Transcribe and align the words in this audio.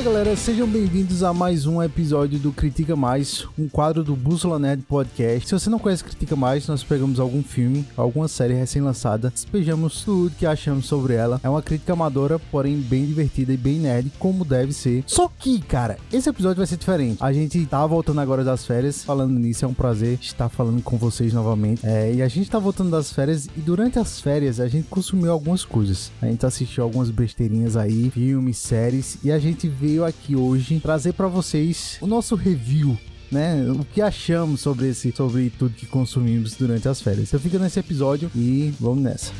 Fala 0.00 0.12
galera, 0.14 0.34
sejam 0.34 0.66
bem-vindos 0.66 1.22
a 1.22 1.30
mais 1.30 1.66
um 1.66 1.82
episódio 1.82 2.38
do 2.38 2.52
Critica 2.52 2.96
Mais, 2.96 3.46
um 3.58 3.68
quadro 3.68 4.02
do 4.02 4.16
Bússola 4.16 4.58
Nerd 4.58 4.82
Podcast. 4.84 5.46
Se 5.46 5.52
você 5.52 5.68
não 5.68 5.78
conhece 5.78 6.02
Critica 6.02 6.34
Mais, 6.34 6.66
nós 6.66 6.82
pegamos 6.82 7.20
algum 7.20 7.42
filme, 7.42 7.84
alguma 7.98 8.26
série 8.26 8.54
recém-lançada, 8.54 9.28
despejamos 9.28 10.02
tudo 10.02 10.34
que 10.38 10.46
achamos 10.46 10.86
sobre 10.86 11.12
ela. 11.12 11.38
É 11.44 11.50
uma 11.50 11.60
crítica 11.60 11.92
amadora, 11.92 12.38
porém 12.38 12.78
bem 12.78 13.04
divertida 13.04 13.52
e 13.52 13.58
bem 13.58 13.78
nerd, 13.78 14.10
como 14.18 14.42
deve 14.42 14.72
ser. 14.72 15.04
Só 15.06 15.30
que, 15.38 15.60
cara, 15.60 15.98
esse 16.10 16.30
episódio 16.30 16.56
vai 16.56 16.66
ser 16.66 16.78
diferente. 16.78 17.22
A 17.22 17.30
gente 17.30 17.66
tá 17.66 17.86
voltando 17.86 18.22
agora 18.22 18.42
das 18.42 18.64
férias, 18.64 19.04
falando 19.04 19.38
nisso, 19.38 19.66
é 19.66 19.68
um 19.68 19.74
prazer 19.74 20.18
estar 20.18 20.48
falando 20.48 20.80
com 20.80 20.96
vocês 20.96 21.34
novamente. 21.34 21.86
É, 21.86 22.14
e 22.14 22.22
a 22.22 22.28
gente 22.28 22.48
tá 22.48 22.58
voltando 22.58 22.90
das 22.90 23.12
férias 23.12 23.50
e 23.54 23.60
durante 23.60 23.98
as 23.98 24.18
férias 24.18 24.60
a 24.60 24.66
gente 24.66 24.88
consumiu 24.88 25.30
algumas 25.30 25.62
coisas. 25.62 26.10
A 26.22 26.26
gente 26.26 26.46
assistiu 26.46 26.84
algumas 26.84 27.10
besteirinhas 27.10 27.76
aí, 27.76 28.08
filmes, 28.08 28.56
séries, 28.56 29.18
e 29.22 29.30
a 29.30 29.38
gente 29.38 29.68
veio 29.90 30.04
aqui 30.04 30.36
hoje 30.36 30.78
trazer 30.78 31.14
para 31.14 31.26
vocês 31.26 31.98
o 32.00 32.06
nosso 32.06 32.36
review 32.36 32.96
né? 33.30 33.64
O 33.70 33.84
que 33.84 34.02
achamos 34.02 34.60
sobre 34.60 34.88
esse, 34.88 35.12
sobre 35.12 35.50
tudo 35.50 35.72
que 35.72 35.86
consumimos 35.86 36.56
durante 36.56 36.88
as 36.88 37.00
férias. 37.00 37.28
Então 37.28 37.38
fica 37.38 37.60
nesse 37.60 37.78
episódio 37.78 38.28
e 38.34 38.74
vamos 38.80 39.04
nessa. 39.04 39.30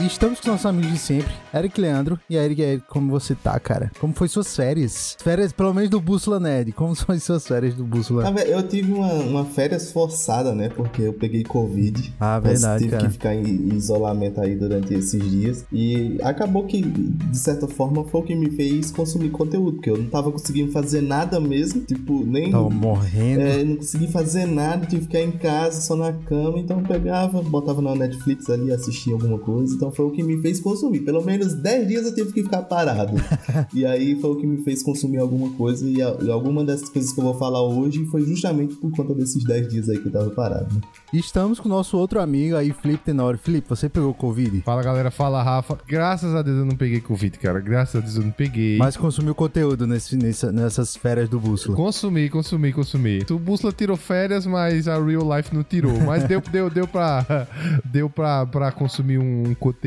E 0.00 0.06
estamos 0.06 0.40
com 0.40 0.50
nossos 0.50 0.64
amigos 0.64 0.92
de 0.92 0.98
sempre, 0.98 1.30
Eric 1.54 1.78
Leandro. 1.78 2.18
E 2.28 2.34
Eric, 2.34 2.62
Eric, 2.62 2.86
como 2.88 3.10
você 3.10 3.34
tá, 3.34 3.60
cara? 3.60 3.92
Como 4.00 4.14
foi 4.14 4.28
suas 4.28 4.56
férias? 4.56 5.14
Férias, 5.22 5.52
pelo 5.52 5.74
menos 5.74 5.90
do 5.90 6.00
Bússola 6.00 6.40
Nerd. 6.40 6.72
Como 6.72 6.94
foram 6.94 7.20
suas 7.20 7.46
férias 7.46 7.74
do 7.74 7.84
Bússola? 7.84 8.24
Ah, 8.26 8.40
eu 8.40 8.66
tive 8.66 8.94
uma, 8.94 9.12
uma 9.12 9.44
férias 9.44 9.92
forçada, 9.92 10.54
né? 10.54 10.70
Porque 10.70 11.02
eu 11.02 11.12
peguei 11.12 11.44
Covid. 11.44 12.14
Ah, 12.18 12.38
verdade, 12.38 12.84
tive 12.84 12.96
cara. 12.96 13.06
que 13.06 13.12
ficar 13.12 13.34
em 13.34 13.74
isolamento 13.74 14.40
aí 14.40 14.56
durante 14.56 14.94
esses 14.94 15.22
dias. 15.30 15.66
E 15.70 16.18
acabou 16.22 16.64
que, 16.64 16.80
de 16.80 17.36
certa 17.36 17.68
forma, 17.68 18.02
foi 18.04 18.22
o 18.22 18.24
que 18.24 18.34
me 18.34 18.50
fez 18.52 18.90
consumir 18.90 19.28
conteúdo. 19.28 19.74
Porque 19.74 19.90
eu 19.90 19.98
não 19.98 20.08
tava 20.08 20.32
conseguindo 20.32 20.72
fazer 20.72 21.02
nada 21.02 21.38
mesmo. 21.38 21.82
Tipo, 21.82 22.24
nem... 22.24 22.50
Tava 22.50 22.70
morrendo. 22.70 23.42
É, 23.42 23.62
não 23.62 23.76
consegui 23.76 24.08
fazer 24.08 24.46
nada, 24.46 24.86
tive 24.86 25.02
que 25.02 25.08
ficar 25.08 25.20
em 25.20 25.32
casa, 25.32 25.82
só 25.82 25.94
na 25.94 26.14
cama. 26.14 26.58
Então 26.58 26.78
eu 26.78 26.86
pegava, 26.86 27.42
botava 27.42 27.82
na 27.82 27.94
Netflix 27.94 28.48
ali, 28.48 28.72
assistia 28.72 29.12
alguma 29.12 29.38
coisa. 29.38 29.74
Então 29.74 29.89
foi 29.92 30.06
o 30.06 30.10
que 30.10 30.22
me 30.22 30.40
fez 30.42 30.60
consumir. 30.60 31.00
Pelo 31.00 31.24
menos 31.24 31.54
10 31.54 31.88
dias 31.88 32.06
eu 32.06 32.14
tive 32.14 32.32
que 32.32 32.42
ficar 32.42 32.62
parado. 32.62 33.14
e 33.74 33.84
aí 33.86 34.18
foi 34.20 34.30
o 34.30 34.36
que 34.36 34.46
me 34.46 34.62
fez 34.62 34.82
consumir 34.82 35.18
alguma 35.18 35.50
coisa. 35.56 35.88
E, 35.88 36.00
a, 36.02 36.16
e 36.22 36.30
alguma 36.30 36.64
dessas 36.64 36.88
coisas 36.88 37.12
que 37.12 37.20
eu 37.20 37.24
vou 37.24 37.34
falar 37.34 37.62
hoje 37.62 38.04
foi 38.06 38.22
justamente 38.22 38.74
por 38.76 38.90
conta 38.92 39.14
desses 39.14 39.44
10 39.44 39.68
dias 39.68 39.88
aí 39.88 39.98
que 39.98 40.06
eu 40.08 40.12
tava 40.12 40.30
parado. 40.30 40.74
né? 40.74 40.80
Estamos 41.12 41.58
com 41.60 41.68
o 41.68 41.70
nosso 41.70 41.96
outro 41.96 42.20
amigo 42.20 42.56
aí, 42.56 42.72
Felipe 42.72 43.04
Tenório. 43.04 43.38
Felipe, 43.38 43.68
você 43.68 43.88
pegou 43.88 44.12
Covid? 44.14 44.60
Fala 44.62 44.82
galera, 44.82 45.10
fala 45.10 45.42
Rafa. 45.42 45.78
Graças 45.86 46.34
a 46.34 46.42
Deus 46.42 46.58
eu 46.58 46.64
não 46.64 46.76
peguei 46.76 47.00
Covid, 47.00 47.38
cara. 47.38 47.60
Graças 47.60 47.96
a 47.96 48.00
Deus 48.00 48.16
eu 48.16 48.22
não 48.22 48.30
peguei. 48.30 48.76
Mas 48.78 48.96
consumiu 48.96 49.34
conteúdo 49.34 49.86
nesse, 49.86 50.16
nessa- 50.16 50.52
nessas 50.52 50.96
férias 50.96 51.28
do 51.28 51.40
Bússola. 51.40 51.76
Consumi, 51.76 52.28
consumi, 52.28 52.72
consumi. 52.72 53.24
O 53.30 53.38
Bússola 53.38 53.72
tirou 53.72 53.96
férias, 53.96 54.46
mas 54.46 54.86
a 54.88 55.02
Real 55.02 55.22
Life 55.36 55.54
não 55.54 55.62
tirou. 55.62 55.98
Mas 56.00 56.24
deu, 56.24 56.40
deu, 56.52 56.70
deu 56.70 56.86
pra. 56.86 57.46
Deu 57.90 58.08
pra, 58.08 58.46
pra 58.46 58.70
consumir 58.72 59.18
um 59.18 59.54
conteúdo. 59.54 59.79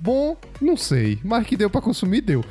Bom, 0.00 0.36
não 0.60 0.76
sei. 0.76 1.18
Mas 1.24 1.46
que 1.46 1.56
deu 1.56 1.70
pra 1.70 1.80
consumir, 1.80 2.20
deu. 2.20 2.44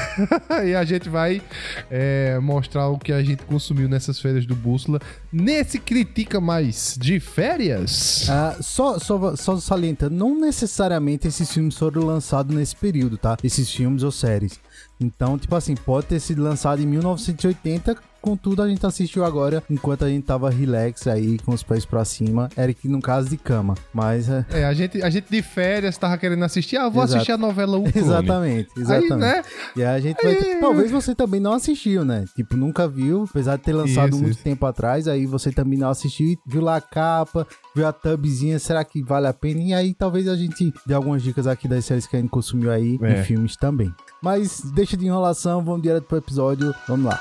e 0.66 0.74
a 0.74 0.84
gente 0.84 1.08
vai 1.08 1.42
é, 1.90 2.38
mostrar 2.40 2.88
o 2.88 2.98
que 2.98 3.12
a 3.12 3.22
gente 3.22 3.42
consumiu 3.44 3.88
nessas 3.88 4.20
férias 4.20 4.44
do 4.46 4.54
Bússola. 4.54 5.00
Nesse 5.32 5.78
Critica 5.78 6.40
Mais 6.40 6.96
de 7.00 7.18
férias. 7.18 8.28
Ah, 8.28 8.56
só, 8.60 8.98
só, 8.98 9.34
só 9.36 9.56
salientando, 9.58 10.14
não 10.14 10.38
necessariamente 10.38 11.26
esses 11.28 11.50
filmes 11.50 11.76
foram 11.76 12.04
lançados 12.04 12.54
nesse 12.54 12.76
período, 12.76 13.16
tá? 13.16 13.36
Esses 13.42 13.70
filmes 13.70 14.02
ou 14.02 14.10
séries. 14.10 14.60
Então, 15.00 15.38
tipo 15.38 15.54
assim, 15.54 15.74
pode 15.74 16.06
ter 16.06 16.20
sido 16.20 16.42
lançado 16.42 16.82
em 16.82 16.86
1980, 16.86 17.96
contudo 18.26 18.60
a 18.60 18.68
gente 18.68 18.84
assistiu 18.84 19.24
agora 19.24 19.62
enquanto 19.70 20.04
a 20.04 20.08
gente 20.08 20.24
tava 20.24 20.50
relax 20.50 21.06
aí, 21.06 21.38
com 21.38 21.52
os 21.52 21.62
pés 21.62 21.84
pra 21.84 22.04
cima. 22.04 22.48
Eric, 22.58 22.88
no 22.88 23.00
caso 23.00 23.28
de 23.28 23.36
cama. 23.36 23.74
Mas, 23.94 24.28
é, 24.28 24.44
É, 24.50 24.64
a 24.64 24.74
gente, 24.74 25.00
a 25.00 25.08
gente 25.08 25.26
de 25.30 25.40
férias 25.42 25.96
tava 25.96 26.18
querendo 26.18 26.44
assistir. 26.44 26.76
Ah, 26.76 26.88
vou 26.88 27.04
Exato. 27.04 27.16
assistir 27.18 27.32
a 27.32 27.38
novela 27.38 27.78
O 27.78 27.82
Clone. 27.84 27.92
exatamente, 27.96 28.68
exatamente. 28.76 29.12
Aí, 29.12 29.18
né? 29.18 29.42
E 29.76 29.84
aí 29.84 29.96
a 29.96 30.00
gente 30.00 30.20
vai 30.22 30.34
ter... 30.34 30.58
Talvez 30.60 30.90
você 30.90 31.14
também 31.14 31.38
não 31.40 31.52
assistiu, 31.52 32.04
né? 32.04 32.24
Tipo, 32.34 32.56
nunca 32.56 32.88
viu, 32.88 33.26
apesar 33.30 33.56
de 33.56 33.62
ter 33.62 33.72
lançado 33.72 34.10
Isso, 34.14 34.18
muito 34.22 34.34
isso. 34.34 34.42
tempo 34.42 34.66
atrás, 34.66 35.06
aí 35.06 35.24
você 35.24 35.52
também 35.52 35.78
não 35.78 35.88
assistiu, 35.90 36.36
viu 36.44 36.60
lá 36.62 36.76
a 36.76 36.80
capa, 36.80 37.46
viu 37.76 37.86
a 37.86 37.92
tubzinha, 37.92 38.58
será 38.58 38.84
que 38.84 39.02
vale 39.04 39.28
a 39.28 39.32
pena? 39.32 39.60
E 39.60 39.72
aí 39.72 39.94
talvez 39.94 40.26
a 40.26 40.34
gente 40.36 40.74
dê 40.84 40.94
algumas 40.94 41.22
dicas 41.22 41.46
aqui 41.46 41.68
das 41.68 41.84
séries 41.84 42.06
que 42.08 42.16
a 42.16 42.20
gente 42.20 42.30
consumiu 42.30 42.72
aí 42.72 42.98
É. 43.02 43.20
e 43.20 43.22
filmes 43.24 43.56
também. 43.56 43.94
Mas 44.20 44.60
deixa 44.74 44.96
de 44.96 45.06
enrolação, 45.06 45.62
vamos 45.64 45.82
direto 45.82 46.04
pro 46.04 46.18
episódio, 46.18 46.74
vamos 46.88 47.06
lá. 47.06 47.20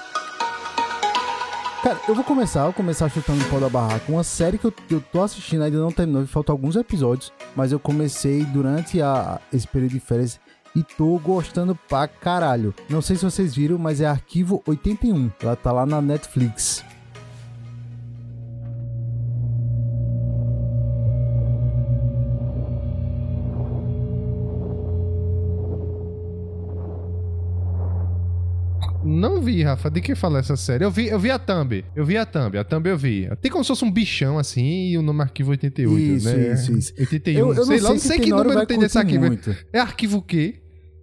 Cara, 1.85 2.01
eu 2.07 2.15
vou 2.15 2.23
começar, 2.23 2.61
eu 2.61 2.63
vou 2.63 2.73
começar 2.73 3.07
chutando 3.09 3.45
o 3.45 3.47
pau 3.47 3.59
da 3.59 3.69
barraca. 3.69 4.11
Uma 4.11 4.23
série 4.23 4.57
que 4.57 4.65
eu, 4.65 4.73
eu 4.89 4.99
tô 4.99 5.21
assistindo 5.21 5.61
ainda 5.61 5.77
não 5.77 5.91
terminou, 5.91 6.25
faltam 6.25 6.51
alguns 6.51 6.75
episódios, 6.75 7.31
mas 7.55 7.71
eu 7.71 7.79
comecei 7.79 8.43
durante 8.43 8.99
a, 9.03 9.39
esse 9.53 9.67
período 9.67 9.91
de 9.91 9.99
férias 9.99 10.39
e 10.75 10.81
tô 10.81 11.19
gostando 11.19 11.75
pra 11.87 12.07
caralho. 12.07 12.73
Não 12.89 13.03
sei 13.03 13.17
se 13.17 13.23
vocês 13.23 13.53
viram, 13.53 13.77
mas 13.77 14.01
é 14.01 14.07
Arquivo 14.07 14.63
81. 14.65 15.29
Ela 15.39 15.55
tá 15.55 15.71
lá 15.71 15.85
na 15.85 16.01
Netflix. 16.01 16.83
Vi, 29.45 29.63
Rafa. 29.63 29.89
De 29.89 30.01
que 30.01 30.15
fala 30.15 30.39
essa 30.39 30.57
série? 30.57 30.83
Eu 30.83 30.91
vi, 30.91 31.07
eu 31.07 31.17
vi 31.19 31.31
a 31.31 31.39
Thumb. 31.39 31.85
Eu 31.95 32.03
vi 32.05 32.17
a 32.17 32.25
Thumb. 32.25 32.57
A 32.57 32.63
Thumb 32.63 32.87
eu 32.89 32.97
vi. 32.97 33.29
Tem 33.41 33.49
como 33.51 33.63
se 33.63 33.69
fosse 33.69 33.85
um 33.85 33.91
bichão 33.91 34.37
assim 34.37 34.87
e 34.89 34.97
o 34.97 35.01
nome 35.01 35.21
Arquivo 35.21 35.51
88, 35.51 35.97
Isso, 36.01 36.27
né? 36.37 36.53
isso, 36.53 36.71
isso. 36.73 36.93
81. 36.99 37.39
Eu, 37.39 37.53
eu 37.53 37.65
sei 37.65 37.77
não 37.77 37.83
lá, 37.83 37.89
sei 37.89 37.93
não 37.93 37.99
se 37.99 38.07
sei 38.07 38.19
que 38.19 38.29
número 38.31 38.65
tem 38.65 38.79
desse 38.79 38.97
arquivo. 38.97 39.25
muito. 39.25 39.55
É 39.71 39.79
arquivo 39.79 40.17
o 40.17 40.21
quê? 40.21 40.55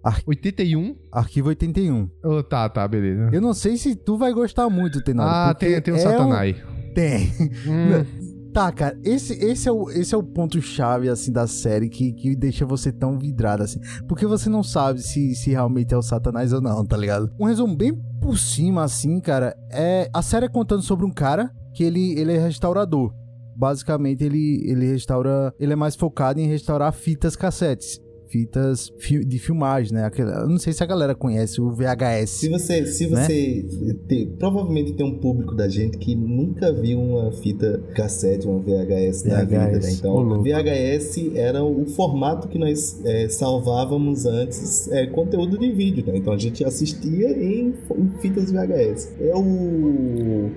Ar- 0.03 0.21
81? 0.27 0.95
Arquivo 1.11 1.47
81. 1.49 2.09
Oh, 2.23 2.43
tá, 2.43 2.67
tá, 2.69 2.85
beleza. 2.87 3.29
Eu 3.31 3.39
não 3.41 3.53
sei 3.53 3.77
se 3.77 3.95
tu 3.95 4.17
vai 4.17 4.33
gostar 4.33 4.69
muito, 4.69 5.01
Tenório. 5.01 5.31
ah, 5.31 5.53
tem, 5.53 5.79
tem 5.81 5.93
um 5.93 5.97
é 5.97 5.99
Satanás. 6.01 6.55
Tem. 6.93 7.31
Hum, 7.65 8.05
Tá, 8.53 8.71
cara, 8.71 8.95
esse, 9.03 9.33
esse, 9.43 9.67
é 9.67 9.71
o, 9.71 9.89
esse 9.89 10.13
é 10.13 10.17
o 10.17 10.21
ponto-chave, 10.21 11.09
assim, 11.09 11.31
da 11.31 11.47
série 11.47 11.89
que, 11.89 12.13
que 12.13 12.35
deixa 12.35 12.67
você 12.67 12.91
tão 12.91 13.17
vidrado, 13.17 13.63
assim. 13.63 13.79
Porque 14.07 14.27
você 14.27 14.47
não 14.47 14.61
sabe 14.61 15.01
se, 15.01 15.33
se 15.33 15.49
realmente 15.49 15.91
é 15.91 15.97
o 15.97 16.03
Satanás 16.03 16.53
ou 16.53 16.61
não, 16.61 16.85
tá 16.85 16.95
ligado? 16.95 17.31
Um 17.39 17.45
resumo 17.45 17.75
bem 17.75 17.99
por 18.21 18.37
cima, 18.37 18.83
assim, 18.83 19.19
cara, 19.19 19.55
é... 19.71 20.07
A 20.13 20.21
série 20.21 20.45
é 20.45 20.49
contando 20.49 20.83
sobre 20.83 21.03
um 21.03 21.11
cara 21.11 21.51
que 21.73 21.83
ele, 21.83 22.13
ele 22.19 22.33
é 22.33 22.37
restaurador. 22.37 23.11
Basicamente, 23.55 24.23
ele, 24.23 24.61
ele 24.69 24.85
restaura... 24.85 25.51
Ele 25.59 25.73
é 25.73 25.75
mais 25.75 25.95
focado 25.95 26.39
em 26.39 26.47
restaurar 26.47 26.93
fitas 26.93 27.35
cassetes. 27.35 27.99
Fitas 28.33 28.91
fi- 28.97 29.23
de 29.23 29.37
filmagem, 29.37 29.93
né? 29.93 30.09
Eu 30.17 30.49
não 30.49 30.57
sei 30.57 30.73
se 30.73 30.81
a 30.81 30.87
galera 30.87 31.13
conhece 31.13 31.61
o 31.61 31.69
VHS. 31.71 32.31
Se 32.31 32.49
você, 32.49 32.83
se 32.87 33.05
Né? 33.07 33.23
você 33.27 33.65
tem- 34.07 34.27
provavelmente 34.39 34.93
tem 34.93 35.05
um 35.05 35.19
público 35.19 35.53
da 35.53 35.67
gente 35.69 35.99
que 35.99 36.15
nunca 36.15 36.73
viu 36.73 36.99
uma 36.99 37.31
fita 37.31 37.79
cassete, 37.95 38.47
uma 38.47 38.59
VHS, 38.59 39.23
na 39.25 39.43
VHS, 39.43 39.47
vida, 39.75 39.79
né? 39.87 39.91
Então, 39.93 40.15
louco. 40.17 40.43
VHS 40.43 41.31
era 41.35 41.63
o 41.63 41.85
formato 41.85 42.47
que 42.47 42.57
nós 42.57 42.99
é, 43.05 43.29
salvávamos 43.29 44.25
antes, 44.25 44.91
é, 44.91 45.05
conteúdo 45.05 45.55
de 45.59 45.71
vídeo, 45.71 46.03
né? 46.07 46.17
Então 46.17 46.33
a 46.33 46.37
gente 46.39 46.65
assistia 46.65 47.29
em, 47.29 47.67
em 47.95 48.09
fitas 48.19 48.51
VHS. 48.51 49.13
É 49.21 49.35
o, 49.35 50.49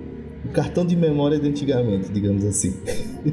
cartão 0.47 0.85
de 0.85 0.95
memória 0.95 1.39
de 1.39 1.47
antigamente, 1.47 2.11
digamos 2.11 2.43
assim. 2.43 2.73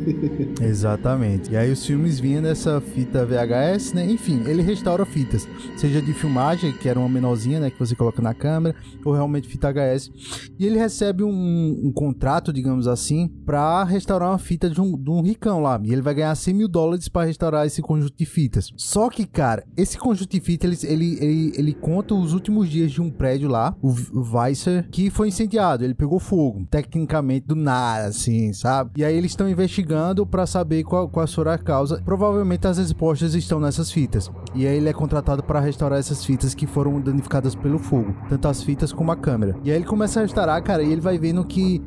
Exatamente. 0.60 1.52
E 1.52 1.56
aí 1.56 1.70
os 1.70 1.84
filmes 1.84 2.18
vinham 2.18 2.42
nessa 2.42 2.80
fita 2.80 3.24
VHS, 3.24 3.92
né? 3.92 4.10
Enfim, 4.10 4.42
ele 4.46 4.62
restaura 4.62 5.04
fitas, 5.04 5.46
seja 5.76 6.00
de 6.00 6.12
filmagem, 6.12 6.72
que 6.72 6.88
era 6.88 6.98
uma 6.98 7.08
menorzinha, 7.08 7.60
né, 7.60 7.70
que 7.70 7.78
você 7.78 7.94
coloca 7.94 8.20
na 8.20 8.34
câmera, 8.34 8.74
ou 9.04 9.12
realmente 9.12 9.48
fita 9.48 9.72
HS. 9.72 10.10
E 10.58 10.66
ele 10.66 10.78
recebe 10.78 11.22
um, 11.22 11.80
um 11.84 11.92
contrato, 11.92 12.52
digamos 12.52 12.86
assim, 12.88 13.28
pra 13.44 13.84
restaurar 13.84 14.30
uma 14.30 14.38
fita 14.38 14.68
de 14.68 14.80
um, 14.80 14.96
de 14.96 15.10
um 15.10 15.22
ricão 15.22 15.60
lá. 15.60 15.80
E 15.82 15.92
ele 15.92 16.02
vai 16.02 16.14
ganhar 16.14 16.34
100 16.34 16.54
mil 16.54 16.68
dólares 16.68 17.08
pra 17.08 17.24
restaurar 17.24 17.66
esse 17.66 17.82
conjunto 17.82 18.16
de 18.16 18.26
fitas. 18.26 18.70
Só 18.76 19.08
que, 19.08 19.26
cara, 19.26 19.64
esse 19.76 19.98
conjunto 19.98 20.30
de 20.30 20.40
fitas, 20.40 20.84
ele, 20.84 20.94
ele, 20.94 21.24
ele, 21.24 21.52
ele 21.56 21.74
conta 21.74 22.14
os 22.14 22.32
últimos 22.32 22.68
dias 22.68 22.90
de 22.90 23.00
um 23.00 23.10
prédio 23.10 23.48
lá, 23.48 23.76
o 23.82 23.94
Weiser, 24.32 24.88
que 24.90 25.10
foi 25.10 25.28
incendiado. 25.28 25.84
Ele 25.84 25.94
pegou 25.94 26.18
fogo, 26.18 26.66
tecnicamente 26.70 27.03
do 27.46 27.54
nada, 27.54 28.06
assim, 28.06 28.52
sabe? 28.52 28.90
E 28.96 29.04
aí 29.04 29.16
eles 29.16 29.32
estão 29.32 29.48
investigando 29.48 29.74
investigando 29.74 30.26
para 30.26 30.46
saber 30.46 30.84
qual, 30.84 31.08
qual 31.08 31.26
será 31.26 31.54
a 31.54 31.58
causa. 31.58 32.00
Provavelmente 32.04 32.66
as 32.66 32.78
respostas 32.78 33.34
estão 33.34 33.60
nessas 33.60 33.90
fitas. 33.90 34.30
E 34.54 34.66
aí 34.66 34.76
ele 34.76 34.88
é 34.88 34.92
contratado 34.92 35.42
para 35.42 35.60
restaurar 35.60 35.98
essas 35.98 36.24
fitas 36.24 36.54
que 36.54 36.66
foram 36.66 37.00
danificadas 37.00 37.54
pelo 37.54 37.78
fogo, 37.78 38.14
tanto 38.28 38.48
as 38.48 38.62
fitas 38.62 38.92
como 38.92 39.10
a 39.10 39.16
câmera. 39.16 39.56
E 39.64 39.70
aí 39.70 39.76
ele 39.76 39.84
começa 39.84 40.20
a 40.20 40.22
restaurar, 40.22 40.62
cara, 40.62 40.82
e 40.82 40.92
ele 40.92 41.00
vai 41.00 41.18
vendo 41.18 41.44
que 41.44 41.82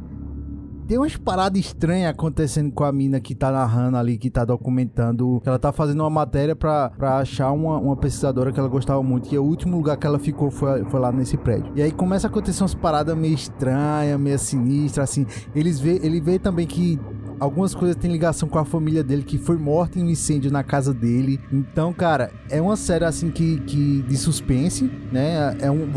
tem 0.88 0.98
umas 0.98 1.18
paradas 1.18 1.60
estranhas 1.60 2.10
acontecendo 2.10 2.72
com 2.72 2.84
a 2.84 2.92
mina 2.92 3.20
que 3.20 3.36
tá 3.36 3.52
narrando 3.52 3.98
ali, 3.98 4.18
que 4.18 4.30
tá 4.30 4.46
documentando. 4.46 5.42
Ela 5.46 5.60
tá 5.60 5.72
fazendo 5.74 6.00
uma 6.00 6.10
matéria 6.10 6.56
pra, 6.56 6.90
pra 6.92 7.18
achar 7.18 7.52
uma, 7.52 7.78
uma 7.78 7.96
pesquisadora 7.98 8.52
que 8.52 8.60
ela 8.60 8.70
gostava 8.70 9.04
muito. 9.04 9.34
E 9.34 9.38
o 9.38 9.44
último 9.44 9.76
lugar 9.76 9.98
que 9.98 10.08
ela 10.08 10.18
ficou 10.18 10.50
foi, 10.50 10.86
foi 10.86 11.00
lá 11.00 11.12
nesse 11.12 11.36
prédio. 11.36 11.72
E 11.76 11.82
aí 11.82 11.92
começa 11.92 12.28
a 12.28 12.30
acontecer 12.30 12.64
umas 12.64 12.74
paradas 12.74 13.18
meio 13.18 13.34
estranhas, 13.34 14.18
meio 14.18 14.40
sinistras, 14.40 15.10
assim. 15.10 15.26
Eles 15.54 15.80
vê, 15.80 16.00
ele 16.02 16.22
vê 16.22 16.40
também 16.40 16.66
que 16.66 16.98
algumas 17.40 17.74
coisas 17.74 17.96
têm 17.96 18.12
ligação 18.12 18.48
com 18.48 18.58
a 18.60 18.66
família 18.66 19.04
dele 19.04 19.24
que 19.24 19.38
foi 19.38 19.58
morta 19.58 20.00
em 20.00 20.04
um 20.04 20.10
incêndio 20.10 20.52
na 20.52 20.64
casa 20.64 20.94
dele. 20.94 21.40
Então, 21.52 21.94
cara, 21.94 22.32
é 22.50 22.62
uma 22.62 22.76
série 22.76 23.06
assim 23.06 23.30
que, 23.30 23.60
que 23.62 24.02
de 24.04 24.18
suspense, 24.18 24.90
né? 25.12 25.58
É 25.60 25.70
um 25.72 25.88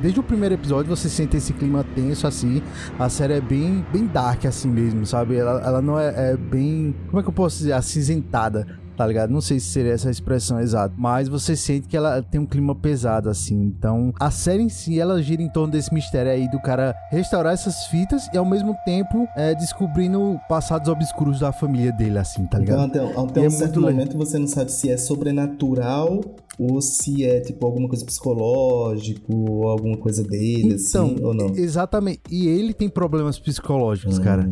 desde 0.00 0.20
o 0.20 0.22
primeiro 0.22 0.54
episódio 0.54 0.94
você 0.94 1.08
sente 1.08 1.36
esse 1.36 1.52
clima 1.52 1.84
tenso 1.94 2.26
assim. 2.26 2.62
A 2.98 3.08
série 3.08 3.34
é 3.34 3.40
bem 3.40 3.84
bem 3.92 4.06
dark 4.06 4.44
assim 4.44 4.68
mesmo, 4.68 5.06
sabe? 5.06 5.36
Ela, 5.36 5.60
ela 5.60 5.82
não 5.82 5.98
é, 5.98 6.32
é 6.32 6.36
bem, 6.36 6.94
como 7.08 7.20
é 7.20 7.22
que 7.22 7.28
eu 7.28 7.32
posso 7.32 7.58
dizer, 7.58 7.72
acinzentada 7.72 8.85
tá 8.96 9.06
ligado? 9.06 9.30
Não 9.30 9.40
sei 9.40 9.60
se 9.60 9.66
seria 9.66 9.92
essa 9.92 10.10
expressão 10.10 10.60
exata, 10.60 10.94
mas 10.96 11.28
você 11.28 11.54
sente 11.54 11.86
que 11.86 11.96
ela 11.96 12.22
tem 12.22 12.40
um 12.40 12.46
clima 12.46 12.74
pesado, 12.74 13.28
assim. 13.28 13.54
Então, 13.54 14.12
a 14.18 14.30
série 14.30 14.62
em 14.62 14.68
si, 14.68 14.98
ela 14.98 15.22
gira 15.22 15.42
em 15.42 15.48
torno 15.48 15.72
desse 15.72 15.92
mistério 15.92 16.32
aí 16.32 16.50
do 16.50 16.60
cara 16.60 16.94
restaurar 17.10 17.52
essas 17.52 17.86
fitas 17.86 18.28
e 18.32 18.38
ao 18.38 18.44
mesmo 18.44 18.74
tempo 18.84 19.28
é, 19.36 19.54
descobrindo 19.54 20.40
passados 20.48 20.88
obscuros 20.88 21.40
da 21.40 21.52
família 21.52 21.92
dele, 21.92 22.18
assim, 22.18 22.46
tá 22.46 22.58
ligado? 22.58 22.86
Então, 22.86 23.08
até, 23.08 23.20
até 23.20 23.40
um 23.42 23.44
é 23.44 23.50
certo 23.50 23.80
momento 23.80 24.16
você 24.16 24.38
não 24.38 24.46
sabe 24.46 24.72
se 24.72 24.90
é 24.90 24.96
sobrenatural 24.96 26.20
ou 26.58 26.80
se 26.80 27.24
é 27.24 27.40
tipo 27.40 27.66
alguma 27.66 27.88
coisa 27.88 28.04
psicológico 28.04 29.50
ou 29.50 29.68
alguma 29.68 29.96
coisa 29.96 30.22
dele, 30.22 30.74
então, 30.74 31.06
assim, 31.06 31.24
ou 31.24 31.34
não. 31.34 31.54
Exatamente. 31.54 32.20
E 32.30 32.48
ele 32.48 32.72
tem 32.72 32.88
problemas 32.88 33.38
psicológicos, 33.38 34.18
hum. 34.18 34.22
cara. 34.22 34.50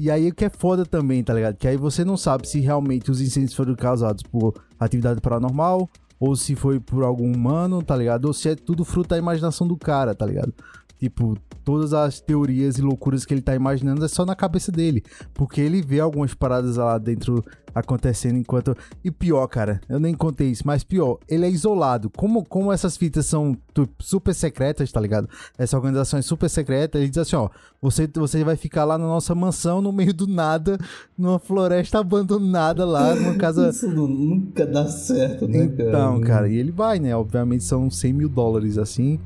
E 0.00 0.12
aí 0.12 0.28
o 0.28 0.34
que 0.34 0.44
é 0.44 0.48
foda 0.48 0.86
também, 0.86 1.24
tá 1.24 1.34
ligado? 1.34 1.56
Que 1.56 1.66
aí 1.66 1.76
você 1.76 2.04
não 2.04 2.16
sabe 2.16 2.48
se 2.48 2.60
realmente 2.60 3.10
os 3.10 3.20
incêndios 3.20 3.54
foram 3.54 3.74
causados 3.74 4.22
por 4.22 4.54
atividade 4.78 5.20
paranormal 5.20 5.90
ou 6.20 6.36
se 6.36 6.54
foi 6.54 6.78
por 6.78 7.02
algum 7.02 7.32
humano, 7.32 7.82
tá 7.82 7.96
ligado? 7.96 8.26
Ou 8.26 8.32
se 8.32 8.50
é 8.50 8.54
tudo 8.54 8.84
fruto 8.84 9.08
da 9.08 9.18
imaginação 9.18 9.66
do 9.66 9.76
cara, 9.76 10.14
tá 10.14 10.24
ligado? 10.24 10.54
Tipo, 10.98 11.36
todas 11.64 11.92
as 11.92 12.20
teorias 12.20 12.78
e 12.78 12.82
loucuras 12.82 13.24
que 13.24 13.32
ele 13.32 13.40
tá 13.40 13.54
imaginando 13.54 14.04
é 14.04 14.08
só 14.08 14.26
na 14.26 14.34
cabeça 14.34 14.72
dele. 14.72 15.02
Porque 15.32 15.60
ele 15.60 15.80
vê 15.80 16.00
algumas 16.00 16.34
paradas 16.34 16.76
lá 16.76 16.98
dentro 16.98 17.44
acontecendo 17.74 18.36
enquanto. 18.36 18.76
E 19.04 19.10
pior, 19.10 19.46
cara, 19.46 19.80
eu 19.88 20.00
nem 20.00 20.14
contei 20.14 20.48
isso, 20.48 20.62
mas 20.66 20.82
pior, 20.82 21.18
ele 21.28 21.46
é 21.46 21.50
isolado. 21.50 22.10
Como, 22.10 22.44
como 22.44 22.72
essas 22.72 22.96
fitas 22.96 23.26
são 23.26 23.56
super 23.98 24.34
secretas, 24.34 24.90
tá 24.90 25.00
ligado? 25.00 25.28
Essa 25.56 25.76
organização 25.76 26.18
é 26.18 26.22
super 26.22 26.48
secreta, 26.48 26.98
ele 26.98 27.08
diz 27.08 27.18
assim: 27.18 27.36
ó, 27.36 27.48
você, 27.80 28.08
você 28.12 28.42
vai 28.42 28.56
ficar 28.56 28.84
lá 28.84 28.98
na 28.98 29.06
nossa 29.06 29.34
mansão, 29.34 29.80
no 29.80 29.92
meio 29.92 30.12
do 30.12 30.26
nada, 30.26 30.78
numa 31.16 31.38
floresta 31.38 32.00
abandonada 32.00 32.84
lá, 32.84 33.14
numa 33.14 33.34
casa. 33.36 33.68
Isso 33.70 33.88
nunca 33.88 34.66
dá 34.66 34.86
certo, 34.88 35.46
né, 35.46 35.68
cara? 35.68 35.88
Então, 35.88 36.20
cara, 36.20 36.48
e 36.48 36.56
ele 36.56 36.72
vai, 36.72 36.98
né? 36.98 37.14
Obviamente 37.14 37.64
são 37.64 37.90
100 37.90 38.12
mil 38.12 38.28
dólares 38.28 38.78
assim. 38.78 39.20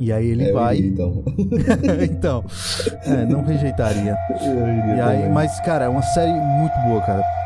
E 0.00 0.10
aí 0.10 0.30
ele 0.30 0.48
é, 0.48 0.52
vai. 0.52 0.78
Iria, 0.78 0.88
então. 0.90 1.24
então. 2.10 2.44
É, 3.04 3.26
não 3.26 3.44
rejeitaria. 3.44 4.16
e 4.96 5.00
aí, 5.00 5.28
mas, 5.28 5.60
cara, 5.60 5.84
é 5.84 5.88
uma 5.88 6.02
série 6.02 6.32
muito 6.32 6.74
boa, 6.86 7.02
cara. 7.02 7.39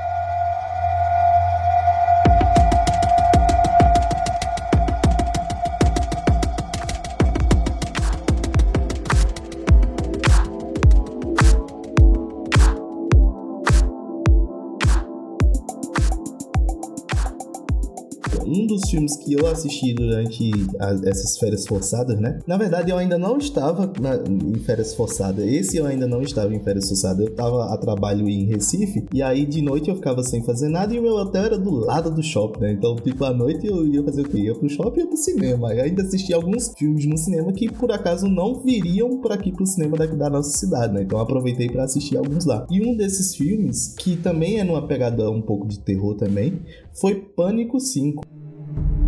Filmes 18.95 19.17
que 19.17 19.35
eu 19.35 19.47
assisti 19.47 19.93
durante 19.93 20.53
a, 20.79 20.93
essas 21.09 21.37
férias 21.37 21.67
forçadas, 21.67 22.19
né? 22.19 22.39
Na 22.47 22.57
verdade, 22.57 22.91
eu 22.91 22.97
ainda 22.97 23.19
não 23.19 23.39
estava 23.39 23.93
na, 24.01 24.17
em 24.17 24.55
férias 24.61 24.95
forçadas. 24.95 25.45
Esse 25.45 25.77
eu 25.77 25.87
ainda 25.87 26.07
não 26.07 26.23
estava 26.23 26.55
em 26.55 26.61
férias 26.61 26.89
forçadas. 26.89 27.27
Eu 27.27 27.33
estava 27.33 27.73
a 27.73 27.77
trabalho 27.77 28.29
em 28.29 28.45
Recife 28.45 29.05
e 29.13 29.21
aí 29.23 29.45
de 29.45 29.61
noite 29.61 29.91
eu 29.91 29.97
ficava 29.97 30.23
sem 30.23 30.43
fazer 30.45 30.69
nada 30.69 30.95
e 30.95 30.99
o 30.99 31.03
meu 31.03 31.15
hotel 31.15 31.45
era 31.45 31.59
do 31.59 31.71
lado 31.71 32.11
do 32.11 32.23
shopping, 32.23 32.61
né? 32.61 32.73
Então, 32.73 32.95
tipo, 32.97 33.25
à 33.25 33.33
noite 33.33 33.67
eu 33.67 33.85
ia 33.87 34.03
fazer 34.03 34.23
o 34.23 34.29
quê? 34.29 34.39
Ia 34.39 34.55
pro 34.55 34.69
shopping 34.69 35.01
e 35.01 35.03
ia 35.03 35.09
pro 35.09 35.17
cinema. 35.17 35.75
E 35.75 35.81
ainda 35.81 36.03
assisti 36.03 36.33
alguns 36.33 36.73
filmes 36.79 37.05
no 37.07 37.19
cinema 37.19 37.53
que 37.53 37.71
por 37.71 37.91
acaso 37.91 38.29
não 38.29 38.61
viriam 38.61 39.19
por 39.19 39.33
aqui 39.33 39.51
pro 39.51 39.67
cinema 39.67 39.97
daqui 39.97 40.15
da 40.15 40.31
nossa 40.31 40.57
cidade, 40.57 40.95
né? 40.95 41.03
Então 41.03 41.19
aproveitei 41.19 41.69
para 41.69 41.85
assistir 41.85 42.17
alguns 42.17 42.45
lá. 42.45 42.67
E 42.71 42.81
um 42.87 42.97
desses 42.97 43.35
filmes, 43.35 43.95
que 43.99 44.17
também 44.17 44.61
é 44.61 44.65
numa 44.65 44.87
pegada 44.87 45.29
um 45.31 45.43
pouco 45.43 45.67
de 45.67 45.81
terror 45.81 46.15
também, 46.15 46.61
foi 46.93 47.15
Pânico 47.17 47.81
5. 47.81 48.34
Thank 48.75 48.89
you. 48.99 49.04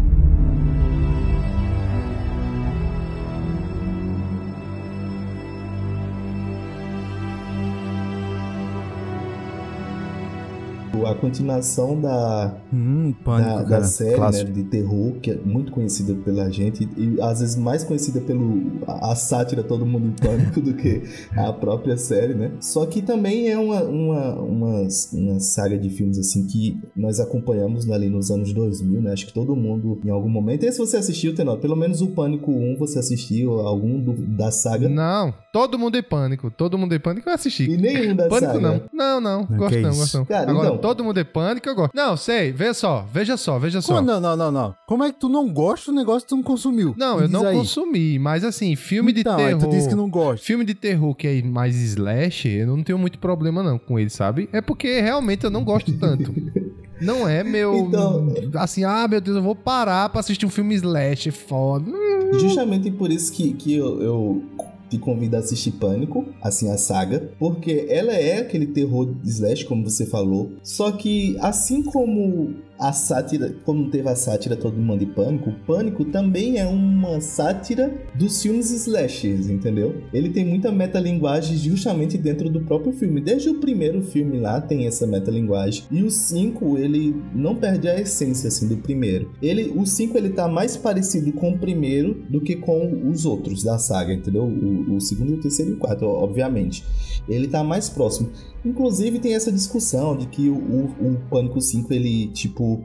A 11.04 11.14
continuação 11.14 12.00
da, 12.00 12.54
hum, 12.72 13.12
pânico, 13.24 13.68
da, 13.68 13.78
da, 13.80 13.84
série 13.84 14.20
né, 14.20 14.44
de 14.44 14.62
terror, 14.64 15.14
que 15.20 15.32
é 15.32 15.36
muito 15.36 15.72
conhecida 15.72 16.14
pela 16.14 16.48
gente, 16.50 16.88
e 16.96 17.20
às 17.20 17.40
vezes 17.40 17.56
mais 17.56 17.82
conhecida 17.82 18.20
pelo 18.20 18.80
a, 18.86 19.12
a 19.12 19.16
sátira 19.16 19.64
Todo 19.64 19.84
Mundo 19.84 20.06
em 20.06 20.12
Pânico 20.12 20.60
do 20.62 20.74
que 20.74 21.02
a 21.36 21.52
própria 21.52 21.96
série, 21.96 22.34
né? 22.34 22.52
Só 22.60 22.86
que 22.86 23.02
também 23.02 23.50
é 23.50 23.58
uma, 23.58 23.82
uma, 23.82 24.34
uma, 24.34 24.88
uma 25.12 25.40
saga 25.40 25.76
de 25.76 25.90
filmes 25.90 26.18
assim 26.18 26.46
que 26.46 26.78
nós 26.94 27.18
acompanhamos 27.18 27.90
ali 27.90 28.08
nos 28.08 28.30
anos 28.30 28.52
2000, 28.52 29.02
né? 29.02 29.12
Acho 29.12 29.26
que 29.26 29.32
todo 29.34 29.56
mundo 29.56 30.00
em 30.04 30.10
algum 30.10 30.28
momento. 30.28 30.64
E 30.64 30.70
se 30.72 30.78
você 30.78 30.96
assistiu, 30.96 31.34
Tenor, 31.34 31.58
pelo 31.58 31.74
menos 31.74 32.00
o 32.00 32.08
Pânico 32.08 32.52
1 32.52 32.76
você 32.78 32.98
assistiu, 32.98 33.60
algum 33.60 34.00
do, 34.00 34.12
da 34.12 34.50
saga? 34.50 34.88
Não, 34.88 35.34
Todo 35.56 35.78
Mundo 35.78 35.96
em 35.96 36.02
Pânico. 36.02 36.50
Todo 36.50 36.76
Mundo 36.76 36.94
em 36.94 37.00
Pânico 37.00 37.30
eu 37.30 37.32
assisti. 37.32 37.64
E 37.64 37.78
nenhum 37.78 38.14
da 38.14 38.28
Pânico 38.28 38.52
saga? 38.52 38.60
não. 38.60 38.82
Não, 38.92 39.20
não. 39.22 39.46
não 39.48 39.56
gosto 39.56 39.80
não, 39.80 39.96
gosto 39.96 40.18
não. 40.18 40.24
Cara, 40.26 40.50
Agora, 40.50 40.68
então... 40.68 40.78
Todo 40.86 41.02
Mundo 41.02 41.18
em 41.18 41.24
Pânico 41.24 41.68
eu 41.68 41.74
gosto. 41.74 41.92
Não, 41.94 42.16
sei. 42.16 42.52
Veja 42.52 42.72
só. 42.72 43.04
Veja 43.12 43.36
só, 43.36 43.58
veja 43.58 43.82
só. 43.82 44.00
Não, 44.00 44.20
não, 44.20 44.36
não, 44.36 44.52
não. 44.52 44.74
Como 44.86 45.02
é 45.02 45.10
que 45.10 45.18
tu 45.18 45.28
não 45.28 45.52
gosta 45.52 45.90
do 45.90 45.96
negócio 45.96 46.22
que 46.22 46.28
tu 46.28 46.36
não 46.36 46.44
consumiu? 46.44 46.94
Não, 46.96 47.20
eu 47.20 47.28
não 47.28 47.44
aí. 47.44 47.56
consumi. 47.56 48.20
Mas 48.20 48.44
assim, 48.44 48.76
filme 48.76 49.12
então, 49.16 49.36
de 49.36 49.44
terror... 49.44 49.60
tu 49.60 49.68
disse 49.68 49.88
que 49.88 49.96
não 49.96 50.08
gosta. 50.08 50.46
Filme 50.46 50.64
de 50.64 50.74
terror 50.74 51.12
que 51.16 51.26
é 51.26 51.42
mais 51.42 51.74
slash, 51.74 52.48
eu 52.48 52.68
não 52.68 52.84
tenho 52.84 52.98
muito 52.98 53.18
problema 53.18 53.64
não 53.64 53.80
com 53.80 53.98
ele, 53.98 54.10
sabe? 54.10 54.48
É 54.52 54.60
porque 54.60 55.00
realmente 55.00 55.42
eu 55.42 55.50
não 55.50 55.64
gosto 55.64 55.92
tanto. 55.98 56.32
Não 56.98 57.28
é 57.28 57.44
meu. 57.44 57.76
Então, 57.76 58.32
assim, 58.54 58.82
ah, 58.82 59.06
meu 59.06 59.20
Deus, 59.20 59.36
eu 59.36 59.42
vou 59.42 59.54
parar 59.54 60.08
pra 60.08 60.20
assistir 60.20 60.46
um 60.46 60.48
filme 60.48 60.74
slash, 60.76 61.30
foda. 61.30 61.92
Justamente 62.40 62.90
por 62.90 63.12
isso 63.12 63.30
que, 63.34 63.52
que 63.52 63.74
eu, 63.74 64.00
eu 64.00 64.42
te 64.88 64.98
convido 64.98 65.36
a 65.36 65.40
assistir 65.40 65.72
Pânico, 65.72 66.26
assim, 66.42 66.70
a 66.70 66.76
saga, 66.76 67.30
porque 67.38 67.86
ela 67.88 68.12
é 68.12 68.38
aquele 68.38 68.66
terror 68.66 69.14
slash, 69.24 69.64
como 69.64 69.88
você 69.88 70.06
falou, 70.06 70.52
só 70.62 70.92
que 70.92 71.36
assim 71.40 71.82
como 71.82 72.54
a 72.78 72.92
sátira, 72.92 73.54
como 73.64 73.90
teve 73.90 74.08
a 74.08 74.16
sátira 74.16 74.56
Todo 74.56 74.76
Mundo 74.76 75.02
em 75.02 75.06
Pânico, 75.06 75.52
Pânico 75.66 76.04
também 76.04 76.58
é 76.58 76.66
uma 76.66 77.20
sátira 77.20 77.92
dos 78.14 78.42
filmes 78.42 78.70
slashers, 78.70 79.48
entendeu? 79.48 80.02
Ele 80.12 80.30
tem 80.30 80.44
muita 80.44 80.70
metalinguagem 80.70 81.56
justamente 81.56 82.18
dentro 82.18 82.50
do 82.50 82.60
próprio 82.60 82.92
filme. 82.92 83.20
Desde 83.20 83.48
o 83.48 83.60
primeiro 83.60 84.02
filme 84.02 84.38
lá 84.38 84.60
tem 84.60 84.86
essa 84.86 85.06
metalinguagem. 85.06 85.84
E 85.90 86.02
o 86.02 86.10
5, 86.10 86.78
ele 86.78 87.16
não 87.34 87.56
perde 87.56 87.88
a 87.88 87.98
essência 87.98 88.48
assim 88.48 88.68
do 88.68 88.76
primeiro. 88.76 89.32
Ele, 89.40 89.72
o 89.76 89.86
5 89.86 90.16
ele 90.16 90.30
tá 90.30 90.48
mais 90.48 90.76
parecido 90.76 91.32
com 91.32 91.52
o 91.52 91.58
primeiro 91.58 92.24
do 92.28 92.40
que 92.40 92.56
com 92.56 93.08
os 93.08 93.24
outros 93.24 93.62
da 93.62 93.78
saga, 93.78 94.12
entendeu? 94.12 94.44
O, 94.44 94.75
o 94.96 95.00
segundo, 95.00 95.34
o 95.34 95.40
terceiro 95.40 95.72
e 95.72 95.74
o 95.74 95.78
quarto, 95.78 96.04
obviamente. 96.04 96.84
Ele 97.28 97.48
tá 97.48 97.62
mais 97.64 97.88
próximo. 97.88 98.30
Inclusive 98.64 99.18
tem 99.18 99.34
essa 99.34 99.50
discussão 99.50 100.16
de 100.16 100.26
que 100.26 100.48
o, 100.48 100.56
o, 100.56 100.84
o 100.84 101.20
Pânico 101.30 101.60
5 101.60 101.92
ele 101.92 102.28
tipo 102.28 102.82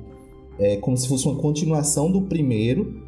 é 0.59 0.75
como 0.77 0.95
se 0.95 1.07
fosse 1.07 1.25
uma 1.27 1.35
continuação 1.35 2.11
do 2.11 2.21
primeiro, 2.21 3.01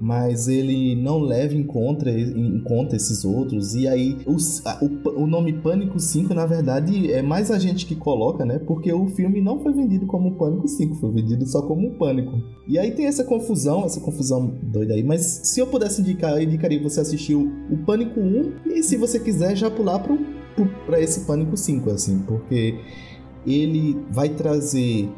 mas 0.00 0.46
ele 0.46 0.94
não 0.94 1.18
leva 1.18 1.54
em 1.54 1.64
conta, 1.64 2.08
em 2.10 2.60
conta 2.62 2.94
esses 2.94 3.24
outros. 3.24 3.74
E 3.74 3.88
aí, 3.88 4.16
a, 4.64 4.84
o, 4.84 5.22
o, 5.22 5.26
nome 5.26 5.52
Pânico 5.52 5.98
5, 5.98 6.32
na 6.34 6.46
verdade, 6.46 7.10
é 7.12 7.20
mais 7.20 7.50
a 7.50 7.58
gente 7.58 7.84
que 7.84 7.96
coloca, 7.96 8.44
né? 8.44 8.58
Porque 8.58 8.92
o 8.92 9.06
filme 9.08 9.40
não 9.40 9.60
foi 9.60 9.72
vendido 9.72 10.06
como 10.06 10.36
Pânico 10.36 10.68
5, 10.68 10.94
foi 10.96 11.10
vendido 11.10 11.46
só 11.46 11.62
como 11.62 11.94
Pânico. 11.94 12.40
E 12.66 12.78
aí 12.78 12.92
tem 12.92 13.06
essa 13.06 13.24
confusão, 13.24 13.84
essa 13.84 14.00
confusão 14.00 14.54
doida 14.62 14.94
aí. 14.94 15.02
Mas 15.02 15.40
se 15.44 15.60
eu 15.60 15.66
pudesse 15.66 16.00
indicar, 16.00 16.32
eu 16.32 16.42
indicaria 16.42 16.82
você 16.82 17.00
assistir 17.00 17.34
o, 17.34 17.50
o 17.70 17.78
Pânico 17.78 18.20
1 18.20 18.52
e 18.66 18.82
se 18.82 18.96
você 18.96 19.18
quiser 19.18 19.56
já 19.56 19.70
pular 19.70 19.98
para 20.86 21.00
esse 21.00 21.26
Pânico 21.26 21.56
5, 21.56 21.90
assim, 21.90 22.20
porque 22.20 22.78
ele 23.46 23.96
vai 24.10 24.28
trazer 24.28 25.08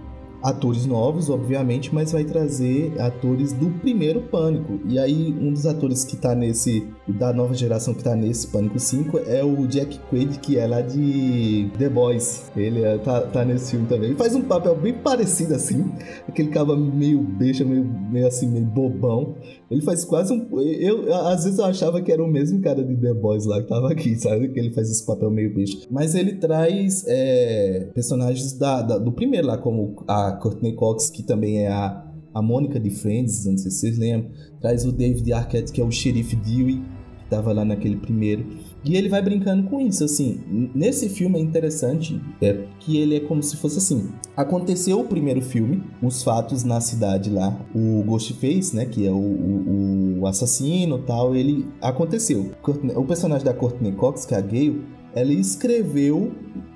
atores 0.43 0.87
novos, 0.87 1.29
obviamente, 1.29 1.95
mas 1.95 2.13
vai 2.13 2.25
trazer 2.25 2.93
atores 3.01 3.53
do 3.53 3.71
primeiro 3.71 4.23
Pânico. 4.23 4.81
E 4.87 4.99
aí, 4.99 5.37
um 5.41 5.53
dos 5.53 5.67
atores 5.67 6.05
que 6.05 6.17
tá 6.17 6.35
nesse, 6.35 6.89
da 7.07 7.33
nova 7.33 7.55
geração 7.55 7.95
que 7.95 8.03
tá 8.03 8.15
nesse 8.15 8.47
Pânico 8.47 8.79
5 8.79 9.19
é 9.27 9.45
o 9.45 9.67
Jack 9.67 9.99
Quaid, 10.11 10.39
que 10.39 10.59
é 10.59 10.67
lá 10.67 10.81
de 10.81 11.71
The 11.79 11.89
Boys. 11.89 12.51
Ele 12.57 12.83
é, 12.83 12.99
tá, 12.99 13.21
tá 13.23 13.45
nesse 13.45 13.73
filme 13.73 13.87
também. 13.87 14.11
Ele 14.11 14.19
faz 14.19 14.35
um 14.35 14.43
papel 14.43 14.75
bem 14.77 14.95
parecido 14.95 15.55
assim, 15.55 15.93
aquele 16.29 16.49
cara 16.49 16.77
meio 16.77 17.21
beixa, 17.21 17.65
meio, 17.65 17.85
meio 17.85 18.27
assim, 18.27 18.49
meio 18.49 18.65
bobão. 18.65 19.35
Ele 19.71 19.83
faz 19.83 20.05
quase 20.05 20.33
um. 20.33 20.61
Eu, 20.61 21.15
às 21.27 21.45
vezes 21.45 21.59
eu 21.59 21.65
achava 21.65 22.03
que 22.03 22.11
era 22.11 22.23
o 22.23 22.27
mesmo 22.27 22.61
cara 22.61 22.83
de 22.83 22.97
The 22.97 23.15
Boys 23.15 23.47
lá 23.47 23.63
que 23.63 23.69
tava 23.69 23.93
aqui, 23.93 24.17
sabe? 24.19 24.49
Que 24.49 24.59
ele 24.59 24.73
faz 24.73 24.91
esse 24.91 25.07
papel 25.07 25.31
meio 25.31 25.55
beijo. 25.55 25.83
Mas 25.89 26.17
ele 26.17 26.37
traz 26.37 27.05
é, 27.07 27.89
personagens 27.95 28.53
da, 28.55 28.83
da, 28.83 28.99
do 28.99 29.13
primeiro 29.13 29.47
lá, 29.47 29.57
como 29.57 30.03
a 30.09 30.33
Courtney 30.33 30.75
Cox, 30.75 31.09
que 31.09 31.23
também 31.23 31.61
é 31.61 31.69
a, 31.69 32.05
a 32.35 32.43
Mônica 32.43 32.81
de 32.81 32.91
Friends, 32.91 33.47
não 33.47 33.57
sei 33.57 33.71
se 33.71 33.79
vocês 33.79 33.99
lembram. 33.99 34.33
Traz 34.61 34.85
o 34.85 34.91
David 34.91 35.33
Arquette, 35.33 35.71
que 35.71 35.81
é 35.81 35.85
o 35.85 35.91
xerife 35.93 36.35
Dewey, 36.35 36.83
que 37.21 37.31
tava 37.31 37.53
lá 37.53 37.65
naquele 37.65 37.97
primeiro. 37.97 38.45
E 38.85 38.97
ele 38.97 39.09
vai 39.09 39.21
brincando 39.21 39.69
com 39.69 39.81
isso, 39.81 40.05
assim. 40.05 40.41
Nesse 40.75 41.09
filme 41.09 41.39
é 41.39 41.43
interessante 41.43 42.21
é, 42.41 42.65
que 42.79 42.97
ele 42.97 43.17
é 43.17 43.21
como 43.21 43.43
se 43.43 43.57
fosse 43.57 43.79
assim. 43.79 44.11
Aconteceu 44.37 45.01
o 45.01 45.05
primeiro 45.05 45.43
filme, 45.43 45.83
os 46.03 46.23
fatos 46.23 46.65
na 46.65 46.81
cidade 46.81 47.31
lá, 47.31 47.59
o 47.75 48.03
Ghostface, 48.05 48.75
né, 48.75 48.87
que 48.87 49.07
é 49.07 49.11
o, 49.11 49.15
o, 49.15 50.21
o 50.21 50.27
assassino 50.27 50.99
tal, 50.99 51.35
ele 51.35 51.69
aconteceu. 51.81 52.53
O 52.97 53.05
personagem 53.05 53.45
da 53.45 53.53
Courtney 53.53 53.93
Cox, 53.93 54.25
que 54.25 54.35
é 54.35 54.39
a 54.39 54.41
Gale, 54.41 54.83
ela 55.15 55.33
escreveu 55.33 56.33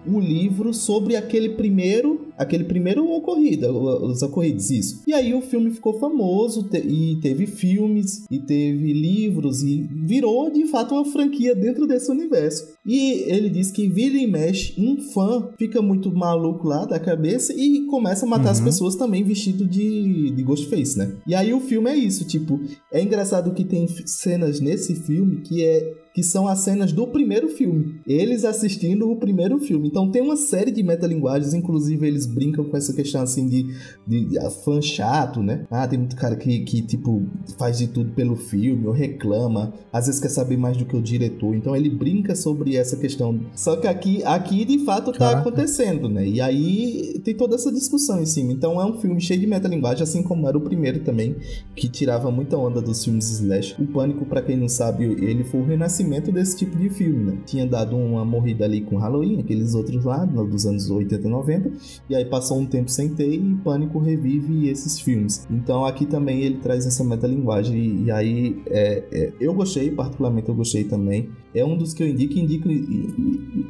o 0.07 0.21
livro 0.21 0.73
sobre 0.73 1.17
aquele 1.17 1.51
primeiro 1.51 2.25
aquele 2.37 2.65
primeiro 2.65 3.09
ocorrido, 3.11 3.69
os 4.05 4.23
ocorridos, 4.23 4.71
isso. 4.71 5.03
E 5.07 5.13
aí 5.13 5.35
o 5.35 5.41
filme 5.41 5.71
ficou 5.71 5.99
famoso 5.99 6.65
te, 6.65 6.79
e 6.79 7.17
teve 7.21 7.47
filmes 7.47 8.25
e 8.31 8.39
teve 8.39 8.93
livros 8.93 9.63
e 9.63 9.89
virou 9.93 10.51
de 10.51 10.67
fato 10.67 10.95
uma 10.95 11.05
franquia 11.05 11.55
dentro 11.55 11.87
desse 11.87 12.11
universo. 12.11 12.75
E 12.85 13.25
ele 13.27 13.49
diz 13.49 13.71
que 13.71 13.89
vira 13.89 14.17
e 14.17 14.27
mexe, 14.27 14.75
um 14.79 15.01
fã 15.01 15.49
fica 15.57 15.81
muito 15.81 16.13
maluco 16.13 16.67
lá 16.67 16.85
da 16.85 16.99
cabeça 16.99 17.53
e 17.57 17.87
começa 17.87 18.27
a 18.27 18.29
matar 18.29 18.47
uhum. 18.47 18.51
as 18.51 18.61
pessoas 18.61 18.97
também 18.97 19.25
vestido 19.25 19.67
de, 19.67 20.31
de 20.31 20.43
Ghostface, 20.43 20.99
né? 20.99 21.17
E 21.27 21.35
aí 21.35 21.55
o 21.55 21.61
filme 21.61 21.91
é 21.91 21.97
isso, 21.97 22.27
tipo, 22.27 22.61
é 22.93 23.01
engraçado 23.01 23.55
que 23.55 23.65
tem 23.65 23.87
cenas 24.07 24.61
nesse 24.61 24.95
filme 24.95 25.41
que 25.41 25.65
é 25.65 26.04
que 26.15 26.23
são 26.23 26.47
as 26.47 26.61
cenas 26.61 26.93
do 26.93 27.09
primeiro 27.09 27.49
filme. 27.49 27.97
Eles 28.07 28.45
assistindo 28.45 29.11
o 29.11 29.17
primeiro 29.17 29.59
filme. 29.59 29.89
Então 29.89 30.09
tem 30.09 30.23
uma 30.23 30.37
série 30.37 30.71
de 30.71 30.81
metalinguagens, 30.81 31.53
inclusive 31.53 32.07
eles 32.07 32.25
brincam 32.25 32.65
com 32.65 32.77
essa 32.77 32.93
questão 32.93 33.23
assim 33.23 33.49
de, 33.49 33.75
de, 34.07 34.27
de 34.27 34.51
fã 34.65 34.81
chato, 34.81 35.43
né? 35.43 35.67
Ah, 35.69 35.89
tem 35.89 35.99
muito 35.99 36.15
cara 36.15 36.37
que, 36.37 36.61
que, 36.61 36.83
tipo, 36.83 37.25
faz 37.59 37.79
de 37.79 37.89
tudo 37.89 38.13
pelo 38.13 38.37
filme, 38.37 38.87
ou 38.87 38.93
reclama, 38.93 39.75
às 39.93 40.07
vezes 40.07 40.21
quer 40.21 40.29
saber 40.29 40.57
mais 40.57 40.77
do 40.77 40.85
que 40.85 40.97
o 40.97 41.03
diretor. 41.03 41.53
Então 41.53 41.75
ele 41.75 41.91
brinca 41.91 42.37
sobre 42.37 42.77
essa 42.77 42.97
questão. 42.97 43.41
Só 43.53 43.75
que 43.75 43.89
aqui, 43.89 44.23
aqui 44.23 44.65
de 44.65 44.85
fato 44.85 45.11
tá 45.11 45.19
Caraca. 45.19 45.41
acontecendo, 45.41 46.09
né? 46.09 46.25
E 46.25 46.41
aí 46.41 47.21
tem 47.25 47.35
toda 47.35 47.57
essa 47.57 47.73
discussão 47.73 48.23
em 48.23 48.27
cima. 48.27 48.53
Então 48.53 48.81
é 48.81 48.85
um 48.85 49.01
filme 49.01 49.21
cheio 49.21 49.41
de 49.41 49.49
metalinguagem, 49.49 50.05
assim 50.05 50.23
como 50.23 50.47
era 50.47 50.57
o 50.57 50.61
primeiro 50.61 51.01
também, 51.01 51.35
que 51.75 51.89
tirava 51.89 52.31
muita 52.31 52.57
onda 52.57 52.81
dos 52.81 53.03
filmes 53.03 53.29
slash. 53.33 53.75
O 53.83 53.87
Pânico, 53.89 54.25
para 54.25 54.43
quem 54.43 54.57
não 54.57 54.69
sabe, 54.69 55.05
ele 55.05 55.43
foi 55.43 55.61
o 55.61 55.65
renascimento 55.65 56.04
renascimento 56.05 56.31
desse 56.31 56.57
tipo 56.57 56.77
de 56.77 56.89
filme, 56.91 57.33
né? 57.33 57.39
Tinha 57.47 57.67
dado 57.67 57.97
uma 57.97 58.25
morrida 58.25 58.65
ali 58.65 58.83
com 58.83 58.97
Halloween, 58.97 59.41
aqueles 59.41 59.75
outros 59.75 60.05
lá, 60.05 60.25
dos 60.25 60.67
anos 60.67 60.91
80 60.91 61.27
e 61.27 61.31
90, 61.31 61.73
e 62.09 62.15
aí 62.15 62.25
passou 62.25 62.59
um 62.59 62.67
tempo 62.67 62.91
sem 62.91 63.09
ter 63.09 63.33
e 63.33 63.55
Pânico 63.65 63.99
revive 63.99 64.69
esses 64.69 65.01
filmes. 65.01 65.47
Então 65.51 65.85
aqui 65.85 66.07
também 66.07 66.43
ele 66.43 66.59
traz 66.59 66.87
essa 66.87 67.03
metalinguagem 67.03 67.77
e, 67.77 68.05
e 68.05 68.11
aí 68.11 68.63
é, 68.67 69.05
é, 69.11 69.33
eu 69.41 69.55
gostei, 69.55 69.91
particularmente 69.91 70.49
eu 70.49 70.55
gostei 70.55 70.85
também. 70.85 71.31
É 71.55 71.65
um 71.65 71.77
dos 71.77 71.95
que 71.95 72.03
eu 72.03 72.09
indico, 72.09 72.39
indico 72.39 72.69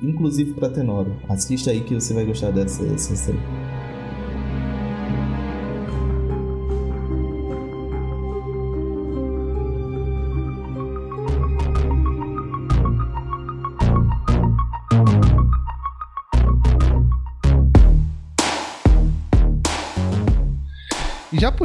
inclusive 0.03 0.53
para 0.55 0.69
Tenoro. 0.69 1.15
Assista 1.29 1.71
aí 1.71 1.81
que 1.83 1.95
você 1.95 2.13
vai 2.13 2.25
gostar 2.25 2.51
dessa, 2.51 2.83
dessa 2.85 3.15
série. 3.15 3.39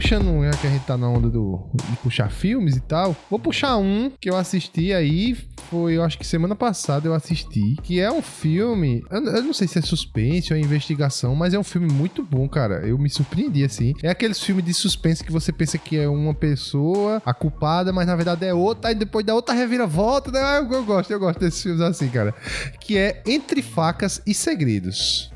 Puxando, 0.09 0.43
já 0.43 0.51
que 0.57 0.65
a 0.65 0.69
gente 0.71 0.85
tá 0.85 0.97
na 0.97 1.07
onda 1.07 1.29
do, 1.29 1.69
de 1.71 1.97
puxar 1.97 2.31
filmes 2.31 2.75
e 2.75 2.79
tal, 2.79 3.15
vou 3.29 3.37
puxar 3.37 3.77
um 3.77 4.11
que 4.19 4.27
eu 4.27 4.35
assisti 4.35 4.91
aí, 4.91 5.37
foi, 5.69 5.97
eu 5.97 6.03
acho 6.03 6.17
que 6.17 6.25
semana 6.25 6.55
passada 6.55 7.07
eu 7.07 7.13
assisti, 7.13 7.75
que 7.83 7.99
é 7.99 8.11
um 8.11 8.19
filme, 8.19 9.03
eu, 9.11 9.23
eu 9.23 9.43
não 9.43 9.53
sei 9.53 9.67
se 9.67 9.77
é 9.77 9.81
suspense 9.83 10.51
ou 10.51 10.57
é 10.57 10.61
investigação, 10.61 11.35
mas 11.35 11.53
é 11.53 11.59
um 11.59 11.63
filme 11.63 11.87
muito 11.93 12.23
bom, 12.23 12.49
cara. 12.49 12.87
Eu 12.87 12.97
me 12.97 13.07
surpreendi, 13.07 13.63
assim. 13.63 13.93
É 14.01 14.09
aqueles 14.09 14.39
filmes 14.39 14.65
de 14.65 14.73
suspense 14.73 15.23
que 15.23 15.31
você 15.31 15.51
pensa 15.51 15.77
que 15.77 15.95
é 15.95 16.09
uma 16.09 16.33
pessoa 16.33 17.21
a 17.23 17.31
culpada, 17.31 17.93
mas 17.93 18.07
na 18.07 18.15
verdade 18.15 18.47
é 18.47 18.53
outra, 18.53 18.91
e 18.91 18.95
depois 18.95 19.23
da 19.23 19.35
outra 19.35 19.53
reviravolta, 19.53 20.31
né? 20.31 20.57
Eu, 20.57 20.71
eu 20.71 20.83
gosto, 20.85 21.11
eu 21.11 21.19
gosto 21.19 21.39
desses 21.39 21.61
filmes 21.61 21.81
assim, 21.81 22.09
cara. 22.09 22.33
Que 22.79 22.97
é 22.97 23.21
Entre 23.27 23.61
Facas 23.61 24.23
e 24.25 24.33
Segredos. 24.33 25.31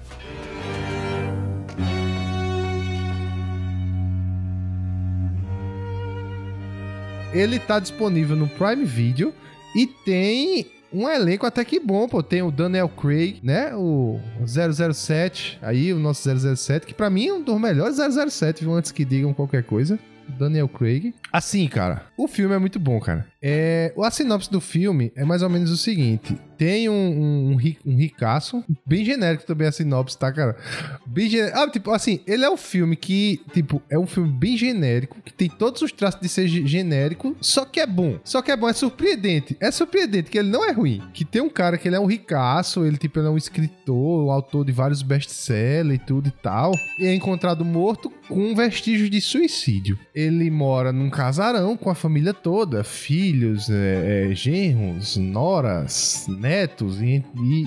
Ele 7.33 7.57
tá 7.57 7.79
disponível 7.79 8.35
no 8.35 8.47
Prime 8.47 8.85
Video 8.85 9.33
e 9.75 9.87
tem 9.87 10.67
um 10.93 11.09
elenco 11.09 11.47
até 11.47 11.65
que 11.65 11.79
bom, 11.79 12.07
pô. 12.07 12.21
Tem 12.21 12.43
o 12.43 12.51
Daniel 12.51 12.87
Craig, 12.87 13.39
né? 13.41 13.73
O 13.75 14.19
007, 14.45 15.57
aí 15.59 15.91
o 15.91 15.97
nosso 15.97 16.29
007, 16.55 16.85
que 16.85 16.93
para 16.93 17.09
mim 17.09 17.27
é 17.27 17.33
um 17.33 17.41
dos 17.41 17.59
melhores 17.59 17.97
007, 17.97 18.63
viu? 18.63 18.73
Antes 18.75 18.91
que 18.91 19.03
digam 19.03 19.33
qualquer 19.33 19.63
coisa. 19.63 19.97
Daniel 20.37 20.69
Craig. 20.69 21.13
Assim, 21.31 21.67
cara, 21.67 22.05
o 22.15 22.27
filme 22.27 22.53
é 22.55 22.59
muito 22.59 22.79
bom, 22.79 22.99
cara. 22.99 23.25
É, 23.45 23.93
a 24.01 24.09
sinopse 24.09 24.49
do 24.49 24.61
filme 24.61 25.11
é 25.17 25.25
mais 25.25 25.41
ou 25.41 25.49
menos 25.49 25.69
o 25.69 25.75
seguinte: 25.75 26.37
tem 26.57 26.87
um, 26.87 26.93
um, 26.93 27.57
um 27.85 27.95
ricaço, 27.97 28.63
bem 28.85 29.03
genérico 29.03 29.45
também 29.45 29.67
a 29.67 29.71
sinopse, 29.71 30.17
tá, 30.17 30.31
cara? 30.31 30.55
Bem 31.05 31.29
genérico. 31.29 31.57
Ah, 31.59 31.69
tipo, 31.69 31.91
assim, 31.91 32.21
ele 32.25 32.45
é 32.45 32.49
um 32.49 32.55
filme 32.55 32.95
que, 32.95 33.41
tipo, 33.51 33.81
é 33.89 33.99
um 33.99 34.07
filme 34.07 34.31
bem 34.31 34.55
genérico, 34.55 35.21
que 35.21 35.33
tem 35.33 35.49
todos 35.49 35.81
os 35.81 35.91
traços 35.91 36.21
de 36.21 36.29
ser 36.29 36.47
genérico, 36.47 37.35
só 37.41 37.65
que 37.65 37.81
é 37.81 37.85
bom. 37.85 38.17
Só 38.23 38.41
que 38.41 38.49
é 38.49 38.55
bom, 38.55 38.69
é 38.69 38.73
surpreendente. 38.73 39.57
É 39.59 39.71
surpreendente 39.71 40.31
que 40.31 40.37
ele 40.37 40.49
não 40.49 40.63
é 40.63 40.71
ruim. 40.71 41.01
Que 41.13 41.25
tem 41.25 41.41
um 41.41 41.49
cara 41.49 41.77
que 41.77 41.89
ele 41.89 41.97
é 41.97 41.99
um 41.99 42.05
ricaço, 42.05 42.85
ele, 42.85 42.95
tipo, 42.95 43.19
ele 43.19 43.27
é 43.27 43.31
um 43.31 43.37
escritor, 43.37 44.25
um 44.25 44.31
autor 44.31 44.63
de 44.63 44.71
vários 44.71 45.01
best-sellers 45.01 45.99
e 45.99 46.05
tudo 46.05 46.29
e 46.29 46.31
tal. 46.31 46.71
E 46.97 47.05
é 47.05 47.13
encontrado 47.13 47.65
morto 47.65 48.09
com 48.29 48.55
vestígios 48.55 49.09
de 49.09 49.19
suicídio. 49.19 49.99
Ele 50.15 50.49
mora 50.49 50.93
num 50.93 51.09
casarão 51.09 51.75
com 51.75 51.89
a 51.89 51.95
família 51.95 52.33
toda, 52.33 52.85
filhos, 53.33 53.67
é, 53.67 54.29
é, 54.29 54.35
genros, 54.35 55.17
noras, 55.17 56.27
netos, 56.29 57.01
e, 57.01 57.23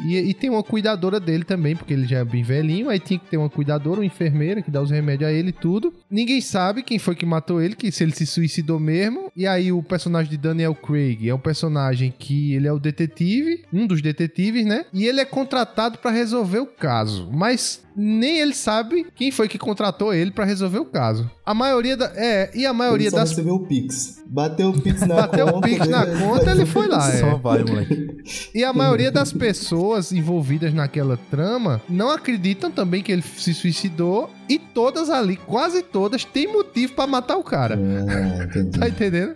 e, 0.07 0.17
e, 0.17 0.33
tem 0.33 0.49
uma 0.49 0.63
cuidadora 0.63 1.19
dele 1.19 1.43
também, 1.43 1.75
porque 1.75 1.93
ele 1.93 2.07
já 2.07 2.19
é 2.19 2.25
bem 2.25 2.45
velhinho, 2.45 2.89
aí 2.89 3.01
tinha 3.01 3.19
que 3.19 3.27
ter 3.27 3.37
uma 3.37 3.51
cuidadora, 3.51 3.99
uma 3.99 4.07
enfermeira 4.07 4.63
que 4.63 4.71
dá 4.71 4.81
os 4.81 4.93
remédios 4.93 5.29
a 5.29 5.33
ele 5.33 5.49
e 5.49 5.53
tudo. 5.53 5.93
Ninguém 6.09 6.41
sabe 6.41 6.85
quem 6.85 7.01
foi 7.01 7.17
que 7.17 7.27
matou 7.27 7.61
ele, 7.61 7.75
que 7.75 7.91
se 7.91 8.05
ele 8.05 8.13
se 8.13 8.25
suicidou 8.25 8.79
mesmo. 8.79 9.33
E 9.35 9.45
aí 9.45 9.73
o 9.73 9.83
personagem 9.83 10.31
de 10.31 10.37
Daniel 10.37 10.75
Craig 10.75 11.29
é 11.29 11.35
um 11.35 11.39
personagem 11.39 12.15
que 12.17 12.55
ele 12.55 12.69
é 12.69 12.73
o 12.73 12.79
detetive, 12.79 13.65
um 13.73 13.89
dos 13.89 14.01
detetives, 14.01 14.65
né? 14.65 14.85
E 14.93 15.05
ele 15.05 15.21
é 15.21 15.25
contratado 15.25 15.99
para 15.99 16.13
resolver 16.13 16.61
o 16.61 16.67
caso, 16.67 17.29
mas 17.33 17.85
nem 17.97 18.39
ele 18.39 18.55
sabe 18.55 19.07
quem 19.15 19.31
foi 19.31 19.49
que 19.49 19.59
contratou 19.59 20.13
ele 20.13 20.31
para 20.31 20.45
resolver 20.45 20.79
o 20.79 20.85
caso. 20.85 21.31
A 21.45 21.55
maioria 21.55 21.97
da 21.97 22.13
é, 22.15 22.51
e 22.55 22.67
a 22.67 22.73
maioria 22.73 23.07
ele 23.07 23.11
só 23.11 23.19
das 23.19 23.31
recebeu 23.31 23.55
o 23.55 23.67
Pix. 23.67 24.23
Bateu 24.27 24.71
o 24.71 24.81
Pix 24.81 25.01
na 25.01 25.15
Bateu 25.15 25.47
conta. 25.47 25.61
Bateu 25.61 25.75
o 25.75 25.79
Pix 25.79 25.89
na 25.89 26.07
conta, 26.07 26.51
ele 26.51 26.67
foi 26.67 26.89
lá, 26.89 27.09
é. 27.09 27.19
Só 27.19 27.37
vai, 27.37 27.65
moleque. 27.65 28.09
E 28.55 28.63
a 28.63 28.73
maioria 28.73 29.11
das 29.11 29.33
pessoas 29.33 30.13
envolvidas 30.13 30.75
naquela 30.75 31.17
trama 31.31 31.81
não 31.89 32.11
acreditam 32.11 32.71
também 32.71 33.03
que 33.03 33.13
ele 33.13 33.23
se 33.23 33.55
suicidou 33.55 34.31
e 34.49 34.59
todas 34.59 35.09
ali, 35.09 35.37
quase 35.37 35.83
todas, 35.83 36.25
têm 36.25 36.53
motivo 36.53 36.95
para 36.95 37.07
matar 37.07 37.37
o 37.37 37.43
cara. 37.43 37.79
É, 37.79 38.63
tá 38.79 38.89
entendendo? 38.89 39.35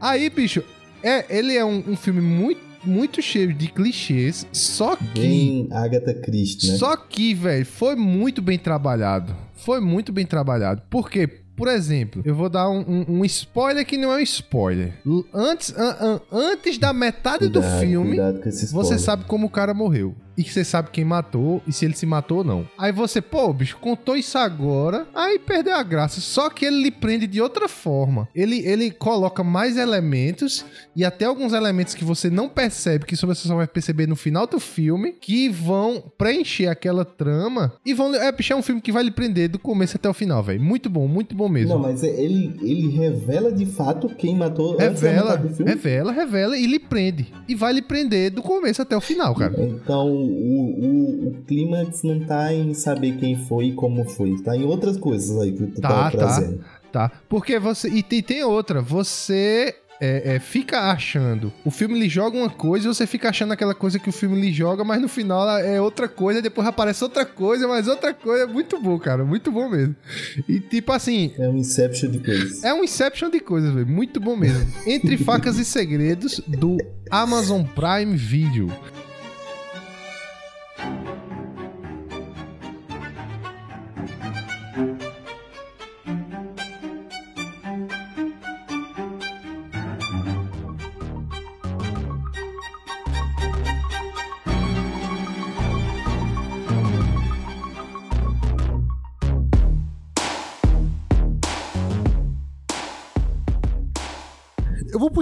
Aí, 0.00 0.30
bicho, 0.30 0.62
é, 1.02 1.26
ele 1.28 1.56
é 1.56 1.64
um, 1.64 1.82
um 1.88 1.96
filme 1.96 2.20
muito 2.20 2.69
muito 2.84 3.20
cheio 3.22 3.52
de 3.52 3.68
clichês, 3.68 4.46
só 4.52 4.96
que. 4.96 5.20
Bem 5.20 5.68
Agatha 5.70 6.14
Christie, 6.14 6.70
né? 6.72 6.76
Só 6.78 6.96
que, 6.96 7.34
velho, 7.34 7.66
foi 7.66 7.94
muito 7.96 8.40
bem 8.42 8.58
trabalhado. 8.58 9.34
Foi 9.54 9.80
muito 9.80 10.12
bem 10.12 10.24
trabalhado. 10.26 10.82
Por 10.90 11.10
quê? 11.10 11.28
por 11.56 11.68
exemplo, 11.68 12.22
eu 12.24 12.34
vou 12.34 12.48
dar 12.48 12.70
um, 12.70 12.78
um, 12.80 13.04
um 13.18 13.24
spoiler 13.26 13.84
que 13.84 13.98
não 13.98 14.10
é 14.10 14.16
um 14.16 14.20
spoiler. 14.20 14.94
Antes, 15.34 15.74
an- 15.76 15.96
an- 16.00 16.20
antes 16.32 16.78
da 16.78 16.90
metade 16.90 17.48
do 17.48 17.60
Cuidado, 17.60 17.80
filme, 17.80 18.16
com 18.16 18.48
esse 18.48 18.72
você 18.72 18.98
sabe 18.98 19.24
como 19.26 19.46
o 19.46 19.50
cara 19.50 19.74
morreu. 19.74 20.14
E 20.36 20.42
que 20.42 20.52
você 20.52 20.64
sabe 20.64 20.90
quem 20.90 21.04
matou 21.04 21.62
e 21.66 21.72
se 21.72 21.84
ele 21.84 21.94
se 21.94 22.06
matou 22.06 22.38
ou 22.38 22.44
não. 22.44 22.68
Aí 22.78 22.92
você, 22.92 23.20
pô, 23.20 23.52
bicho, 23.52 23.76
contou 23.78 24.16
isso 24.16 24.38
agora, 24.38 25.06
aí 25.14 25.38
perdeu 25.38 25.74
a 25.74 25.82
graça. 25.82 26.20
Só 26.20 26.48
que 26.48 26.64
ele 26.64 26.82
lhe 26.82 26.90
prende 26.90 27.26
de 27.26 27.40
outra 27.40 27.68
forma. 27.68 28.28
Ele, 28.34 28.60
ele 28.66 28.90
coloca 28.90 29.42
mais 29.44 29.76
elementos 29.76 30.64
e 30.96 31.04
até 31.04 31.24
alguns 31.26 31.52
elementos 31.52 31.94
que 31.94 32.04
você 32.04 32.30
não 32.30 32.48
percebe, 32.48 33.04
que 33.04 33.16
você 33.16 33.34
só 33.34 33.56
vai 33.56 33.66
perceber 33.66 34.06
no 34.06 34.16
final 34.16 34.46
do 34.46 34.58
filme, 34.58 35.12
que 35.12 35.48
vão 35.48 36.02
preencher 36.16 36.66
aquela 36.68 37.04
trama 37.04 37.72
e 37.84 37.92
vão. 37.92 38.14
É, 38.14 38.30
bicho, 38.32 38.52
é 38.52 38.56
um 38.56 38.62
filme 38.62 38.80
que 38.80 38.92
vai 38.92 39.02
lhe 39.02 39.10
prender 39.10 39.48
do 39.48 39.58
começo 39.58 39.96
até 39.96 40.08
o 40.08 40.14
final, 40.14 40.42
velho. 40.42 40.60
Muito 40.62 40.88
bom, 40.88 41.06
muito 41.06 41.34
bom 41.34 41.48
mesmo. 41.48 41.74
Não, 41.74 41.82
mas 41.82 42.02
ele, 42.02 42.56
ele 42.62 42.88
revela 42.88 43.52
de 43.52 43.66
fato 43.66 44.08
quem 44.08 44.36
matou 44.36 44.74
antes 44.74 45.00
Revela, 45.02 45.30
metade 45.32 45.48
do 45.48 45.54
filme. 45.54 45.70
revela, 45.70 46.12
revela 46.12 46.56
e 46.56 46.66
lhe 46.66 46.78
prende. 46.78 47.32
E 47.48 47.54
vai 47.54 47.72
lhe 47.72 47.82
prender 47.82 48.30
do 48.30 48.42
começo 48.42 48.80
até 48.80 48.96
o 48.96 49.00
final, 49.00 49.34
cara. 49.34 49.54
Então 49.62 50.19
o, 50.20 51.26
o, 51.26 51.28
o 51.28 51.34
clímax 51.46 52.02
não 52.02 52.20
tá 52.20 52.52
em 52.52 52.74
saber 52.74 53.16
quem 53.16 53.36
foi 53.46 53.66
e 53.66 53.72
como 53.72 54.04
foi. 54.04 54.36
Tá 54.42 54.56
em 54.56 54.64
outras 54.64 54.96
coisas 54.96 55.38
aí 55.40 55.52
que 55.52 55.66
tu 55.66 55.80
Tá, 55.80 55.88
tá. 55.88 56.10
trazendo. 56.10 56.64
Tá? 56.92 57.10
Porque 57.28 57.58
você. 57.58 57.88
E 57.88 58.02
tem, 58.02 58.22
tem 58.22 58.42
outra, 58.44 58.80
você. 58.82 59.74
é, 60.00 60.36
é, 60.36 60.38
fica 60.40 60.90
achando. 60.90 61.52
O 61.64 61.70
filme 61.70 61.98
lhe 62.00 62.08
joga 62.08 62.36
uma 62.36 62.48
coisa 62.50 62.86
e 62.88 62.94
você 62.94 63.06
fica 63.06 63.28
achando 63.28 63.52
aquela 63.52 63.74
coisa 63.74 63.98
que 63.98 64.08
o 64.08 64.12
filme 64.12 64.40
lhe 64.40 64.50
joga, 64.50 64.82
mas 64.82 65.00
no 65.00 65.08
final 65.08 65.46
é 65.58 65.78
outra 65.80 66.08
coisa, 66.08 66.40
depois 66.42 66.66
aparece 66.66 67.04
outra 67.04 67.24
coisa, 67.26 67.68
mas 67.68 67.86
outra 67.86 68.12
coisa. 68.14 68.44
É 68.44 68.46
muito 68.46 68.80
bom, 68.80 68.98
cara. 68.98 69.24
Muito 69.26 69.52
bom 69.52 69.68
mesmo. 69.68 69.94
E 70.48 70.58
tipo 70.58 70.90
assim, 70.90 71.32
É 71.38 71.48
um 71.48 71.56
Inception 71.58 72.10
de 72.10 72.18
coisas. 72.18 72.64
é 72.64 72.72
um 72.74 72.82
Inception 72.82 73.30
de 73.30 73.40
coisas, 73.40 73.72
velho. 73.74 73.86
Muito 73.86 74.18
bom 74.18 74.34
mesmo. 74.36 74.66
Entre 74.86 75.16
Facas 75.22 75.58
e 75.58 75.64
Segredos, 75.64 76.40
do 76.48 76.76
Amazon 77.10 77.62
Prime 77.62 78.16
Video. 78.16 78.68
Eu 80.82 81.29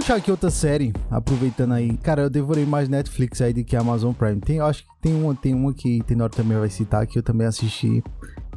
puxar 0.09 0.15
aqui 0.17 0.31
outra 0.31 0.49
série, 0.49 0.91
aproveitando 1.11 1.73
aí. 1.73 1.95
Cara, 1.97 2.23
eu 2.23 2.29
devorei 2.31 2.65
mais 2.65 2.89
Netflix 2.89 3.41
aí 3.41 3.53
do 3.53 3.63
que 3.63 3.75
Amazon 3.75 4.11
Prime. 4.11 4.41
Tem, 4.41 4.57
eu 4.57 4.65
acho 4.65 4.81
que 4.81 4.89
tem 4.99 5.13
uma, 5.13 5.35
tem 5.35 5.53
uma 5.53 5.71
que 5.71 6.01
Tenor 6.01 6.31
também 6.31 6.57
vai 6.57 6.69
citar, 6.69 7.05
que 7.05 7.19
eu 7.19 7.21
também 7.21 7.45
assisti. 7.45 8.03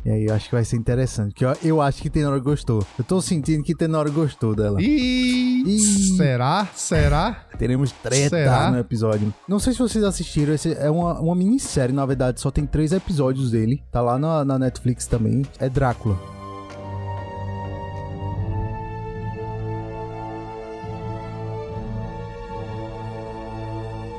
E 0.03 0.11
aí 0.11 0.25
eu 0.25 0.35
acho 0.35 0.47
que 0.49 0.55
vai 0.55 0.65
ser 0.65 0.77
interessante. 0.77 1.35
Que 1.35 1.45
eu, 1.45 1.55
eu 1.63 1.83
acho 1.83 2.01
que 2.01 2.09
Tenor 2.09 2.41
gostou. 2.41 2.83
Eu 2.99 3.05
tô 3.05 3.21
sentindo 3.21 3.63
que 3.63 3.75
Tenor 3.75 4.11
gostou 4.11 4.55
dela. 4.55 4.81
Ih. 4.81 6.17
Será? 6.17 6.67
Será? 6.75 7.45
Teremos 7.59 7.93
treta 7.93 8.37
Será? 8.37 8.71
no 8.71 8.79
episódio. 8.79 9.33
Não 9.47 9.59
sei 9.59 9.75
se 9.75 9.79
vocês 9.79 10.03
assistiram, 10.03 10.55
esse 10.55 10.73
é 10.73 10.91
uma, 10.91 11.21
uma 11.21 11.35
minissérie, 11.35 11.95
na 11.95 12.07
verdade, 12.07 12.41
só 12.41 12.51
tem 12.51 12.65
três 12.65 12.93
episódios 12.93 13.51
dele. 13.51 13.83
Tá 13.93 14.01
lá 14.01 14.19
na, 14.19 14.43
na 14.43 14.59
Netflix 14.59 15.07
também. 15.07 15.43
É 15.59 15.69
Drácula. 15.69 16.42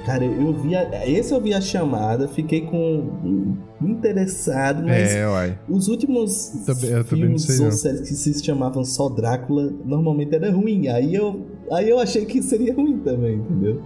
Cara, 0.05 0.25
eu 0.25 0.53
vi 0.53 0.75
a, 0.75 1.07
esse 1.07 1.33
eu 1.33 1.39
vi 1.39 1.53
a 1.53 1.61
chamada, 1.61 2.27
fiquei 2.27 2.61
com 2.61 3.55
interessado, 3.81 4.83
mas 4.83 5.15
É, 5.15 5.27
uai. 5.27 5.57
os 5.69 5.87
últimos 5.87 6.47
Também- 6.65 6.89
eu 6.89 7.03
também 7.05 7.29
não 7.29 7.37
filmes 7.39 7.43
sei, 7.43 7.65
ou 7.65 7.71
séries 7.71 8.01
que 8.01 8.13
se 8.13 8.43
chamavam 8.43 8.83
só 8.83 9.07
Drácula, 9.07 9.71
normalmente 9.85 10.35
era 10.35 10.51
ruim. 10.51 10.89
Aí 10.89 11.15
eu, 11.15 11.41
aí 11.71 11.89
eu 11.89 11.99
achei 11.99 12.25
que 12.25 12.41
seria 12.41 12.73
ruim 12.73 12.97
também, 12.99 13.35
entendeu? 13.35 13.81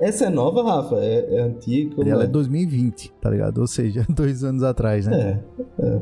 Essa 0.00 0.24
é 0.26 0.30
nova, 0.30 0.64
Rafa? 0.64 0.96
É, 0.96 1.36
é 1.36 1.40
antiga? 1.42 1.94
Ela 2.10 2.22
é 2.22 2.26
é? 2.26 2.28
2020, 2.28 3.12
tá 3.20 3.30
ligado? 3.30 3.58
Ou 3.58 3.66
seja, 3.68 4.04
dois 4.10 4.42
anos 4.42 4.64
atrás, 4.64 5.06
né? 5.06 5.40
É, 5.78 5.86
é. 5.86 6.00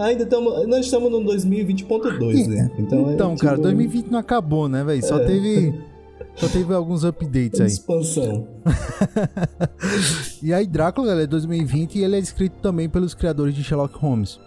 Ainda 0.00 0.22
estamos. 0.24 0.66
Nós 0.66 0.86
estamos 0.86 1.10
no 1.10 1.20
2020.2, 1.20 2.46
né? 2.48 2.70
Então, 2.78 3.10
é, 3.10 3.14
Então, 3.14 3.34
tipo, 3.34 3.46
cara, 3.46 3.58
2020 3.58 4.06
não 4.10 4.18
acabou, 4.18 4.66
né, 4.66 4.82
velho? 4.82 5.04
Só 5.04 5.18
teve. 5.18 5.74
Só 6.36 6.48
teve 6.48 6.72
alguns 6.74 7.04
updates 7.04 7.60
aí. 7.60 7.66
Expansão. 7.66 8.48
E 10.42 10.52
aí, 10.52 10.66
Drácula 10.66 11.20
é 11.20 11.26
2020 11.26 11.96
e 11.96 12.04
ele 12.04 12.16
é 12.16 12.18
escrito 12.18 12.54
também 12.60 12.88
pelos 12.88 13.14
criadores 13.14 13.54
de 13.54 13.62
Sherlock 13.62 13.96
Holmes. 13.98 14.40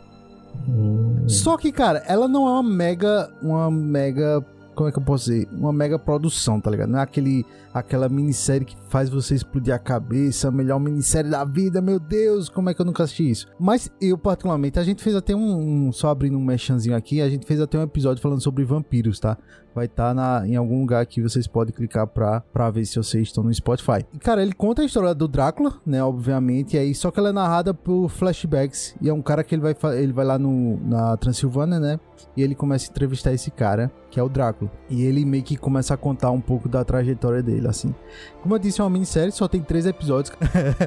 Hum. 0.68 1.24
Só 1.28 1.58
que, 1.58 1.72
cara, 1.72 2.04
ela 2.08 2.28
não 2.28 2.48
é 2.48 2.52
uma 2.52 2.64
mega. 2.64 3.32
Uma 3.42 3.70
mega. 3.72 4.46
Como 4.74 4.90
é 4.90 4.92
que 4.92 5.00
eu 5.00 5.04
posso 5.04 5.32
dizer? 5.32 5.48
Uma 5.54 5.72
mega 5.72 5.98
produção, 5.98 6.60
tá 6.60 6.70
ligado? 6.70 6.90
Não 6.90 7.00
é 7.00 7.02
aquele, 7.04 7.46
aquela 7.74 8.10
minissérie 8.10 8.66
que 8.66 8.76
faz 8.90 9.10
você 9.10 9.34
explodir 9.34 9.74
a 9.74 9.80
cabeça, 9.80 10.50
a 10.50 10.52
melhor 10.52 10.80
minissérie 10.82 11.32
da 11.32 11.46
vida, 11.46 11.82
meu 11.82 11.98
Deus, 11.98 12.50
como 12.50 12.70
é 12.70 12.74
que 12.74 12.82
eu 12.82 12.86
nunca 12.86 13.04
assisti 13.04 13.30
isso? 13.32 13.48
Mas 13.58 13.90
eu, 14.02 14.18
particularmente, 14.18 14.78
a 14.78 14.84
gente 14.84 15.02
fez 15.02 15.16
até 15.16 15.34
um. 15.34 15.88
um- 15.88 15.92
só 15.94 16.10
abrindo 16.10 16.38
um 16.38 16.44
mechanzinho 16.44 16.94
aqui, 16.96 17.22
a 17.22 17.30
gente 17.30 17.46
fez 17.46 17.62
até 17.62 17.80
um 17.80 17.84
episódio 17.84 18.22
falando 18.22 18.42
sobre 18.42 18.66
vampiros, 18.66 19.18
tá? 19.18 19.38
Vai 19.76 19.88
estar 19.88 20.16
em 20.48 20.56
algum 20.56 20.80
lugar 20.80 21.06
que 21.06 21.22
vocês 21.22 21.48
podem 21.48 21.74
clicar 21.76 22.08
pra, 22.08 22.40
pra 22.40 22.72
ver 22.72 22.86
se 22.86 22.96
vocês 22.96 23.24
estão 23.24 23.44
no 23.44 23.54
Spotify. 23.54 24.06
E, 24.14 24.20
cara, 24.20 24.42
ele 24.42 24.54
conta 24.54 24.82
a 24.82 24.86
história 24.86 25.14
do 25.14 25.28
Drácula, 25.28 25.74
né? 25.86 26.02
Obviamente, 26.02 26.78
e 26.78 26.80
aí, 26.80 26.96
só 26.96 27.12
que 27.12 27.20
ela 27.20 27.28
é 27.30 27.34
narrada 27.34 27.74
por 27.74 28.08
flashbacks. 28.08 28.96
E 29.02 29.10
é 29.10 29.14
um 29.14 29.22
cara 29.22 29.44
que 29.44 29.54
ele 29.54 29.62
vai, 29.62 29.76
ele 30.00 30.14
vai 30.14 30.24
lá 30.24 30.40
no, 30.40 30.80
na 30.88 31.18
Transilvânia, 31.18 31.78
né? 31.78 32.00
E 32.38 32.42
ele 32.42 32.56
começa 32.56 32.88
a 32.88 32.90
entrevistar 32.90 33.34
esse 33.34 33.52
cara, 33.52 33.92
que 34.10 34.18
é 34.18 34.24
o 34.24 34.30
Drácula. 34.30 34.72
E 34.90 35.04
ele 35.04 35.26
meio 35.26 35.44
que 35.44 35.58
começa 35.58 35.94
a 35.94 35.98
contar 35.98 36.32
um 36.32 36.40
pouco 36.40 36.70
da 36.70 36.86
trajetória 36.86 37.44
dele, 37.44 37.68
assim. 37.68 37.94
Como 38.42 38.56
eu 38.56 38.60
disse, 38.60 38.80
é 38.80 38.84
uma 38.86 38.90
minissérie, 38.90 39.34
só 39.34 39.46
tem 39.46 39.62
três 39.62 39.86
episódios. 39.86 40.34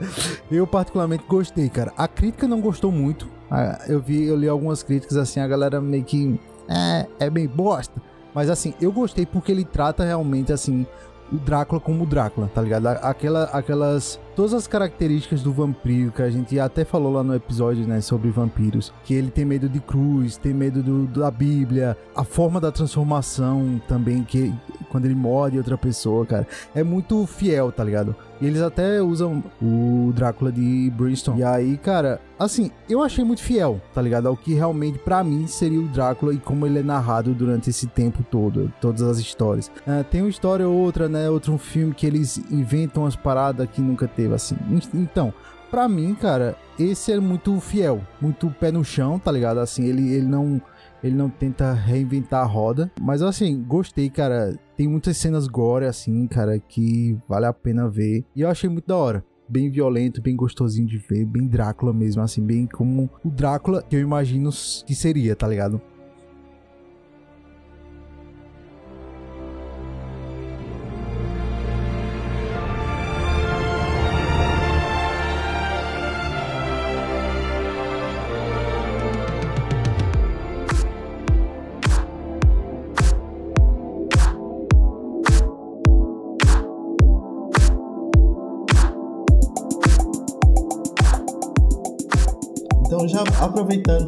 eu 0.51 0.67
particularmente 0.67 1.25
gostei, 1.29 1.69
cara. 1.69 1.93
A 1.95 2.09
crítica 2.09 2.49
não 2.49 2.63
gostou 2.63 2.91
muito. 2.91 3.29
Ah, 3.51 3.85
Eu 3.87 4.01
vi, 4.01 4.25
eu 4.25 4.37
li 4.37 4.49
algumas 4.49 4.83
críticas, 4.83 5.19
assim, 5.19 5.41
a 5.41 5.47
galera 5.47 5.79
meio 5.79 6.05
que... 6.05 6.41
É, 6.71 7.07
é 7.27 7.31
bem 7.31 7.47
bosta. 7.47 8.01
Mas 8.35 8.51
assim, 8.51 8.75
eu 8.81 8.93
gostei 8.93 9.27
porque 9.27 9.53
ele 9.53 9.65
trata 9.65 10.05
realmente, 10.05 10.53
assim, 10.53 10.87
o 11.33 11.37
Drácula 11.37 11.81
como 11.81 12.05
o 12.05 12.07
Drácula, 12.07 12.51
tá 12.55 12.63
ligado? 12.63 12.87
Aquela, 12.87 13.45
aquelas. 13.45 14.21
Todas 14.39 14.55
as 14.55 14.69
características 14.69 15.43
do 15.43 15.53
vampiro 15.53 16.13
que 16.13 16.23
a 16.23 16.31
gente 16.31 16.61
até 16.61 16.85
falou 16.85 17.13
lá 17.13 17.25
no 17.25 17.35
episódio, 17.35 17.85
né, 17.85 18.01
sobre 18.01 18.31
vampiros. 18.31 18.95
Que 19.03 19.13
ele 19.13 19.33
tem 19.33 19.45
medo 19.45 19.69
de 19.69 19.81
cruz, 19.81 20.37
tem 20.37 20.55
medo 20.55 20.81
do, 20.81 21.09
da 21.09 21.29
Bíblia, 21.29 21.97
a 22.15 22.23
forma 22.23 22.61
da 22.61 22.71
transformação 22.71 23.83
também, 23.89 24.23
que 24.23 24.55
quando 24.91 25.07
ele 25.07 25.17
morre 25.17 25.59
outra 25.59 25.77
pessoa, 25.77 26.25
cara. 26.25 26.47
É 26.73 26.85
muito 26.85 27.27
fiel, 27.27 27.73
tá 27.73 27.83
ligado? 27.83 28.15
E 28.41 28.47
eles 28.47 28.63
até 28.63 29.03
usam 29.03 29.43
o 29.61 30.13
Drácula 30.15 30.53
de 30.53 30.93
Bristol. 30.97 31.37
E 31.37 31.43
aí, 31.43 31.77
cara, 31.77 32.21
assim, 32.39 32.71
eu 32.89 33.03
achei 33.03 33.25
muito 33.25 33.43
fiel, 33.43 33.81
tá 33.93 34.01
ligado? 34.01 34.29
Ao 34.29 34.37
que 34.37 34.55
realmente, 34.55 34.99
pra 34.99 35.25
mim, 35.25 35.47
seria 35.49 35.81
o 35.81 35.89
Drácula 35.89 36.33
e 36.33 36.39
como 36.39 36.65
ele 36.67 36.79
é 36.79 36.83
narrado 36.83 37.35
durante 37.35 37.71
esse 37.71 37.89
tempo 37.89 38.25
todo, 38.31 38.73
todas 38.81 39.03
as 39.03 39.19
histórias. 39.19 39.71
Ah, 39.87 40.05
tem 40.09 40.23
uma 40.23 40.31
história 40.31 40.69
ou 40.69 40.77
outra, 40.77 41.09
né? 41.09 41.29
Outro 41.29 41.53
um 41.53 41.59
filme 41.59 41.93
que 41.93 42.07
eles 42.07 42.39
inventam 42.51 43.03
umas 43.03 43.17
paradas 43.17 43.69
que 43.71 43.81
nunca 43.81 44.07
teve, 44.07 44.28
assim. 44.35 44.57
Então, 44.95 45.33
pra 45.71 45.89
mim, 45.89 46.15
cara, 46.15 46.57
esse 46.79 47.13
é 47.13 47.21
muito 47.21 47.59
fiel, 47.61 48.01
muito 48.21 48.51
pé 48.51 48.71
no 48.71 48.85
chão, 48.85 49.19
tá 49.19 49.31
ligado? 49.31 49.59
Assim, 49.61 49.85
ele, 49.85 50.13
ele 50.13 50.27
não. 50.27 50.61
Ele 51.01 51.15
não 51.15 51.31
tenta 51.31 51.73
reinventar 51.73 52.43
a 52.43 52.45
roda. 52.45 52.91
Mas 53.01 53.23
assim, 53.23 53.63
gostei, 53.63 54.11
cara. 54.11 54.59
Tem 54.77 54.89
muitas 54.89 55.17
cenas 55.17 55.47
gore, 55.47 55.85
assim, 55.85 56.27
cara, 56.27 56.59
que 56.59 57.17
vale 57.29 57.47
a 57.47 57.53
pena 57.53 57.89
ver. 57.89 58.25
E 58.35 58.41
eu 58.41 58.49
achei 58.49 58.69
muito 58.69 58.89
da 58.89 58.97
hora. 58.97 59.25
Bem 59.49 59.71
violento, 59.71 60.21
bem 60.21 60.35
gostosinho 60.35 60.89
de 60.89 60.99
ver, 60.99 61.25
bem 61.25 61.47
Drácula 61.47 61.93
mesmo, 61.93 62.21
assim, 62.21 62.45
bem 62.45 62.67
como 62.67 63.09
o 63.25 63.31
Drácula 63.31 63.81
que 63.81 63.95
eu 63.95 64.01
imagino 64.01 64.51
que 64.51 64.95
seria, 64.95 65.37
tá 65.37 65.47
ligado? 65.47 65.81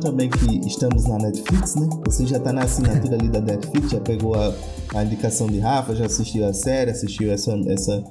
Também 0.01 0.29
que 0.29 0.67
estamos 0.67 1.07
na 1.07 1.19
Netflix, 1.19 1.77
né? 1.77 1.89
Você 2.07 2.27
já 2.27 2.41
tá 2.41 2.53
na 2.53 2.63
assinatura 2.63 3.17
ali 3.17 3.29
da 3.29 3.41
Netflix, 3.41 3.91
já 3.91 4.01
pegou 4.01 4.35
a, 4.35 4.53
a 4.95 5.05
indicação 5.05 5.47
de 5.47 5.59
Rafa, 5.59 5.95
já 5.95 6.07
assistiu 6.07 6.47
a 6.47 6.53
série, 6.53 6.91
assistiu 6.91 7.31
essa. 7.31 7.53
essa 7.69 8.05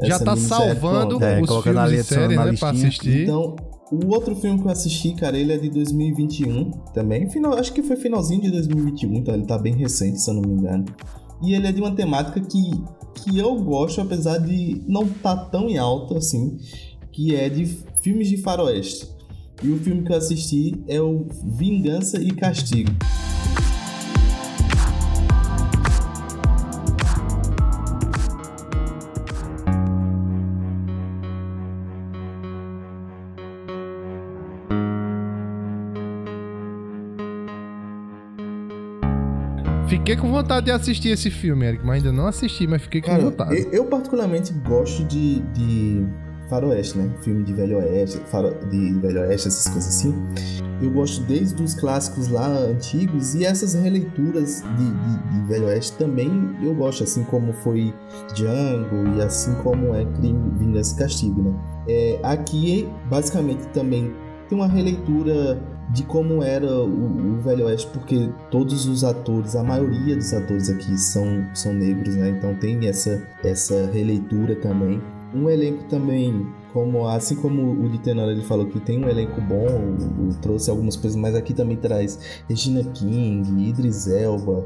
já 0.00 0.18
tá 0.18 0.36
salvando 0.36 1.22
é, 1.24 1.40
os 1.40 1.62
filmes 1.62 1.90
de 1.90 2.02
série, 2.04 2.36
né, 2.36 2.52
pra 2.56 2.70
assistir. 2.70 3.22
Então, 3.22 3.56
o 3.92 4.12
outro 4.12 4.34
filme 4.34 4.60
que 4.60 4.66
eu 4.66 4.72
assisti, 4.72 5.14
cara, 5.14 5.38
ele 5.38 5.52
é 5.52 5.58
de 5.58 5.70
2021 5.70 6.70
também. 6.92 7.28
Final, 7.30 7.54
acho 7.54 7.72
que 7.72 7.82
foi 7.82 7.96
finalzinho 7.96 8.42
de 8.42 8.50
2021, 8.50 9.14
então 9.14 9.34
ele 9.34 9.46
tá 9.46 9.56
bem 9.56 9.74
recente, 9.74 10.20
se 10.20 10.30
eu 10.30 10.34
não 10.34 10.42
me 10.42 10.54
engano. 10.54 10.84
E 11.42 11.54
ele 11.54 11.66
é 11.66 11.72
de 11.72 11.80
uma 11.80 11.94
temática 11.94 12.40
que, 12.40 12.70
que 13.14 13.38
eu 13.38 13.54
gosto, 13.56 14.00
apesar 14.00 14.38
de 14.38 14.82
não 14.88 15.04
estar 15.04 15.36
tá 15.36 15.44
tão 15.46 15.68
em 15.68 15.78
alta 15.78 16.18
assim, 16.18 16.56
que 17.12 17.36
é 17.36 17.48
de 17.48 17.66
filmes 18.00 18.28
de 18.28 18.36
faroeste. 18.38 19.13
E 19.62 19.70
o 19.70 19.78
filme 19.78 20.02
que 20.02 20.12
eu 20.12 20.16
assisti 20.16 20.74
é 20.88 21.00
o 21.00 21.26
Vingança 21.44 22.20
e 22.20 22.30
Castigo. 22.30 22.90
Fiquei 39.88 40.16
com 40.16 40.30
vontade 40.30 40.66
de 40.66 40.72
assistir 40.72 41.08
esse 41.08 41.30
filme, 41.30 41.64
Eric, 41.64 41.86
mas 41.86 41.96
ainda 41.96 42.12
não 42.12 42.26
assisti, 42.26 42.66
mas 42.66 42.82
fiquei 42.82 43.00
com 43.00 43.06
Cara, 43.06 43.22
vontade. 43.22 43.56
Eu, 43.56 43.72
eu, 43.72 43.84
particularmente 43.86 44.52
gosto 44.52 45.02
de, 45.04 45.40
de 45.54 46.06
faroeste, 46.48 46.98
né? 46.98 47.10
Filme 47.22 47.42
de 47.42 47.52
velho 47.52 47.78
oeste, 47.78 48.18
faro, 48.26 48.54
de 48.68 48.92
velho 48.94 49.20
oeste, 49.20 49.48
essas 49.48 49.72
coisas 49.72 49.88
assim. 49.88 50.14
Eu 50.82 50.90
gosto 50.90 51.22
desde 51.24 51.62
os 51.62 51.74
clássicos 51.74 52.28
lá 52.28 52.46
antigos 52.46 53.34
e 53.34 53.44
essas 53.44 53.74
releituras 53.74 54.62
de, 54.76 54.84
de, 54.84 55.40
de 55.40 55.46
velho 55.46 55.66
oeste 55.66 55.96
também 55.96 56.54
eu 56.62 56.74
gosto, 56.74 57.04
assim 57.04 57.24
como 57.24 57.52
foi 57.52 57.94
Django 58.34 59.16
e 59.16 59.22
assim 59.22 59.54
como 59.62 59.94
é 59.94 60.04
Crime, 60.04 60.50
Vingança 60.58 60.94
e 60.94 60.98
Castigo, 60.98 61.42
né? 61.42 61.54
É, 61.88 62.20
aqui, 62.22 62.88
basicamente, 63.08 63.66
também 63.68 64.12
tem 64.48 64.58
uma 64.58 64.68
releitura 64.68 65.60
de 65.90 66.02
como 66.04 66.42
era 66.42 66.66
o, 66.66 67.36
o, 67.36 67.40
Velho 67.40 67.66
Oeste, 67.66 67.88
porque 67.92 68.30
todos 68.50 68.86
os 68.86 69.04
atores, 69.04 69.54
a 69.54 69.62
maioria 69.62 70.16
dos 70.16 70.32
atores 70.32 70.70
aqui 70.70 70.96
são, 70.98 71.46
são 71.54 71.72
negros, 71.72 72.16
né? 72.16 72.30
Então 72.30 72.54
tem 72.54 72.88
essa, 72.88 73.22
essa 73.44 73.90
releitura 73.92 74.56
também. 74.56 75.00
Um 75.34 75.50
elenco 75.50 75.84
também, 75.84 76.46
como 76.72 77.06
assim 77.08 77.36
como 77.36 77.72
o 77.72 77.88
de 77.88 77.98
Tenor 77.98 78.28
ele 78.30 78.42
falou 78.42 78.66
que 78.66 78.78
tem 78.78 79.04
um 79.04 79.08
elenco 79.08 79.40
bom, 79.40 79.96
trouxe 80.40 80.70
algumas 80.70 80.96
coisas, 80.96 81.16
mas 81.16 81.34
aqui 81.34 81.52
também 81.52 81.76
traz 81.76 82.42
Regina 82.48 82.84
King, 82.84 83.68
Idris 83.68 84.06
Elba. 84.06 84.62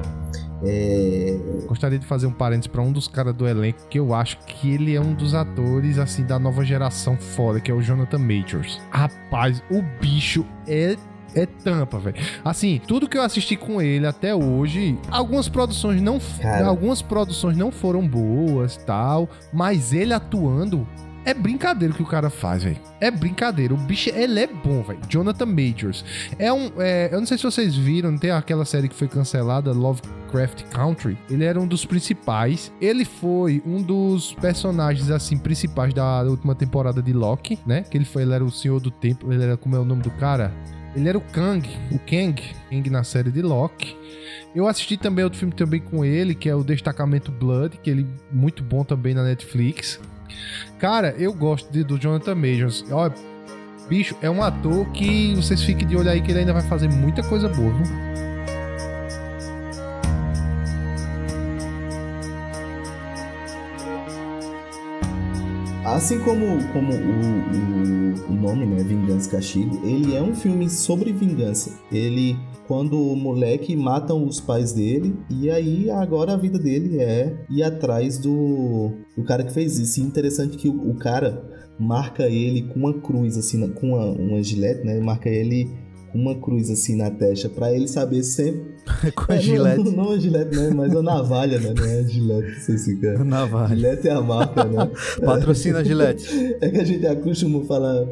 É... 0.63 1.37
Gostaria 1.67 1.97
de 1.97 2.05
fazer 2.05 2.27
um 2.27 2.31
parênteses 2.31 2.67
para 2.67 2.81
um 2.81 2.91
dos 2.91 3.07
caras 3.07 3.33
do 3.33 3.47
elenco 3.47 3.79
que 3.89 3.97
eu 3.97 4.13
acho 4.13 4.37
que 4.45 4.71
ele 4.71 4.95
é 4.95 5.01
um 5.01 5.13
dos 5.13 5.33
atores 5.33 5.97
assim 5.97 6.23
da 6.23 6.37
nova 6.37 6.63
geração 6.63 7.17
foda, 7.17 7.59
que 7.59 7.71
é 7.71 7.73
o 7.73 7.81
Jonathan 7.81 8.19
Majors. 8.19 8.79
Rapaz, 8.91 9.63
o 9.71 9.81
bicho 9.99 10.45
é 10.67 10.95
é 11.35 11.45
tampa, 11.45 11.99
velho. 11.99 12.17
Assim, 12.43 12.81
tudo 12.87 13.07
que 13.07 13.17
eu 13.17 13.21
assisti 13.21 13.55
com 13.55 13.81
ele 13.81 14.05
até 14.05 14.33
hoje, 14.33 14.97
algumas 15.09 15.49
produções 15.49 16.01
não, 16.01 16.19
Cara. 16.41 16.67
algumas 16.67 17.01
produções 17.01 17.57
não 17.57 17.71
foram 17.71 18.07
boas, 18.07 18.77
tal, 18.77 19.29
mas 19.53 19.93
ele 19.93 20.13
atuando 20.13 20.87
é 21.25 21.33
brincadeira 21.33 21.93
o 21.93 21.95
que 21.95 22.01
o 22.01 22.05
cara 22.07 22.29
faz, 22.29 22.63
velho. 22.63 22.77
É 22.99 23.11
brincadeira. 23.11 23.73
O 23.73 23.77
bicho, 23.77 24.09
ele 24.09 24.39
é 24.39 24.47
bom, 24.47 24.81
velho. 24.81 24.99
Jonathan 25.07 25.45
Majors. 25.45 26.03
É 26.37 26.51
um. 26.51 26.71
É, 26.77 27.09
eu 27.11 27.19
não 27.19 27.27
sei 27.27 27.37
se 27.37 27.43
vocês 27.43 27.75
viram, 27.75 28.17
tem 28.17 28.31
aquela 28.31 28.65
série 28.65 28.87
que 28.87 28.95
foi 28.95 29.07
cancelada, 29.07 29.71
Lovecraft 29.71 30.63
Country. 30.71 31.17
Ele 31.29 31.43
era 31.43 31.59
um 31.59 31.67
dos 31.67 31.85
principais. 31.85 32.71
Ele 32.81 33.05
foi 33.05 33.61
um 33.65 33.81
dos 33.81 34.33
personagens, 34.35 35.11
assim, 35.11 35.37
principais 35.37 35.93
da 35.93 36.23
última 36.23 36.55
temporada 36.55 37.01
de 37.01 37.13
Loki, 37.13 37.59
né? 37.65 37.83
Que 37.83 37.97
ele 37.97 38.05
foi, 38.05 38.23
ele 38.23 38.33
era 38.33 38.43
o 38.43 38.51
Senhor 38.51 38.79
do 38.79 38.89
Tempo. 38.89 39.31
Ele 39.31 39.43
era, 39.43 39.57
como 39.57 39.75
é 39.75 39.79
o 39.79 39.85
nome 39.85 40.01
do 40.01 40.11
cara? 40.11 40.53
Ele 40.95 41.07
era 41.07 41.17
o 41.17 41.21
Kang, 41.21 41.67
o 41.91 41.99
Kang, 41.99 42.41
Kang 42.69 42.89
na 42.89 43.03
série 43.03 43.31
de 43.31 43.41
Loki. 43.41 43.95
Eu 44.55 44.67
assisti 44.67 44.97
também 44.97 45.23
outro 45.23 45.39
filme 45.39 45.53
também 45.53 45.79
com 45.79 46.03
ele, 46.03 46.33
que 46.33 46.49
é 46.49 46.55
o 46.55 46.63
Destacamento 46.63 47.31
Blood, 47.31 47.77
que 47.77 47.89
ele 47.89 48.07
muito 48.31 48.63
bom 48.63 48.83
também 48.83 49.13
na 49.13 49.23
Netflix. 49.23 49.99
Cara, 50.79 51.13
eu 51.17 51.33
gosto 51.33 51.71
de, 51.71 51.83
do 51.83 51.99
Jonathan 51.99 52.35
Majors. 52.35 52.83
Olha, 52.89 53.13
bicho, 53.87 54.15
é 54.21 54.29
um 54.29 54.41
ator 54.41 54.89
que 54.91 55.35
vocês 55.35 55.61
fiquem 55.61 55.87
de 55.87 55.95
olho 55.95 56.09
aí 56.09 56.21
que 56.21 56.31
ele 56.31 56.39
ainda 56.39 56.53
vai 56.53 56.63
fazer 56.63 56.89
muita 56.89 57.21
coisa 57.23 57.47
boa, 57.47 57.71
viu? 57.71 57.85
Assim 65.95 66.19
como, 66.19 66.45
como 66.71 66.93
o, 66.93 68.27
o, 68.27 68.31
o 68.31 68.33
nome, 68.33 68.65
né, 68.65 68.83
Vingança 68.83 69.27
e 69.27 69.31
Castigo, 69.31 69.81
ele 69.83 70.15
é 70.15 70.21
um 70.21 70.35
filme 70.35 70.69
sobre 70.69 71.11
vingança. 71.11 71.79
Ele, 71.91 72.37
quando 72.67 72.93
o 73.01 73.15
moleque 73.15 73.75
matam 73.75 74.23
os 74.23 74.39
pais 74.39 74.71
dele, 74.71 75.15
e 75.29 75.49
aí 75.49 75.89
agora 75.89 76.33
a 76.33 76.37
vida 76.37 76.59
dele 76.59 76.99
é 76.99 77.35
ir 77.49 77.63
atrás 77.63 78.19
do, 78.19 78.91
do 79.17 79.23
cara 79.23 79.43
que 79.43 79.51
fez 79.51 79.79
isso. 79.79 79.99
E 79.99 80.03
interessante 80.03 80.57
que 80.57 80.69
o, 80.69 80.91
o 80.91 80.95
cara 80.95 81.43
marca 81.79 82.29
ele 82.29 82.61
com 82.61 82.81
uma 82.81 82.93
cruz, 82.93 83.35
assim, 83.35 83.67
com 83.69 83.87
uma, 83.87 84.11
uma 84.11 84.43
gilete, 84.43 84.85
né? 84.85 84.99
Marca 84.99 85.27
ele 85.27 85.75
uma 86.13 86.35
cruz 86.35 86.69
assim 86.69 86.95
na 86.95 87.09
testa 87.09 87.49
para 87.49 87.73
ele 87.73 87.87
saber 87.87 88.23
sempre. 88.23 88.75
Com 89.15 89.31
a 89.31 89.35
é, 89.35 89.41
gilete. 89.41 89.83
Não, 89.83 89.91
não 89.91 90.11
a 90.11 90.19
gilete, 90.19 90.55
né? 90.55 90.69
Mas 90.73 90.95
a 90.95 91.01
navalha, 91.01 91.59
né? 91.59 91.73
Não 91.75 91.85
é 91.85 91.99
a 91.99 92.03
gilete, 92.03 92.51
não 92.51 92.59
sei 92.59 92.77
se. 92.77 92.95
Navalha. 93.23 93.75
Gilete 93.75 94.07
é 94.07 94.11
a 94.11 94.21
marca, 94.21 94.63
né? 94.65 94.91
Patrocina 95.23 95.79
a 95.79 95.83
gilete. 95.83 96.57
É 96.61 96.69
que 96.69 96.77
a 96.77 96.83
gente 96.83 97.05
acostuma 97.05 97.63
falar 97.65 98.07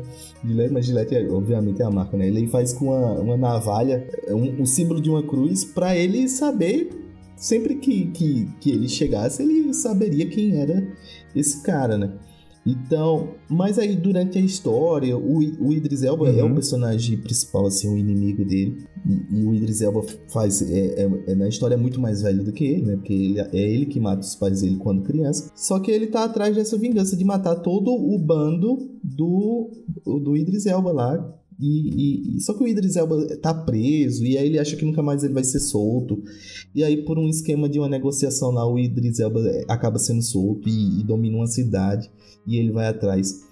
gilete, 0.46 0.74
mas 0.74 0.86
gilete 0.86 1.16
é, 1.16 1.28
obviamente 1.30 1.82
é 1.82 1.86
a 1.86 1.90
marca, 1.90 2.16
né? 2.18 2.28
Ele 2.28 2.48
faz 2.48 2.74
com 2.74 2.86
uma, 2.86 3.14
uma 3.20 3.38
navalha, 3.38 4.08
é 4.26 4.34
um, 4.34 4.62
um 4.62 4.66
símbolo 4.66 5.02
de 5.02 5.10
uma 5.10 5.24
cruz, 5.24 5.64
para 5.64 5.96
ele 5.96 6.28
saber. 6.28 6.90
Sempre 7.36 7.76
que, 7.76 8.08
que, 8.08 8.50
que 8.60 8.72
ele 8.72 8.90
chegasse, 8.90 9.44
ele 9.44 9.72
saberia 9.72 10.28
quem 10.28 10.60
era 10.60 10.88
esse 11.36 11.62
cara, 11.62 11.96
né? 11.96 12.14
Então, 12.68 13.36
mas 13.48 13.80
aí 13.80 13.96
durante 13.96 14.38
a 14.38 14.42
história, 14.42 15.18
o, 15.18 15.38
o 15.38 15.72
Idris 15.72 16.04
Elba 16.04 16.26
uhum. 16.26 16.38
é 16.38 16.44
o 16.44 16.48
uhum. 16.48 16.54
personagem 16.56 17.18
principal, 17.18 17.66
assim, 17.66 17.88
o 17.88 17.98
inimigo 17.98 18.44
dele. 18.44 18.84
E, 19.06 19.40
e 19.40 19.46
o 19.46 19.56
Idris 19.56 19.82
Elba 19.82 20.04
faz, 20.28 20.62
é, 20.62 21.04
é, 21.04 21.10
é, 21.28 21.36
na 21.36 21.48
história 21.48 21.78
muito 21.78 22.02
mais 22.02 22.22
velho 22.22 22.44
do 22.44 22.52
que 22.52 22.66
ele, 22.66 22.82
né? 22.82 22.96
Porque 22.98 23.14
ele, 23.14 23.40
é 23.40 23.50
ele 23.54 23.86
que 23.86 24.02
mata 24.02 24.20
os 24.20 24.36
pais 24.36 24.60
dele 24.60 24.76
quando 24.76 25.04
criança. 25.04 25.50
Só 25.56 25.80
que 25.80 25.90
ele 25.90 26.08
tá 26.08 26.26
atrás 26.26 26.58
dessa 26.58 26.78
vingança 26.78 27.16
de 27.16 27.24
matar 27.24 27.56
todo 27.56 27.90
o 27.90 28.20
bando 28.20 28.92
do, 29.02 29.72
do 30.06 30.36
Idris 30.36 30.66
Elba 30.66 30.92
lá, 30.92 31.38
e, 31.60 32.36
e, 32.36 32.42
só 32.42 32.54
que 32.54 32.64
o 32.64 32.68
Idris 32.68 32.96
Elba 32.96 33.38
tá 33.38 33.52
preso, 33.54 34.24
e 34.24 34.38
aí 34.38 34.46
ele 34.46 34.60
acha 34.60 34.76
que 34.76 34.86
nunca 34.86 35.02
mais 35.02 35.24
ele 35.24 35.34
vai 35.34 35.44
ser 35.44 35.60
solto. 35.60 36.22
E 36.76 36.84
aí, 36.84 36.98
por 37.04 37.18
um 37.18 37.28
esquema 37.28 37.68
de 37.68 37.80
uma 37.80 37.90
negociação 37.90 38.52
lá, 38.52 38.70
o 38.70 38.78
Idris 38.78 39.20
Elba 39.20 39.40
é, 39.48 39.66
acaba 39.68 39.98
sendo 39.98 40.22
solto 40.22 40.70
e, 40.70 41.00
e 41.00 41.04
domina 41.04 41.38
uma 41.38 41.48
cidade, 41.48 42.12
e 42.48 42.58
ele 42.58 42.72
vai 42.72 42.88
atrás. 42.88 43.46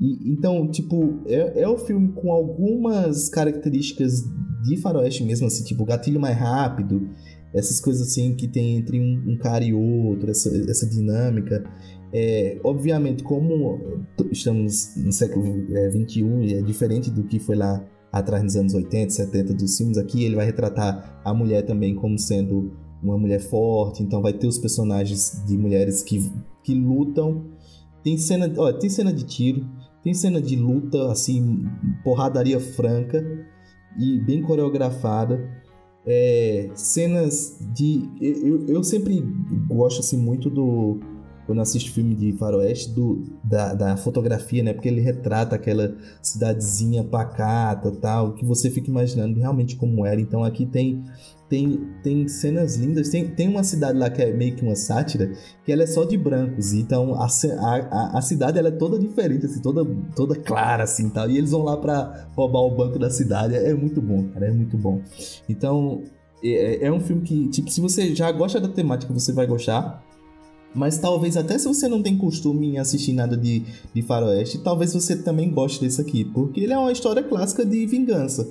E, 0.00 0.30
então, 0.30 0.70
tipo, 0.70 1.20
é, 1.26 1.62
é 1.62 1.68
o 1.68 1.78
filme 1.78 2.12
com 2.12 2.32
algumas 2.32 3.28
características 3.28 4.24
de 4.62 4.76
faroeste 4.76 5.24
mesmo, 5.24 5.46
assim, 5.46 5.64
tipo, 5.64 5.84
gatilho 5.84 6.20
mais 6.20 6.36
rápido, 6.36 7.08
essas 7.54 7.80
coisas 7.80 8.08
assim 8.08 8.34
que 8.34 8.48
tem 8.48 8.76
entre 8.76 9.00
um, 9.00 9.32
um 9.32 9.36
cara 9.36 9.64
e 9.64 9.74
outro, 9.74 10.30
essa, 10.30 10.48
essa 10.70 10.86
dinâmica. 10.86 11.64
É, 12.12 12.60
obviamente, 12.62 13.22
como 13.22 14.04
estamos 14.30 14.94
no 14.96 15.12
século 15.12 15.44
XXI 15.46 16.22
é, 16.22 16.44
e 16.44 16.54
é 16.54 16.62
diferente 16.62 17.10
do 17.10 17.24
que 17.24 17.38
foi 17.38 17.56
lá 17.56 17.84
atrás 18.12 18.42
nos 18.42 18.56
anos 18.56 18.74
80, 18.74 19.10
70 19.10 19.54
dos 19.54 19.76
filmes, 19.76 19.96
aqui 19.96 20.24
ele 20.24 20.36
vai 20.36 20.44
retratar 20.44 21.20
a 21.24 21.32
mulher 21.32 21.62
também 21.62 21.94
como 21.94 22.18
sendo 22.18 22.72
uma 23.02 23.18
mulher 23.18 23.40
forte, 23.40 24.02
então 24.02 24.20
vai 24.20 24.32
ter 24.32 24.46
os 24.46 24.58
personagens 24.58 25.42
de 25.46 25.56
mulheres 25.56 26.02
que, 26.02 26.30
que 26.62 26.74
lutam. 26.74 27.46
Tem 28.02 28.16
cena, 28.18 28.52
ó, 28.56 28.72
tem 28.72 28.90
cena 28.90 29.12
de 29.12 29.24
tiro, 29.24 29.66
tem 30.02 30.12
cena 30.12 30.40
de 30.40 30.56
luta, 30.56 31.10
assim, 31.10 31.64
porradaria 32.02 32.58
franca 32.58 33.24
e 33.98 34.18
bem 34.20 34.42
coreografada. 34.42 35.62
É, 36.04 36.70
cenas 36.74 37.58
de. 37.74 38.08
Eu, 38.20 38.66
eu 38.66 38.82
sempre 38.82 39.20
gosto 39.68 40.00
assim, 40.00 40.16
muito 40.16 40.50
do 40.50 40.98
quando 41.46 41.60
assisto 41.60 41.90
filme 41.90 42.14
de 42.14 42.32
faroeste, 42.32 42.90
do, 42.90 43.22
da, 43.42 43.74
da 43.74 43.96
fotografia, 43.96 44.62
né? 44.62 44.72
Porque 44.72 44.88
ele 44.88 45.00
retrata 45.00 45.56
aquela 45.56 45.94
cidadezinha 46.20 47.02
pacata 47.02 47.90
tal, 47.90 48.32
que 48.34 48.44
você 48.44 48.70
fica 48.70 48.88
imaginando 48.88 49.38
realmente 49.38 49.76
como 49.76 50.06
era. 50.06 50.20
Então 50.20 50.44
aqui 50.44 50.64
tem 50.64 51.04
tem, 51.52 51.86
tem 52.02 52.26
cenas 52.28 52.76
lindas. 52.76 53.10
Tem, 53.10 53.28
tem 53.28 53.46
uma 53.46 53.62
cidade 53.62 53.98
lá 53.98 54.08
que 54.08 54.22
é 54.22 54.32
meio 54.32 54.56
que 54.56 54.62
uma 54.62 54.74
sátira, 54.74 55.30
que 55.62 55.70
ela 55.70 55.82
é 55.82 55.86
só 55.86 56.02
de 56.02 56.16
brancos. 56.16 56.72
Então 56.72 57.14
a, 57.14 57.26
a, 57.26 58.18
a 58.18 58.22
cidade 58.22 58.58
ela 58.58 58.68
é 58.68 58.70
toda 58.70 58.98
diferente, 58.98 59.44
assim, 59.44 59.60
toda, 59.60 59.84
toda 60.16 60.34
clara, 60.34 60.84
assim 60.84 61.10
tal. 61.10 61.28
E 61.28 61.36
eles 61.36 61.50
vão 61.50 61.62
lá 61.62 61.76
pra 61.76 62.26
roubar 62.34 62.60
o 62.60 62.74
banco 62.74 62.98
da 62.98 63.10
cidade. 63.10 63.54
É, 63.54 63.68
é 63.68 63.74
muito 63.74 64.00
bom, 64.00 64.24
cara, 64.28 64.46
é 64.46 64.50
muito 64.50 64.78
bom. 64.78 65.02
Então, 65.46 66.04
é, 66.42 66.86
é 66.86 66.90
um 66.90 67.00
filme 67.00 67.20
que, 67.20 67.48
tipo, 67.48 67.70
se 67.70 67.82
você 67.82 68.14
já 68.14 68.32
gosta 68.32 68.58
da 68.58 68.68
temática, 68.68 69.12
você 69.12 69.30
vai 69.30 69.46
gostar. 69.46 70.02
Mas 70.74 70.96
talvez 70.96 71.36
até 71.36 71.58
se 71.58 71.68
você 71.68 71.86
não 71.86 72.02
tem 72.02 72.16
costume 72.16 72.66
em 72.66 72.78
assistir 72.78 73.12
nada 73.12 73.36
de, 73.36 73.62
de 73.94 74.00
faroeste, 74.00 74.56
talvez 74.56 74.94
você 74.94 75.14
também 75.16 75.50
goste 75.50 75.82
desse 75.82 76.00
aqui. 76.00 76.24
Porque 76.24 76.60
ele 76.60 76.72
é 76.72 76.78
uma 76.78 76.90
história 76.90 77.22
clássica 77.22 77.62
de 77.62 77.84
vingança. 77.84 78.48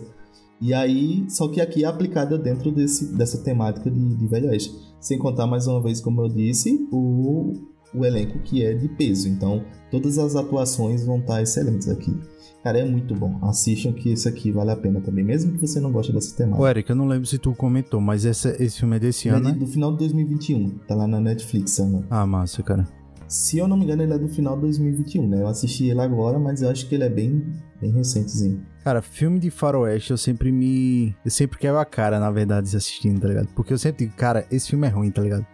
E 0.61 0.75
aí, 0.75 1.25
só 1.27 1.47
que 1.47 1.59
aqui 1.59 1.83
é 1.83 1.87
aplicada 1.87 2.37
dentro 2.37 2.71
desse, 2.71 3.15
dessa 3.15 3.39
temática 3.39 3.89
de, 3.89 4.15
de 4.15 4.27
Velho 4.27 4.49
Oeste. 4.49 4.71
Sem 4.99 5.17
contar, 5.17 5.47
mais 5.47 5.65
uma 5.65 5.81
vez, 5.81 5.99
como 5.99 6.21
eu 6.21 6.29
disse, 6.29 6.87
o, 6.91 7.53
o 7.95 8.05
elenco 8.05 8.37
que 8.39 8.63
é 8.63 8.73
de 8.73 8.87
peso. 8.87 9.27
Então, 9.27 9.65
todas 9.89 10.19
as 10.19 10.35
atuações 10.35 11.03
vão 11.03 11.17
estar 11.17 11.41
excelentes 11.41 11.89
aqui. 11.89 12.15
Cara, 12.63 12.77
é 12.77 12.85
muito 12.85 13.15
bom. 13.15 13.39
Assistam 13.41 13.91
que 13.91 14.11
esse 14.11 14.29
aqui 14.29 14.51
vale 14.51 14.69
a 14.69 14.75
pena 14.75 15.01
também, 15.01 15.25
mesmo 15.25 15.53
que 15.53 15.61
você 15.61 15.79
não 15.79 15.91
goste 15.91 16.13
dessa 16.13 16.35
temática. 16.37 16.61
Ô, 16.61 16.67
Eric, 16.67 16.89
eu 16.91 16.95
não 16.95 17.07
lembro 17.07 17.25
se 17.25 17.39
tu 17.39 17.55
comentou, 17.55 17.99
mas 17.99 18.23
esse, 18.23 18.49
esse 18.63 18.77
filme 18.77 18.97
é 18.97 18.99
desse 18.99 19.29
ano, 19.29 19.49
é 19.49 19.51
né? 19.51 19.57
do 19.57 19.65
final 19.65 19.91
de 19.93 19.97
2021. 19.97 20.69
Tá 20.87 20.93
lá 20.93 21.07
na 21.07 21.19
Netflix, 21.19 21.79
né? 21.79 22.03
Ah, 22.07 22.25
massa, 22.27 22.61
cara. 22.61 22.87
Se 23.27 23.57
eu 23.57 23.67
não 23.67 23.77
me 23.77 23.85
engano, 23.85 24.03
ele 24.03 24.13
é 24.13 24.19
do 24.19 24.27
final 24.27 24.55
de 24.55 24.61
2021, 24.61 25.27
né? 25.27 25.41
Eu 25.41 25.47
assisti 25.47 25.85
ele 25.85 26.01
agora, 26.01 26.37
mas 26.37 26.61
eu 26.61 26.69
acho 26.69 26.87
que 26.87 26.93
ele 26.93 27.05
é 27.05 27.09
bem, 27.09 27.43
bem 27.81 27.91
recentezinho. 27.91 28.63
Cara, 28.83 29.01
filme 29.01 29.39
de 29.39 29.49
faroeste 29.49 30.11
eu 30.11 30.17
sempre 30.17 30.51
me... 30.51 31.15
Eu 31.25 31.31
sempre 31.31 31.57
quero 31.57 31.77
a 31.77 31.85
cara, 31.85 32.19
na 32.19 32.31
verdade, 32.31 32.75
assistindo, 32.75 33.19
tá 33.19 33.27
ligado? 33.27 33.47
Porque 33.55 33.73
eu 33.73 33.77
sempre 33.77 34.05
digo, 34.05 34.15
cara, 34.15 34.45
esse 34.51 34.69
filme 34.69 34.87
é 34.87 34.89
ruim, 34.89 35.11
tá 35.11 35.21
ligado? 35.21 35.45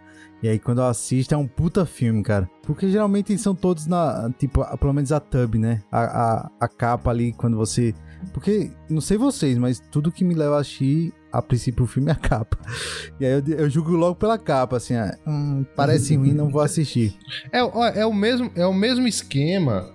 E 0.42 0.48
aí 0.48 0.58
quando 0.58 0.80
eu 0.80 0.86
assisto 0.86 1.34
é 1.34 1.36
um 1.36 1.46
puta 1.46 1.84
filme, 1.84 2.22
cara. 2.22 2.48
Porque 2.62 2.88
geralmente 2.88 3.36
são 3.38 3.54
todos 3.54 3.86
na. 3.86 4.30
Tipo, 4.38 4.64
pelo 4.78 4.92
menos 4.92 5.10
a 5.10 5.18
tub, 5.18 5.56
né? 5.56 5.82
A, 5.90 6.02
a, 6.02 6.50
a 6.60 6.68
capa 6.68 7.10
ali, 7.10 7.32
quando 7.32 7.56
você. 7.56 7.92
Porque, 8.32 8.70
não 8.88 9.00
sei 9.00 9.16
vocês, 9.16 9.58
mas 9.58 9.80
tudo 9.80 10.12
que 10.12 10.24
me 10.24 10.34
leva 10.34 10.56
a 10.56 10.60
assistir, 10.60 11.12
a 11.32 11.42
princípio, 11.42 11.84
o 11.84 11.88
filme 11.88 12.10
é 12.10 12.12
a 12.12 12.16
capa. 12.16 12.58
E 13.20 13.26
aí 13.26 13.32
eu, 13.32 13.56
eu 13.56 13.70
julgo 13.70 13.90
logo 13.92 14.14
pela 14.14 14.38
capa, 14.38 14.76
assim, 14.76 14.94
ah, 14.94 15.16
hum, 15.26 15.64
parece 15.74 16.14
ruim, 16.14 16.32
não 16.32 16.48
vou 16.48 16.60
assistir. 16.60 17.16
É, 17.50 17.58
é, 18.00 18.06
o 18.06 18.12
mesmo, 18.12 18.50
é 18.54 18.64
o 18.64 18.72
mesmo 18.72 19.08
esquema 19.08 19.92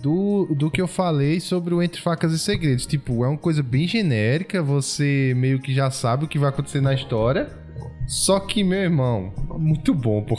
do, 0.00 0.46
do 0.54 0.70
que 0.70 0.80
eu 0.80 0.88
falei 0.88 1.40
sobre 1.40 1.74
o 1.74 1.82
Entre 1.82 2.00
Facas 2.00 2.32
e 2.32 2.38
Segredos. 2.38 2.86
Tipo, 2.86 3.24
é 3.24 3.28
uma 3.28 3.38
coisa 3.38 3.62
bem 3.62 3.86
genérica, 3.86 4.62
você 4.62 5.32
meio 5.36 5.60
que 5.60 5.74
já 5.74 5.90
sabe 5.90 6.24
o 6.24 6.28
que 6.28 6.38
vai 6.38 6.48
acontecer 6.48 6.80
na 6.80 6.94
história. 6.94 7.50
Só 8.06 8.40
que, 8.40 8.64
meu 8.64 8.78
irmão, 8.78 9.32
muito 9.58 9.94
bom, 9.94 10.22
pô. 10.22 10.36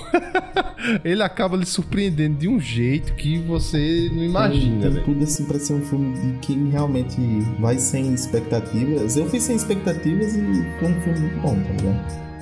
Ele 1.04 1.24
acaba 1.24 1.56
lhe 1.56 1.66
surpreendendo 1.66 2.38
de 2.38 2.48
um 2.48 2.60
jeito 2.60 3.14
que 3.16 3.38
você 3.40 4.10
não 4.14 4.24
imagina. 4.24 4.92
Tem 4.92 5.04
tudo 5.04 5.24
assim 5.24 5.46
pra 5.46 5.58
ser 5.58 5.74
um 5.74 5.82
filme 5.82 6.14
de 6.14 6.40
quem 6.40 6.70
realmente 6.70 7.18
vai 7.60 7.78
sem 7.80 8.14
expectativas. 8.14 9.16
Eu 9.16 9.30
fui 9.30 9.40
sem 9.40 9.56
expectativas 9.56 10.36
e 10.36 10.42
foi 10.80 10.90
um 10.90 11.02
filme 11.02 11.20
muito 11.20 11.42
bom, 11.42 11.56
tá 11.56 11.72
ligado? 11.72 12.33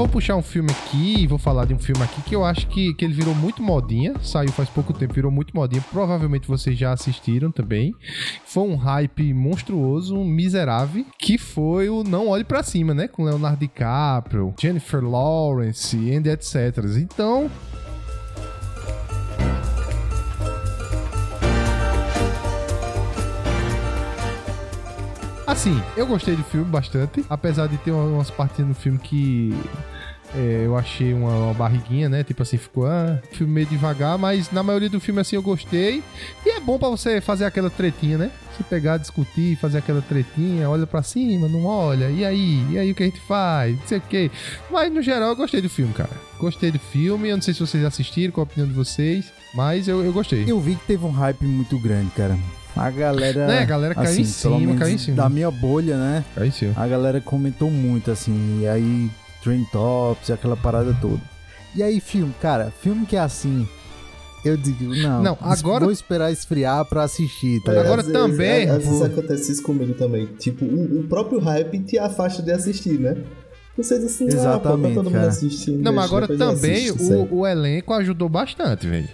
Vou 0.00 0.08
puxar 0.08 0.34
um 0.34 0.42
filme 0.42 0.70
aqui, 0.70 1.26
vou 1.26 1.36
falar 1.36 1.66
de 1.66 1.74
um 1.74 1.78
filme 1.78 2.02
aqui 2.02 2.22
que 2.22 2.34
eu 2.34 2.42
acho 2.42 2.66
que, 2.68 2.94
que 2.94 3.04
ele 3.04 3.12
virou 3.12 3.34
muito 3.34 3.62
modinha, 3.62 4.14
saiu 4.22 4.50
faz 4.50 4.66
pouco 4.70 4.94
tempo, 4.94 5.12
virou 5.12 5.30
muito 5.30 5.54
modinha, 5.54 5.84
provavelmente 5.90 6.48
vocês 6.48 6.78
já 6.78 6.90
assistiram 6.90 7.52
também. 7.52 7.94
Foi 8.46 8.62
um 8.62 8.76
hype 8.76 9.34
monstruoso, 9.34 10.16
miserável, 10.24 11.04
que 11.18 11.36
foi 11.36 11.90
o 11.90 12.02
Não 12.02 12.28
Olhe 12.28 12.44
para 12.44 12.62
Cima, 12.62 12.94
né? 12.94 13.08
Com 13.08 13.24
Leonardo 13.24 13.58
DiCaprio, 13.58 14.54
Jennifer 14.58 15.04
Lawrence, 15.04 15.94
e 15.94 16.14
etc. 16.14 16.78
Então, 16.96 17.50
Assim, 25.46 25.82
eu 25.96 26.06
gostei 26.06 26.36
do 26.36 26.44
filme 26.44 26.64
bastante, 26.64 27.24
apesar 27.28 27.66
de 27.66 27.76
ter 27.78 27.90
umas 27.90 28.30
partes 28.30 28.64
no 28.64 28.72
filme 28.72 28.98
que 28.98 29.52
é, 30.34 30.62
eu 30.64 30.76
achei 30.76 31.12
uma, 31.12 31.34
uma, 31.34 31.54
barriguinha, 31.54 32.08
né? 32.08 32.22
Tipo 32.22 32.42
assim, 32.42 32.56
ficou 32.56 32.86
ah, 32.86 33.18
filme 33.32 33.52
meio 33.52 33.66
devagar, 33.66 34.16
mas 34.16 34.50
na 34.50 34.62
maioria 34.62 34.88
do 34.88 35.00
filme 35.00 35.20
assim 35.20 35.36
eu 35.36 35.42
gostei. 35.42 36.02
E 36.44 36.50
é 36.50 36.60
bom 36.60 36.78
para 36.78 36.88
você 36.88 37.20
fazer 37.20 37.44
aquela 37.44 37.68
tretinha, 37.68 38.16
né? 38.16 38.30
Você 38.56 38.62
pegar, 38.62 38.96
discutir, 38.96 39.56
fazer 39.56 39.78
aquela 39.78 40.00
tretinha, 40.02 40.68
olha 40.68 40.86
para 40.86 41.02
cima, 41.02 41.48
não 41.48 41.64
olha, 41.64 42.10
e 42.10 42.24
aí? 42.24 42.64
E 42.70 42.78
aí 42.78 42.90
o 42.90 42.94
que 42.94 43.02
a 43.02 43.06
gente 43.06 43.20
faz? 43.20 43.78
Não 43.78 43.86
sei 43.86 43.98
o 43.98 44.02
que. 44.02 44.30
Mas 44.70 44.92
no 44.92 45.02
geral 45.02 45.30
eu 45.30 45.36
gostei 45.36 45.60
do 45.60 45.68
filme, 45.68 45.92
cara. 45.92 46.10
Gostei 46.38 46.70
do 46.70 46.78
filme, 46.78 47.28
eu 47.28 47.36
não 47.36 47.42
sei 47.42 47.52
se 47.52 47.60
vocês 47.60 47.84
assistiram, 47.84 48.32
qual 48.32 48.42
a 48.42 48.50
opinião 48.50 48.68
de 48.68 48.74
vocês, 48.74 49.32
mas 49.54 49.88
eu, 49.88 50.04
eu 50.04 50.12
gostei. 50.12 50.44
Eu 50.46 50.60
vi 50.60 50.76
que 50.76 50.86
teve 50.86 51.04
um 51.04 51.10
hype 51.10 51.44
muito 51.44 51.78
grande, 51.78 52.10
cara. 52.10 52.38
A 52.76 52.88
galera. 52.90 53.46
Né, 53.46 53.58
a 53.58 53.64
galera 53.64 53.94
caiu 53.94 54.10
assim, 54.10 54.22
em 54.22 54.24
cima, 54.24 54.76
caiu 54.76 54.94
em 54.94 54.98
cima. 54.98 55.16
Da 55.16 55.28
minha 55.28 55.50
bolha, 55.50 55.96
né? 55.96 56.24
Caiu 56.34 56.46
em 56.46 56.52
cima. 56.52 56.72
A 56.76 56.86
galera 56.86 57.20
comentou 57.20 57.70
muito, 57.70 58.10
assim. 58.10 58.60
E 58.62 58.68
aí, 58.68 59.10
Train 59.42 59.64
Tops, 59.72 60.30
aquela 60.30 60.56
parada 60.56 60.96
toda. 61.00 61.20
E 61.74 61.82
aí, 61.82 62.00
filme, 62.00 62.34
cara, 62.40 62.72
filme 62.80 63.06
que 63.06 63.16
é 63.16 63.20
assim. 63.20 63.66
Eu 64.44 64.56
digo, 64.56 64.84
não. 64.94 65.22
Não, 65.22 65.38
agora. 65.40 65.84
Vou 65.84 65.92
esperar 65.92 66.32
esfriar 66.32 66.84
pra 66.86 67.04
assistir, 67.04 67.62
tá 67.62 67.78
Agora 67.78 68.02
também. 68.02 68.68
Às 68.68 68.84
vezes 68.84 69.02
acontece 69.02 69.52
isso 69.52 69.62
comigo 69.62 69.94
também. 69.94 70.26
Tipo, 70.38 70.64
o, 70.64 71.00
o 71.00 71.04
próprio 71.04 71.38
hype 71.38 71.78
te 71.80 71.98
afasta 71.98 72.42
de 72.42 72.50
assistir, 72.50 72.98
né? 72.98 73.16
Você 73.76 73.98
diz 73.98 74.14
assim, 74.14 74.26
Exatamente, 74.26 74.56
ah, 74.56 74.58
pô, 74.58 74.88
tá 74.88 74.94
todo 74.94 75.10
mundo 75.10 75.26
assistindo. 75.26 75.82
Não, 75.82 75.92
mas 75.92 76.04
agora 76.04 76.26
também 76.26 76.90
o, 76.90 77.34
o 77.34 77.46
elenco 77.46 77.92
ajudou 77.94 78.28
bastante, 78.28 78.86
velho. 78.86 79.08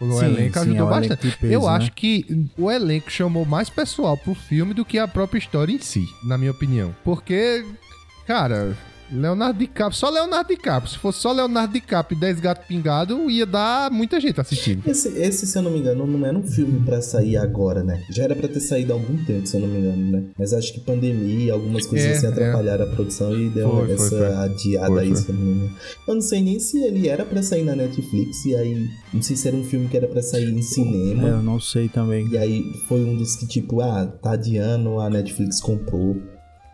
O 0.00 0.12
sim, 0.12 0.24
elenco 0.26 0.58
ajudou 0.58 0.86
sim, 0.86 0.90
bastante. 0.90 1.26
Elenco 1.26 1.40
peso, 1.40 1.52
eu 1.52 1.62
né? 1.62 1.68
acho 1.68 1.92
que 1.92 2.48
o 2.56 2.70
elenco 2.70 3.10
chamou 3.10 3.44
mais 3.44 3.70
pessoal 3.70 4.16
pro 4.16 4.34
filme 4.34 4.74
do 4.74 4.84
que 4.84 4.98
a 4.98 5.08
própria 5.08 5.38
história 5.38 5.72
em 5.72 5.80
si, 5.80 6.04
na 6.24 6.36
minha 6.36 6.50
opinião. 6.50 6.94
Porque, 7.02 7.64
cara, 8.26 8.76
Leonardo 9.10 9.58
DiCaprio, 9.58 9.98
só 9.98 10.10
Leonardo 10.10 10.48
DiCaprio. 10.48 10.90
Se 10.90 10.98
fosse 10.98 11.20
só 11.20 11.32
Leonardo 11.32 11.72
DiCaprio 11.72 12.16
e 12.16 12.20
10 12.20 12.40
gatos 12.40 12.66
pingados, 12.66 13.16
ia 13.30 13.46
dar 13.46 13.90
muita 13.90 14.20
gente 14.20 14.40
assistindo. 14.40 14.82
Esse, 14.86 15.08
esse, 15.08 15.46
se 15.46 15.56
eu 15.56 15.62
não 15.62 15.70
me 15.70 15.78
engano, 15.78 16.06
não 16.06 16.26
era 16.26 16.36
um 16.36 16.42
filme 16.42 16.80
pra 16.84 17.00
sair 17.00 17.36
agora, 17.36 17.82
né? 17.82 18.02
Já 18.10 18.24
era 18.24 18.36
pra 18.36 18.48
ter 18.48 18.60
saído 18.60 18.92
há 18.92 18.96
algum 18.96 19.16
tempo, 19.24 19.46
se 19.46 19.56
eu 19.56 19.60
não 19.60 19.68
me 19.68 19.78
engano, 19.78 20.10
né? 20.10 20.24
Mas 20.38 20.52
acho 20.52 20.72
que 20.72 20.80
pandemia, 20.80 21.52
algumas 21.52 21.86
coisas 21.86 22.08
é, 22.08 22.12
assim 22.12 22.26
atrapalharam 22.26 22.84
é. 22.84 22.88
a 22.88 22.90
produção 22.90 23.34
e 23.38 23.48
deu 23.48 23.70
foi, 23.70 23.92
essa 23.92 24.08
foi, 24.08 24.18
foi. 24.18 24.34
adiada 24.34 25.00
aí, 25.00 25.16
se 25.16 25.28
eu 25.28 25.34
não 25.34 25.42
me 25.42 25.50
engano. 25.52 25.76
Eu 26.06 26.14
não 26.14 26.22
sei 26.22 26.42
nem 26.42 26.60
se 26.60 26.78
ele 26.82 27.08
era 27.08 27.24
pra 27.24 27.42
sair 27.42 27.64
na 27.64 27.74
Netflix 27.74 28.44
e 28.44 28.54
aí. 28.54 28.88
Não 29.12 29.22
sei 29.22 29.36
se 29.36 29.48
era 29.48 29.56
um 29.56 29.64
filme 29.64 29.88
que 29.88 29.96
era 29.96 30.06
pra 30.06 30.22
sair 30.22 30.50
em 30.50 30.62
cinema. 30.62 31.28
É, 31.28 31.32
eu 31.32 31.42
não 31.42 31.60
sei 31.60 31.88
também. 31.88 32.28
E 32.28 32.36
aí 32.36 32.62
foi 32.86 33.04
um 33.04 33.16
dos 33.16 33.36
que, 33.36 33.46
tipo, 33.46 33.80
ah, 33.80 34.06
tá 34.06 34.32
adiando, 34.32 35.00
a 35.00 35.08
Netflix 35.08 35.60
comprou. 35.60 36.16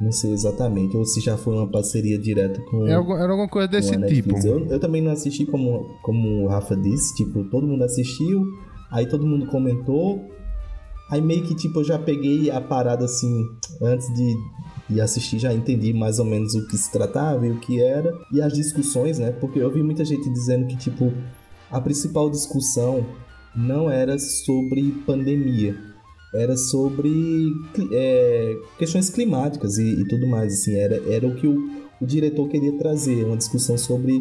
Não 0.00 0.10
sei 0.10 0.32
exatamente, 0.32 0.96
ou 0.96 1.04
se 1.04 1.20
já 1.20 1.36
foi 1.36 1.54
uma 1.54 1.68
parceria 1.68 2.18
direta 2.18 2.60
com. 2.62 2.86
É, 2.86 2.92
era 2.92 3.30
alguma 3.30 3.48
coisa 3.48 3.68
desse 3.68 3.96
tipo. 4.08 4.36
Eu, 4.44 4.66
eu 4.66 4.80
também 4.80 5.00
não 5.00 5.12
assisti 5.12 5.46
como, 5.46 5.88
como 6.02 6.44
o 6.44 6.48
Rafa 6.48 6.76
disse, 6.76 7.14
tipo, 7.14 7.44
todo 7.44 7.66
mundo 7.66 7.84
assistiu, 7.84 8.44
aí 8.90 9.06
todo 9.06 9.26
mundo 9.26 9.46
comentou. 9.46 10.30
Aí 11.10 11.20
meio 11.20 11.44
que 11.44 11.54
tipo, 11.54 11.80
eu 11.80 11.84
já 11.84 11.98
peguei 11.98 12.50
a 12.50 12.60
parada 12.60 13.04
assim, 13.04 13.44
antes 13.80 14.12
de, 14.14 14.34
de 14.90 15.00
assistir, 15.00 15.38
já 15.38 15.52
entendi 15.52 15.92
mais 15.92 16.18
ou 16.18 16.24
menos 16.24 16.54
o 16.54 16.66
que 16.66 16.76
se 16.76 16.90
tratava 16.90 17.46
e 17.46 17.50
o 17.50 17.60
que 17.60 17.80
era. 17.80 18.12
E 18.32 18.42
as 18.42 18.52
discussões, 18.52 19.18
né? 19.18 19.30
Porque 19.30 19.60
eu 19.60 19.70
vi 19.70 19.82
muita 19.82 20.04
gente 20.04 20.28
dizendo 20.30 20.66
que, 20.66 20.76
tipo, 20.76 21.12
a 21.70 21.80
principal 21.80 22.28
discussão 22.30 23.06
não 23.54 23.88
era 23.88 24.18
sobre 24.18 24.90
pandemia 25.06 25.93
era 26.34 26.56
sobre 26.56 27.52
é, 27.92 28.56
questões 28.78 29.08
climáticas 29.10 29.78
e, 29.78 30.00
e, 30.00 30.08
tudo 30.08 30.26
mais. 30.26 30.52
Assim, 30.52 30.74
era, 30.76 30.96
era 31.12 31.26
o 31.26 31.34
que 31.34 31.46
o, 31.46 31.70
o 32.00 32.06
diretor 32.06 32.48
queria 32.48 32.76
trazer, 32.76 33.24
uma 33.24 33.36
discussão 33.36 33.78
sobre 33.78 34.20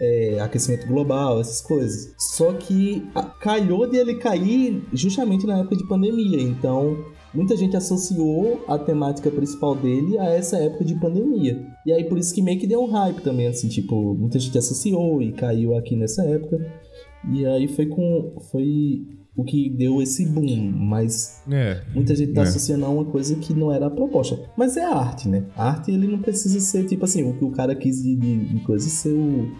é, 0.00 0.38
aquecimento 0.40 0.86
global, 0.86 1.40
essas 1.40 1.60
coisas. 1.60 2.14
Só 2.18 2.52
que 2.52 3.06
a, 3.14 3.22
calhou 3.22 3.88
de 3.88 3.96
ele 3.96 4.16
cair 4.16 4.82
justamente 4.92 5.46
na 5.46 5.58
época 5.58 5.76
de 5.76 5.86
pandemia. 5.88 6.40
Então 6.40 7.04
muita 7.32 7.56
gente 7.56 7.76
associou 7.76 8.64
a 8.68 8.78
temática 8.78 9.30
principal 9.30 9.74
dele 9.74 10.18
a 10.18 10.26
essa 10.26 10.56
época 10.56 10.84
de 10.84 10.94
pandemia. 10.94 11.66
E 11.86 11.92
aí 11.92 12.04
por 12.04 12.18
isso 12.18 12.34
que 12.34 12.42
meio 12.42 12.58
que 12.58 12.66
deu 12.66 12.82
um 12.82 12.90
hype 12.90 13.22
também, 13.22 13.46
assim, 13.46 13.68
tipo, 13.68 14.14
muita 14.14 14.38
gente 14.38 14.56
associou 14.58 15.22
e 15.22 15.32
caiu 15.32 15.76
aqui 15.76 15.96
nessa 15.96 16.24
época. 16.24 16.58
E 17.32 17.46
aí 17.46 17.68
foi 17.68 17.86
com. 17.86 18.34
Foi 18.50 19.06
o 19.36 19.42
que 19.44 19.68
deu 19.68 20.00
esse 20.00 20.24
boom, 20.26 20.70
mas 20.72 21.40
É. 21.50 21.82
muita 21.94 22.14
gente 22.14 22.32
tá 22.32 22.42
É. 22.42 22.44
associando 22.44 22.84
a 22.84 22.88
uma 22.88 23.04
coisa 23.04 23.34
que 23.36 23.52
não 23.52 23.72
era 23.72 23.86
a 23.86 23.90
proposta. 23.90 24.38
Mas 24.56 24.76
é 24.76 24.84
arte, 24.84 25.28
né? 25.28 25.44
A 25.56 25.70
arte 25.70 25.90
ele 25.90 26.06
não 26.06 26.20
precisa 26.20 26.60
ser 26.60 26.84
tipo 26.84 27.04
assim, 27.04 27.28
o 27.28 27.34
que 27.36 27.44
o 27.44 27.50
cara 27.50 27.74
quis 27.74 28.00
de, 28.02 28.14
de, 28.14 28.44
de 28.54 28.60
coisa 28.60 28.88
ser 28.88 29.12
o. 29.12 29.50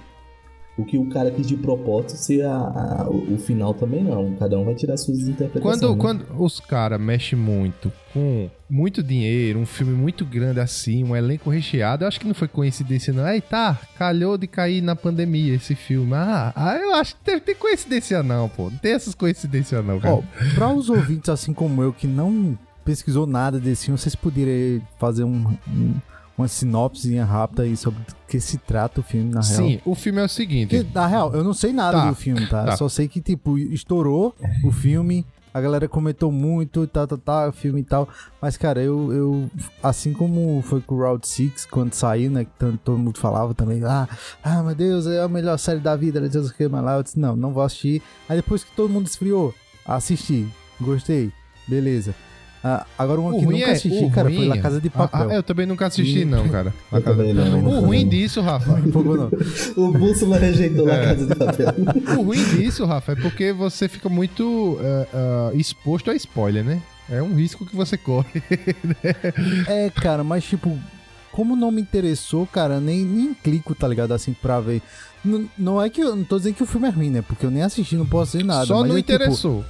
O 0.77 0.85
que 0.85 0.99
o 0.99 1.09
cara 1.09 1.31
quis 1.31 1.47
de 1.47 1.57
propósito 1.57 2.17
ser 2.17 2.43
a, 2.45 2.57
a- 2.57 3.09
o 3.09 3.39
final 3.39 3.73
também 3.75 4.03
não. 4.03 4.35
Cada 4.35 4.59
um 4.59 4.65
vai 4.65 4.75
tirar 4.75 4.97
suas 4.97 5.21
interpretações. 5.29 5.63
Quando, 5.81 5.95
né? 5.95 6.01
quando 6.01 6.27
os 6.43 6.59
caras 6.59 7.01
mexem 7.01 7.39
muito 7.39 7.93
com 8.13 8.51
muito 8.69 9.01
dinheiro, 9.03 9.61
um 9.61 9.67
filme 9.67 9.93
muito 9.93 10.25
grande 10.25 10.59
assim, 10.59 11.05
um 11.05 11.15
elenco 11.15 11.49
recheado, 11.49 12.03
eu 12.03 12.09
acho 12.09 12.19
que 12.19 12.27
não 12.27 12.35
foi 12.35 12.49
coincidência, 12.49 13.13
não. 13.13 13.25
Aí 13.25 13.41
tá, 13.41 13.79
calhou 13.97 14.37
de 14.37 14.49
cair 14.49 14.83
na 14.83 14.97
pandemia 14.97 15.55
esse 15.55 15.77
filme. 15.77 16.13
Ah, 16.13 16.53
ah, 16.57 16.77
eu 16.77 16.93
acho 16.95 17.15
que 17.23 17.41
tem, 17.41 17.55
coincidência, 17.55 18.21
não, 18.25 18.49
pô. 18.49 18.69
Não 18.69 18.79
tem 18.79 18.93
essas 18.95 19.15
coincidências, 19.15 19.85
não, 19.85 20.01
cara. 20.01 20.15
Ó, 20.17 20.23
pra 20.57 20.73
os 20.73 20.91
ouvintes 20.91 21.29
assim 21.29 21.53
como 21.55 21.83
eu, 21.83 21.93
que 21.93 22.09
não 22.09 22.59
pesquisou 22.85 23.27
nada 23.29 23.61
desse 23.61 23.85
filme, 23.87 23.97
vocês 23.99 24.17
poderiam 24.17 24.83
fazer 24.99 25.23
um, 25.23 25.57
um- 25.69 25.95
uma 26.37 26.49
sinopse 26.49 27.15
rápida 27.19 27.63
aí 27.63 27.77
sobre 27.77 28.01
o 28.01 28.05
que 28.29 28.41
se 28.41 28.59
trata 28.59 29.01
o 29.01 29.03
filme, 29.05 29.33
na 29.33 29.41
real? 29.41 29.57
Sim, 29.57 29.81
o 29.85 29.95
filme 29.95 30.21
é 30.21 30.25
o 30.25 30.29
seguinte. 30.29 30.77
Porque, 30.77 30.91
na 30.95 31.07
real, 31.07 31.33
eu 31.35 31.45
não 31.45 31.55
sei 31.55 31.73
nada 31.73 31.99
Tá, 31.99 32.09
do 32.11 32.15
filme, 32.17 32.47
tá? 32.47 32.65
tá. 32.65 32.77
Só 32.77 32.89
sei 32.89 33.07
que, 33.09 33.21
tipo, 33.21 33.57
estourou 33.59 34.35
o 34.65 34.73
filme, 34.73 35.25
a 35.53 35.61
galera 35.61 35.87
comentou 35.87 36.33
muito, 36.33 36.85
tá, 36.89 37.07
tá, 37.07 37.17
tá, 37.17 37.49
o 37.49 37.53
filme 37.53 37.81
e 37.81 37.85
tal. 37.85 38.09
Mas, 38.43 38.57
cara, 38.57 38.83
eu, 38.83 39.13
eu 39.13 39.51
assim 39.81 40.13
como 40.13 40.61
foi 40.63 40.81
com 40.81 40.97
o 40.97 40.99
Route 40.99 41.29
6, 41.29 41.67
quando 41.67 41.95
saiu, 41.95 42.29
né, 42.31 42.45
que 42.45 42.51
tanto- 42.59 42.79
todo 42.79 42.99
mundo 42.99 43.19
falava 43.19 43.55
também, 43.55 43.81
ah, 43.85 44.09
ah, 44.43 44.63
meu 44.65 44.75
Deus, 44.75 45.07
é 45.07 45.23
a 45.23 45.29
melhor 45.29 45.57
série 45.57 45.79
da 45.79 45.95
vida, 45.95 46.29
sei 46.29 46.41
o 46.41 46.53
que, 46.53 46.67
mas 46.69 46.83
lá 46.85 46.97
eu 46.97 47.03
disse, 47.05 47.21
não, 47.21 47.37
não 47.37 47.53
vou 47.53 47.63
assistir. 47.63 48.03
Aí 48.29 48.37
depois 48.37 48.65
que 48.65 48.75
todo 48.75 48.91
mundo 48.91 49.07
esfriou, 49.07 49.55
assisti, 49.87 50.49
gostei, 50.81 51.31
beleza. 51.69 52.13
Ah, 52.67 52.87
agora 52.99 53.21
uma 53.21 53.31
O 53.35 53.39
que 53.39 53.45
ruim 53.45 53.59
nunca 53.59 53.71
é- 53.71 53.75
assisti, 53.75 54.05
o 54.07 54.11
cara, 54.11 54.27
ruim 54.29 54.37
foi 54.39 54.47
La 54.49 54.57
é- 54.57 54.61
Casa 54.61 54.81
de 54.81 54.89
Ah, 54.89 54.99
Papel. 55.07 55.31
ah, 55.31 55.35
eu 55.35 55.43
também 55.43 55.67
nunca 55.67 55.87
assisti, 55.87 56.25
não, 56.25 56.49
cara. 56.49 56.73
Eu 56.91 57.03
também 57.03 57.35
não, 57.35 57.59
O 57.59 57.63
não. 57.63 57.81
ruim 57.83 58.09
disso, 58.09 58.41
Rafa. 58.41 58.81
O 59.77 59.93
Bússola 59.93 60.39
rejeitou 60.39 60.89
É. 60.89 60.95
a 60.99 61.05
casa 61.05 61.27
de 61.27 61.35
papel. 61.35 61.75
O 62.19 62.23
ruim 62.23 62.43
disso, 62.57 62.87
Rafa, 62.87 63.13
é 63.13 63.17
porque 63.17 63.53
você 63.53 63.87
fica 63.87 64.09
muito 64.09 64.79
eh, 64.81 65.07
ah, 65.13 65.51
exposto 65.55 66.11
a 66.11 66.15
spoiler, 66.17 66.65
né? 66.65 66.81
É 67.11 67.23
um 67.23 67.35
risco 67.35 67.67
que 67.67 67.77
você 67.77 67.99
corre. 67.99 68.43
É, 69.69 69.91
cara, 69.91 70.25
mas 70.25 70.45
tipo, 70.45 70.79
como 71.33 71.55
não 71.57 71.71
me 71.71 71.83
interessou, 71.83 72.47
cara, 72.47 72.81
nem, 72.81 73.05
nem 73.05 73.35
clico, 73.35 73.75
tá 73.75 73.87
ligado? 73.87 74.13
Assim, 74.13 74.33
pra 74.33 74.59
ver. 74.61 74.81
N- 75.25 75.49
não 75.59 75.81
é 75.83 75.91
que 75.91 76.01
eu 76.03 76.15
não 76.17 76.25
tô 76.25 76.39
dizendo 76.39 76.55
que 76.55 76.63
o 76.63 76.67
filme 76.67 76.87
é 76.87 76.91
ruim, 76.91 77.11
né? 77.11 77.23
Porque 77.23 77.45
eu 77.45 77.51
nem 77.51 77.63
assisti, 77.63 77.97
não 77.97 78.07
posso 78.07 78.33
dizer 78.33 78.45
nada. 78.45 78.65
Só 78.67 78.81
mas 78.81 78.89
não 78.89 78.97
é, 78.97 79.03
tipo, 79.03 79.65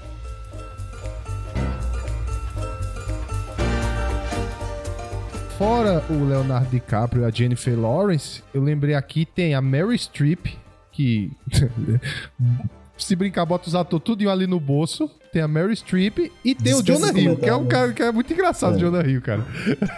Fora 5.58 6.02
o 6.10 6.24
Leonardo 6.24 6.68
DiCaprio 6.70 7.22
e 7.22 7.24
a 7.24 7.30
Jennifer 7.30 7.78
Lawrence, 7.78 8.42
eu 8.52 8.62
lembrei 8.62 8.94
aqui 8.94 9.24
tem 9.24 9.54
a 9.54 9.62
Mary 9.62 9.96
Streep, 9.96 10.46
que 10.90 11.30
se 12.98 13.14
brincar, 13.14 13.44
bota 13.46 13.68
os 13.68 13.74
atores 13.74 14.04
tudo 14.04 14.28
ali 14.28 14.46
no 14.46 14.58
bolso. 14.58 15.08
Tem 15.32 15.42
a 15.42 15.48
Mary 15.48 15.74
Streep 15.74 16.30
e 16.44 16.54
tem 16.54 16.74
o 16.74 16.82
Jonah 16.82 17.12
Hill, 17.12 17.36
que 17.36 17.48
é 17.48 17.54
um 17.56 17.66
cara 17.66 17.92
que 17.92 18.00
é 18.02 18.12
muito 18.12 18.32
engraçado, 18.32 18.76
É. 18.76 18.78
Jonah 18.78 19.04
Hill, 19.04 19.20
cara. 19.20 19.44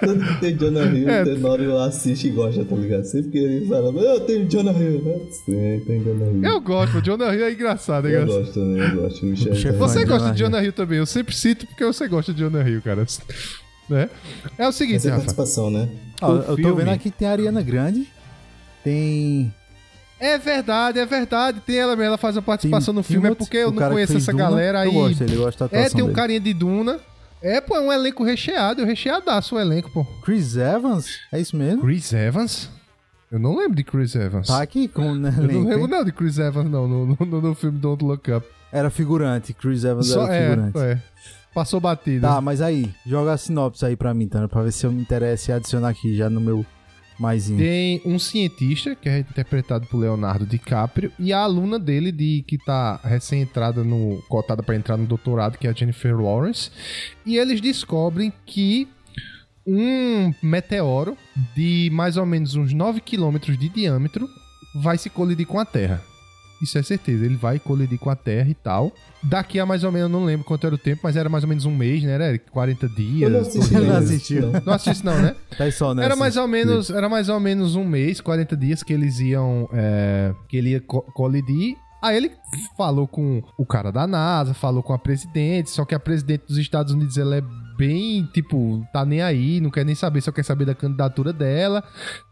Tanto 0.00 0.24
que 0.32 0.40
tem 0.40 0.56
Jonah 0.56 0.84
Hill, 0.86 1.08
É. 1.10 1.22
o 1.22 1.24
Tenório 1.26 1.78
assiste 1.78 2.28
e 2.28 2.30
gosta, 2.30 2.64
tá 2.64 2.74
ligado? 2.74 3.04
Sempre 3.04 3.32
que 3.32 3.38
ele 3.38 3.66
fala, 3.66 3.90
eu 4.00 4.20
tenho 4.20 4.46
Jonah 4.48 4.72
Hill, 4.72 5.02
né? 5.02 5.20
Sim, 5.30 5.82
tem 5.86 6.02
Jonah 6.02 6.26
Hill. 6.26 6.42
Eu 6.44 6.60
gosto, 6.60 6.98
o 6.98 7.02
Jonah 7.02 7.34
Hill 7.34 7.44
é 7.44 7.52
engraçado, 7.52 8.08
é 8.08 8.14
Eu 8.14 8.22
engraçado. 8.22 8.44
gosto 8.44 8.54
também, 8.54 8.78
eu 8.82 9.02
gosto. 9.02 9.26
Michel. 9.26 9.72
Você 9.74 10.04
gosta 10.06 10.30
de. 10.32 10.38
Jonah 10.38 10.62
Hill 10.64 10.72
também, 10.72 10.98
eu 10.98 11.06
sempre 11.06 11.34
cito 11.34 11.66
porque 11.66 11.84
você 11.84 12.08
gosta 12.08 12.32
de 12.32 12.40
Jonah 12.40 12.66
Hill, 12.66 12.80
cara. 12.80 13.04
Né? 13.88 14.10
É 14.58 14.66
o 14.68 14.72
seguinte, 14.72 14.96
Essa 14.96 15.08
é 15.08 15.12
participação, 15.12 15.70
né? 15.70 15.88
Ó, 16.20 16.34
eu 16.36 16.42
tô 16.44 16.56
filme- 16.56 16.74
vendo 16.84 16.90
aqui 16.90 17.10
que 17.10 17.18
tem 17.18 17.28
a 17.28 17.32
Ariana 17.32 17.62
Grande. 17.62 18.08
Tem. 18.82 19.52
É 20.18 20.38
verdade, 20.38 20.98
é 20.98 21.04
verdade. 21.06 21.60
Tem 21.60 21.76
ela 21.76 21.94
mesmo, 21.94 22.08
ela 22.08 22.18
faz 22.18 22.36
a 22.36 22.42
participação 22.42 22.94
no 22.94 23.02
tem 23.02 23.12
filme, 23.12 23.28
é 23.28 23.34
porque 23.34 23.56
eu 23.58 23.70
não 23.70 23.88
conheço 23.90 24.16
essa 24.16 24.32
Duna, 24.32 24.44
galera 24.44 24.80
aí. 24.80 24.88
Eu 24.88 24.92
gosto 24.94 25.18
dele, 25.18 25.34
eu 25.36 25.42
gosto 25.42 25.68
da 25.68 25.78
É, 25.78 25.88
tem 25.90 26.02
um 26.02 26.06
dele. 26.06 26.16
carinha 26.16 26.40
de 26.40 26.54
Duna. 26.54 26.98
É, 27.42 27.60
pô, 27.60 27.76
é 27.76 27.80
um 27.80 27.92
elenco 27.92 28.24
recheado, 28.24 28.82
recheadaço 28.84 29.56
o 29.56 29.60
elenco, 29.60 29.90
pô. 29.92 30.04
Chris 30.24 30.56
Evans? 30.56 31.06
É 31.30 31.38
isso 31.38 31.54
mesmo? 31.56 31.82
Chris 31.82 32.12
Evans? 32.12 32.70
Eu 33.30 33.38
não 33.38 33.56
lembro 33.58 33.76
de 33.76 33.84
Chris 33.84 34.14
Evans. 34.14 34.46
Tá 34.46 34.62
aqui 34.62 34.88
com 34.88 35.14
né, 35.14 35.34
eu 35.36 35.42
não 35.52 35.64
lembro 35.68 35.86
não 35.88 36.02
de 36.04 36.12
Chris 36.12 36.38
Evans, 36.38 36.70
não, 36.70 36.88
no, 36.88 37.06
no, 37.06 37.40
no 37.42 37.54
filme 37.54 37.78
Don't 37.78 38.02
Look 38.02 38.30
Up. 38.32 38.46
Era 38.72 38.88
figurante, 38.88 39.52
Chris 39.52 39.84
Evans 39.84 40.08
Só 40.08 40.24
era 40.26 40.34
é, 40.34 40.48
figurante. 40.50 40.78
é. 40.78 40.98
Passou 41.56 41.80
batido. 41.80 42.20
Tá, 42.20 42.38
mas 42.38 42.60
aí, 42.60 42.92
joga 43.06 43.32
a 43.32 43.38
sinopse 43.38 43.82
aí 43.82 43.96
pra 43.96 44.12
mim, 44.12 44.28
tá? 44.28 44.46
Pra 44.46 44.60
ver 44.60 44.72
se 44.72 44.84
eu 44.84 44.92
me 44.92 45.00
interesso 45.00 45.50
e 45.50 45.54
adicionar 45.54 45.88
aqui 45.88 46.14
já 46.14 46.28
no 46.28 46.38
meu 46.38 46.66
maisinho. 47.18 47.58
Tem 47.58 48.02
um 48.04 48.18
cientista, 48.18 48.94
que 48.94 49.08
é 49.08 49.20
interpretado 49.20 49.86
por 49.86 49.96
Leonardo 49.96 50.44
DiCaprio, 50.44 51.10
e 51.18 51.32
a 51.32 51.38
aluna 51.38 51.78
dele, 51.78 52.12
de 52.12 52.44
que 52.46 52.58
tá 52.58 53.00
recém-entrada 53.02 53.82
no. 53.82 54.22
cotada 54.28 54.62
pra 54.62 54.76
entrar 54.76 54.98
no 54.98 55.06
doutorado, 55.06 55.56
que 55.56 55.66
é 55.66 55.70
a 55.70 55.72
Jennifer 55.72 56.14
Lawrence. 56.14 56.70
E 57.24 57.38
eles 57.38 57.58
descobrem 57.58 58.30
que 58.44 58.86
um 59.66 60.34
meteoro 60.42 61.16
de 61.54 61.88
mais 61.90 62.18
ou 62.18 62.26
menos 62.26 62.54
uns 62.54 62.74
9 62.74 63.00
quilômetros 63.00 63.56
de 63.56 63.70
diâmetro 63.70 64.28
vai 64.74 64.98
se 64.98 65.08
colidir 65.08 65.46
com 65.46 65.58
a 65.58 65.64
Terra. 65.64 66.02
Isso 66.60 66.78
é 66.78 66.82
certeza, 66.82 67.24
ele 67.24 67.36
vai 67.36 67.58
colidir 67.58 67.98
com 67.98 68.10
a 68.10 68.16
Terra 68.16 68.48
e 68.50 68.54
tal. 68.54 68.92
Daqui 69.28 69.58
a 69.58 69.66
mais 69.66 69.82
ou 69.84 69.90
menos, 69.90 70.10
não 70.10 70.24
lembro 70.24 70.44
quanto 70.44 70.66
era 70.66 70.74
o 70.74 70.78
tempo, 70.78 71.00
mas 71.04 71.16
era 71.16 71.28
mais 71.28 71.42
ou 71.44 71.48
menos 71.48 71.64
um 71.64 71.74
mês, 71.74 72.02
né? 72.02 72.12
Era 72.12 72.38
40 72.38 72.88
dias. 72.90 73.22
Eu 73.22 73.30
não 73.30 73.40
assisti. 73.40 73.74
Não 73.74 73.80
ainda, 73.82 73.98
assistiu. 73.98 74.42
não. 74.52 74.62
Não 74.64 74.72
assiste 74.72 75.04
não, 75.04 75.18
né? 75.20 75.34
Tá 75.56 75.70
só, 75.70 75.94
né? 75.94 76.04
Era 76.04 76.12
assim, 76.14 76.20
mais 76.20 76.36
ou 76.36 76.46
menos, 76.46 76.90
era 76.90 77.08
mais 77.08 77.28
ou 77.28 77.40
menos 77.40 77.74
um 77.76 77.84
mês, 77.84 78.20
40 78.20 78.56
dias 78.56 78.82
que 78.82 78.92
eles 78.92 79.18
iam, 79.20 79.68
é, 79.72 80.32
que 80.48 80.56
ele 80.56 80.70
ia 80.70 80.80
co- 80.80 81.02
colidir. 81.14 81.76
Aí 82.02 82.16
ele 82.16 82.30
falou 82.76 83.08
com 83.08 83.42
o 83.58 83.64
cara 83.66 83.90
da 83.90 84.06
NASA, 84.06 84.54
falou 84.54 84.82
com 84.82 84.92
a 84.92 84.98
presidente, 84.98 85.70
só 85.70 85.84
que 85.84 85.94
a 85.94 85.98
presidente 85.98 86.44
dos 86.46 86.58
Estados 86.58 86.92
Unidos 86.92 87.16
ela 87.18 87.36
é 87.36 87.42
bem, 87.76 88.24
tipo, 88.32 88.86
tá 88.92 89.04
nem 89.04 89.22
aí, 89.22 89.60
não 89.60 89.70
quer 89.70 89.84
nem 89.84 89.94
saber, 89.94 90.20
só 90.20 90.30
quer 90.30 90.44
saber 90.44 90.66
da 90.66 90.74
candidatura 90.74 91.32
dela, 91.32 91.82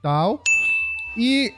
tal. 0.02 0.40
E 1.16 1.52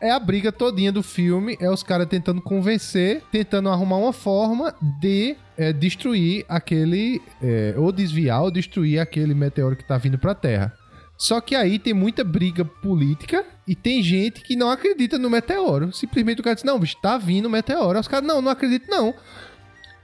é 0.00 0.10
a 0.10 0.18
briga 0.18 0.52
todinha 0.52 0.92
do 0.92 1.02
filme, 1.02 1.56
é 1.60 1.70
os 1.70 1.82
caras 1.82 2.06
tentando 2.06 2.40
convencer, 2.40 3.22
tentando 3.32 3.68
arrumar 3.68 3.96
uma 3.96 4.12
forma 4.12 4.74
de 5.00 5.36
é, 5.56 5.72
destruir 5.72 6.44
aquele, 6.48 7.20
é, 7.42 7.74
ou 7.76 7.90
desviar 7.90 8.42
ou 8.42 8.50
destruir 8.50 9.00
aquele 9.00 9.34
meteoro 9.34 9.76
que 9.76 9.84
tá 9.84 9.98
vindo 9.98 10.18
pra 10.18 10.34
Terra. 10.34 10.72
Só 11.16 11.40
que 11.40 11.56
aí 11.56 11.80
tem 11.80 11.92
muita 11.92 12.22
briga 12.22 12.64
política 12.64 13.44
e 13.66 13.74
tem 13.74 14.00
gente 14.04 14.40
que 14.40 14.54
não 14.54 14.70
acredita 14.70 15.18
no 15.18 15.28
meteoro. 15.28 15.92
Simplesmente 15.92 16.40
o 16.40 16.44
cara 16.44 16.54
diz, 16.54 16.62
não, 16.62 16.78
bicho, 16.78 16.96
tá 17.02 17.18
vindo 17.18 17.46
o 17.46 17.50
meteoro. 17.50 17.98
Os 17.98 18.06
caras, 18.06 18.26
não, 18.26 18.40
não 18.40 18.52
acredito 18.52 18.88
não. 18.88 19.12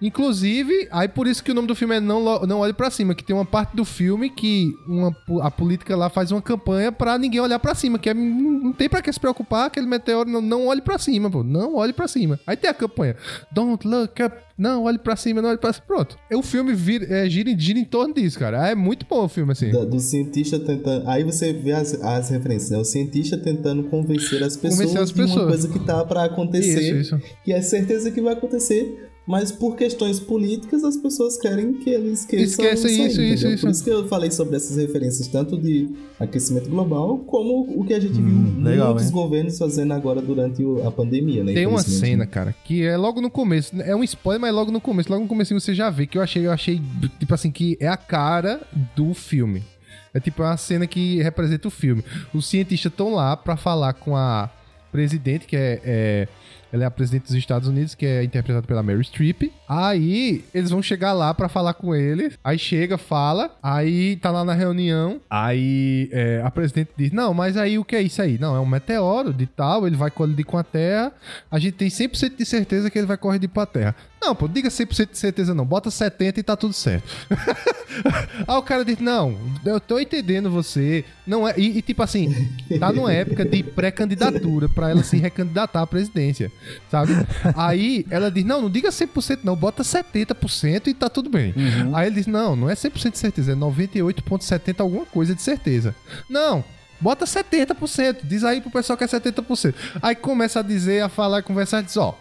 Inclusive, 0.00 0.88
aí 0.90 1.08
por 1.08 1.26
isso 1.26 1.42
que 1.42 1.50
o 1.50 1.54
nome 1.54 1.66
do 1.68 1.74
filme 1.74 1.96
é 1.96 2.00
Não, 2.00 2.40
não 2.46 2.58
Olhe 2.60 2.72
Pra 2.72 2.90
Cima, 2.90 3.14
que 3.14 3.24
tem 3.24 3.34
uma 3.34 3.44
parte 3.44 3.74
do 3.74 3.84
filme 3.84 4.28
que 4.30 4.72
uma, 4.86 5.14
a 5.42 5.50
política 5.50 5.96
lá 5.96 6.10
faz 6.10 6.30
uma 6.30 6.42
campanha 6.42 6.92
pra 6.92 7.16
ninguém 7.18 7.40
olhar 7.40 7.58
pra 7.58 7.74
cima, 7.74 7.98
que 7.98 8.10
é, 8.10 8.14
não 8.14 8.72
tem 8.72 8.88
pra 8.88 9.00
que 9.02 9.12
se 9.12 9.18
preocupar, 9.18 9.66
aquele 9.66 9.86
meteoro 9.86 10.28
não, 10.28 10.40
não 10.40 10.66
olhe 10.66 10.82
pra 10.82 10.98
cima, 10.98 11.30
pô, 11.30 11.42
não 11.42 11.76
olhe 11.76 11.92
pra 11.92 12.06
cima. 12.08 12.38
Aí 12.46 12.56
tem 12.56 12.68
a 12.70 12.74
campanha, 12.74 13.16
Don't 13.52 13.86
Look 13.86 14.22
Up, 14.22 14.36
não 14.58 14.84
olhe 14.84 14.98
pra 14.98 15.16
cima, 15.16 15.40
não 15.42 15.48
olhe 15.48 15.58
pra 15.58 15.72
cima, 15.72 15.84
pronto. 15.86 16.16
O 16.32 16.42
filme 16.42 16.74
vira, 16.74 17.06
é, 17.12 17.28
gira, 17.28 17.56
gira 17.58 17.78
em 17.78 17.84
torno 17.84 18.14
disso, 18.14 18.38
cara. 18.38 18.68
É 18.68 18.74
muito 18.74 19.06
bom 19.08 19.24
o 19.24 19.28
filme, 19.28 19.52
assim. 19.52 19.70
Da- 19.70 19.84
do 19.84 19.98
cientista 20.00 20.58
tentando. 20.60 21.08
Aí 21.08 21.24
você 21.24 21.52
vê 21.52 21.72
as, 21.72 21.94
as 22.02 22.28
referências, 22.30 22.70
né? 22.70 22.78
O 22.78 22.84
cientista 22.84 23.36
tentando 23.36 23.84
convencer 23.84 24.42
as 24.42 24.56
pessoas, 24.56 24.78
Convencer 24.80 25.02
as 25.02 25.10
de 25.12 25.20
uma 25.20 25.26
pessoas. 25.26 25.46
coisa 25.48 25.68
que 25.68 25.78
tá 25.80 26.04
pra 26.04 26.24
acontecer. 26.24 26.80
Isso, 27.00 27.14
isso. 27.16 27.22
Que 27.44 27.52
é 27.52 27.60
certeza 27.62 28.10
que 28.10 28.20
vai 28.20 28.34
acontecer. 28.34 29.10
Mas 29.26 29.50
por 29.50 29.74
questões 29.74 30.20
políticas, 30.20 30.84
as 30.84 30.98
pessoas 30.98 31.38
querem 31.38 31.72
que 31.72 31.88
eles 31.88 32.20
esqueçam 32.20 32.44
Esqueça 32.44 32.88
aí, 32.88 33.06
isso, 33.06 33.20
isso, 33.22 33.46
isso. 33.48 33.60
Por 33.62 33.70
isso 33.70 33.82
que 33.82 33.88
eu 33.88 34.06
falei 34.06 34.30
sobre 34.30 34.56
essas 34.56 34.76
referências, 34.76 35.26
tanto 35.28 35.56
de 35.58 35.88
aquecimento 36.20 36.68
global, 36.68 37.16
como 37.20 37.62
o 37.80 37.84
que 37.86 37.94
a 37.94 38.00
gente 38.00 38.20
Hum, 38.20 38.56
viu 38.56 38.62
legal, 38.64 38.88
muitos 38.88 39.06
hein? 39.06 39.12
governos 39.12 39.56
fazendo 39.56 39.92
agora 39.94 40.20
durante 40.20 40.62
a 40.86 40.90
pandemia, 40.90 41.42
né? 41.42 41.54
Tem 41.54 41.66
uma 41.66 41.80
Infelizmente, 41.80 42.06
cena, 42.10 42.24
né? 42.24 42.30
cara, 42.30 42.54
que 42.64 42.84
é 42.84 42.98
logo 42.98 43.22
no 43.22 43.30
começo. 43.30 43.74
É 43.80 43.96
um 43.96 44.04
spoiler, 44.04 44.40
mas 44.42 44.54
logo 44.54 44.70
no 44.70 44.80
começo. 44.80 45.10
Logo 45.10 45.22
no 45.22 45.28
começo 45.28 45.54
você 45.58 45.74
já 45.74 45.88
vê 45.88 46.06
que 46.06 46.18
eu 46.18 46.22
achei, 46.22 46.46
eu 46.46 46.52
achei, 46.52 46.82
tipo 47.18 47.32
assim, 47.32 47.50
que 47.50 47.78
é 47.80 47.88
a 47.88 47.96
cara 47.96 48.60
do 48.94 49.14
filme. 49.14 49.62
É 50.12 50.20
tipo 50.20 50.42
uma 50.42 50.56
cena 50.58 50.86
que 50.86 51.22
representa 51.22 51.66
o 51.66 51.70
filme. 51.70 52.04
Os 52.34 52.46
cientistas 52.46 52.92
estão 52.92 53.14
lá 53.14 53.36
pra 53.36 53.56
falar 53.56 53.94
com 53.94 54.14
a 54.14 54.50
presidente, 54.92 55.46
que 55.46 55.56
é, 55.56 55.80
é 55.82 56.28
ela 56.74 56.82
é 56.82 56.86
a 56.88 56.90
presidente 56.90 57.26
dos 57.26 57.36
Estados 57.36 57.68
Unidos, 57.68 57.94
que 57.94 58.04
é 58.04 58.24
interpretada 58.24 58.66
pela 58.66 58.82
Mary 58.82 59.04
Streep. 59.04 59.52
Aí 59.68 60.44
eles 60.52 60.70
vão 60.70 60.82
chegar 60.82 61.12
lá 61.12 61.32
para 61.32 61.48
falar 61.48 61.72
com 61.72 61.94
ele. 61.94 62.32
Aí 62.42 62.58
chega, 62.58 62.98
fala. 62.98 63.56
Aí 63.62 64.16
tá 64.16 64.32
lá 64.32 64.44
na 64.44 64.54
reunião. 64.54 65.20
Aí 65.30 66.08
é, 66.10 66.42
a 66.44 66.50
presidente 66.50 66.90
diz: 66.96 67.12
Não, 67.12 67.32
mas 67.32 67.56
aí 67.56 67.78
o 67.78 67.84
que 67.84 67.94
é 67.94 68.02
isso 68.02 68.20
aí? 68.20 68.38
Não, 68.40 68.56
é 68.56 68.58
um 68.58 68.66
meteoro 68.66 69.32
de 69.32 69.46
tal. 69.46 69.86
Ele 69.86 69.94
vai 69.94 70.10
colidir 70.10 70.44
com 70.44 70.58
a 70.58 70.64
Terra. 70.64 71.12
A 71.48 71.60
gente 71.60 71.74
tem 71.74 71.86
100% 71.86 72.36
de 72.36 72.44
certeza 72.44 72.90
que 72.90 72.98
ele 72.98 73.06
vai 73.06 73.16
correr 73.16 73.46
para 73.46 73.62
a 73.62 73.66
Terra. 73.66 73.96
Não, 74.20 74.34
pô, 74.34 74.48
diga 74.48 74.70
100% 74.70 75.10
de 75.10 75.18
certeza 75.18 75.54
não. 75.54 75.66
Bota 75.66 75.90
70 75.90 76.40
e 76.40 76.42
tá 76.42 76.56
tudo 76.56 76.72
certo. 76.72 77.06
Aí 78.48 78.56
o 78.56 78.62
cara 78.62 78.84
diz: 78.84 78.98
Não, 78.98 79.38
eu 79.64 79.78
tô 79.78 80.00
entendendo 80.00 80.50
você. 80.50 81.04
Não 81.26 81.46
é. 81.46 81.54
E, 81.56 81.78
e 81.78 81.82
tipo 81.82 82.02
assim, 82.02 82.34
tá 82.80 82.90
numa 82.90 83.12
época 83.12 83.44
de 83.44 83.62
pré-candidatura 83.62 84.68
para 84.68 84.90
ela 84.90 85.02
se 85.04 85.18
recandidatar 85.18 85.82
à 85.82 85.86
presidência, 85.86 86.50
sabe? 86.90 87.12
Aí 87.56 88.06
ela 88.10 88.30
diz: 88.30 88.44
Não, 88.44 88.62
não 88.62 88.70
diga 88.70 88.90
100% 88.90 89.40
não, 89.42 89.56
bota 89.56 89.82
70% 89.82 90.86
e 90.88 90.94
tá 90.94 91.08
tudo 91.08 91.28
bem. 91.28 91.54
Uhum. 91.56 91.96
Aí 91.96 92.06
ele 92.06 92.16
diz: 92.16 92.26
Não, 92.26 92.54
não 92.56 92.70
é 92.70 92.74
100% 92.74 93.12
de 93.12 93.18
certeza, 93.18 93.52
é 93.52 93.54
98,70% 93.56 94.80
alguma 94.80 95.06
coisa 95.06 95.34
de 95.34 95.42
certeza. 95.42 95.94
Não, 96.28 96.64
Bota 97.00 97.26
70%. 97.26 98.20
Diz 98.24 98.44
aí 98.44 98.60
pro 98.60 98.70
pessoal 98.70 98.96
que 98.96 99.04
é 99.04 99.06
70%. 99.06 99.74
Aí 100.00 100.14
começa 100.14 100.60
a 100.60 100.62
dizer, 100.62 101.02
a 101.02 101.08
falar, 101.08 101.38
a 101.38 101.42
conversar, 101.42 101.82
diz, 101.82 101.96
ó, 101.96 102.18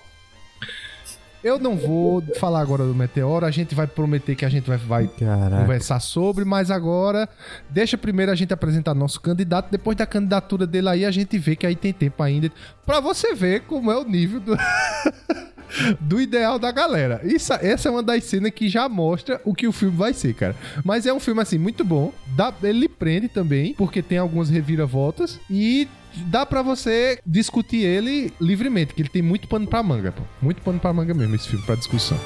eu 1.43 1.59
não 1.59 1.75
vou 1.75 2.23
falar 2.39 2.61
agora 2.61 2.85
do 2.85 2.95
Meteoro, 2.95 3.45
a 3.45 3.51
gente 3.51 3.75
vai 3.75 3.85
prometer 3.85 4.35
que 4.35 4.45
a 4.45 4.49
gente 4.49 4.65
vai, 4.65 4.77
vai 4.77 5.07
conversar 5.07 5.99
sobre, 5.99 6.45
mas 6.45 6.71
agora 6.71 7.27
deixa 7.69 7.97
primeiro 7.97 8.31
a 8.31 8.35
gente 8.35 8.53
apresentar 8.53 8.93
nosso 8.93 9.19
candidato, 9.19 9.69
depois 9.69 9.97
da 9.97 10.05
candidatura 10.05 10.65
dele 10.65 10.89
aí 10.89 11.05
a 11.05 11.11
gente 11.11 11.37
vê 11.37 11.55
que 11.55 11.65
aí 11.65 11.75
tem 11.75 11.91
tempo 11.91 12.21
ainda 12.23 12.51
para 12.85 12.99
você 12.99 13.33
ver 13.33 13.61
como 13.61 13.91
é 13.91 13.97
o 13.97 14.03
nível 14.03 14.39
do 14.39 14.57
do 15.99 16.21
ideal 16.21 16.59
da 16.59 16.71
galera. 16.71 17.21
Isso, 17.23 17.51
essa 17.53 17.89
é 17.89 17.91
uma 17.91 18.03
das 18.03 18.23
cenas 18.23 18.51
que 18.51 18.69
já 18.69 18.87
mostra 18.87 19.41
o 19.43 19.53
que 19.53 19.67
o 19.67 19.71
filme 19.71 19.97
vai 19.97 20.13
ser, 20.13 20.33
cara. 20.33 20.55
Mas 20.83 21.05
é 21.05 21.13
um 21.13 21.19
filme 21.19 21.41
assim 21.41 21.57
muito 21.57 21.83
bom, 21.83 22.13
dá, 22.35 22.53
ele 22.63 22.87
prende 22.87 23.27
também, 23.27 23.73
porque 23.73 24.01
tem 24.01 24.17
algumas 24.17 24.49
reviravoltas 24.49 25.39
e 25.49 25.87
dá 26.21 26.45
para 26.45 26.61
você 26.61 27.19
discutir 27.25 27.83
ele 27.83 28.33
livremente, 28.39 28.93
que 28.93 29.01
ele 29.01 29.09
tem 29.09 29.21
muito 29.21 29.47
pano 29.47 29.67
pra 29.67 29.83
manga, 29.83 30.11
pô. 30.11 30.23
Muito 30.41 30.61
pano 30.61 30.79
pra 30.79 30.93
manga 30.93 31.13
mesmo 31.13 31.35
esse 31.35 31.47
filme 31.47 31.65
pra 31.65 31.75
discussão. 31.75 32.19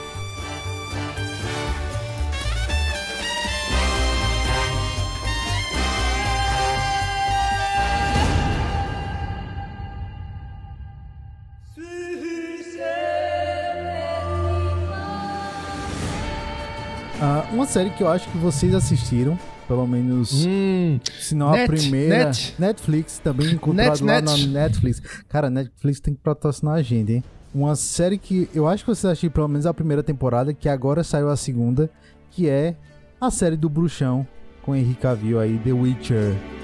Uma 17.57 17.65
série 17.65 17.89
que 17.89 18.03
eu 18.03 18.07
acho 18.07 18.29
que 18.29 18.37
vocês 18.37 18.75
assistiram 18.75 19.37
pelo 19.67 19.85
menos. 19.87 20.45
Hum, 20.45 20.99
se 21.19 21.33
não 21.33 21.51
net, 21.51 21.63
a 21.63 21.67
primeira. 21.67 22.25
Net. 22.25 22.55
Netflix, 22.57 23.19
também 23.19 23.51
encontrado 23.53 23.89
net, 23.89 24.03
lá 24.03 24.21
net. 24.21 24.47
na 24.47 24.61
Netflix. 24.61 25.01
Cara, 25.27 25.49
Netflix 25.49 25.99
tem 25.99 26.13
que 26.13 26.21
patrocinar 26.21 26.75
a 26.75 26.81
gente, 26.81 27.13
hein? 27.13 27.23
Uma 27.53 27.75
série 27.75 28.17
que 28.19 28.47
eu 28.53 28.67
acho 28.67 28.83
que 28.83 28.91
vocês 28.91 29.05
assistiram 29.05 29.33
pelo 29.33 29.47
menos 29.47 29.65
a 29.65 29.73
primeira 29.73 30.03
temporada, 30.03 30.53
que 30.53 30.69
agora 30.69 31.03
saiu 31.03 31.29
a 31.29 31.35
segunda, 31.35 31.89
que 32.29 32.47
é 32.47 32.75
a 33.19 33.31
série 33.31 33.57
do 33.57 33.67
Bruxão, 33.67 34.25
com 34.61 34.75
Henrique 34.75 35.01
Cavill 35.01 35.39
aí, 35.39 35.57
The 35.57 35.73
Witcher. 35.73 36.56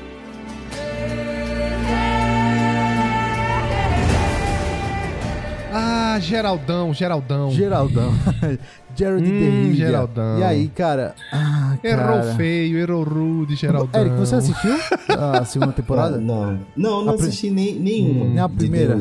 Geraldão, 6.24 6.93
Geraldão. 6.93 7.51
Geraldão. 7.51 8.11
Jared 8.95 9.28
hum, 9.28 9.74
Geraldão. 9.74 10.39
E 10.39 10.43
aí, 10.43 10.67
cara, 10.67 11.15
ah, 11.32 11.78
cara... 11.82 12.15
Errou 12.15 12.36
feio, 12.36 12.78
errou 12.78 13.03
rude, 13.03 13.55
Geraldão. 13.55 14.01
Eric, 14.01 14.15
você 14.17 14.36
assistiu 14.36 14.76
a 15.09 15.43
segunda 15.45 15.74
temporada? 15.74 16.17
não. 16.17 16.59
Não, 16.76 17.03
não 17.03 17.13
assisti 17.15 17.49
nem, 17.49 17.74
nenhuma. 17.76 18.26
Nem 18.26 18.39
a 18.39 18.47
primeira? 18.47 18.95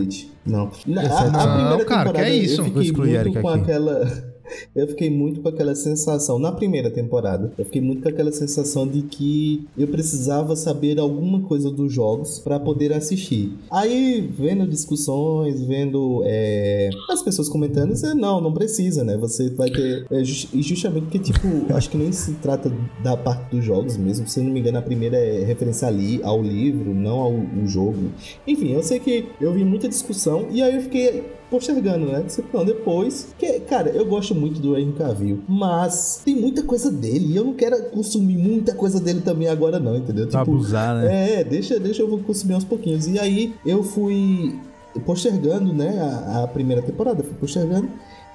Não. 0.44 0.70
Na, 0.86 1.02
a, 1.02 1.04
a, 1.04 1.54
primeira 1.54 1.76
não, 1.76 1.84
cara, 1.84 2.12
que 2.12 2.20
é 2.20 2.34
isso? 2.34 2.62
Eu 2.62 2.64
fiquei 2.64 2.92
muito 2.92 3.40
com 3.40 3.48
aqui. 3.48 3.60
aquela 3.60 4.31
eu 4.74 4.86
fiquei 4.88 5.10
muito 5.10 5.40
com 5.40 5.48
aquela 5.48 5.74
sensação, 5.74 6.38
na 6.38 6.52
primeira 6.52 6.90
temporada, 6.90 7.52
eu 7.58 7.64
fiquei 7.64 7.80
muito 7.80 8.02
com 8.02 8.08
aquela 8.08 8.32
sensação 8.32 8.86
de 8.86 9.02
que 9.02 9.66
eu 9.76 9.88
precisava 9.88 10.56
saber 10.56 10.98
alguma 10.98 11.40
coisa 11.42 11.70
dos 11.70 11.92
jogos 11.92 12.38
para 12.38 12.58
poder 12.58 12.92
assistir. 12.92 13.52
Aí, 13.70 14.20
vendo 14.20 14.66
discussões, 14.66 15.60
vendo 15.62 16.22
é, 16.24 16.90
as 17.10 17.22
pessoas 17.22 17.48
comentando, 17.48 17.92
dizendo, 17.92 18.20
não, 18.20 18.40
não 18.40 18.52
precisa, 18.52 19.04
né? 19.04 19.16
Você 19.16 19.50
vai 19.50 19.70
ter. 19.70 20.06
É, 20.10 20.24
justamente 20.24 21.04
porque, 21.04 21.18
tipo, 21.18 21.72
acho 21.74 21.90
que 21.90 21.96
nem 21.96 22.12
se 22.12 22.34
trata 22.34 22.72
da 23.02 23.16
parte 23.16 23.54
dos 23.54 23.64
jogos 23.64 23.96
mesmo. 23.96 24.26
Se 24.26 24.40
não 24.40 24.52
me 24.52 24.60
engano, 24.60 24.78
a 24.78 24.82
primeira 24.82 25.16
é 25.16 25.44
referência 25.44 25.88
ali 25.88 26.20
ao 26.22 26.42
livro, 26.42 26.94
não 26.94 27.18
ao, 27.18 27.32
ao 27.32 27.66
jogo. 27.66 28.10
Enfim, 28.46 28.72
eu 28.72 28.82
sei 28.82 28.98
que 28.98 29.26
eu 29.40 29.52
vi 29.52 29.64
muita 29.64 29.88
discussão 29.88 30.46
e 30.50 30.62
aí 30.62 30.74
eu 30.74 30.82
fiquei 30.82 31.24
postergando, 31.52 32.06
né? 32.06 32.24
Não, 32.52 32.64
depois. 32.64 33.34
Que, 33.38 33.60
cara, 33.60 33.90
eu 33.90 34.06
gosto 34.06 34.34
muito 34.34 34.58
do 34.58 34.76
Henry 34.76 34.92
Cavill, 34.92 35.42
mas 35.46 36.22
tem 36.24 36.34
muita 36.34 36.62
coisa 36.62 36.90
dele 36.90 37.26
e 37.26 37.36
eu 37.36 37.44
não 37.44 37.52
quero 37.52 37.90
consumir 37.90 38.38
muita 38.38 38.74
coisa 38.74 38.98
dele 38.98 39.20
também 39.20 39.48
agora, 39.48 39.78
não, 39.78 39.94
entendeu? 39.94 40.24
Tipo, 40.24 40.38
abusar, 40.38 40.96
né? 40.96 41.40
É, 41.40 41.44
deixa, 41.44 41.78
deixa 41.78 42.02
eu 42.02 42.18
consumir 42.20 42.54
aos 42.54 42.64
pouquinhos. 42.64 43.06
E 43.06 43.18
aí 43.18 43.54
eu 43.66 43.82
fui 43.84 44.58
postergando, 45.04 45.74
né? 45.74 46.00
A, 46.00 46.44
a 46.44 46.48
primeira 46.48 46.80
temporada, 46.80 47.22
fui 47.22 47.34
postergando. 47.34 47.88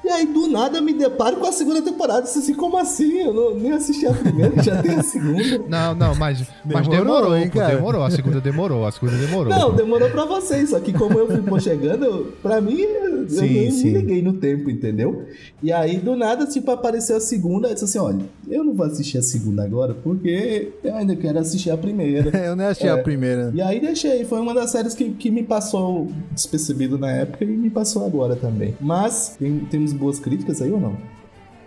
E 0.07 0.09
aí, 0.09 0.25
do 0.25 0.47
nada, 0.47 0.77
eu 0.77 0.81
me 0.81 0.93
deparo 0.93 1.35
com 1.35 1.45
a 1.45 1.51
segunda 1.51 1.81
temporada. 1.81 2.21
Disse 2.21 2.39
assim, 2.39 2.53
como 2.53 2.77
assim? 2.77 3.17
Eu 3.19 3.33
não, 3.33 3.55
nem 3.55 3.73
assisti 3.73 4.07
a 4.07 4.13
primeira, 4.13 4.63
já 4.63 4.81
tem 4.81 4.95
a 4.95 5.03
segunda. 5.03 5.37
Não, 5.67 5.93
não, 5.93 6.15
mas, 6.15 6.43
mas 6.63 6.87
demorou, 6.87 7.05
demorou 7.05 7.37
hein, 7.37 7.49
cara? 7.49 7.75
Demorou, 7.75 8.03
a 8.03 8.09
segunda 8.09 8.39
demorou, 8.39 8.85
a 8.85 8.91
segunda 8.91 9.17
demorou. 9.17 9.53
Não, 9.53 9.75
demorou 9.75 10.09
pra 10.09 10.23
vocês, 10.23 10.69
só 10.69 10.79
que 10.79 10.93
como 10.93 11.19
eu 11.19 11.27
fui 11.27 11.59
chegando, 11.59 12.33
pra 12.41 12.61
mim, 12.61 12.81
eu 12.81 13.27
sim, 13.27 13.47
nem 13.47 13.71
sim. 13.71 13.91
me 13.91 13.99
liguei 13.99 14.21
no 14.21 14.33
tempo, 14.33 14.69
entendeu? 14.69 15.25
E 15.61 15.71
aí, 15.71 15.97
do 15.97 16.15
nada, 16.15 16.45
tipo, 16.45 16.71
apareceu 16.71 17.17
a 17.17 17.19
segunda, 17.19 17.67
eu 17.67 17.73
disse 17.73 17.85
assim, 17.85 17.99
olha, 17.99 18.25
eu 18.47 18.63
não 18.63 18.73
vou 18.73 18.85
assistir 18.85 19.17
a 19.17 19.21
segunda 19.21 19.63
agora, 19.63 19.93
porque 19.93 20.71
eu 20.83 20.95
ainda 20.95 21.15
quero 21.15 21.39
assistir 21.39 21.69
a 21.69 21.77
primeira. 21.77 22.35
eu 22.37 22.55
nem 22.55 22.67
achei 22.67 22.89
é. 22.89 22.93
a 22.93 22.97
primeira. 22.97 23.51
E 23.53 23.61
aí 23.61 23.79
deixei, 23.79 24.23
foi 24.23 24.39
uma 24.39 24.53
das 24.53 24.71
séries 24.71 24.93
que, 24.93 25.09
que 25.11 25.29
me 25.29 25.43
passou 25.43 26.07
despercebido 26.31 26.97
na 26.97 27.11
época 27.11 27.43
e 27.43 27.47
me 27.47 27.69
passou 27.69 28.05
agora 28.05 28.35
também. 28.35 28.75
Mas, 28.79 29.35
tem, 29.37 29.59
temos 29.69 29.96
boas 29.97 30.19
críticas 30.19 30.61
aí 30.61 30.71
ou 30.71 30.79
não? 30.79 30.97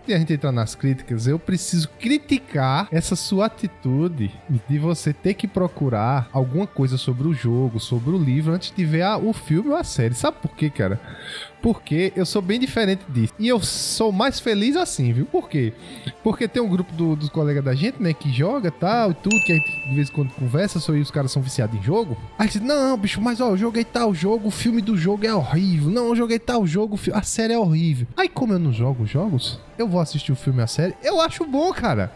A 0.07 0.17
gente 0.17 0.33
entrar 0.33 0.51
nas 0.51 0.73
críticas, 0.73 1.27
eu 1.27 1.37
preciso 1.37 1.87
criticar 1.99 2.87
essa 2.91 3.15
sua 3.15 3.45
atitude 3.45 4.31
de 4.67 4.79
você 4.79 5.13
ter 5.13 5.35
que 5.35 5.47
procurar 5.47 6.27
alguma 6.33 6.65
coisa 6.65 6.97
sobre 6.97 7.27
o 7.27 7.33
jogo, 7.33 7.79
sobre 7.79 8.09
o 8.09 8.17
livro, 8.17 8.51
antes 8.51 8.73
de 8.75 8.83
ver 8.83 9.03
a, 9.03 9.17
o 9.17 9.31
filme 9.31 9.69
ou 9.69 9.75
a 9.75 9.83
série. 9.83 10.15
Sabe 10.15 10.37
por 10.41 10.55
quê, 10.55 10.69
cara? 10.69 10.99
Porque 11.61 12.11
eu 12.15 12.25
sou 12.25 12.41
bem 12.41 12.59
diferente 12.59 13.03
disso. 13.09 13.33
E 13.37 13.47
eu 13.47 13.59
sou 13.61 14.11
mais 14.11 14.39
feliz 14.39 14.75
assim, 14.75 15.13
viu? 15.13 15.25
Por 15.25 15.49
quê? 15.49 15.73
Porque 16.23 16.47
tem 16.47 16.61
um 16.61 16.69
grupo 16.69 16.93
do, 16.93 17.15
dos 17.15 17.29
colegas 17.29 17.63
da 17.63 17.73
gente, 17.73 18.01
né, 18.01 18.13
que 18.13 18.31
joga 18.31 18.71
tal 18.71 19.11
e 19.11 19.13
tudo, 19.13 19.39
que 19.45 19.51
a 19.51 19.55
gente 19.55 19.89
de 19.89 19.95
vez 19.95 20.09
em 20.09 20.11
quando 20.11 20.31
conversa 20.33 20.79
sobre 20.79 21.01
os 21.01 21.11
caras 21.11 21.31
são 21.31 21.41
viciados 21.41 21.77
em 21.77 21.83
jogo. 21.83 22.17
Aí 22.37 22.47
diz, 22.47 22.61
não, 22.61 22.97
bicho, 22.97 23.21
mas 23.21 23.39
ó, 23.39 23.49
eu 23.49 23.57
joguei 23.57 23.83
tal 23.83 24.13
jogo, 24.13 24.47
o 24.47 24.51
filme 24.51 24.81
do 24.81 24.97
jogo 24.97 25.25
é 25.25 25.33
horrível. 25.33 25.89
Não, 25.89 26.07
eu 26.07 26.15
joguei 26.15 26.39
tal 26.39 26.65
jogo, 26.65 26.99
a 27.13 27.21
série 27.21 27.53
é 27.53 27.59
horrível. 27.59 28.07
Aí, 28.15 28.29
como 28.29 28.53
eu 28.53 28.59
não 28.59 28.71
jogo 28.71 29.05
jogos, 29.05 29.59
eu 29.77 29.87
vou 29.87 29.99
assistir 29.99 30.31
o 30.31 30.35
filme 30.35 30.59
e 30.59 30.63
a 30.63 30.67
série. 30.67 30.95
Eu 31.03 31.19
acho 31.21 31.45
bom, 31.45 31.71
cara. 31.73 32.11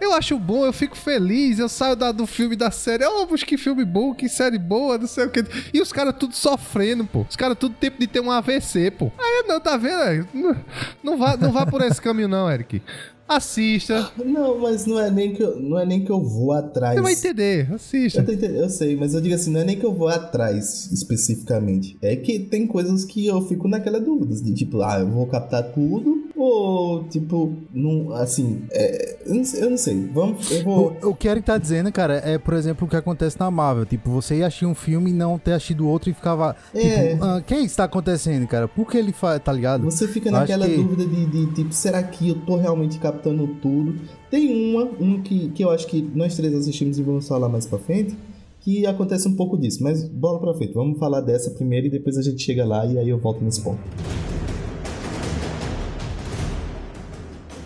Eu 0.00 0.12
acho 0.14 0.38
bom, 0.38 0.64
eu 0.64 0.72
fico 0.72 0.96
feliz. 0.96 1.58
Eu 1.58 1.68
saio 1.68 1.96
da, 1.96 2.12
do 2.12 2.26
filme 2.26 2.54
da 2.54 2.70
série. 2.70 3.04
Oh, 3.04 3.26
mas 3.30 3.42
que 3.42 3.56
filme 3.56 3.84
bom, 3.84 4.14
que 4.14 4.28
série 4.28 4.58
boa, 4.58 4.98
não 4.98 5.06
sei 5.06 5.24
o 5.24 5.30
que. 5.30 5.44
E 5.72 5.80
os 5.80 5.92
caras 5.92 6.14
tudo 6.18 6.34
sofrendo, 6.34 7.04
pô. 7.04 7.24
Os 7.28 7.36
caras 7.36 7.56
tudo 7.58 7.74
tempo 7.74 7.98
de 7.98 8.06
ter 8.06 8.20
um 8.20 8.30
AVC, 8.30 8.85
pô. 8.90 9.10
Aí 9.18 9.44
não, 9.46 9.60
tá 9.60 9.76
vendo? 9.76 10.28
Não, 10.32 10.56
não, 11.02 11.18
vá, 11.18 11.36
não 11.36 11.52
vá 11.52 11.66
por 11.66 11.82
esse 11.82 12.00
caminho, 12.00 12.28
não, 12.28 12.50
Eric. 12.50 12.82
Assista. 13.28 14.12
Não, 14.24 14.60
mas 14.60 14.86
não 14.86 15.00
é 15.00 15.10
nem 15.10 15.34
que 15.34 15.42
eu, 15.42 15.58
não 15.58 15.78
é 15.78 15.84
nem 15.84 16.04
que 16.04 16.10
eu 16.10 16.22
vou 16.22 16.52
atrás. 16.52 16.94
Você 16.94 17.02
vai 17.02 17.12
entender, 17.12 17.72
assista. 17.74 18.20
Eu, 18.20 18.22
entendendo, 18.22 18.54
eu, 18.54 18.68
sei, 18.68 18.96
mas 18.96 19.14
eu 19.14 19.20
digo 19.20 19.34
assim, 19.34 19.50
não 19.50 19.60
é 19.60 19.64
nem 19.64 19.76
que 19.76 19.84
eu 19.84 19.92
vou 19.92 20.08
atrás 20.08 20.90
especificamente. 20.92 21.98
É 22.00 22.14
que 22.14 22.38
tem 22.38 22.66
coisas 22.68 23.04
que 23.04 23.26
eu 23.26 23.42
fico 23.42 23.66
naquela 23.66 24.00
dúvida, 24.00 24.34
de 24.36 24.54
tipo, 24.54 24.80
ah, 24.80 25.00
eu 25.00 25.08
vou 25.08 25.26
captar 25.26 25.64
tudo 25.72 26.25
ou 26.36 27.04
tipo, 27.04 27.52
não, 27.72 28.12
assim, 28.12 28.62
é, 28.70 29.16
eu, 29.26 29.34
não 29.34 29.44
sei, 29.44 29.62
eu, 29.62 29.70
não 29.70 29.76
sei, 29.76 30.08
Vamos, 30.12 30.50
eu 30.50 30.64
vou. 30.64 30.96
O, 31.02 31.10
o 31.10 31.14
que 31.14 31.28
Eric 31.28 31.46
tá 31.46 31.58
dizendo, 31.58 31.90
cara, 31.92 32.22
é, 32.24 32.38
por 32.38 32.54
exemplo, 32.54 32.86
o 32.86 32.90
que 32.90 32.96
acontece 32.96 33.38
na 33.38 33.50
Marvel. 33.50 33.86
Tipo, 33.86 34.10
você 34.10 34.36
ia 34.36 34.46
assistir 34.46 34.66
um 34.66 34.74
filme 34.74 35.10
e 35.10 35.14
não 35.14 35.38
ter 35.38 35.52
assistido 35.52 35.88
outro 35.88 36.10
e 36.10 36.14
ficava. 36.14 36.56
É. 36.74 37.10
Tipo, 37.10 37.24
ah, 37.24 37.42
que 37.44 37.54
está 37.54 37.84
acontecendo, 37.84 38.46
cara? 38.46 38.68
Por 38.68 38.88
que 38.88 38.96
ele 38.96 39.12
faz, 39.12 39.42
tá 39.42 39.52
ligado? 39.52 39.84
Você 39.84 40.06
fica 40.06 40.30
naquela 40.30 40.66
que... 40.66 40.76
dúvida 40.76 41.04
de, 41.04 41.26
de, 41.26 41.46
tipo, 41.54 41.72
será 41.72 42.02
que 42.02 42.28
eu 42.28 42.36
tô 42.46 42.56
realmente 42.56 42.98
captando 42.98 43.16
captando 43.16 43.46
tudo. 43.60 43.98
Tem 44.30 44.74
uma, 44.74 44.84
um 45.00 45.22
que, 45.22 45.50
que 45.50 45.64
eu 45.64 45.70
acho 45.70 45.86
que 45.86 46.02
nós 46.14 46.36
três 46.36 46.54
assistimos 46.54 46.98
e 46.98 47.02
vamos 47.02 47.26
falar 47.26 47.48
mais 47.48 47.66
pra 47.66 47.78
frente, 47.78 48.16
que 48.60 48.86
acontece 48.86 49.28
um 49.28 49.34
pouco 49.34 49.56
disso. 49.56 49.82
Mas 49.82 50.06
bola 50.08 50.38
pra 50.38 50.54
frente, 50.54 50.72
vamos 50.72 50.98
falar 50.98 51.20
dessa 51.20 51.50
primeiro 51.50 51.86
e 51.86 51.90
depois 51.90 52.16
a 52.16 52.22
gente 52.22 52.42
chega 52.42 52.64
lá 52.64 52.84
e 52.86 52.98
aí 52.98 53.08
eu 53.08 53.18
volto 53.18 53.42
nesse 53.42 53.60
ponto. 53.60 53.80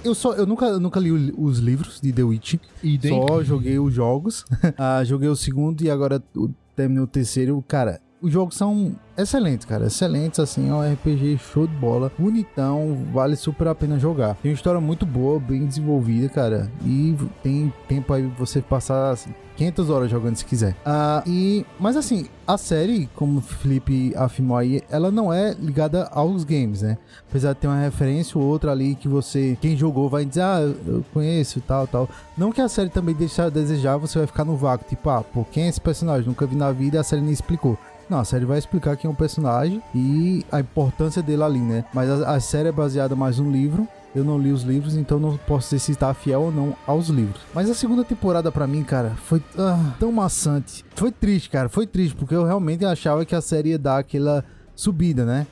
Eu, 0.04 0.14
só, 0.14 0.32
eu 0.34 0.46
nunca, 0.46 0.66
eu 0.66 0.80
nunca 0.80 0.98
li 0.98 1.12
o- 1.12 1.42
os 1.44 1.58
livros 1.58 2.00
de 2.00 2.12
The 2.12 2.22
Witch. 2.22 2.54
Idem. 2.82 3.10
Só 3.26 3.42
joguei 3.42 3.78
os 3.78 3.92
jogos. 3.92 4.44
Ah, 4.78 5.04
joguei 5.04 5.28
o 5.28 5.36
segundo 5.36 5.82
e 5.82 5.90
agora 5.90 6.22
o- 6.34 6.48
terminei 6.74 7.02
o 7.02 7.06
terceiro. 7.06 7.62
Cara, 7.68 8.00
os 8.20 8.32
jogos 8.32 8.56
são 8.56 8.94
excelentes, 9.16 9.64
cara. 9.66 9.86
Excelentes, 9.86 10.38
assim. 10.40 10.68
É 10.68 10.74
um 10.74 10.92
RPG 10.92 11.38
show 11.38 11.66
de 11.66 11.74
bola. 11.74 12.12
Bonitão. 12.18 13.06
Vale 13.12 13.36
super 13.36 13.68
a 13.68 13.74
pena 13.74 13.98
jogar. 13.98 14.34
Tem 14.36 14.50
uma 14.50 14.54
história 14.54 14.80
muito 14.80 15.06
boa, 15.06 15.40
bem 15.40 15.66
desenvolvida, 15.66 16.28
cara. 16.28 16.70
E 16.84 17.16
tem 17.42 17.72
tempo 17.88 18.12
aí 18.12 18.30
você 18.38 18.60
passar 18.60 19.10
assim, 19.10 19.34
500 19.56 19.90
horas 19.90 20.10
jogando 20.10 20.36
se 20.36 20.44
quiser. 20.44 20.74
Ah, 20.84 21.22
e, 21.26 21.64
mas 21.78 21.96
assim, 21.96 22.26
a 22.46 22.56
série, 22.56 23.08
como 23.14 23.38
o 23.38 23.42
Felipe 23.42 24.12
afirmou 24.16 24.56
aí, 24.56 24.82
ela 24.90 25.10
não 25.10 25.32
é 25.32 25.54
ligada 25.58 26.08
aos 26.12 26.44
games, 26.44 26.82
né? 26.82 26.98
Apesar 27.28 27.52
de 27.52 27.60
ter 27.60 27.66
uma 27.66 27.80
referência 27.80 28.38
ou 28.38 28.46
outra 28.46 28.72
ali 28.72 28.94
que 28.94 29.06
você, 29.06 29.56
quem 29.60 29.76
jogou, 29.76 30.08
vai 30.08 30.24
dizer, 30.24 30.42
ah, 30.42 30.60
eu 30.86 31.04
conheço 31.12 31.60
tal, 31.60 31.86
tal. 31.86 32.08
Não 32.36 32.52
que 32.52 32.60
a 32.60 32.68
série 32.68 32.88
também 32.88 33.14
deixe 33.14 33.40
a 33.40 33.50
desejar, 33.50 33.98
você 33.98 34.18
vai 34.18 34.26
ficar 34.26 34.44
no 34.44 34.56
vácuo, 34.56 34.88
tipo, 34.88 35.08
ah, 35.10 35.22
pô, 35.22 35.44
quem 35.44 35.64
é 35.64 35.68
esse 35.68 35.80
personagem? 35.80 36.26
Nunca 36.26 36.46
vi 36.46 36.56
na 36.56 36.72
vida 36.72 37.00
a 37.00 37.04
série 37.04 37.22
nem 37.22 37.32
explicou. 37.32 37.78
Não, 38.10 38.18
a 38.18 38.24
série 38.24 38.44
vai 38.44 38.58
explicar 38.58 38.96
quem 38.96 39.08
é 39.08 39.12
o 39.12 39.16
personagem 39.16 39.80
e 39.94 40.44
a 40.50 40.58
importância 40.58 41.22
dele 41.22 41.44
ali, 41.44 41.60
né? 41.60 41.84
Mas 41.94 42.10
a, 42.10 42.34
a 42.34 42.40
série 42.40 42.68
é 42.68 42.72
baseada 42.72 43.14
mais 43.14 43.38
no 43.38 43.50
livro. 43.50 43.86
Eu 44.12 44.24
não 44.24 44.36
li 44.36 44.50
os 44.50 44.62
livros, 44.62 44.96
então 44.96 45.20
não 45.20 45.36
posso 45.36 45.68
dizer 45.68 45.78
se 45.78 45.92
está 45.92 46.12
fiel 46.12 46.42
ou 46.42 46.50
não 46.50 46.74
aos 46.84 47.08
livros. 47.08 47.40
Mas 47.54 47.70
a 47.70 47.74
segunda 47.74 48.02
temporada 48.02 48.50
pra 48.50 48.66
mim, 48.66 48.82
cara, 48.82 49.10
foi 49.24 49.40
ah, 49.56 49.94
tão 50.00 50.10
maçante. 50.10 50.84
Foi 50.96 51.12
triste, 51.12 51.48
cara, 51.48 51.68
foi 51.68 51.86
triste, 51.86 52.16
porque 52.16 52.34
eu 52.34 52.44
realmente 52.44 52.84
achava 52.84 53.24
que 53.24 53.36
a 53.36 53.40
série 53.40 53.68
ia 53.68 53.78
dar 53.78 53.98
aquela 53.98 54.44
subida, 54.74 55.24
né? 55.24 55.46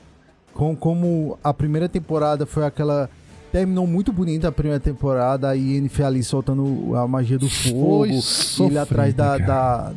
Com, 0.53 0.75
como 0.75 1.39
a 1.41 1.53
primeira 1.53 1.87
temporada 1.87 2.45
foi 2.45 2.65
aquela. 2.65 3.09
Terminou 3.49 3.87
muito 3.87 4.11
bonita 4.11 4.49
a 4.49 4.51
primeira 4.51 4.79
temporada, 4.79 5.55
e 5.55 5.75
Yennefer 5.75 6.05
ali 6.05 6.21
soltando 6.21 6.93
a 6.95 7.07
magia 7.07 7.37
do 7.39 7.49
fogo. 7.49 7.99
Foi 7.99 8.09
e 8.09 8.11
ele 8.11 8.21
sofrido, 8.21 8.77
atrás 8.77 9.13
da, 9.13 9.37
da. 9.37 9.93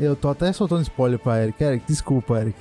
Eu 0.00 0.16
tô 0.16 0.30
até 0.30 0.50
soltando 0.50 0.80
spoiler 0.80 1.18
pra 1.18 1.42
Eric. 1.42 1.62
Eric, 1.62 1.84
desculpa, 1.86 2.40
Eric. 2.40 2.58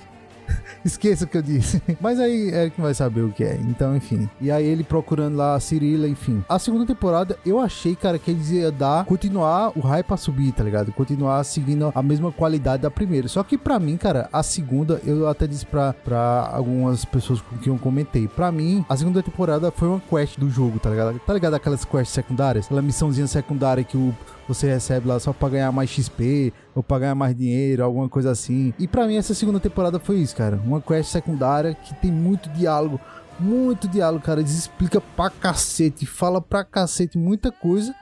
Esqueça 0.84 1.24
o 1.24 1.28
que 1.28 1.38
eu 1.38 1.42
disse. 1.42 1.82
Mas 2.02 2.20
aí 2.20 2.50
Eric 2.50 2.80
vai 2.82 2.94
saber 2.94 3.22
o 3.22 3.32
que 3.32 3.44
é. 3.44 3.56
Então, 3.56 3.96
enfim. 3.96 4.30
E 4.42 4.52
aí 4.52 4.66
ele 4.66 4.84
procurando 4.84 5.38
lá 5.38 5.56
a 5.56 5.60
Cirila, 5.60 6.08
enfim. 6.08 6.44
A 6.50 6.60
segunda 6.60 6.86
temporada, 6.86 7.38
eu 7.46 7.60
achei, 7.60 7.96
cara, 7.96 8.20
que 8.20 8.32
eles 8.32 8.50
iam 8.52 8.72
dar, 8.72 9.06
continuar 9.06 9.72
o 9.78 9.80
hype 9.80 10.12
a 10.12 10.18
subir, 10.18 10.52
tá 10.52 10.64
ligado? 10.64 10.92
Continuar 10.92 11.44
seguindo 11.46 11.92
a 11.96 12.04
mesma 12.04 12.32
qualidade 12.32 12.84
da 12.84 12.92
primeira. 12.92 13.28
Só 13.28 13.44
que 13.44 13.58
pra 13.58 13.80
mim, 13.80 13.96
cara, 13.96 14.28
a 14.34 14.44
segunda, 14.44 15.02
eu 15.06 15.28
até 15.28 15.48
disse 15.48 15.66
pra, 15.66 15.94
pra 15.94 16.50
algumas 16.52 17.06
pessoas 17.06 17.40
com 17.42 17.58
quem 17.58 17.72
eu 17.72 17.80
comentei. 17.80 18.28
Pra 18.28 18.52
mim, 18.52 18.86
a 18.90 18.98
segunda 18.98 19.24
temporada 19.24 19.72
foi 19.72 19.88
uma 19.88 20.02
quest 20.02 20.38
do 20.38 20.50
jogo, 20.50 20.80
tá 20.80 20.90
ligado? 20.90 21.20
Tá 21.20 21.34
ligado 21.34 21.54
aquelas 21.54 21.86
quests 21.86 22.10
secundárias? 22.10 22.66
Aquela 22.66 22.82
missãozinha 22.82 23.28
secundária 23.28 23.84
que 23.84 23.98
o 23.98 24.14
você 24.50 24.68
recebe 24.68 25.08
lá 25.08 25.20
só 25.20 25.32
pra 25.32 25.47
ganhar 25.47 25.72
mais 25.72 25.91
XP 25.91 26.52
ou 26.74 26.82
pra 26.82 26.97
ganhar 26.97 27.14
mais 27.14 27.36
dinheiro, 27.36 27.84
alguma 27.84 28.10
coisa 28.10 28.32
assim. 28.32 28.74
E 28.80 28.88
pra 28.88 29.06
mim 29.06 29.16
essa 29.16 29.36
segunda 29.36 29.60
temporada 29.60 30.00
foi 30.00 30.18
isso, 30.18 30.36
cara. 30.36 30.60
Uma 30.66 30.82
quest 30.82 31.12
secundária 31.12 31.76
que 31.76 31.93
tem 31.93 32.12
muito 32.12 32.50
diálogo, 32.50 33.00
muito 33.39 33.88
diálogo, 33.88 34.26
cara. 34.26 34.39
Eles 34.39 34.58
explicam 34.58 35.04
pra 35.16 35.30
cacete, 35.30 36.08
fala 36.08 36.41
pra 36.41 36.64
cacete 36.64 37.16
muita 37.16 37.52
coisa. 37.52 37.93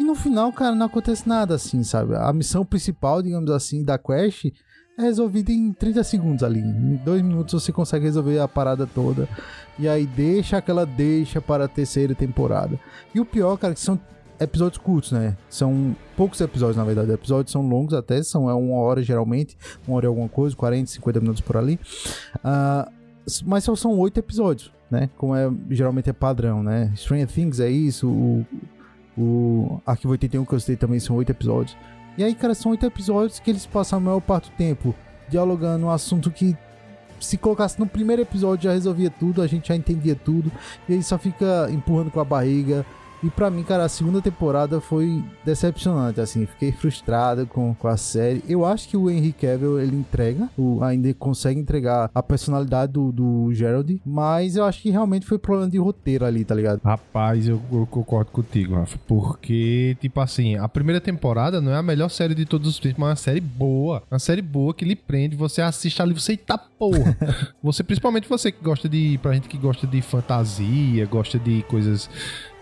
E 0.00 0.02
no 0.02 0.16
final, 0.16 0.52
cara, 0.52 0.74
não 0.74 0.86
acontece 0.86 1.28
nada 1.28 1.54
assim, 1.54 1.84
sabe? 1.84 2.16
A 2.16 2.32
missão 2.32 2.64
principal, 2.64 3.22
digamos 3.22 3.50
assim, 3.52 3.84
da 3.84 3.96
quest 3.96 4.46
é 4.98 5.02
resolvida 5.02 5.52
em 5.52 5.72
30 5.72 6.02
segundos 6.02 6.42
ali. 6.42 6.58
Em 6.58 6.96
dois 6.96 7.22
minutos 7.22 7.62
você 7.62 7.70
consegue 7.70 8.06
resolver 8.06 8.40
a 8.40 8.48
parada 8.48 8.88
toda. 8.88 9.28
E 9.78 9.88
aí 9.88 10.04
deixa 10.04 10.56
aquela 10.56 10.84
deixa 10.84 11.40
para 11.40 11.66
a 11.66 11.68
terceira 11.68 12.12
temporada. 12.12 12.76
E 13.14 13.20
o 13.20 13.24
pior, 13.24 13.56
cara, 13.56 13.72
que 13.72 13.80
são 13.80 14.00
episódios 14.42 14.78
curtos, 14.78 15.12
né? 15.12 15.36
São 15.48 15.96
poucos 16.16 16.40
episódios, 16.40 16.76
na 16.76 16.84
verdade. 16.84 17.12
Episódios 17.12 17.52
são 17.52 17.62
longos 17.66 17.94
até, 17.94 18.22
são 18.22 18.48
é 18.48 18.54
uma 18.54 18.76
hora 18.76 19.02
geralmente, 19.02 19.56
uma 19.86 19.96
hora 19.96 20.06
e 20.06 20.08
alguma 20.08 20.28
coisa, 20.28 20.54
40, 20.56 20.90
50 20.90 21.20
minutos 21.20 21.40
por 21.40 21.56
ali. 21.56 21.78
Ah, 22.42 22.90
mas 23.44 23.64
só 23.64 23.74
são 23.76 23.98
oito 23.98 24.18
episódios, 24.18 24.72
né? 24.90 25.08
Como 25.16 25.34
é, 25.34 25.50
geralmente 25.70 26.10
é 26.10 26.12
padrão, 26.12 26.62
né? 26.62 26.92
Stranger 26.96 27.28
Things 27.28 27.60
é 27.60 27.70
isso, 27.70 28.08
o, 28.08 28.46
o 29.16 29.80
Arquivo 29.86 30.12
81 30.12 30.44
que 30.44 30.52
eu 30.54 30.60
citei 30.60 30.76
também 30.76 30.98
são 31.00 31.16
oito 31.16 31.30
episódios. 31.30 31.76
E 32.18 32.24
aí, 32.24 32.34
cara, 32.34 32.54
são 32.54 32.72
oito 32.72 32.84
episódios 32.84 33.38
que 33.38 33.50
eles 33.50 33.64
passam 33.64 33.98
a 33.98 34.00
maior 34.00 34.20
parte 34.20 34.50
do 34.50 34.56
tempo 34.56 34.94
dialogando 35.28 35.86
um 35.86 35.90
assunto 35.90 36.30
que 36.30 36.56
se 37.18 37.38
colocasse 37.38 37.78
no 37.78 37.86
primeiro 37.86 38.20
episódio 38.22 38.64
já 38.64 38.72
resolvia 38.72 39.08
tudo, 39.08 39.40
a 39.40 39.46
gente 39.46 39.68
já 39.68 39.76
entendia 39.76 40.14
tudo, 40.14 40.50
e 40.88 40.94
aí 40.94 41.02
só 41.02 41.16
fica 41.16 41.68
empurrando 41.70 42.10
com 42.10 42.20
a 42.20 42.24
barriga. 42.24 42.84
E 43.22 43.30
pra 43.30 43.50
mim, 43.50 43.62
cara, 43.62 43.84
a 43.84 43.88
segunda 43.88 44.20
temporada 44.20 44.80
foi 44.80 45.22
decepcionante, 45.44 46.20
assim, 46.20 46.44
fiquei 46.44 46.72
frustrado 46.72 47.46
com, 47.46 47.74
com 47.74 47.88
a 47.88 47.96
série. 47.96 48.42
Eu 48.48 48.64
acho 48.64 48.88
que 48.88 48.96
o 48.96 49.08
Henry 49.08 49.32
Cavill, 49.32 49.80
ele 49.80 49.96
entrega, 49.96 50.48
o, 50.58 50.82
ainda 50.82 51.12
consegue 51.14 51.60
entregar 51.60 52.10
a 52.12 52.22
personalidade 52.22 52.92
do, 52.92 53.12
do 53.12 53.54
Gerald, 53.54 54.00
mas 54.04 54.56
eu 54.56 54.64
acho 54.64 54.82
que 54.82 54.90
realmente 54.90 55.24
foi 55.24 55.38
problema 55.38 55.70
de 55.70 55.78
roteiro 55.78 56.24
ali, 56.24 56.44
tá 56.44 56.54
ligado? 56.54 56.80
Rapaz, 56.84 57.46
eu, 57.46 57.60
eu 57.70 57.86
concordo 57.86 58.30
contigo, 58.32 58.74
Rafa. 58.74 58.98
Porque, 59.06 59.96
tipo 60.00 60.20
assim, 60.20 60.56
a 60.56 60.68
primeira 60.68 61.00
temporada 61.00 61.60
não 61.60 61.72
é 61.72 61.76
a 61.76 61.82
melhor 61.82 62.08
série 62.08 62.34
de 62.34 62.44
todos 62.44 62.68
os 62.68 62.78
tempos, 62.78 62.98
mas 62.98 63.08
é 63.08 63.10
uma 63.10 63.16
série 63.16 63.40
boa. 63.40 64.02
Uma 64.10 64.18
série 64.18 64.42
boa 64.42 64.74
que 64.74 64.84
lhe 64.84 64.96
prende, 64.96 65.36
você 65.36 65.62
assiste 65.62 66.02
ali, 66.02 66.12
você 66.12 66.32
eita 66.32 66.58
porra. 66.58 67.16
você, 67.62 67.84
principalmente 67.84 68.28
você 68.28 68.50
que 68.50 68.62
gosta 68.62 68.88
de. 68.88 69.18
Pra 69.22 69.32
gente 69.34 69.48
que 69.48 69.58
gosta 69.58 69.86
de 69.86 70.02
fantasia, 70.02 71.06
gosta 71.06 71.38
de 71.38 71.62
coisas 71.68 72.10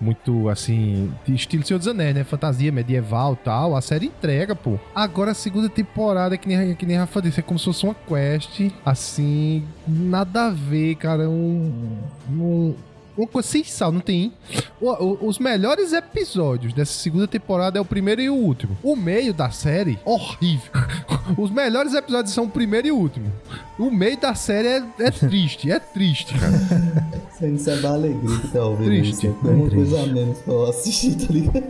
muito 0.00 0.48
assim, 0.48 1.12
estilo 1.28 1.64
Senhor 1.64 1.78
dos 1.78 1.88
Anéis, 1.88 2.14
né? 2.14 2.24
Fantasia 2.24 2.72
medieval 2.72 3.36
tal. 3.36 3.76
A 3.76 3.80
série 3.80 4.06
entrega, 4.06 4.56
pô. 4.56 4.78
Agora 4.94 5.32
a 5.32 5.34
segunda 5.34 5.68
temporada, 5.68 6.36
que 6.36 6.48
nem, 6.48 6.74
que 6.74 6.86
nem 6.86 6.96
Rafa 6.96 7.20
disse, 7.20 7.40
é 7.40 7.42
como 7.42 7.58
se 7.58 7.66
fosse 7.66 7.84
uma 7.84 7.94
quest, 7.94 8.70
assim, 8.84 9.64
nada 9.86 10.46
a 10.46 10.50
ver, 10.50 10.94
cara. 10.96 11.28
Um. 11.28 11.98
um 12.30 12.74
uma 13.22 13.28
coisa 13.28 13.48
sem 13.48 13.64
sal, 13.64 13.92
não 13.92 14.00
tem? 14.00 14.32
O- 14.80 14.90
o- 15.04 15.26
os 15.28 15.38
melhores 15.38 15.92
episódios 15.92 16.72
dessa 16.72 16.92
segunda 16.92 17.26
temporada 17.26 17.78
é 17.78 17.80
o 17.80 17.84
primeiro 17.84 18.20
e 18.20 18.30
o 18.30 18.34
último. 18.34 18.76
O 18.82 18.96
meio 18.96 19.32
da 19.34 19.50
série, 19.50 19.98
horrível. 20.04 20.70
Os 21.38 21.50
melhores 21.50 21.94
episódios 21.94 22.34
são 22.34 22.44
o 22.44 22.50
primeiro 22.50 22.88
e 22.88 22.92
o 22.92 22.96
último. 22.96 23.30
O 23.78 23.88
meio 23.90 24.18
da 24.18 24.34
série 24.34 24.66
é, 24.66 24.84
é 24.98 25.10
triste, 25.12 25.70
é 25.70 25.78
triste, 25.78 26.34
cara. 26.36 26.52
Isso 27.32 27.44
aí 27.44 27.50
não 27.52 27.72
é 27.72 27.76
da 27.80 27.90
alegria 27.90 28.38
que 28.40 28.48
tá 28.48 28.64
ouvindo 28.64 28.86
Triste, 28.86 29.26
isso. 29.26 29.26
É 29.44 29.48
uma 29.50 29.66
é 29.66 29.70
coisa 29.70 30.02
a 30.02 30.06
menos 30.06 30.38
pra 30.40 30.52
eu 30.52 30.66
assistir, 30.66 31.14
tá 31.14 31.32
ligado? 31.32 31.64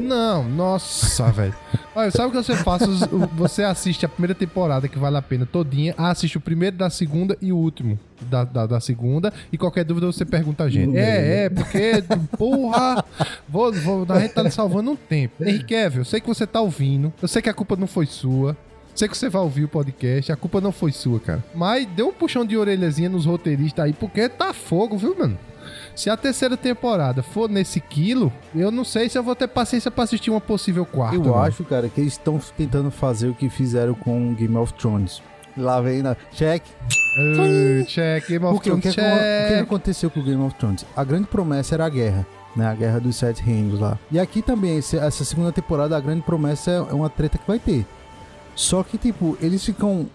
Não, 0.00 0.44
nossa, 0.48 1.32
velho. 1.32 1.54
Olha, 1.94 2.10
sabe 2.10 2.28
o 2.28 2.30
que 2.30 2.36
você 2.36 2.54
faz? 2.56 2.82
Você 3.36 3.62
assiste 3.62 4.04
a 4.04 4.08
primeira 4.08 4.34
temporada, 4.34 4.86
que 4.86 4.98
vale 4.98 5.16
a 5.16 5.22
pena 5.22 5.46
todinha. 5.46 5.94
Assiste 5.96 6.36
o 6.36 6.40
primeiro 6.40 6.76
da 6.76 6.90
segunda 6.90 7.36
e 7.40 7.52
o 7.52 7.56
último 7.56 7.98
da, 8.22 8.44
da, 8.44 8.66
da 8.66 8.80
segunda. 8.80 9.32
E 9.52 9.58
qualquer 9.58 9.84
dúvida 9.84 10.06
você 10.06 10.24
pergunta 10.24 10.64
a 10.64 10.68
gente. 10.68 10.96
É, 10.96 11.44
é, 11.44 11.50
porque, 11.50 12.02
porra, 12.36 13.04
vou, 13.48 13.72
vou, 13.72 14.06
a 14.08 14.20
gente 14.20 14.32
tá 14.32 14.48
salvando 14.50 14.90
um 14.90 14.96
tempo. 14.96 15.44
Henrique 15.44 15.74
eu 15.74 16.04
sei 16.04 16.20
que 16.20 16.26
você 16.26 16.46
tá 16.46 16.60
ouvindo. 16.60 17.12
Eu 17.20 17.28
sei 17.28 17.42
que 17.42 17.48
a 17.48 17.54
culpa 17.54 17.76
não 17.76 17.86
foi 17.86 18.06
sua. 18.06 18.56
Sei 18.94 19.06
que 19.06 19.16
você 19.16 19.28
vai 19.28 19.42
ouvir 19.42 19.64
o 19.64 19.68
podcast, 19.68 20.32
a 20.32 20.36
culpa 20.36 20.58
não 20.58 20.72
foi 20.72 20.90
sua, 20.90 21.20
cara. 21.20 21.44
Mas 21.54 21.86
dê 21.86 22.02
um 22.02 22.12
puxão 22.12 22.46
de 22.46 22.56
orelhazinha 22.56 23.10
nos 23.10 23.26
roteiristas 23.26 23.84
aí, 23.84 23.92
porque 23.92 24.26
tá 24.26 24.54
fogo, 24.54 24.96
viu, 24.96 25.14
mano? 25.18 25.38
Se 25.94 26.08
a 26.08 26.16
terceira 26.16 26.56
temporada 26.56 27.22
for 27.22 27.48
nesse 27.48 27.80
quilo, 27.80 28.32
eu 28.54 28.70
não 28.70 28.84
sei 28.84 29.08
se 29.08 29.18
eu 29.18 29.22
vou 29.22 29.34
ter 29.34 29.48
paciência 29.48 29.90
pra 29.90 30.04
assistir 30.04 30.30
uma 30.30 30.40
possível 30.40 30.86
quarta. 30.86 31.16
Eu 31.16 31.20
mano. 31.20 31.36
acho, 31.36 31.64
cara, 31.64 31.88
que 31.88 32.00
eles 32.00 32.14
estão 32.14 32.38
tentando 32.56 32.90
fazer 32.90 33.28
o 33.28 33.34
que 33.34 33.50
fizeram 33.50 33.94
com 33.94 34.34
Game 34.34 34.56
of 34.56 34.72
Thrones. 34.74 35.22
Lá 35.56 35.80
vem 35.80 36.02
na. 36.02 36.16
Check. 36.32 36.62
Ah, 37.18 37.84
check, 37.86 38.28
Game 38.28 38.44
of 38.44 38.54
Porque 38.54 38.70
o 38.70 38.78
Thrones, 38.78 38.94
que, 38.94 39.00
é 39.00 39.14
o 39.44 39.48
que 39.48 39.54
check. 39.54 39.62
aconteceu 39.62 40.10
com 40.10 40.20
o 40.20 40.22
Game 40.22 40.42
of 40.42 40.54
Thrones? 40.56 40.84
A 40.94 41.02
grande 41.02 41.26
promessa 41.28 41.74
era 41.74 41.86
a 41.86 41.88
guerra. 41.88 42.26
Né, 42.54 42.66
a 42.66 42.74
guerra 42.74 42.98
dos 43.00 43.16
sete 43.16 43.42
reinos 43.42 43.78
lá. 43.78 43.98
E 44.10 44.18
aqui 44.18 44.40
também, 44.40 44.78
esse- 44.78 44.96
essa 44.96 45.24
segunda 45.26 45.52
temporada, 45.52 45.94
a 45.94 46.00
grande 46.00 46.22
promessa 46.22 46.70
é 46.70 46.80
uma 46.94 47.10
treta 47.10 47.36
que 47.36 47.46
vai 47.46 47.58
ter. 47.58 47.84
Só 48.54 48.82
que, 48.82 48.96
tipo, 48.96 49.36
eles 49.42 49.62
ficam 49.62 50.06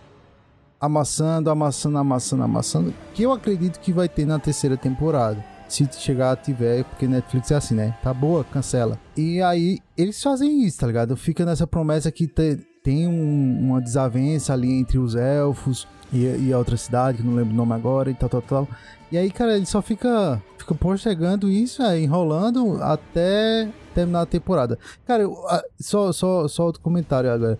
amassando, 0.80 1.50
amassando, 1.52 1.98
amassando, 2.00 2.44
amassando. 2.44 2.94
Que 3.14 3.24
eu 3.24 3.32
acredito 3.32 3.80
que 3.80 3.92
vai 3.94 4.10
ter 4.10 4.26
na 4.26 4.40
terceira 4.40 4.76
temporada. 4.76 5.44
Se 5.68 5.88
chegar, 6.00 6.36
tiver, 6.36 6.84
porque 6.84 7.08
Netflix 7.08 7.52
é 7.52 7.56
assim, 7.56 7.76
né? 7.76 7.96
Tá 8.04 8.14
boa, 8.14 8.44
cancela. 8.44 9.00
E 9.16 9.42
aí, 9.42 9.78
eles 9.96 10.22
fazem 10.22 10.64
isso, 10.66 10.80
tá 10.80 10.88
ligado? 10.88 11.16
Fica 11.16 11.46
nessa 11.46 11.66
promessa 11.68 12.12
que 12.12 12.28
te- 12.28 12.60
tem 12.84 13.08
um- 13.08 13.60
uma 13.70 13.82
desavença 13.82 14.54
ali 14.54 14.72
entre 14.72 14.98
os 14.98 15.16
elfos 15.16 15.88
e, 16.12 16.26
e 16.26 16.54
a 16.54 16.58
outra 16.58 16.76
cidade, 16.78 17.20
que 17.20 17.24
não 17.24 17.36
lembro 17.36 17.54
o 17.54 17.58
nome 17.58 17.74
agora, 17.74 18.10
e 18.10 18.14
tal, 18.14 18.30
tal, 18.30 18.42
tal. 18.42 18.68
E 19.12 19.18
aí, 19.18 19.30
cara, 19.30 19.56
ele 19.56 19.66
só 19.66 19.82
fica, 19.82 20.42
fica 20.58 20.74
postergando 20.74 21.50
isso, 21.50 21.82
é, 21.84 22.00
enrolando 22.00 22.82
até 22.82 23.68
terminar 23.94 24.22
a 24.22 24.26
temporada. 24.26 24.80
Cara, 25.06 25.24
eu- 25.24 25.38
ah, 25.48 25.64
só, 25.80 26.12
só, 26.12 26.48
só 26.48 26.66
outro 26.66 26.82
comentário 26.82 27.30
agora. 27.32 27.60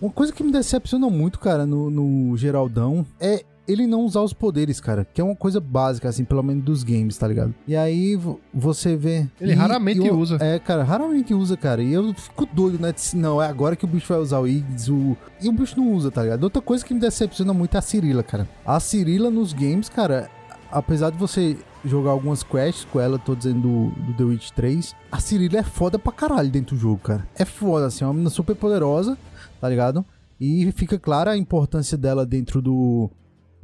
Uma 0.00 0.10
coisa 0.10 0.32
que 0.32 0.42
me 0.42 0.52
decepciona 0.52 1.08
muito, 1.08 1.38
cara, 1.38 1.64
no, 1.64 1.90
no 1.90 2.36
Geraldão 2.36 3.04
é 3.20 3.44
ele 3.68 3.86
não 3.86 4.02
usar 4.02 4.20
os 4.20 4.32
poderes, 4.32 4.80
cara. 4.80 5.06
Que 5.12 5.20
é 5.20 5.24
uma 5.24 5.34
coisa 5.34 5.60
básica, 5.60 6.08
assim, 6.08 6.24
pelo 6.24 6.42
menos 6.42 6.64
dos 6.64 6.82
games, 6.82 7.16
tá 7.16 7.26
ligado? 7.26 7.54
E 7.66 7.76
aí 7.76 8.18
você 8.52 8.96
vê. 8.96 9.26
Ele 9.40 9.52
e, 9.52 9.54
raramente 9.54 10.00
e 10.00 10.10
usa. 10.10 10.38
É, 10.40 10.58
cara, 10.58 10.82
raramente 10.82 11.34
usa, 11.34 11.56
cara. 11.56 11.82
E 11.82 11.92
eu 11.92 12.14
fico 12.14 12.46
doido, 12.46 12.78
né? 12.78 12.94
Não, 13.14 13.42
é 13.42 13.46
agora 13.46 13.76
que 13.76 13.84
o 13.84 13.88
bicho 13.88 14.12
vai 14.12 14.18
usar 14.18 14.40
o 14.40 14.46
Iggs, 14.46 14.90
o. 14.90 15.16
E 15.40 15.48
o 15.48 15.52
bicho 15.52 15.78
não 15.78 15.92
usa, 15.92 16.10
tá 16.10 16.22
ligado? 16.22 16.44
Outra 16.44 16.62
coisa 16.62 16.84
que 16.84 16.94
me 16.94 17.00
decepciona 17.00 17.52
muito 17.52 17.74
é 17.74 17.78
a 17.78 17.82
Cirila, 17.82 18.22
cara. 18.22 18.48
A 18.64 18.78
Cirila 18.80 19.30
nos 19.30 19.52
games, 19.52 19.88
cara, 19.88 20.30
apesar 20.70 21.10
de 21.10 21.18
você 21.18 21.56
jogar 21.84 22.10
algumas 22.10 22.42
quests 22.42 22.84
com 22.90 23.00
ela, 23.00 23.18
tô 23.18 23.34
dizendo 23.34 23.60
do, 23.60 23.90
do 24.02 24.14
The 24.14 24.24
Witch 24.24 24.50
3, 24.50 24.94
a 25.10 25.20
Cirila 25.20 25.58
é 25.58 25.62
foda 25.62 25.98
pra 25.98 26.12
caralho 26.12 26.50
dentro 26.50 26.74
do 26.74 26.80
jogo, 26.80 26.98
cara. 26.98 27.26
É 27.36 27.44
foda, 27.44 27.86
assim, 27.86 28.04
é 28.04 28.06
uma 28.06 28.14
menina 28.14 28.30
super 28.30 28.56
poderosa, 28.56 29.16
tá 29.60 29.68
ligado? 29.68 30.04
E 30.40 30.70
fica 30.72 30.98
clara 30.98 31.30
a 31.30 31.36
importância 31.36 31.96
dela 31.96 32.26
dentro 32.26 32.60
do, 32.60 33.10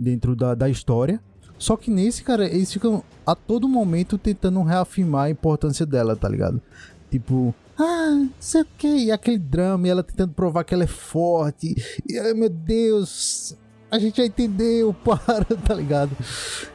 dentro 0.03 0.37
da, 0.37 0.55
da 0.55 0.69
história. 0.69 1.21
Só 1.59 1.77
que 1.77 1.91
nesse, 1.91 2.25
cara, 2.25 2.45
eles 2.45 2.73
ficam 2.73 3.05
a 3.25 3.35
todo 3.35 3.69
momento 3.69 4.19
tentando 4.19 4.63
reafirmar 4.63 5.27
a 5.27 5.31
importância 5.31 5.87
dela, 5.87 6.17
tá 6.17 6.29
ligado? 6.29 6.61
Tipo, 7.11 7.55
ah, 7.79 8.27
sei 8.41 8.63
o 8.63 8.67
que, 8.77 8.89
e 8.89 9.13
aquele 9.13 9.39
drama, 9.39 9.87
e 9.87 9.91
ela 9.91 10.03
tentando 10.03 10.33
provar 10.33 10.65
que 10.65 10.75
ela 10.75 10.85
é 10.85 10.89
forte. 10.89 11.75
E, 12.09 12.19
ai 12.19 12.35
meu 12.35 12.49
Deus, 12.49 13.57
a 13.91 13.99
gente 13.99 14.17
já 14.17 14.27
entendeu, 14.27 14.95
para, 15.05 15.45
tá 15.45 15.75
ligado? 15.75 16.17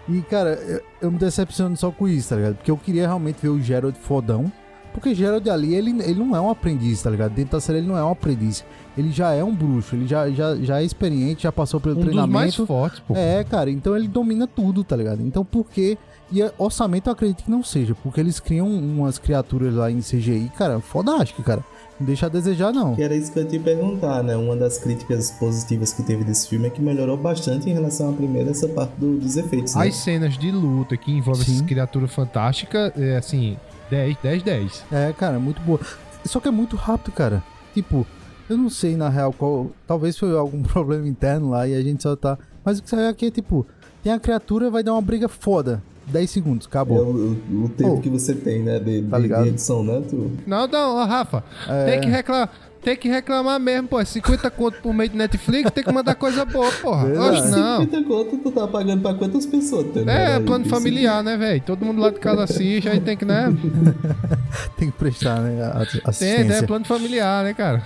E, 0.08 0.22
cara, 0.22 0.54
eu, 0.54 0.82
eu, 1.02 1.12
me 1.12 1.18
decepciono 1.18 1.76
só 1.76 1.92
com 1.92 2.08
isso, 2.08 2.30
tá 2.30 2.36
ligado? 2.36 2.56
Porque 2.56 2.72
eu 2.72 2.78
queria 2.78 3.08
realmente 3.08 3.42
ver 3.42 3.50
o 3.50 3.60
Gerald 3.60 3.98
fodão. 3.98 4.52
Porque 4.98 5.14
Gerald 5.14 5.50
ali, 5.50 5.76
ele, 5.76 5.91
ele 6.02 6.20
não 6.20 6.36
é 6.36 6.41
um 6.41 6.50
aprendiz, 6.50 7.02
tá 7.02 7.10
ligado? 7.10 7.34
Dentro 7.34 7.52
da 7.54 7.62
série 7.62 7.80
ele 7.80 7.88
não 7.88 7.98
é 7.98 8.04
um 8.04 8.12
aprendiz 8.12 8.66
ele 8.98 9.12
já 9.12 9.32
é 9.32 9.43
um 9.43 9.54
bruxo, 9.54 9.95
ele 9.95 10.08
já, 10.08 10.30
já, 10.32 10.56
já 10.56 10.82
é 10.82 10.84
experiente, 10.84 11.43
já 11.43 11.52
passou 11.52 11.80
pelo 11.80 12.00
um 12.00 12.02
treinamento. 12.02 12.28
Dos 12.28 12.34
mais 12.34 12.56
fortes, 12.56 13.00
pô. 13.00 13.16
É, 13.16 13.43
cara, 13.43 13.70
então 13.70 13.95
ele 13.95 14.08
domina 14.08 14.48
tudo, 14.48 14.84
tá 14.84 14.95
ligado? 14.95 15.22
Então 15.22 15.45
por 15.45 15.66
que. 15.66 15.98
E 16.30 16.41
orçamento 16.58 17.08
eu 17.08 17.14
acredito 17.14 17.45
que 17.45 17.50
não 17.50 17.64
seja, 17.64 17.95
porque 17.95 18.20
eles 18.20 18.38
criam 18.38 18.68
umas 18.68 19.18
criaturas 19.18 19.74
lá 19.74 19.89
em 19.89 20.00
CGI, 20.00 20.52
cara, 20.58 20.82
fodástico, 20.82 21.41
cara. 21.41 21.64
Não 21.98 22.06
deixa 22.06 22.26
a 22.26 22.30
desejar, 22.30 22.74
não. 22.74 22.95
Que 22.95 23.02
era 23.02 23.16
isso 23.16 23.32
que 23.32 23.39
eu 23.39 23.43
ia 23.43 23.50
te 23.50 23.58
perguntar, 23.58 24.22
né? 24.24 24.36
Uma 24.36 24.56
das 24.56 24.78
críticas 24.78 25.32
positivas 25.32 25.93
que 25.93 26.04
teve 26.04 26.26
desse 26.26 26.50
filme 26.50 26.68
é 26.68 26.70
que 26.70 26.82
melhorou 26.82 27.16
bastante 27.16 27.70
em 27.70 27.74
relação 27.74 28.10
à 28.10 28.14
primeira, 28.14 28.52
essa 28.52 28.68
parte 28.68 28.91
do, 28.98 29.18
dos 29.18 29.38
efeitos. 29.38 29.74
Né? 29.74 29.88
As 29.88 29.95
cenas 29.95 30.38
de 30.38 30.52
luta 30.52 30.98
que 30.98 31.12
envolvem 31.12 31.43
essas 31.43 31.62
criaturas 31.62 32.14
fantásticas, 32.14 32.91
é 32.98 33.16
assim, 33.16 33.58
10, 33.90 34.18
10, 34.22 34.44
10. 34.44 34.86
É, 34.92 35.14
cara, 35.14 35.40
muito 35.40 35.62
boa. 35.62 35.80
Só 36.26 36.40
que 36.40 36.48
é 36.48 36.52
muito 36.52 36.76
rápido, 36.76 37.12
cara. 37.14 37.44
Tipo, 37.74 38.06
eu 38.50 38.58
não 38.58 38.70
sei, 38.70 38.96
na 38.96 39.10
real, 39.10 39.34
qual. 39.34 39.72
Talvez 39.86 40.18
foi 40.18 40.36
algum 40.38 40.62
problema 40.64 41.08
interno 41.08 41.50
lá 41.50 41.68
e 41.68 41.76
a 41.76 41.82
gente 41.82 42.04
só 42.04 42.16
tá. 42.16 42.38
Mas 42.64 42.80
o 42.80 42.84
que 42.84 42.90
saiu 42.90 43.10
aqui 43.10 43.28
é 43.28 43.32
tipo: 43.32 43.66
tem 44.04 44.12
a 44.12 44.20
criatura, 44.20 44.70
vai 44.70 44.84
dar 44.84 44.94
uma 44.94 45.02
briga 45.02 45.28
foda. 45.28 45.82
10 46.08 46.30
segundos, 46.32 46.68
acabou. 46.68 46.98
É 46.98 47.02
o, 47.02 47.66
o 47.66 47.70
tempo 47.70 47.96
oh, 47.96 48.00
que 48.00 48.10
você 48.10 48.34
tem, 48.34 48.64
né? 48.64 48.80
De, 48.80 49.02
tá 49.02 49.20
de, 49.20 49.28
de 49.28 49.50
edição, 49.50 49.84
né? 49.84 50.02
Tu... 50.10 50.32
Não, 50.48 50.66
não, 50.66 51.06
Rafa. 51.06 51.44
É... 51.68 51.86
Tem 51.86 52.02
que 52.02 52.08
reclamar. 52.08 52.50
Tem 52.88 52.96
que 52.96 53.10
reclamar 53.10 53.60
mesmo, 53.60 53.90
pô. 53.90 54.06
50 54.06 54.50
conto 54.50 54.82
por 54.82 54.94
meio 54.94 55.10
de 55.10 55.18
Netflix, 55.18 55.70
tem 55.72 55.84
que 55.84 55.92
mandar 55.92 56.16
coisa 56.16 56.46
boa, 56.46 56.72
porra. 56.72 57.06
Oxe, 57.32 57.50
não. 57.50 57.82
50 57.82 58.04
conto 58.08 58.38
tu 58.38 58.50
tá 58.50 58.66
pagando 58.66 59.02
pra 59.02 59.14
quantas 59.14 59.46
pessoas? 59.46 59.88
Tá 59.94 60.10
é, 60.10 60.40
plano 60.40 60.64
familiar, 60.70 61.22
né, 61.22 61.36
velho? 61.36 61.62
Todo 61.66 61.86
mundo 61.86 62.00
lá 62.00 62.12
de 62.12 62.20
casa 62.22 62.46
assiste, 62.46 62.88
aí 62.88 63.02
tem 63.02 63.18
que, 63.18 63.26
né? 63.26 63.54
tem 64.80 64.90
que 64.90 64.98
prestar, 64.98 65.42
né? 65.42 65.70
Assistência. 66.06 66.38
Tem, 66.38 66.46
né? 66.46 66.62
Plano 66.62 66.86
familiar, 66.86 67.44
né, 67.44 67.54
cara? 67.54 67.84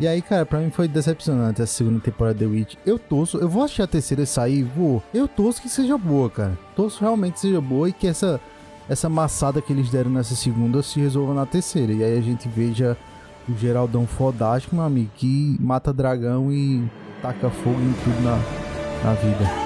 E 0.00 0.08
aí, 0.08 0.20
cara, 0.20 0.44
pra 0.44 0.58
mim 0.58 0.72
foi 0.72 0.88
decepcionante 0.88 1.62
essa 1.62 1.74
segunda 1.74 2.00
temporada 2.00 2.36
de 2.36 2.44
The 2.44 2.50
Witch. 2.50 2.74
Eu 2.84 2.98
torço, 2.98 3.38
eu 3.38 3.48
vou 3.48 3.62
assistir 3.62 3.82
a 3.82 3.86
terceira 3.86 4.26
sair, 4.26 4.64
vou. 4.64 5.00
Eu 5.14 5.28
torço 5.28 5.62
que 5.62 5.68
seja 5.68 5.96
boa, 5.96 6.28
cara. 6.28 6.58
Torço 6.74 7.00
realmente 7.00 7.34
que 7.34 7.40
seja 7.42 7.60
boa 7.60 7.88
e 7.88 7.92
que 7.92 8.08
essa, 8.08 8.40
essa 8.88 9.08
massada 9.08 9.62
que 9.62 9.72
eles 9.72 9.88
deram 9.88 10.10
nessa 10.10 10.34
segunda 10.34 10.82
se 10.82 10.98
resolva 10.98 11.32
na 11.32 11.46
terceira. 11.46 11.92
E 11.92 12.02
aí 12.02 12.18
a 12.18 12.20
gente 12.20 12.48
veja 12.48 12.98
o 13.48 13.56
Geraldão 13.56 14.06
fodástico, 14.06 14.76
meu 14.76 14.84
amigo, 14.84 15.10
que 15.16 15.56
mata 15.60 15.92
dragão 15.92 16.52
e 16.52 16.84
taca 17.20 17.50
fogo 17.50 17.80
em 17.80 17.92
tudo 18.04 18.22
na, 18.22 18.36
na 19.04 19.14
vida. 19.14 19.62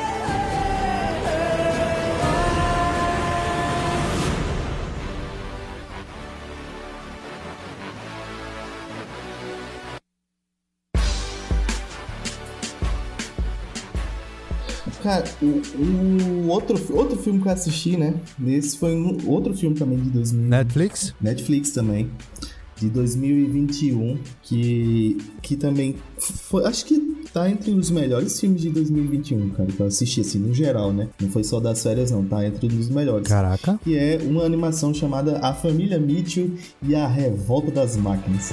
Cara, 15.02 15.24
o, 15.40 15.46
o, 15.46 16.48
outro, 16.48 16.76
outro 16.96 17.16
filme 17.16 17.40
que 17.40 17.46
eu 17.46 17.52
assisti, 17.52 17.96
né? 17.96 18.14
Esse 18.44 18.76
foi 18.76 18.92
um, 18.92 19.16
outro 19.28 19.54
filme 19.56 19.76
também 19.76 20.00
de 20.00 20.10
2000. 20.10 20.48
Netflix? 20.48 21.14
Netflix 21.20 21.70
também. 21.70 22.10
De 22.76 22.90
2021, 22.90 24.18
que, 24.42 25.16
que 25.40 25.56
também 25.56 25.96
foi, 26.18 26.64
acho 26.66 26.84
que 26.84 27.16
tá 27.32 27.50
entre 27.50 27.70
os 27.70 27.90
melhores 27.90 28.38
filmes 28.38 28.60
de 28.60 28.68
2021, 28.70 29.50
cara, 29.50 29.70
que 29.72 29.80
eu 29.80 29.86
assisti, 29.86 30.20
assim, 30.20 30.38
no 30.38 30.52
geral, 30.52 30.92
né? 30.92 31.08
Não 31.20 31.30
foi 31.30 31.42
só 31.42 31.58
das 31.58 31.82
férias, 31.82 32.10
não, 32.10 32.24
tá 32.24 32.46
entre 32.46 32.66
os 32.66 32.88
melhores. 32.90 33.26
Caraca. 33.28 33.80
Que 33.82 33.96
é 33.96 34.20
uma 34.22 34.44
animação 34.44 34.92
chamada 34.92 35.38
A 35.38 35.54
Família 35.54 35.98
Mitchell 35.98 36.50
e 36.82 36.94
a 36.94 37.06
Revolta 37.06 37.70
das 37.70 37.96
Máquinas. 37.96 38.52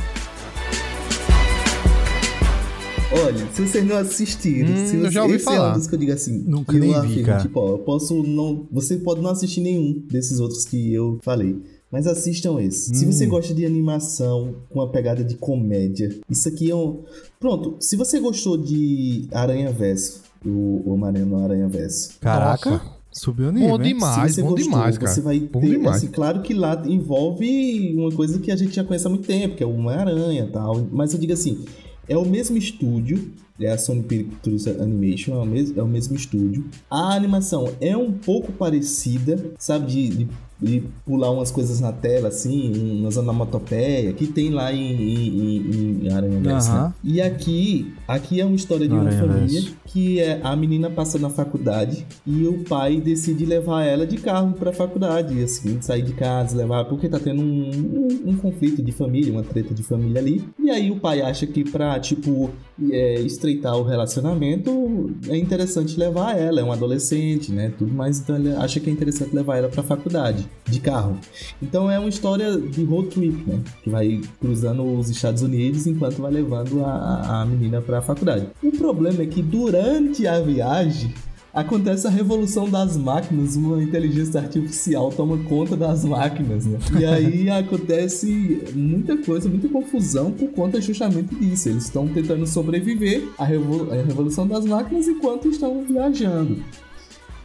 Olha, 3.26 3.47
se 3.53 3.61
vocês 3.61 3.86
não 3.86 3.97
assistiram, 3.97 4.71
hum, 4.74 4.88
se 4.88 4.97
você, 4.97 5.05
eu 5.05 5.11
já 5.11 5.21
ouvi 5.24 5.36
esse 5.36 5.45
falar. 5.45 5.69
é 5.69 5.71
um 5.71 5.78
dos 5.78 5.88
que 5.88 5.93
eu 5.93 5.99
digo 5.99 6.11
assim, 6.11 6.43
Nunca 6.47 6.74
nem 6.74 6.95
afirmo, 6.95 7.15
vi, 7.15 7.24
cara. 7.24 7.41
tipo, 7.41 7.59
ó, 7.59 7.69
eu 7.74 7.78
posso 7.80 8.24
não, 8.24 8.67
você 8.71 8.97
pode 8.97 9.21
não 9.21 9.30
assistir 9.30 9.61
nenhum 9.61 10.03
desses 10.09 10.39
outros 10.39 10.65
que 10.65 10.91
eu 10.91 11.19
falei. 11.21 11.61
Mas 11.93 12.07
assistam 12.07 12.59
esse. 12.59 12.91
Hum. 12.91 12.95
Se 12.95 13.05
você 13.05 13.27
gosta 13.27 13.53
de 13.53 13.63
animação 13.63 14.55
com 14.67 14.79
uma 14.79 14.89
pegada 14.89 15.23
de 15.23 15.35
comédia, 15.35 16.09
isso 16.27 16.49
aqui 16.49 16.71
é 16.71 16.75
um. 16.75 17.03
Pronto, 17.39 17.75
se 17.79 17.95
você 17.95 18.19
gostou 18.19 18.57
de 18.57 19.27
Aranha 19.31 19.71
Verso, 19.71 20.23
o 20.43 20.89
Homem-Aranha 20.91 21.25
no 21.25 21.43
Aranha 21.43 21.67
Verso. 21.67 22.17
Caraca! 22.19 22.71
Nossa. 22.71 22.93
Subiu 23.11 23.51
nível. 23.51 23.69
Bom 23.69 23.77
demais, 23.77 24.37
bom 24.37 24.49
gostou, 24.49 24.71
demais, 24.71 24.97
cara. 24.97 25.11
Você 25.11 25.21
vai 25.21 25.39
bom 25.39 25.59
ter, 25.59 25.69
demais. 25.69 25.97
Assim, 25.97 26.07
claro 26.07 26.41
que 26.41 26.51
lá 26.51 26.81
envolve 26.83 27.93
uma 27.95 28.11
coisa 28.11 28.39
que 28.39 28.51
a 28.51 28.55
gente 28.55 28.75
já 28.75 28.83
conhece 28.83 29.05
há 29.05 29.09
muito 29.11 29.27
tempo, 29.27 29.55
que 29.55 29.63
é 29.63 29.67
o 29.67 29.75
Homem-Aranha 29.75 30.45
e 30.45 30.51
tal. 30.51 30.87
Mas 30.91 31.13
eu 31.13 31.19
digo 31.19 31.31
assim, 31.31 31.63
é 32.09 32.17
o 32.17 32.25
mesmo 32.25 32.57
estúdio, 32.57 33.31
é 33.59 33.71
a 33.71 33.77
Sony 33.77 34.01
Pictures 34.01 34.67
Animation, 34.67 35.35
é 35.35 35.43
o 35.43 35.45
mesmo, 35.45 35.79
é 35.79 35.83
o 35.83 35.87
mesmo 35.87 36.15
estúdio. 36.15 36.65
A 36.89 37.13
animação 37.13 37.69
é 37.79 37.95
um 37.95 38.11
pouco 38.11 38.51
parecida, 38.51 39.53
sabe, 39.59 39.85
de, 39.85 40.09
de 40.09 40.27
e 40.64 40.84
pular 41.05 41.32
umas 41.32 41.51
coisas 41.51 41.80
na 41.80 41.91
tela, 41.91 42.30
assim, 42.30 42.99
umas 43.01 43.18
onomatopeia, 43.18 44.14
que 44.14 44.28
tem 44.28 44.49
lá 44.49 44.74
em, 44.74 44.93
em, 44.93 46.05
em 46.05 46.11
Aranha 46.11 46.39
Verso, 46.39 46.72
uhum. 46.72 46.84
né? 46.84 46.93
E 47.03 47.22
aqui, 47.22 47.93
aqui 48.07 48.39
é 48.39 48.45
uma 48.45 48.55
história 48.55 48.88
de 48.88 48.93
uma 48.93 49.03
Aranha 49.03 49.20
família 49.20 49.61
Verso. 49.61 49.76
que 49.86 50.20
é 50.20 50.39
a 50.43 50.55
menina 50.55 50.89
passa 50.89 51.20
na 51.20 51.30
faculdade 51.30 52.05
e 52.26 52.47
o 52.47 52.64
pai 52.64 53.01
decide 53.01 53.45
levar 53.45 53.84
ela 53.84 54.07
de 54.07 54.18
carro 54.18 54.53
pra 54.53 54.72
faculdade, 54.72 55.41
assim, 55.43 55.82
sair 55.82 56.01
de 56.01 56.14
casa, 56.14 56.55
levar, 56.55 56.86
porque 56.86 57.09
tá 57.09 57.20
tendo 57.20 57.41
um, 57.41 57.72
um, 57.72 58.30
um 58.32 58.38
conflito 58.38 58.82
de 58.82 58.91
família, 58.91 59.32
uma 59.32 59.43
treta 59.43 59.74
de 59.74 59.84
família 59.84 60.22
ali. 60.22 60.43
E 60.59 60.70
aí 60.70 60.89
o 60.89 60.99
pai 60.99 61.22
acha 61.22 61.45
que 61.45 61.64
pra, 61.64 61.99
tipo, 61.99 62.49
é, 62.91 63.15
estreitar 63.21 63.78
o 63.78 63.84
relacionamento, 63.84 65.11
é 65.28 65.38
interessante 65.38 65.97
levar 65.97 66.38
ela, 66.38 66.59
é 66.59 66.63
uma 66.63 66.74
adolescente, 66.74 67.51
né? 67.51 67.71
Tudo 67.78 67.93
mais, 67.93 68.19
então 68.19 68.36
ele 68.36 68.51
acha 68.53 68.80
que 68.80 68.89
é 68.89 68.93
interessante 68.93 69.36
levar 69.36 69.57
ela 69.57 69.69
pra 69.69 69.84
faculdade 69.84 70.47
de 70.65 70.80
carro. 70.80 71.17
Então 71.61 71.89
é 71.89 71.99
uma 71.99 72.09
história 72.09 72.57
de 72.57 72.84
road 72.84 73.09
trip, 73.09 73.43
né? 73.47 73.61
Que 73.84 73.89
vai 73.89 74.21
cruzando 74.39 74.84
os 74.84 75.09
Estados 75.09 75.41
Unidos 75.41 75.86
enquanto 75.88 76.21
vai 76.21 76.32
levando 76.32 76.84
a, 76.84 77.41
a 77.41 77.45
menina 77.45 77.82
pra 77.82 78.01
faculdade. 78.01 78.47
O 78.63 78.71
problema 78.71 79.21
é 79.21 79.26
que 79.26 79.41
durante 79.41 80.26
a 80.26 80.39
viagem 80.39 81.13
acontece 81.53 82.07
a 82.07 82.09
revolução 82.09 82.67
das 82.67 82.97
máquinas, 82.97 83.55
uma 83.55 83.81
inteligência 83.81 84.39
artificial 84.39 85.11
toma 85.11 85.37
conta 85.43 85.77
das 85.77 86.03
máquinas, 86.03 86.65
né? 86.65 86.79
E 86.99 87.05
aí 87.05 87.49
acontece 87.51 88.63
muita 88.73 89.15
coisa, 89.17 89.47
muita 89.47 89.69
confusão 89.69 90.31
por 90.31 90.49
conta 90.49 90.81
justamente 90.81 91.35
disso. 91.35 91.69
Eles 91.69 91.85
estão 91.85 92.07
tentando 92.07 92.47
sobreviver 92.47 93.29
à, 93.37 93.45
revol 93.45 93.91
à 93.91 93.95
revolução 93.95 94.47
das 94.47 94.65
máquinas 94.65 95.07
enquanto 95.07 95.47
estão 95.47 95.83
viajando. 95.83 96.63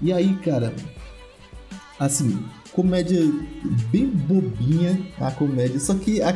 E 0.00 0.12
aí, 0.12 0.34
cara, 0.36 0.72
assim, 1.98 2.38
comédia 2.78 3.20
bem 3.90 4.06
bobinha, 4.06 5.04
a 5.18 5.32
comédia, 5.32 5.80
só 5.80 5.94
que 5.94 6.22
a, 6.22 6.28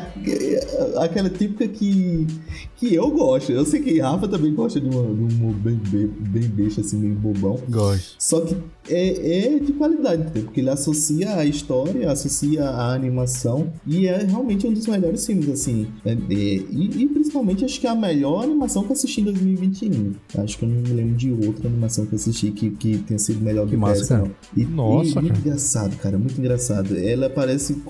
aquela 1.01 1.31
típica 1.31 1.69
que, 1.69 2.27
que 2.75 2.93
eu 2.93 3.09
gosto. 3.13 3.53
Eu 3.53 3.65
sei 3.65 3.81
que 3.81 4.01
Rafa 4.01 4.27
também 4.27 4.53
gosta 4.53 4.81
de, 4.81 4.89
uma, 4.89 5.05
de 5.05 5.23
um 5.23 5.29
humor 5.29 5.55
bem, 5.55 5.77
bem, 5.77 6.49
bem 6.49 6.67
assim, 6.67 6.99
meio 6.99 7.15
bobão. 7.15 7.61
Gosto. 7.69 8.17
Só 8.19 8.41
que 8.41 8.57
é, 8.89 9.55
é 9.55 9.59
de 9.59 9.73
qualidade, 9.73 10.31
porque 10.33 10.61
ele 10.61 10.71
associa 10.71 11.37
a 11.37 11.45
história, 11.45 12.11
associa 12.11 12.65
a 12.65 12.93
animação, 12.93 13.73
e 13.87 14.07
é 14.07 14.25
realmente 14.25 14.67
um 14.67 14.73
dos 14.73 14.87
melhores 14.87 15.25
filmes, 15.25 15.49
assim. 15.49 15.87
É, 16.05 16.17
e, 16.31 17.03
e, 17.03 17.07
principalmente 17.07 17.65
acho 17.65 17.81
que 17.81 17.87
é 17.87 17.91
a 17.91 17.95
melhor 17.95 18.45
animação 18.45 18.83
que 18.83 18.91
eu 18.91 18.95
assisti 18.95 19.21
em 19.21 19.25
2021. 19.25 20.15
Acho 20.39 20.59
que 20.59 20.65
eu 20.65 20.69
não 20.69 20.81
me 20.83 20.89
lembro 20.89 21.15
de 21.15 21.33
outra 21.33 21.69
animação 21.69 22.07
que 22.07 22.13
eu 22.13 22.17
assisti 22.17 22.51
que, 22.51 22.71
que 22.71 22.99
tenha 22.99 23.19
sido 23.19 23.41
melhor 23.41 23.65
que, 23.65 23.73
que 23.73 23.77
massa, 23.77 24.03
essa. 24.03 24.31
E, 24.57 24.65
Nossa, 24.65 25.19
e, 25.19 25.23
muito 25.23 25.39
engraçado, 25.39 25.97
cara, 25.97 26.19
muito 26.19 26.39
engraçado. 26.39 26.97
Ela 26.97 27.31
parece. 27.31 27.81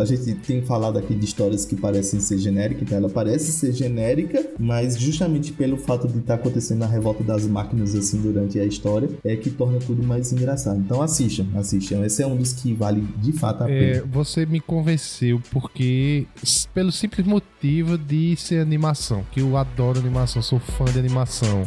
A 0.00 0.04
gente 0.04 0.34
tem 0.36 0.62
falado 0.62 0.98
aqui 0.98 1.14
de 1.14 1.24
histórias 1.24 1.64
que 1.64 1.76
parecem 1.76 2.20
ser 2.20 2.38
genéricas, 2.38 2.82
então 2.82 2.98
ela 2.98 3.08
parece 3.08 3.52
ser 3.52 3.72
genérica, 3.72 4.44
mas 4.58 4.98
justamente 4.98 5.52
pelo 5.52 5.76
fato 5.76 6.08
de 6.08 6.18
estar 6.18 6.36
tá 6.36 6.40
acontecendo 6.40 6.82
a 6.82 6.86
revolta 6.86 7.22
das 7.22 7.46
máquinas 7.46 7.94
assim 7.94 8.20
durante 8.20 8.58
a 8.58 8.64
história, 8.64 9.08
é 9.24 9.36
que 9.36 9.50
torna 9.50 9.78
tudo 9.78 10.02
mais 10.02 10.23
engraçado. 10.32 10.78
Então 10.78 11.02
assistam, 11.02 11.46
assistam. 11.56 12.04
Esse 12.04 12.22
é 12.22 12.26
um 12.26 12.36
dos 12.36 12.52
que 12.52 12.72
vale 12.72 13.00
de 13.18 13.32
fato 13.32 13.64
a 13.64 13.70
é, 13.70 13.94
pena. 13.94 14.06
Você 14.12 14.46
me 14.46 14.60
convenceu 14.60 15.40
porque, 15.50 16.26
pelo 16.72 16.92
simples 16.92 17.26
motivo 17.26 17.98
de 17.98 18.36
ser 18.36 18.60
animação, 18.60 19.24
que 19.32 19.40
eu 19.40 19.56
adoro 19.56 19.98
animação, 19.98 20.40
sou 20.40 20.58
fã 20.58 20.84
de 20.84 20.98
animação. 20.98 21.64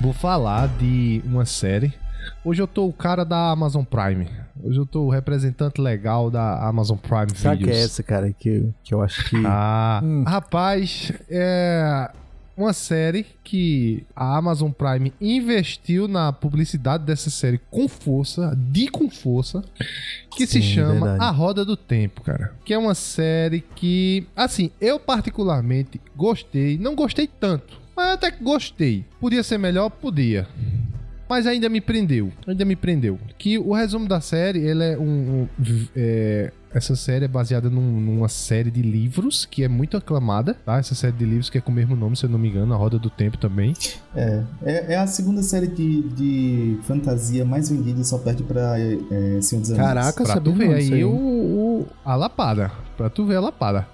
Vou 0.00 0.12
falar 0.12 0.68
de 0.68 1.20
uma 1.24 1.44
série. 1.44 1.92
Hoje 2.44 2.62
eu 2.62 2.66
tô 2.66 2.86
o 2.86 2.92
cara 2.92 3.24
da 3.24 3.50
Amazon 3.50 3.84
Prime. 3.84 4.28
Hoje 4.62 4.78
eu 4.78 4.86
tô 4.86 5.02
o 5.04 5.10
representante 5.10 5.80
legal 5.80 6.30
da 6.30 6.66
Amazon 6.66 6.96
Prime 6.96 7.30
Sabe 7.34 7.58
Videos. 7.58 7.76
que 7.76 7.82
é 7.82 7.84
essa, 7.84 8.02
cara, 8.02 8.32
que, 8.32 8.68
que 8.82 8.94
eu 8.94 9.02
acho 9.02 9.28
que... 9.28 9.36
Ah, 9.44 10.00
hum. 10.02 10.24
rapaz, 10.26 11.12
é 11.28 12.10
uma 12.56 12.72
série 12.72 13.24
que 13.44 14.04
a 14.16 14.36
Amazon 14.36 14.70
Prime 14.70 15.12
investiu 15.20 16.08
na 16.08 16.32
publicidade 16.32 17.04
dessa 17.04 17.30
série 17.30 17.60
com 17.70 17.88
força, 17.88 18.56
de 18.56 18.88
com 18.88 19.08
força, 19.08 19.62
que 20.36 20.46
Sim, 20.46 20.60
se 20.60 20.62
chama 20.62 20.92
verdade. 20.94 21.24
A 21.24 21.30
Roda 21.30 21.64
do 21.64 21.76
Tempo, 21.76 22.22
cara. 22.22 22.52
Que 22.64 22.74
é 22.74 22.78
uma 22.78 22.94
série 22.94 23.60
que, 23.76 24.26
assim, 24.34 24.70
eu 24.80 24.98
particularmente 24.98 26.00
gostei, 26.16 26.78
não 26.78 26.94
gostei 26.94 27.28
tanto 27.28 27.88
mas 27.98 28.14
até 28.14 28.30
que 28.30 28.44
gostei. 28.44 29.04
Podia 29.20 29.42
ser 29.42 29.58
melhor? 29.58 29.90
Podia. 29.90 30.46
Mas 31.28 31.46
ainda 31.46 31.68
me 31.68 31.80
prendeu. 31.80 32.32
Ainda 32.46 32.64
me 32.64 32.74
prendeu. 32.74 33.18
Que 33.36 33.58
o 33.58 33.72
resumo 33.74 34.08
da 34.08 34.20
série, 34.20 34.60
ele 34.60 34.84
é 34.84 34.98
um. 34.98 35.42
um 35.42 35.48
é, 35.94 36.52
essa 36.72 36.94
série 36.94 37.24
é 37.24 37.28
baseada 37.28 37.70
num, 37.70 38.00
numa 38.00 38.28
série 38.28 38.70
de 38.70 38.82
livros 38.82 39.46
que 39.46 39.64
é 39.64 39.68
muito 39.68 39.96
aclamada, 39.96 40.54
tá? 40.66 40.78
Essa 40.78 40.94
série 40.94 41.14
de 41.16 41.24
livros 41.24 41.48
que 41.48 41.56
é 41.56 41.60
com 41.62 41.72
o 41.72 41.74
mesmo 41.74 41.96
nome, 41.96 42.14
se 42.14 42.26
eu 42.26 42.30
não 42.30 42.38
me 42.38 42.48
engano, 42.48 42.74
A 42.74 42.76
Roda 42.76 42.98
do 42.98 43.08
Tempo 43.08 43.38
também. 43.38 43.74
É, 44.14 44.42
é, 44.62 44.92
é 44.92 44.96
a 44.96 45.06
segunda 45.06 45.42
série 45.42 45.66
de, 45.66 46.02
de 46.10 46.78
fantasia 46.82 47.44
mais 47.44 47.70
vendida, 47.70 48.04
só 48.04 48.18
perde 48.18 48.42
pra 48.42 48.78
é, 48.78 49.40
Senhor 49.40 49.62
dos 49.62 49.70
Anéis. 49.70 49.88
Caraca, 49.88 50.24
pra 50.24 50.40
tu 50.40 50.52
ver 50.52 50.74
aí 50.74 51.04
o, 51.04 51.10
o, 51.10 51.86
a 52.04 52.14
lapada. 52.14 52.70
Pra 52.98 53.08
tu 53.08 53.24
ver 53.24 53.36
a 53.36 53.40
lapada. 53.40 53.88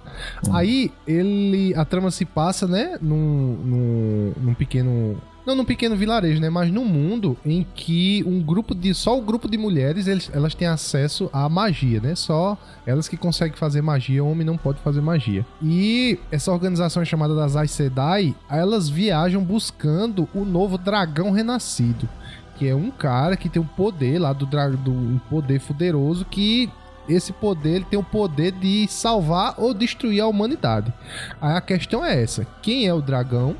Hum. 0.45 0.53
Aí, 0.53 0.91
ele... 1.07 1.73
A 1.75 1.85
trama 1.85 2.11
se 2.11 2.25
passa, 2.25 2.67
né? 2.67 2.97
Num, 3.01 3.55
num, 3.63 4.33
num 4.41 4.53
pequeno 4.53 5.17
não 5.45 5.55
num 5.55 5.65
pequeno 5.65 5.95
vilarejo, 5.95 6.41
né? 6.41 6.49
Mas 6.49 6.71
num 6.71 6.85
mundo 6.85 7.37
em 7.45 7.65
que 7.75 8.23
um 8.25 8.41
grupo 8.41 8.73
de. 8.73 8.93
Só 8.93 9.17
o 9.17 9.21
grupo 9.21 9.47
de 9.47 9.57
mulheres 9.57 10.07
eles, 10.07 10.29
elas 10.33 10.55
têm 10.55 10.67
acesso 10.67 11.29
à 11.31 11.47
magia, 11.47 11.99
né? 11.99 12.15
Só 12.15 12.57
elas 12.85 13.07
que 13.07 13.17
conseguem 13.17 13.55
fazer 13.55 13.81
magia, 13.81 14.23
o 14.23 14.29
homem 14.29 14.45
não 14.45 14.57
pode 14.57 14.79
fazer 14.79 15.01
magia. 15.01 15.45
E 15.61 16.19
essa 16.31 16.51
organização 16.51 17.05
chamada 17.05 17.35
das 17.35 17.55
Aes 17.55 17.71
Sedai, 17.71 18.35
elas 18.49 18.89
viajam 18.89 19.43
buscando 19.43 20.27
o 20.33 20.43
novo 20.43 20.77
dragão 20.77 21.31
renascido. 21.31 22.09
Que 22.57 22.69
é 22.69 22.75
um 22.75 22.89
cara 22.89 23.35
que 23.35 23.49
tem 23.49 23.61
um 23.61 23.67
poder 23.67 24.17
lá 24.17 24.31
do 24.31 24.45
dragão, 24.45 24.93
um 24.93 25.19
poder 25.29 25.59
poderoso 25.59 26.25
que 26.25 26.69
esse 27.07 27.31
poder 27.31 27.75
ele 27.75 27.85
tem 27.85 27.99
o 27.99 28.03
poder 28.03 28.51
de 28.51 28.87
salvar 28.87 29.55
ou 29.57 29.73
destruir 29.73 30.21
a 30.21 30.27
humanidade. 30.27 30.91
Aí 31.39 31.55
a 31.55 31.61
questão 31.61 32.03
é 32.03 32.21
essa: 32.21 32.47
quem 32.61 32.87
é 32.87 32.93
o 32.93 33.01
dragão? 33.01 33.55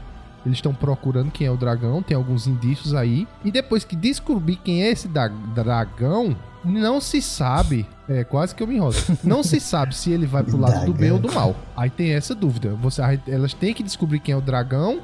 Eles 0.46 0.58
estão 0.58 0.74
procurando 0.74 1.32
quem 1.32 1.48
é 1.48 1.52
o 1.52 1.58
dragão, 1.58 2.04
tem 2.04 2.16
alguns 2.16 2.46
indícios 2.46 2.94
aí. 2.94 3.28
E 3.44 3.52
depois 3.52 3.84
que 3.84 3.96
descobrir 3.96 4.58
quem 4.58 4.84
é 4.84 4.92
esse 4.92 5.08
dragão, 5.08 6.36
não 6.64 7.02
se 7.02 7.22
sabe 7.22 7.88
é, 8.08 8.24
quase 8.24 8.54
que 8.54 8.62
eu 8.62 8.68
me 8.68 8.76
enrolo. 8.76 8.94
Não 9.24 9.44
se 9.44 9.60
sabe 9.60 9.96
se 9.96 10.12
ele 10.12 10.26
vai 10.26 10.44
pro 10.44 10.58
lado 10.58 10.86
do 10.86 10.94
bem 10.94 11.12
ou 11.12 11.20
do 11.20 11.32
mal. 11.32 11.56
Aí 11.76 11.90
tem 11.90 12.12
essa 12.12 12.36
dúvida. 12.36 12.70
Você, 12.82 13.02
elas 13.28 13.54
têm 13.54 13.74
que 13.74 13.84
descobrir 13.84 14.20
quem 14.20 14.34
é 14.34 14.38
o 14.38 14.42
dragão 14.42 15.02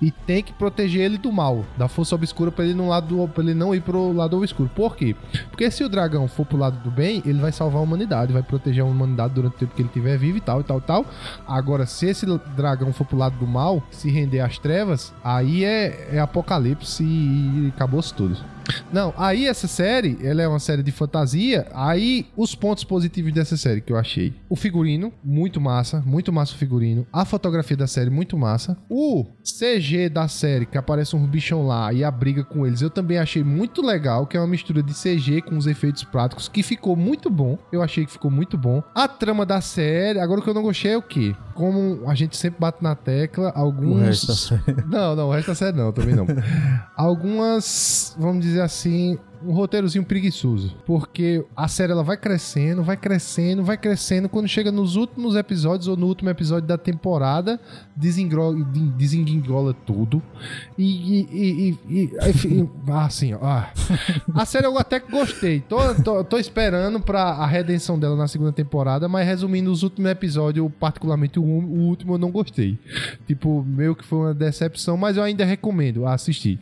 e 0.00 0.10
tem 0.10 0.42
que 0.42 0.52
proteger 0.52 1.02
ele 1.02 1.18
do 1.18 1.32
mal, 1.32 1.64
da 1.76 1.88
força 1.88 2.14
obscura 2.14 2.50
para 2.50 2.64
ele, 2.64 2.74
no 2.74 2.88
lado, 2.88 3.28
pra 3.34 3.42
ele 3.42 3.54
não 3.54 3.74
ir 3.74 3.80
pro 3.80 4.12
lado 4.12 4.36
obscuro. 4.36 4.70
Por 4.74 4.96
quê? 4.96 5.16
Porque 5.50 5.70
se 5.70 5.82
o 5.82 5.88
dragão 5.88 6.28
for 6.28 6.46
pro 6.46 6.58
lado 6.58 6.78
do 6.82 6.90
bem, 6.90 7.22
ele 7.26 7.40
vai 7.40 7.52
salvar 7.52 7.80
a 7.80 7.82
humanidade, 7.82 8.32
vai 8.32 8.42
proteger 8.42 8.84
a 8.84 8.86
humanidade 8.86 9.34
durante 9.34 9.54
o 9.54 9.58
tempo 9.58 9.74
que 9.74 9.82
ele 9.82 9.88
estiver 9.88 10.16
vivo 10.16 10.38
e 10.38 10.40
tal, 10.40 10.60
e 10.60 10.64
tal, 10.64 10.78
e 10.78 10.82
tal. 10.82 11.06
Agora, 11.46 11.86
se 11.86 12.06
esse 12.06 12.26
dragão 12.56 12.92
for 12.92 13.06
pro 13.06 13.16
lado 13.16 13.36
do 13.38 13.46
mal, 13.46 13.82
se 13.90 14.10
render 14.10 14.40
às 14.40 14.58
trevas, 14.58 15.12
aí 15.22 15.64
é, 15.64 16.08
é 16.12 16.20
apocalipse 16.20 17.02
e, 17.02 17.66
e 17.66 17.72
acabou-se 17.74 18.12
tudo. 18.12 18.54
Não, 18.92 19.12
aí 19.16 19.46
essa 19.46 19.66
série, 19.66 20.18
ela 20.22 20.42
é 20.42 20.48
uma 20.48 20.58
série 20.58 20.82
de 20.82 20.90
fantasia, 20.90 21.66
aí 21.74 22.26
os 22.44 22.54
pontos 22.54 22.84
positivos 22.84 23.32
dessa 23.32 23.56
série 23.56 23.80
que 23.80 23.92
eu 23.92 23.96
achei. 23.96 24.34
O 24.48 24.54
figurino, 24.54 25.12
muito 25.24 25.60
massa, 25.60 26.02
muito 26.06 26.32
massa 26.32 26.54
o 26.54 26.58
figurino. 26.58 27.06
A 27.12 27.24
fotografia 27.24 27.76
da 27.76 27.86
série, 27.86 28.10
muito 28.10 28.36
massa. 28.36 28.76
O 28.88 29.24
CG 29.42 30.08
da 30.08 30.28
série, 30.28 30.66
que 30.66 30.78
aparece 30.78 31.16
um 31.16 31.26
bichão 31.26 31.66
lá 31.66 31.92
e 31.92 32.04
a 32.04 32.10
briga 32.10 32.44
com 32.44 32.66
eles, 32.66 32.82
eu 32.82 32.90
também 32.90 33.18
achei 33.18 33.42
muito 33.42 33.82
legal, 33.82 34.26
que 34.26 34.36
é 34.36 34.40
uma 34.40 34.46
mistura 34.46 34.82
de 34.82 34.92
CG 34.92 35.42
com 35.42 35.56
os 35.56 35.66
efeitos 35.66 36.04
práticos, 36.04 36.48
que 36.48 36.62
ficou 36.62 36.94
muito 36.94 37.30
bom. 37.30 37.58
Eu 37.72 37.82
achei 37.82 38.04
que 38.04 38.12
ficou 38.12 38.30
muito 38.30 38.58
bom. 38.58 38.82
A 38.94 39.08
trama 39.08 39.46
da 39.46 39.60
série, 39.60 40.20
agora 40.20 40.40
o 40.40 40.42
que 40.42 40.50
eu 40.50 40.54
não 40.54 40.62
gostei 40.62 40.92
é 40.92 40.96
o 40.98 41.02
quê? 41.02 41.34
Como 41.54 42.08
a 42.08 42.14
gente 42.14 42.36
sempre 42.36 42.60
bate 42.60 42.82
na 42.82 42.94
tecla, 42.94 43.50
alguns... 43.54 44.00
O 44.00 44.04
resto 44.04 44.26
da 44.26 44.34
série. 44.34 44.84
Não, 44.86 45.16
não, 45.16 45.28
o 45.28 45.32
resto 45.32 45.48
da 45.48 45.54
série 45.54 45.76
não, 45.76 45.92
também 45.92 46.14
não. 46.14 46.26
Algumas, 46.94 48.14
vamos 48.18 48.44
dizer 48.44 48.60
assim, 48.60 49.18
um 49.46 49.52
roteirozinho 49.52 50.04
preguiçoso. 50.04 50.74
Porque 50.86 51.44
a 51.56 51.68
série 51.68 51.92
ela 51.92 52.02
vai 52.02 52.16
crescendo, 52.16 52.82
vai 52.82 52.96
crescendo, 52.96 53.62
vai 53.62 53.76
crescendo. 53.76 54.28
Quando 54.28 54.48
chega 54.48 54.72
nos 54.72 54.96
últimos 54.96 55.36
episódios 55.36 55.88
ou 55.88 55.96
no 55.96 56.06
último 56.06 56.30
episódio 56.30 56.66
da 56.66 56.78
temporada, 56.78 57.60
desengola 57.94 59.74
tudo. 59.86 60.22
E. 60.78 61.20
e, 61.20 61.78
e, 61.88 62.02
e 62.02 62.10
assim, 62.88 63.34
ó. 63.34 63.38
Ah. 63.42 63.72
A 64.34 64.44
série 64.44 64.66
eu 64.66 64.78
até 64.78 64.98
gostei. 64.98 65.60
Tô, 65.60 65.94
tô, 66.02 66.24
tô, 66.24 66.38
esperando 66.38 67.00
pra 67.00 67.22
a 67.22 67.46
redenção 67.46 67.98
dela 67.98 68.16
na 68.16 68.26
segunda 68.26 68.52
temporada, 68.52 69.08
mas 69.08 69.26
resumindo 69.26 69.70
os 69.70 69.82
últimos 69.82 70.10
episódios, 70.10 70.70
particularmente 70.80 71.38
o, 71.38 71.42
o 71.42 71.80
último, 71.80 72.14
eu 72.14 72.18
não 72.18 72.30
gostei. 72.30 72.78
Tipo, 73.26 73.62
meio 73.62 73.94
que 73.94 74.04
foi 74.04 74.18
uma 74.18 74.34
decepção, 74.34 74.96
mas 74.96 75.16
eu 75.16 75.22
ainda 75.22 75.44
recomendo 75.44 76.06
assistir. 76.06 76.58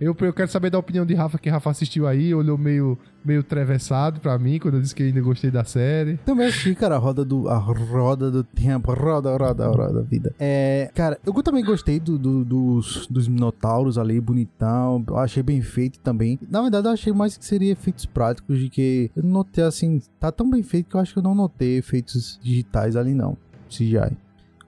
Eu, 0.00 0.16
eu 0.20 0.32
quero 0.32 0.50
saber 0.50 0.70
da 0.70 0.78
opinião 0.78 1.04
de 1.04 1.14
Rafa, 1.14 1.38
que 1.38 1.48
Rafa 1.48 1.70
assistiu 1.70 2.06
aí 2.06 2.19
aí, 2.20 2.34
olhou 2.34 2.56
meio, 2.58 2.98
meio 3.24 3.42
trevessado 3.42 4.20
pra 4.20 4.38
mim 4.38 4.58
quando 4.58 4.74
eu 4.74 4.80
disse 4.80 4.94
que 4.94 5.02
ainda 5.02 5.20
gostei 5.20 5.50
da 5.50 5.64
série. 5.64 6.18
Também 6.18 6.46
achei, 6.46 6.74
cara, 6.74 6.96
a 6.96 6.98
roda 6.98 7.24
do, 7.24 7.48
a 7.48 7.56
roda 7.56 8.30
do 8.30 8.44
tempo, 8.44 8.92
roda, 8.92 9.36
roda, 9.36 9.66
roda, 9.68 10.02
vida. 10.02 10.34
É, 10.38 10.90
cara, 10.94 11.18
eu 11.24 11.32
também 11.42 11.64
gostei 11.64 11.98
do, 11.98 12.18
do, 12.18 12.44
dos, 12.44 13.06
dos 13.06 13.26
minotauros 13.26 13.98
ali, 13.98 14.20
bonitão. 14.20 15.02
Eu 15.08 15.16
achei 15.16 15.42
bem 15.42 15.62
feito 15.62 15.98
também. 16.00 16.38
Na 16.48 16.62
verdade, 16.62 16.86
eu 16.86 16.92
achei 16.92 17.12
mais 17.12 17.36
que 17.36 17.44
seria 17.44 17.72
efeitos 17.72 18.06
práticos 18.06 18.58
de 18.58 18.68
que 18.68 19.10
eu 19.16 19.22
notei 19.22 19.64
assim, 19.64 20.00
tá 20.18 20.30
tão 20.30 20.48
bem 20.48 20.62
feito 20.62 20.88
que 20.88 20.96
eu 20.96 21.00
acho 21.00 21.12
que 21.12 21.18
eu 21.18 21.22
não 21.22 21.34
notei 21.34 21.78
efeitos 21.78 22.38
digitais 22.42 22.96
ali 22.96 23.14
não. 23.14 23.36
CGI. 23.68 24.16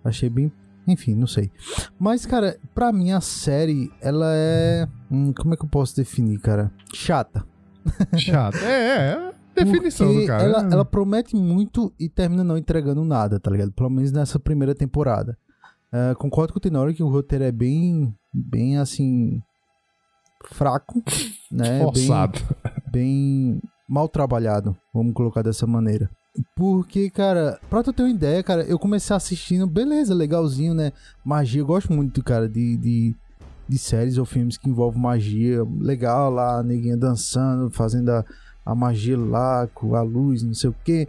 Achei 0.05 0.29
bem 0.29 0.51
enfim, 0.87 1.15
não 1.15 1.27
sei. 1.27 1.51
Mas, 1.99 2.27
cara, 2.27 2.59
pra 2.75 2.93
mim 2.93 3.13
a 3.13 3.21
série, 3.21 3.91
ela 4.01 4.33
é. 4.35 4.89
Hum, 5.11 5.33
como 5.33 5.55
é 5.55 5.57
que 5.57 5.65
eu 5.65 5.69
posso 5.69 5.97
definir, 5.97 6.39
cara? 6.41 6.73
Chata. 6.93 7.45
Chata. 8.17 8.59
é, 8.59 9.13
é. 9.13 9.33
Definição 9.55 10.07
Porque 10.07 10.23
do 10.23 10.27
cara. 10.27 10.43
Ela, 10.43 10.69
ela 10.73 10.85
promete 10.85 11.37
muito 11.37 11.93
e 11.99 12.09
termina 12.09 12.43
não 12.43 12.57
entregando 12.57 13.05
nada, 13.05 13.39
tá 13.39 13.51
ligado? 13.51 13.73
Pelo 13.73 13.91
menos 13.91 14.11
nessa 14.11 14.39
primeira 14.39 14.75
temporada. 14.75 15.37
Uh, 15.93 16.17
concordo 16.17 16.55
com 16.55 16.59
o 16.59 16.61
Tenor 16.61 16.95
que 16.95 17.03
o 17.03 17.09
roteiro 17.09 17.45
é 17.45 17.53
bem, 17.53 18.15
bem 18.33 18.79
assim, 18.79 19.43
fraco, 20.47 21.03
né? 21.51 21.81
Forçado. 21.85 22.39
Bem, 22.91 23.61
bem 23.61 23.63
mal 23.87 24.09
trabalhado, 24.09 24.75
vamos 24.93 25.13
colocar 25.13 25.43
dessa 25.43 25.67
maneira. 25.67 26.11
Porque, 26.63 27.11
cara, 27.11 27.59
pra 27.69 27.83
tu 27.83 27.93
ter 27.93 28.05
uma 28.05 28.11
ideia, 28.11 28.41
cara, 28.41 28.63
eu 28.63 28.79
comecei 28.79 29.17
assistindo, 29.17 29.67
beleza, 29.67 30.15
legalzinho, 30.15 30.73
né? 30.73 30.93
Magia, 31.25 31.61
eu 31.61 31.67
gosto 31.67 31.93
muito, 31.93 32.23
cara, 32.23 32.49
de, 32.49 32.77
de, 32.77 33.17
de 33.69 33.79
séries 33.79 34.17
ou 34.17 34.25
filmes 34.25 34.57
que 34.57 34.71
envolvem 34.71 35.03
magia. 35.03 35.67
Legal 35.81 36.31
lá, 36.31 36.61
a 36.61 36.63
neguinha 36.63 36.97
dançando, 36.97 37.69
fazendo 37.69 38.11
a, 38.11 38.25
a 38.65 38.77
magia 38.77 39.19
lá, 39.19 39.69
com 39.75 39.97
a 39.97 40.03
luz, 40.03 40.45
não 40.45 40.55
sei 40.55 40.71
o 40.71 40.75
quê. 40.85 41.09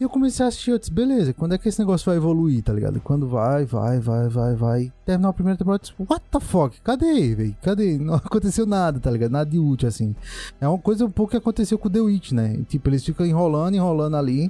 E 0.00 0.04
eu 0.04 0.08
comecei 0.08 0.44
a 0.44 0.48
assistir, 0.48 0.70
eu 0.70 0.78
disse, 0.78 0.92
beleza, 0.92 1.32
quando 1.32 1.54
é 1.54 1.58
que 1.58 1.68
esse 1.68 1.80
negócio 1.80 2.06
vai 2.06 2.16
evoluir, 2.16 2.62
tá 2.62 2.72
ligado? 2.72 3.00
Quando 3.00 3.26
vai, 3.26 3.64
vai, 3.64 3.98
vai, 3.98 4.28
vai, 4.28 4.54
vai. 4.54 4.92
Terminar 5.04 5.30
a 5.30 5.32
primeira 5.32 5.58
temporada, 5.58 5.82
eu 5.82 5.88
disse, 5.88 5.94
what 6.08 6.24
the 6.30 6.38
fuck? 6.38 6.80
Cadê, 6.82 7.34
velho? 7.34 7.56
Cadê? 7.60 7.98
Não 7.98 8.14
aconteceu 8.24 8.64
nada, 8.64 9.00
tá 9.00 9.10
ligado? 9.10 9.32
Nada 9.32 9.50
de 9.50 9.58
útil, 9.58 9.88
assim. 9.88 10.14
É 10.60 10.68
uma 10.68 10.78
coisa 10.78 11.04
um 11.04 11.10
pouco 11.10 11.32
que 11.32 11.36
aconteceu 11.36 11.76
com 11.78 11.88
o 11.88 11.90
The 11.90 12.00
Witch, 12.00 12.30
né? 12.30 12.60
Tipo, 12.68 12.90
eles 12.90 13.04
ficam 13.04 13.26
enrolando, 13.26 13.74
enrolando 13.74 14.16
ali. 14.16 14.48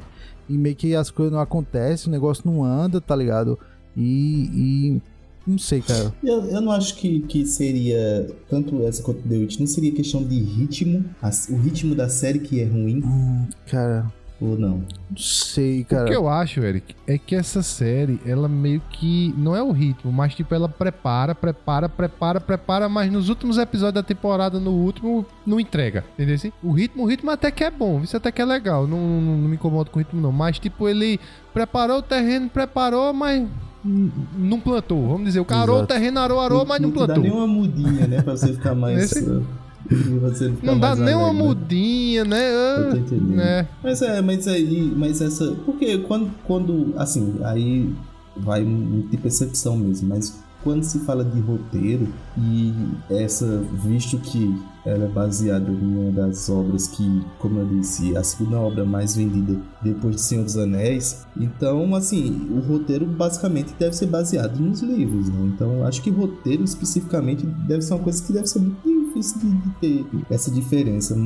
E 0.51 0.57
meio 0.57 0.76
que 0.76 0.94
as 0.94 1.11
coisas 1.11 1.32
não 1.32 1.40
acontecem, 1.40 2.09
o 2.09 2.11
negócio 2.12 2.42
não 2.44 2.62
anda, 2.62 3.01
tá 3.01 3.16
ligado? 3.16 3.59
E. 3.96 4.51
e 4.53 5.03
não 5.46 5.59
sei, 5.59 5.80
cara. 5.80 6.14
Eu, 6.22 6.44
eu 6.44 6.61
não 6.61 6.72
acho 6.72 6.94
que, 6.96 7.20
que 7.20 7.46
seria. 7.46 8.26
Tanto 8.49 8.82
essa 8.86 9.03
quanto 9.03 9.26
The 9.26 9.34
Witch, 9.34 9.59
não 9.59 9.66
seria 9.66 9.92
questão 9.92 10.22
de 10.22 10.38
ritmo. 10.38 11.05
O 11.51 11.57
ritmo 11.57 11.94
da 11.94 12.09
série 12.09 12.38
que 12.38 12.61
é 12.61 12.66
ruim. 12.66 13.03
Hum, 13.03 13.46
cara. 13.66 14.12
Ou 14.41 14.57
não? 14.57 14.84
Não 15.11 15.16
sei, 15.16 15.80
O 15.82 15.86
cara. 15.86 16.05
que 16.05 16.14
eu 16.14 16.28
acho, 16.28 16.61
Eric, 16.61 16.95
é 17.09 17.18
que 17.18 17.34
essa 17.34 17.61
série, 17.61 18.20
ela 18.24 18.49
meio 18.49 18.80
que. 18.89 19.34
Não 19.36 19.57
é 19.57 19.61
o 19.62 19.72
ritmo, 19.72 20.12
mas 20.12 20.32
tipo, 20.32 20.55
ela 20.55 20.68
prepara, 20.68 21.34
prepara, 21.34 21.89
prepara, 21.89 22.41
prepara, 22.41 22.89
mas 22.89 23.11
nos 23.11 23.28
últimos 23.28 23.59
episódios 23.59 23.95
da 23.95 24.03
temporada, 24.05 24.61
no 24.61 24.70
último, 24.70 25.26
não 25.45 25.59
entrega. 25.59 26.05
Entendeu? 26.14 26.36
assim? 26.36 26.53
O 26.62 26.70
ritmo, 26.70 27.03
o 27.03 27.07
ritmo 27.07 27.30
até 27.32 27.51
que 27.51 27.64
é 27.64 27.70
bom, 27.70 28.01
isso 28.03 28.16
até 28.16 28.30
que 28.30 28.41
é 28.41 28.45
legal. 28.45 28.86
Não, 28.86 28.97
não, 28.99 29.20
não 29.39 29.49
me 29.49 29.55
incomodo 29.57 29.91
com 29.91 29.99
o 29.99 30.03
ritmo, 30.03 30.20
não. 30.20 30.30
Mas, 30.30 30.61
tipo, 30.61 30.89
ele 30.89 31.18
preparou 31.53 31.99
o 31.99 32.03
terreno, 32.03 32.49
preparou, 32.49 33.12
mas. 33.12 33.45
Não 33.84 34.61
plantou, 34.61 35.09
vamos 35.09 35.24
dizer. 35.24 35.41
O 35.41 35.45
cara 35.45 35.62
arou 35.62 35.82
o 35.82 35.86
terreno, 35.86 36.20
arou, 36.20 36.41
arou, 36.41 36.64
mas 36.64 36.80
não 36.80 36.91
dá 36.91 37.07
plantou. 37.07 37.22
nem 37.24 37.32
uma 37.32 37.47
mudinha, 37.47 38.07
né? 38.07 38.22
Pra 38.22 38.36
você 38.36 38.53
ficar 38.53 38.74
mais. 38.74 38.99
Esse- 39.11 39.43
ficar 39.89 40.53
Não 40.62 40.78
dá 40.78 40.95
nem 40.97 41.14
uma 41.14 41.28
alegre, 41.28 41.39
né? 41.43 41.49
mudinha, 41.49 42.24
né? 42.24 42.51
Eu 42.51 42.91
tô 42.91 42.97
Ah, 42.97 42.99
entendendo. 43.01 43.36
né? 43.36 43.68
Mas 43.82 44.03
é, 44.03 44.20
mas 44.22 44.47
aí, 44.49 44.93
mas 44.97 45.20
essa. 45.20 45.53
Porque 45.64 45.99
quando, 45.99 46.30
quando. 46.45 46.93
Assim, 46.97 47.36
aí 47.43 47.93
vai 48.36 48.64
de 48.64 49.16
percepção 49.16 49.76
mesmo, 49.76 50.09
mas 50.09 50.39
quando 50.62 50.82
se 50.82 50.99
fala 51.01 51.24
de 51.24 51.41
roteiro 51.41 52.07
e 52.36 52.72
essa, 53.11 53.62
visto 53.84 54.18
que 54.18 54.55
ela 54.84 55.05
é 55.05 55.09
baseada 55.09 55.70
em 55.70 55.97
uma 55.97 56.11
das 56.11 56.49
obras 56.49 56.86
que, 56.89 57.22
como 57.39 57.61
eu 57.61 57.66
disse, 57.66 58.16
a 58.16 58.22
segunda 58.24 58.59
obra 58.59 58.84
mais 58.84 59.14
vendida 59.14 59.57
depois 59.82 60.16
de 60.16 60.20
Senhor 60.22 60.45
dos 60.45 60.57
Anéis, 60.57 61.26
então, 61.36 61.95
assim, 61.95 62.49
o 62.51 62.61
roteiro 62.61 63.07
basicamente 63.07 63.72
deve 63.78 63.95
ser 63.95 64.07
baseado 64.07 64.59
nos 64.59 64.80
livros, 64.80 65.28
né? 65.28 65.51
Então, 65.55 65.84
acho 65.86 66.03
que 66.03 66.11
roteiro 66.11 66.64
especificamente 66.64 67.45
deve 67.47 67.82
ser 67.82 67.95
uma 67.95 68.03
coisa 68.03 68.22
que 68.22 68.32
deve 68.32 68.47
ser 68.47 68.59
muito 68.61 68.89
difícil 69.19 69.41
de, 69.41 69.71
ter 69.81 70.07
essa 70.31 70.51
diferença. 70.51 71.16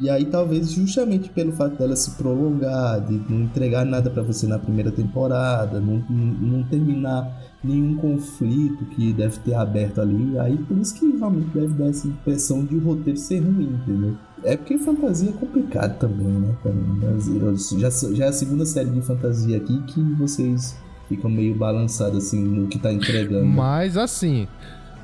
E 0.00 0.08
aí, 0.08 0.26
talvez, 0.26 0.70
justamente 0.70 1.28
pelo 1.28 1.50
fato 1.52 1.76
dela 1.76 1.96
se 1.96 2.12
prolongar, 2.12 3.00
de 3.04 3.20
não 3.28 3.40
entregar 3.42 3.84
nada 3.84 4.08
pra 4.08 4.22
você 4.22 4.46
na 4.46 4.58
primeira 4.58 4.92
temporada, 4.92 5.80
não, 5.80 6.04
não, 6.08 6.62
terminar 6.62 7.28
nenhum 7.64 7.96
conflito 7.96 8.84
que 8.86 9.12
deve 9.12 9.40
ter 9.40 9.54
aberto 9.54 10.00
ali, 10.00 10.38
aí 10.38 10.56
por 10.56 10.78
isso 10.78 10.94
que 10.94 11.16
realmente 11.16 11.48
deve 11.52 11.74
dar 11.74 11.88
essa 11.88 12.06
impressão 12.06 12.64
de 12.64 12.76
o 12.76 12.80
roteiro 12.84 13.18
ser 13.18 13.40
ruim, 13.40 13.80
entendeu? 13.82 14.16
É 14.44 14.56
porque 14.56 14.78
fantasia 14.78 15.30
é 15.30 15.32
complicado 15.32 15.98
também, 15.98 16.28
né? 16.28 16.54
Eu- 16.64 17.56
já, 17.78 17.90
já 17.90 18.26
é 18.26 18.28
a 18.28 18.32
segunda 18.32 18.64
série 18.64 18.90
de 18.90 19.02
fantasia 19.02 19.56
aqui 19.56 19.82
que 19.82 20.00
vocês 20.14 20.76
ficam 21.08 21.28
meio 21.28 21.56
balançados 21.56 22.26
assim 22.26 22.40
no 22.40 22.68
que 22.68 22.78
tá 22.78 22.92
entregando. 22.92 23.46
Mas 23.46 23.96
assim, 23.96 24.46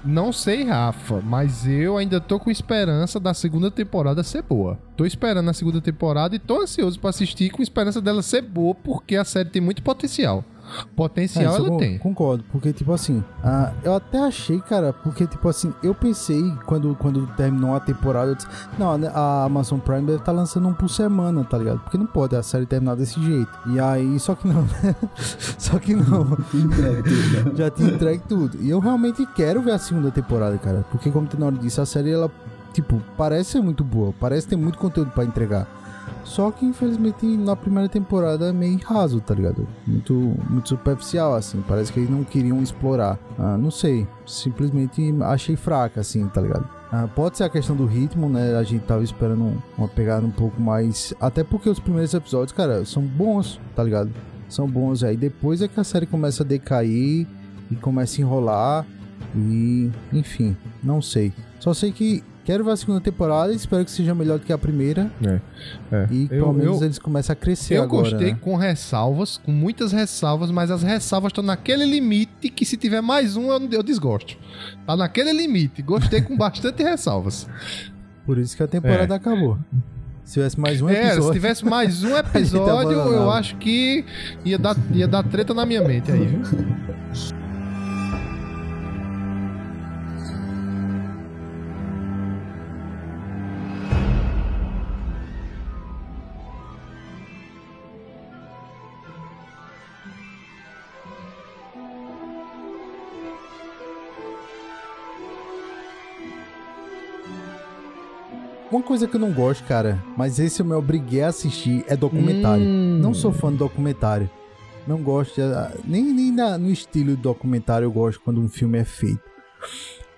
não 0.04 0.32
sei, 0.32 0.64
Rafa, 0.64 1.20
mas 1.20 1.66
eu 1.66 1.96
ainda 1.96 2.20
tô 2.20 2.38
com 2.38 2.50
esperança 2.50 3.18
da 3.18 3.32
segunda 3.32 3.70
temporada 3.70 4.22
ser 4.22 4.42
boa. 4.42 4.78
Tô 4.96 5.06
esperando 5.06 5.48
a 5.48 5.54
segunda 5.54 5.80
temporada 5.80 6.36
e 6.36 6.38
tô 6.38 6.60
ansioso 6.62 7.00
pra 7.00 7.10
assistir 7.10 7.50
com 7.50 7.62
esperança 7.62 8.00
dela 8.00 8.22
ser 8.22 8.42
boa, 8.42 8.74
porque 8.74 9.16
a 9.16 9.24
série 9.24 9.48
tem 9.48 9.62
muito 9.62 9.82
potencial. 9.82 10.44
Potencial 10.96 11.54
É, 11.54 11.56
ela 11.56 11.78
tem. 11.78 11.98
Concordo, 11.98 12.44
porque, 12.50 12.72
tipo 12.72 12.92
assim, 12.92 13.22
ah, 13.42 13.72
eu 13.82 13.94
até 13.94 14.18
achei, 14.18 14.60
cara, 14.60 14.92
porque, 14.92 15.26
tipo 15.26 15.48
assim, 15.48 15.72
eu 15.82 15.94
pensei, 15.94 16.52
quando, 16.66 16.96
quando 16.96 17.26
terminou 17.36 17.74
a 17.74 17.80
temporada, 17.80 18.32
eu 18.32 18.34
disse, 18.34 18.48
não, 18.78 18.92
a 19.14 19.44
Amazon 19.44 19.78
Prime 19.78 20.02
deve 20.02 20.18
estar 20.18 20.32
lançando 20.32 20.68
um 20.68 20.74
por 20.74 20.88
semana, 20.88 21.44
tá 21.44 21.58
ligado? 21.58 21.80
Porque 21.80 21.98
não 21.98 22.06
pode 22.06 22.36
a 22.36 22.42
série 22.42 22.66
terminar 22.66 22.96
desse 22.96 23.20
jeito. 23.22 23.50
E 23.66 23.80
aí, 23.80 24.18
só 24.18 24.34
que 24.34 24.46
não, 24.48 24.62
né? 24.62 24.94
Só 25.58 25.78
que 25.78 25.94
não. 25.94 26.24
Né? 26.54 27.02
Já 27.56 27.70
tinha 27.70 27.90
entregue 27.90 28.22
tudo. 28.28 28.58
E 28.60 28.70
eu 28.70 28.78
realmente 28.78 29.26
quero 29.34 29.60
ver 29.62 29.72
a 29.72 29.78
segunda 29.78 30.10
temporada, 30.10 30.56
cara. 30.58 30.84
Porque, 30.90 31.10
como 31.10 31.26
o 31.26 31.28
Tenório 31.28 31.58
disse, 31.58 31.80
a 31.80 31.86
série, 31.86 32.10
ela, 32.10 32.30
tipo, 32.72 33.00
parece 33.16 33.52
ser 33.52 33.60
muito 33.60 33.84
boa. 33.84 34.12
Parece 34.18 34.46
ter 34.46 34.56
muito 34.56 34.78
conteúdo 34.78 35.10
pra 35.10 35.24
entregar. 35.24 35.66
Só 36.24 36.50
que, 36.50 36.64
infelizmente, 36.64 37.26
na 37.26 37.54
primeira 37.54 37.88
temporada 37.88 38.46
é 38.46 38.52
meio 38.52 38.78
raso, 38.78 39.20
tá 39.20 39.34
ligado? 39.34 39.68
Muito, 39.86 40.14
muito 40.48 40.70
superficial, 40.70 41.34
assim. 41.34 41.62
Parece 41.68 41.92
que 41.92 42.00
eles 42.00 42.10
não 42.10 42.24
queriam 42.24 42.62
explorar. 42.62 43.18
Ah, 43.38 43.56
não 43.56 43.70
sei. 43.70 44.06
Simplesmente 44.26 45.14
achei 45.22 45.54
fraca, 45.54 46.00
assim, 46.00 46.26
tá 46.28 46.40
ligado? 46.40 46.68
Ah, 46.90 47.06
pode 47.08 47.36
ser 47.36 47.44
a 47.44 47.48
questão 47.48 47.76
do 47.76 47.86
ritmo, 47.86 48.28
né? 48.28 48.56
A 48.56 48.62
gente 48.62 48.84
tava 48.84 49.04
esperando 49.04 49.62
uma 49.76 49.88
pegada 49.88 50.26
um 50.26 50.30
pouco 50.30 50.60
mais. 50.60 51.12
Até 51.20 51.44
porque 51.44 51.68
os 51.68 51.78
primeiros 51.78 52.14
episódios, 52.14 52.52
cara, 52.52 52.84
são 52.84 53.02
bons, 53.02 53.60
tá 53.76 53.82
ligado? 53.82 54.10
São 54.48 54.68
bons. 54.68 55.04
Aí 55.04 55.16
depois 55.16 55.60
é 55.60 55.68
que 55.68 55.78
a 55.78 55.84
série 55.84 56.06
começa 56.06 56.42
a 56.42 56.46
decair 56.46 57.26
e 57.70 57.76
começa 57.76 58.20
a 58.20 58.22
enrolar. 58.22 58.86
E, 59.36 59.90
enfim, 60.12 60.56
não 60.82 61.02
sei. 61.02 61.32
Só 61.58 61.74
sei 61.74 61.92
que 61.92 62.22
quero 62.44 62.64
ver 62.64 62.72
a 62.72 62.76
segunda 62.76 63.00
temporada 63.00 63.52
espero 63.52 63.84
que 63.84 63.90
seja 63.90 64.14
melhor 64.14 64.38
do 64.38 64.44
que 64.44 64.52
a 64.52 64.58
primeira. 64.58 65.10
É. 65.24 66.06
E 66.10 66.22
Eu- 66.24 66.28
pelo 66.28 66.52
menos 66.52 66.80
eu- 66.80 66.86
eles 66.86 66.98
começam 66.98 67.32
a 67.32 67.36
crescer 67.36 67.76
Eu 67.78 67.82
agora. 67.84 68.10
gostei 68.10 68.32
né? 68.32 68.38
com 68.40 68.56
ressalvas, 68.56 69.38
com 69.38 69.50
muitas 69.50 69.92
ressalvas, 69.92 70.50
mas 70.50 70.70
as 70.70 70.82
ressalvas 70.82 71.30
estão 71.30 71.42
naquele 71.44 71.84
limite 71.84 72.48
que 72.50 72.64
se 72.64 72.76
tiver 72.76 73.00
mais 73.00 73.36
um 73.36 73.50
eu, 73.50 73.68
eu 73.70 73.82
desgosto. 73.82 74.36
Tá 74.86 74.96
naquele 74.96 75.32
limite. 75.32 75.82
Gostei 75.82 76.20
com 76.20 76.36
bastante 76.38 76.82
ressalvas. 76.82 77.48
Por 78.26 78.38
isso 78.38 78.56
que 78.56 78.62
a 78.62 78.66
temporada 78.68 79.14
acabou. 79.14 79.58
Se 80.24 80.34
tivesse 80.34 80.58
mais 80.58 80.80
um 80.80 80.88
É, 80.88 80.94
se 80.94 81.06
episódio. 81.12 81.32
tivesse 81.34 81.64
mais 81.68 82.02
um 82.02 82.16
episódio, 82.16 82.92
eu 82.92 83.30
acho 83.30 83.56
que 83.56 84.04
ia 84.44 84.58
dar, 84.58 84.74
ia 84.92 85.06
dar 85.06 85.22
treta 85.22 85.52
na 85.52 85.66
minha 85.66 85.82
mente 85.82 86.10
aí, 86.10 86.26
viu? 86.26 86.40
Uma 108.74 108.82
coisa 108.82 109.06
que 109.06 109.14
eu 109.14 109.20
não 109.20 109.30
gosto, 109.32 109.62
cara, 109.68 110.02
mas 110.16 110.40
esse 110.40 110.60
eu 110.60 110.66
me 110.66 110.72
obriguei 110.74 111.22
a 111.22 111.28
assistir 111.28 111.84
é 111.86 111.94
documentário. 111.96 112.64
Hum. 112.64 112.98
Não 113.00 113.14
sou 113.14 113.32
fã 113.32 113.52
de 113.52 113.58
documentário. 113.58 114.28
Não 114.86 114.98
gosto, 115.00 115.36
de- 115.36 115.42
nem, 115.88 116.02
nem 116.12 116.32
na- 116.32 116.58
no 116.58 116.68
estilo 116.70 117.10
de 117.14 117.22
documentário 117.22 117.86
eu 117.86 117.92
gosto 117.92 118.20
quando 118.20 118.40
um 118.40 118.48
filme 118.48 118.76
é 118.78 118.84
feito. 118.84 119.22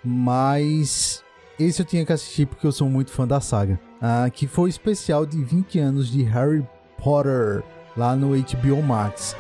Mas 0.03 1.23
esse 1.61 1.83
eu 1.83 1.87
tinha 1.87 2.05
que 2.07 2.13
assistir 2.13 2.47
porque 2.47 2.67
eu 2.67 2.73
sou 2.73 2.89
muito 2.89 3.11
fã 3.11 3.27
da 3.27 3.41
saga. 3.41 3.79
Ah, 4.01 4.29
que 4.33 4.47
foi 4.47 4.65
o 4.65 4.69
especial 4.69 5.27
de 5.27 5.37
20 5.45 5.79
anos 5.79 6.09
de 6.11 6.23
Harry 6.23 6.65
Potter 6.97 7.63
lá 7.97 8.17
no 8.17 8.29
HBO 8.35 8.83
Max. 8.83 9.37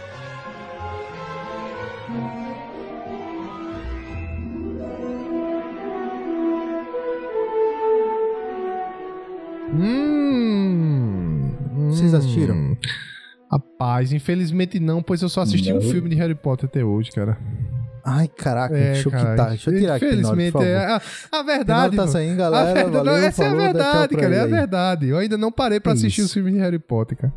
Hum. 9.74 11.52
Vocês 11.90 12.12
Hum. 12.12 12.16
assistiram? 12.16 12.76
Rapaz, 13.50 14.12
infelizmente 14.12 14.80
não, 14.80 15.02
pois 15.02 15.22
eu 15.22 15.28
só 15.28 15.42
assisti 15.42 15.72
um 15.72 15.76
Não. 15.76 15.82
filme 15.82 16.08
de 16.10 16.16
Harry 16.16 16.34
Potter 16.34 16.68
até 16.68 16.84
hoje, 16.84 17.10
cara. 17.12 17.38
Ai, 18.04 18.28
caraca, 18.28 18.76
É, 18.76 18.92
deixa 18.92 19.08
eu 19.08 19.12
quitar. 19.12 19.48
Deixa 19.50 19.70
eu 19.70 19.78
tirar 19.78 19.94
aqui, 19.96 20.06
Infelizmente, 20.06 20.58
é. 20.62 20.76
A, 20.86 21.00
a 21.32 21.42
verdade. 21.42 21.96
tá 21.96 22.06
saindo, 22.06 22.34
A 22.34 22.50
galera. 22.50 22.74
verdade, 22.74 22.92
valeu, 22.96 23.14
essa 23.16 23.44
falou, 23.44 23.60
é 23.60 23.62
a 23.62 23.72
verdade, 23.72 24.16
cara. 24.16 24.34
É 24.34 24.40
a 24.40 24.46
verdade. 24.46 25.08
Eu 25.08 25.18
ainda 25.18 25.36
não 25.36 25.50
parei 25.50 25.80
pra 25.80 25.92
Que 25.92 25.98
assistir 25.98 26.22
os 26.22 26.32
filmes 26.32 26.54
de 26.54 26.60
Harry 26.60 26.78
Potter, 26.78 27.16
cara. 27.18 27.32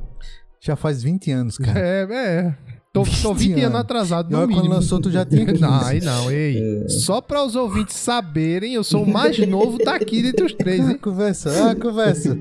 Já 0.61 0.75
faz 0.75 1.01
20 1.01 1.31
anos, 1.31 1.57
cara. 1.57 1.79
É, 1.79 2.03
é. 2.11 2.53
Tô, 2.91 3.03
tô 3.21 3.33
20 3.35 3.51
anos 3.53 3.63
anos. 3.65 3.79
atrasado, 3.81 4.31
no 4.31 4.37
quando 4.39 4.47
mínimo. 4.49 4.73
lançou, 4.73 4.99
tu 4.99 5.11
já 5.11 5.23
tinha 5.23 5.45
15. 5.47 5.61
Não, 5.61 5.81
aí 5.85 6.01
não, 6.01 6.31
ei. 6.31 6.87
Só 6.89 7.21
pra 7.21 7.43
os 7.43 7.55
ouvintes 7.55 7.95
saberem, 7.95 8.73
eu 8.73 8.83
sou 8.83 9.03
o 9.03 9.07
mais 9.07 9.37
novo 9.47 9.77
daqui 9.77 10.23
dentre 10.23 10.43
os 10.45 10.53
três, 10.53 10.81
Ah, 10.87 10.91
hein? 10.91 10.97
conversa, 11.01 11.69
ah, 11.71 11.75
conversa. 11.75 12.37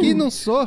Que 0.00 0.14
não 0.14 0.30
sou. 0.30 0.64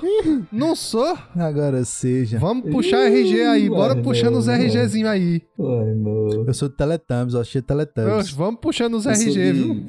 Não 0.52 0.76
sou. 0.76 1.18
Agora 1.38 1.86
seja. 1.86 2.38
Vamos 2.38 2.70
puxar 2.70 3.06
RG 3.10 3.42
aí. 3.44 3.70
Bora 3.70 3.94
Ai, 3.94 4.02
puxando 4.02 4.34
não, 4.34 4.40
os 4.40 4.48
não. 4.48 4.54
RGzinhos 4.56 5.10
aí. 5.10 5.42
Ai, 5.58 5.96
não. 5.96 6.44
Eu 6.46 6.54
sou 6.54 6.68
do 6.68 6.76
Teletubbies, 6.76 7.34
eu 7.34 7.40
achei 7.40 7.62
Teletubbies. 7.62 8.32
Vamos 8.32 8.60
puxando 8.62 8.96
os 8.96 9.06
Eu 9.06 9.16
sou 9.16 9.24
RG, 9.28 9.32
de 9.42 9.52
viu? 9.54 9.86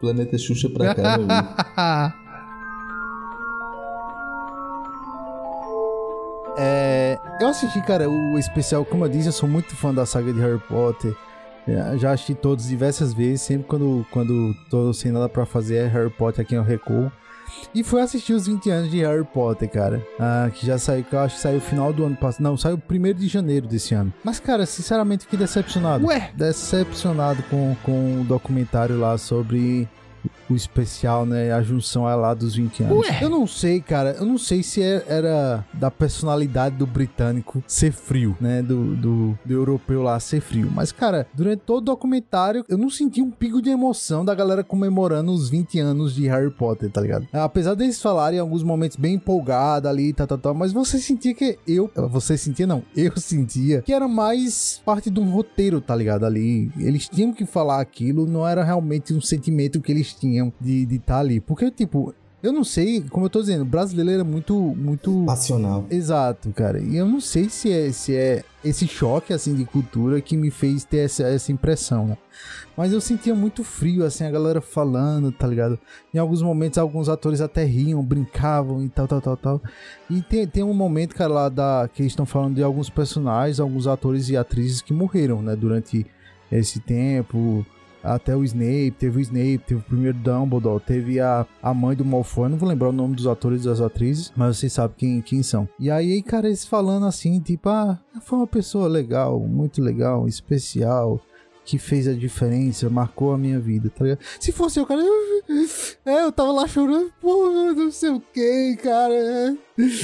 Planeta 0.00 0.38
Xuxa 0.38 0.70
pra 0.70 0.94
cá, 0.94 1.18
É, 6.56 7.18
eu 7.40 7.48
assisti, 7.48 7.80
cara, 7.82 8.08
o 8.08 8.38
especial, 8.38 8.84
como 8.84 9.04
eu 9.04 9.08
disse, 9.08 9.28
eu 9.28 9.32
sou 9.32 9.48
muito 9.48 9.74
fã 9.76 9.92
da 9.92 10.06
saga 10.06 10.32
de 10.32 10.40
Harry 10.40 10.60
Potter. 10.68 11.14
É, 11.66 11.96
Já 11.96 12.12
assisti 12.12 12.34
todos 12.34 12.66
diversas 12.68 13.12
vezes, 13.14 13.42
sempre 13.42 13.66
quando, 13.66 14.06
quando 14.10 14.54
tô 14.68 14.92
sem 14.92 15.10
nada 15.10 15.28
pra 15.28 15.46
fazer 15.46 15.76
é 15.76 15.86
Harry 15.86 16.10
Potter 16.10 16.44
aqui 16.44 16.54
eu 16.54 16.62
recuo. 16.62 17.10
E 17.74 17.82
fui 17.84 18.00
assistir 18.00 18.32
os 18.32 18.46
20 18.46 18.70
anos 18.70 18.90
de 18.90 19.00
Harry 19.02 19.24
Potter, 19.24 19.68
cara. 19.68 20.04
Ah, 20.18 20.50
que 20.52 20.66
já 20.66 20.78
saiu, 20.78 21.04
que 21.04 21.14
eu 21.14 21.20
acho 21.20 21.36
que 21.36 21.42
saiu 21.42 21.56
no 21.56 21.60
final 21.60 21.92
do 21.92 22.04
ano 22.04 22.16
passado. 22.16 22.42
Não, 22.42 22.56
saiu 22.56 22.76
primeiro 22.78 23.18
de 23.18 23.28
janeiro 23.28 23.66
desse 23.66 23.94
ano. 23.94 24.12
Mas, 24.24 24.40
cara, 24.40 24.66
sinceramente 24.66 25.24
fiquei 25.24 25.38
decepcionado. 25.38 26.04
Ué? 26.06 26.30
Decepcionado 26.34 27.42
com, 27.44 27.76
com 27.82 28.20
o 28.20 28.24
documentário 28.24 28.98
lá 28.98 29.16
sobre 29.18 29.88
o 30.48 30.54
especial, 30.54 31.24
né? 31.26 31.52
A 31.52 31.62
junção 31.62 32.08
é 32.08 32.14
lá 32.14 32.34
dos 32.34 32.54
20 32.56 32.82
anos. 32.84 32.98
Ué? 33.06 33.18
Eu 33.22 33.30
não 33.30 33.46
sei, 33.46 33.80
cara. 33.80 34.12
Eu 34.18 34.26
não 34.26 34.38
sei 34.38 34.62
se 34.62 34.82
é- 34.82 35.04
era 35.08 35.64
da 35.72 35.90
personalidade 35.90 36.76
do 36.76 36.86
britânico 36.86 37.62
ser 37.66 37.92
frio, 37.92 38.36
né? 38.40 38.62
Do, 38.62 38.94
do, 38.96 39.38
do 39.44 39.52
europeu 39.52 40.02
lá 40.02 40.18
ser 40.20 40.40
frio. 40.40 40.70
Mas, 40.74 40.92
cara, 40.92 41.26
durante 41.34 41.60
todo 41.60 41.78
o 41.78 41.84
documentário, 41.84 42.64
eu 42.68 42.76
não 42.78 42.90
senti 42.90 43.20
um 43.22 43.30
pico 43.30 43.60
de 43.62 43.70
emoção 43.70 44.24
da 44.24 44.34
galera 44.34 44.62
comemorando 44.64 45.32
os 45.32 45.48
20 45.48 45.78
anos 45.80 46.14
de 46.14 46.26
Harry 46.28 46.50
Potter, 46.50 46.90
tá 46.90 47.00
ligado? 47.00 47.26
Apesar 47.32 47.74
deles 47.74 48.00
falarem 48.00 48.38
em 48.38 48.40
alguns 48.40 48.62
momentos 48.62 48.96
bem 48.96 49.14
empolgado 49.14 49.88
ali, 49.88 50.12
tá, 50.12 50.26
tá, 50.26 50.36
tá. 50.36 50.52
Mas 50.54 50.72
você 50.72 50.98
sentia 50.98 51.34
que 51.34 51.58
eu. 51.66 51.90
Você 52.10 52.36
sentia, 52.36 52.66
não. 52.66 52.82
Eu 52.96 53.12
sentia 53.16 53.82
que 53.82 53.92
era 53.92 54.08
mais 54.08 54.80
parte 54.84 55.10
de 55.10 55.20
um 55.20 55.30
roteiro, 55.30 55.80
tá 55.80 55.94
ligado? 55.94 56.24
Ali. 56.24 56.70
Eles 56.78 57.08
tinham 57.08 57.32
que 57.32 57.44
falar 57.44 57.80
aquilo, 57.80 58.26
não 58.26 58.46
era 58.46 58.64
realmente 58.64 59.12
um 59.12 59.20
sentimento 59.20 59.80
que 59.80 59.92
eles 59.92 60.14
tinham 60.14 60.33
de 60.60 60.94
estar 60.94 61.18
ali. 61.18 61.40
Porque, 61.40 61.70
tipo, 61.70 62.14
eu 62.44 62.52
não 62.52 62.62
sei, 62.62 63.00
como 63.08 63.24
eu 63.24 63.30
tô 63.30 63.40
dizendo, 63.40 63.64
brasileiro 63.64 64.20
é 64.20 64.24
muito, 64.24 64.54
muito. 64.54 65.24
Passional. 65.24 65.86
Exato, 65.90 66.50
cara. 66.50 66.78
E 66.78 66.94
eu 66.94 67.06
não 67.06 67.18
sei 67.18 67.48
se 67.48 67.72
é, 67.72 67.90
se 67.90 68.14
é 68.14 68.44
esse 68.62 68.86
choque, 68.86 69.32
assim, 69.32 69.54
de 69.54 69.64
cultura 69.64 70.20
que 70.20 70.36
me 70.36 70.50
fez 70.50 70.84
ter 70.84 70.98
essa, 70.98 71.22
essa 71.22 71.50
impressão, 71.50 72.06
né? 72.06 72.18
Mas 72.76 72.92
eu 72.92 73.00
sentia 73.00 73.34
muito 73.34 73.64
frio, 73.64 74.04
assim, 74.04 74.24
a 74.24 74.30
galera 74.30 74.60
falando, 74.60 75.32
tá 75.32 75.46
ligado? 75.46 75.78
Em 76.12 76.18
alguns 76.18 76.42
momentos, 76.42 76.76
alguns 76.76 77.08
atores 77.08 77.40
até 77.40 77.64
riam, 77.64 78.04
brincavam 78.04 78.84
e 78.84 78.90
tal, 78.90 79.08
tal, 79.08 79.22
tal, 79.22 79.36
tal. 79.38 79.62
E 80.10 80.20
tem, 80.20 80.46
tem 80.46 80.62
um 80.62 80.74
momento, 80.74 81.14
cara, 81.14 81.32
lá 81.32 81.48
da, 81.48 81.88
que 81.90 82.02
eles 82.02 82.12
estão 82.12 82.26
falando 82.26 82.56
de 82.56 82.62
alguns 82.62 82.90
personagens, 82.90 83.58
alguns 83.58 83.86
atores 83.86 84.28
e 84.28 84.36
atrizes 84.36 84.82
que 84.82 84.92
morreram, 84.92 85.40
né? 85.40 85.56
Durante 85.56 86.04
esse 86.52 86.78
tempo. 86.78 87.64
Até 88.04 88.36
o 88.36 88.44
Snape, 88.44 88.94
teve 88.98 89.18
o 89.18 89.20
Snape, 89.20 89.64
teve 89.66 89.80
o 89.80 89.84
primeiro 89.84 90.18
Dumbledore, 90.18 90.82
teve 90.84 91.18
a, 91.20 91.46
a 91.62 91.72
mãe 91.72 91.96
do 91.96 92.04
Malfoy, 92.04 92.48
não 92.48 92.58
vou 92.58 92.68
lembrar 92.68 92.90
o 92.90 92.92
nome 92.92 93.16
dos 93.16 93.26
atores 93.26 93.62
e 93.62 93.68
das 93.68 93.80
atrizes, 93.80 94.32
mas 94.36 94.58
vocês 94.58 94.72
sabem 94.72 94.94
quem, 94.96 95.22
quem 95.22 95.42
são. 95.42 95.68
E 95.80 95.90
aí, 95.90 96.22
cara, 96.22 96.46
eles 96.46 96.64
falando 96.64 97.06
assim, 97.06 97.40
tipo, 97.40 97.68
ah, 97.68 97.98
foi 98.20 98.38
uma 98.38 98.46
pessoa 98.46 98.86
legal, 98.86 99.40
muito 99.40 99.82
legal, 99.82 100.28
especial, 100.28 101.20
que 101.64 101.78
fez 101.78 102.06
a 102.06 102.12
diferença, 102.12 102.90
marcou 102.90 103.32
a 103.32 103.38
minha 103.38 103.58
vida, 103.58 103.90
tá 103.90 104.04
ligado? 104.04 104.20
Se 104.38 104.52
fosse 104.52 104.78
eu, 104.78 104.86
cara, 104.86 105.00
eu, 105.00 105.66
é, 106.04 106.22
eu 106.24 106.30
tava 106.30 106.52
lá 106.52 106.66
chorando, 106.68 107.10
pô, 107.20 107.50
não 107.74 107.90
sei 107.90 108.10
o 108.10 108.20
que, 108.20 108.76
cara, 108.82 109.14
é. 109.14 109.56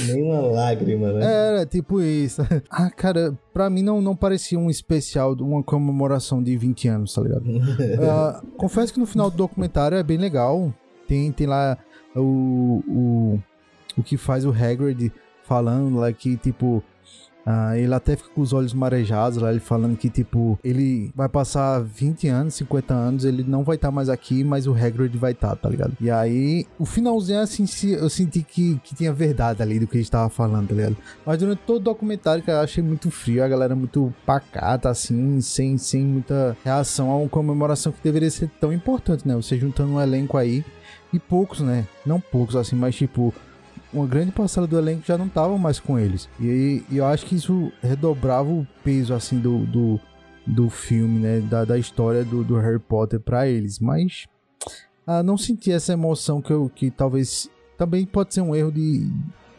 Nem 0.07 0.23
uma 0.23 0.41
lágrima, 0.41 1.13
né? 1.13 1.23
Era 1.23 1.65
tipo 1.65 2.01
isso. 2.01 2.41
Ah, 2.69 2.89
cara, 2.89 3.37
pra 3.53 3.69
mim 3.69 3.83
não, 3.83 4.01
não 4.01 4.15
parecia 4.15 4.57
um 4.57 4.69
especial, 4.69 5.33
uma 5.33 5.61
comemoração 5.61 6.41
de 6.41 6.57
20 6.57 6.87
anos, 6.87 7.13
tá 7.13 7.21
ligado? 7.21 7.45
Ah, 8.01 8.41
confesso 8.57 8.93
que 8.93 8.99
no 8.99 9.05
final 9.05 9.29
do 9.29 9.37
documentário 9.37 9.97
é 9.97 10.03
bem 10.03 10.17
legal. 10.17 10.73
Tem, 11.07 11.31
tem 11.31 11.45
lá 11.47 11.77
o, 12.15 12.81
o, 12.87 13.39
o 13.97 14.03
que 14.03 14.17
faz 14.17 14.45
o 14.45 14.49
Hagrid 14.49 15.11
falando 15.43 15.97
lá 15.97 16.11
que, 16.11 16.37
tipo, 16.37 16.83
ah, 17.45 17.77
ele 17.77 17.93
até 17.93 18.15
fica 18.15 18.29
com 18.29 18.41
os 18.41 18.53
olhos 18.53 18.73
marejados 18.73 19.37
lá, 19.37 19.51
ele 19.51 19.59
falando 19.59 19.97
que, 19.97 20.09
tipo, 20.09 20.59
ele 20.63 21.11
vai 21.15 21.27
passar 21.27 21.81
20 21.81 22.27
anos, 22.27 22.55
50 22.55 22.93
anos, 22.93 23.25
ele 23.25 23.43
não 23.43 23.63
vai 23.63 23.75
estar 23.75 23.91
mais 23.91 24.09
aqui, 24.09 24.43
mas 24.43 24.67
o 24.67 24.73
Hagrid 24.73 25.17
vai 25.17 25.31
estar, 25.31 25.55
tá 25.55 25.69
ligado? 25.69 25.93
E 25.99 26.09
aí, 26.09 26.65
o 26.77 26.85
finalzinho, 26.85 27.39
assim, 27.39 27.65
eu 27.91 28.09
senti 28.09 28.43
que, 28.43 28.79
que 28.83 28.95
tinha 28.95 29.11
verdade 29.11 29.61
ali 29.61 29.79
do 29.79 29.87
que 29.87 29.97
a 29.97 30.01
gente 30.01 30.11
tava 30.11 30.29
falando, 30.29 30.69
tá 30.69 30.75
ligado? 30.75 30.97
Mas 31.25 31.37
durante 31.37 31.59
todo 31.59 31.77
o 31.77 31.83
documentário, 31.83 32.43
cara, 32.43 32.59
eu 32.59 32.63
achei 32.63 32.83
muito 32.83 33.09
frio, 33.09 33.43
a 33.43 33.47
galera 33.47 33.75
muito 33.75 34.13
pacata, 34.25 34.89
assim, 34.89 35.41
sem, 35.41 35.77
sem 35.77 36.03
muita 36.03 36.55
reação 36.63 37.09
a 37.09 37.17
uma 37.17 37.29
comemoração 37.29 37.91
que 37.91 38.03
deveria 38.03 38.29
ser 38.29 38.49
tão 38.59 38.71
importante, 38.71 39.27
né? 39.27 39.35
Você 39.35 39.57
juntando 39.57 39.93
um 39.93 40.01
elenco 40.01 40.37
aí, 40.37 40.63
e 41.13 41.19
poucos, 41.19 41.59
né? 41.59 41.85
Não 42.05 42.19
poucos, 42.19 42.55
assim, 42.55 42.75
mas 42.75 42.95
tipo, 42.95 43.33
uma 43.93 44.07
grande 44.07 44.31
parcela 44.31 44.67
do 44.67 44.77
elenco 44.77 45.03
já 45.05 45.17
não 45.17 45.27
tava 45.27 45.57
mais 45.57 45.79
com 45.79 45.99
eles. 45.99 46.29
E, 46.39 46.83
e 46.89 46.97
eu 46.97 47.05
acho 47.05 47.25
que 47.25 47.35
isso 47.35 47.71
redobrava 47.81 48.49
o 48.49 48.67
peso, 48.83 49.13
assim, 49.13 49.39
do, 49.39 49.65
do, 49.65 49.99
do 50.45 50.69
filme, 50.69 51.19
né? 51.19 51.39
Da, 51.41 51.65
da 51.65 51.77
história 51.77 52.23
do, 52.23 52.43
do 52.43 52.55
Harry 52.57 52.79
Potter 52.79 53.19
pra 53.19 53.47
eles. 53.47 53.79
Mas 53.79 54.25
ah, 55.05 55.23
não 55.23 55.37
senti 55.37 55.71
essa 55.71 55.93
emoção 55.93 56.41
que 56.41 56.51
eu 56.51 56.69
que 56.73 56.89
talvez 56.91 57.49
também 57.77 58.05
pode 58.05 58.33
ser 58.33 58.41
um 58.41 58.55
erro 58.55 58.71
de 58.71 59.09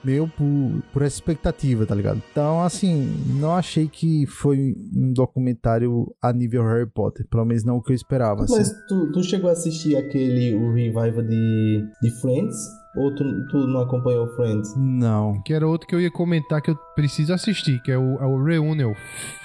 meu 0.05 0.27
por, 0.27 0.83
por 0.93 1.03
essa 1.03 1.17
expectativa, 1.17 1.87
tá 1.87 1.95
ligado? 1.95 2.21
Então, 2.31 2.63
assim, 2.63 3.15
não 3.39 3.53
achei 3.53 3.89
que 3.89 4.27
foi 4.27 4.75
um 4.95 5.13
documentário 5.13 6.13
a 6.21 6.33
nível 6.33 6.65
Harry 6.65 6.89
Potter, 6.89 7.27
pelo 7.29 7.45
menos 7.45 7.65
não 7.65 7.77
o 7.77 7.83
que 7.83 7.93
eu 7.93 7.97
esperava. 7.97 8.45
assim. 8.45 8.57
Mas 8.57 8.73
tu, 8.89 9.13
tu 9.13 9.23
chegou 9.23 9.49
a 9.49 9.53
assistir 9.53 9.97
aquele, 9.97 10.55
o 10.55 10.73
revival 10.73 11.23
de, 11.23 11.85
de 12.03 12.11
Friends? 12.21 12.57
Ou 12.95 13.15
tu, 13.15 13.25
tu 13.49 13.67
não 13.67 13.81
acompanhou 13.81 14.29
Friends? 14.37 14.75
Não. 14.77 15.41
Que 15.43 15.55
era 15.55 15.67
outro 15.67 15.87
que 15.89 15.95
eu 15.95 16.01
ia 16.01 16.11
comentar 16.11 16.61
que 16.61 16.71
eu 16.71 16.77
preciso 16.95 17.33
assistir, 17.33 17.81
que 17.83 17.91
é 17.91 17.97
o, 17.97 18.19
é 18.21 18.27
o 18.27 18.43
Reunion. 18.43 18.93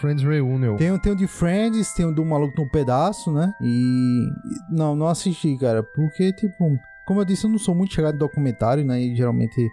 Friends 0.01 0.21
Reunion. 0.23 0.75
Tem, 0.75 0.91
o- 0.91 0.99
tem 0.99 1.13
o 1.13 1.15
de 1.15 1.27
Friends, 1.27 1.93
tem 1.93 2.05
o 2.05 2.13
do 2.13 2.25
Maluco 2.25 2.61
no 2.61 2.69
Pedaço, 2.69 3.31
né? 3.31 3.53
E. 3.61 4.27
Não, 4.69 4.95
não 4.95 5.07
assisti, 5.07 5.57
cara. 5.57 5.81
Porque, 5.81 6.33
tipo, 6.33 6.77
como 7.07 7.21
eu 7.21 7.25
disse, 7.25 7.45
eu 7.45 7.49
não 7.49 7.57
sou 7.57 7.73
muito 7.73 7.93
chegado 7.93 8.15
em 8.15 8.19
documentário, 8.19 8.83
né? 8.83 9.01
E 9.01 9.15
geralmente 9.15 9.69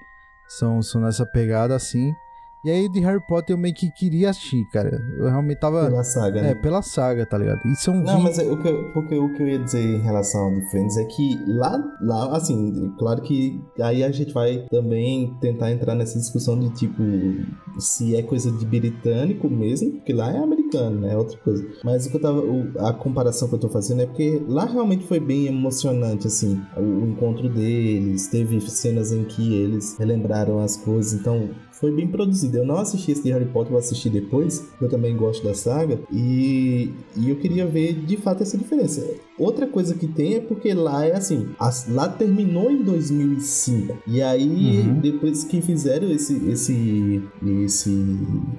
são, 0.49 0.81
são 0.81 1.01
nessa 1.01 1.27
pegada 1.27 1.75
assim. 1.75 2.13
E 2.65 2.71
aí 2.71 2.89
de 2.89 2.99
Harry 3.01 3.21
Potter 3.21 3.55
eu 3.55 3.59
meio 3.59 3.75
que 3.75 3.91
queria 3.91 4.31
assistir, 4.31 4.65
cara. 4.71 4.91
Eu 5.19 5.27
realmente 5.27 5.59
tava. 5.59 5.85
Pela 5.85 6.03
saga, 6.03 6.43
né? 6.43 6.51
É, 6.51 6.55
pela 6.55 6.81
saga, 6.81 7.27
tá 7.27 7.37
ligado? 7.37 7.61
E 7.67 7.77
são 7.77 7.95
Não, 7.95 8.17
20 8.17 8.23
mas 8.23 8.39
é 8.39 8.51
o 8.51 8.57
que, 8.57 8.69
eu, 8.69 8.93
porque 8.93 9.15
o 9.17 9.33
que 9.35 9.43
eu 9.43 9.49
ia 9.49 9.59
dizer 9.59 9.83
em 9.83 10.01
relação 10.01 10.47
ao 10.47 10.55
de 10.55 10.71
Friends 10.71 10.97
é 10.97 11.05
que 11.05 11.39
lá, 11.47 11.79
lá, 12.01 12.37
assim, 12.37 12.95
claro 12.99 13.21
que 13.21 13.63
aí 13.81 14.03
a 14.03 14.11
gente 14.11 14.33
vai 14.33 14.65
também 14.71 15.37
tentar 15.41 15.73
entrar 15.73 15.95
nessa 15.95 16.19
discussão 16.19 16.59
de 16.59 16.71
tipo 16.71 17.03
se 17.79 18.17
é 18.17 18.23
coisa 18.23 18.51
de 18.51 18.65
britânico 18.65 19.49
mesmo, 19.51 19.93
porque 19.93 20.13
lá 20.13 20.33
é 20.33 20.39
americano, 20.39 21.01
né? 21.01 21.13
É 21.13 21.17
outra 21.17 21.37
coisa. 21.39 21.67
Mas 21.85 22.07
o 22.07 22.11
que 22.11 22.17
eu 22.17 22.21
tava. 22.21 22.43
a 22.79 22.93
comparação 22.95 23.49
que 23.49 23.57
eu 23.57 23.61
tô 23.61 23.69
fazendo 23.69 24.03
é 24.03 24.07
porque 24.07 24.43
lá 24.49 24.65
realmente 24.65 25.07
foi 25.07 25.21
bem 25.21 25.47
emocionante, 25.47 26.27
assim, 26.27 26.63
o, 26.77 26.81
o 26.81 27.09
encontro 27.09 27.49
deles, 27.49 28.29
teve 28.29 28.59
cenas 28.63 29.13
em 29.13 29.25
que 29.25 29.55
eles 29.55 29.99
relembraram 29.99 30.61
as 30.61 30.77
coisas, 30.77 31.13
então 31.13 31.51
foi 31.85 31.93
bem 31.93 32.09
produzido. 32.09 32.57
Eu 32.57 32.65
não 32.65 32.79
assisti 32.79 33.13
esse 33.13 33.23
de 33.23 33.31
Harry 33.31 33.45
Potter, 33.45 33.73
eu 33.75 33.79
assisti 33.79 34.09
depois, 34.09 34.69
eu 34.81 34.89
também 34.89 35.15
gosto 35.15 35.45
da 35.45 35.53
saga, 35.53 36.01
e, 36.11 36.91
e 37.15 37.29
eu 37.29 37.37
queria 37.37 37.67
ver 37.67 37.93
de 37.93 38.17
fato 38.17 38.43
essa 38.43 38.57
diferença. 38.57 39.07
Outra 39.39 39.67
coisa 39.67 39.95
que 39.95 40.07
tem 40.07 40.35
é 40.37 40.41
porque 40.41 40.73
lá 40.73 41.05
é 41.05 41.15
assim, 41.15 41.49
as- 41.59 41.87
lá 41.91 42.09
terminou 42.09 42.71
em 42.71 42.83
2005, 42.83 43.99
e 44.07 44.23
aí 44.23 44.81
Uhum. 44.89 45.01
depois 45.01 45.45
que 45.45 45.61
fizeram 45.61 46.11
esse, 46.11 46.35
esse, 46.49 47.23
esse 47.65 47.91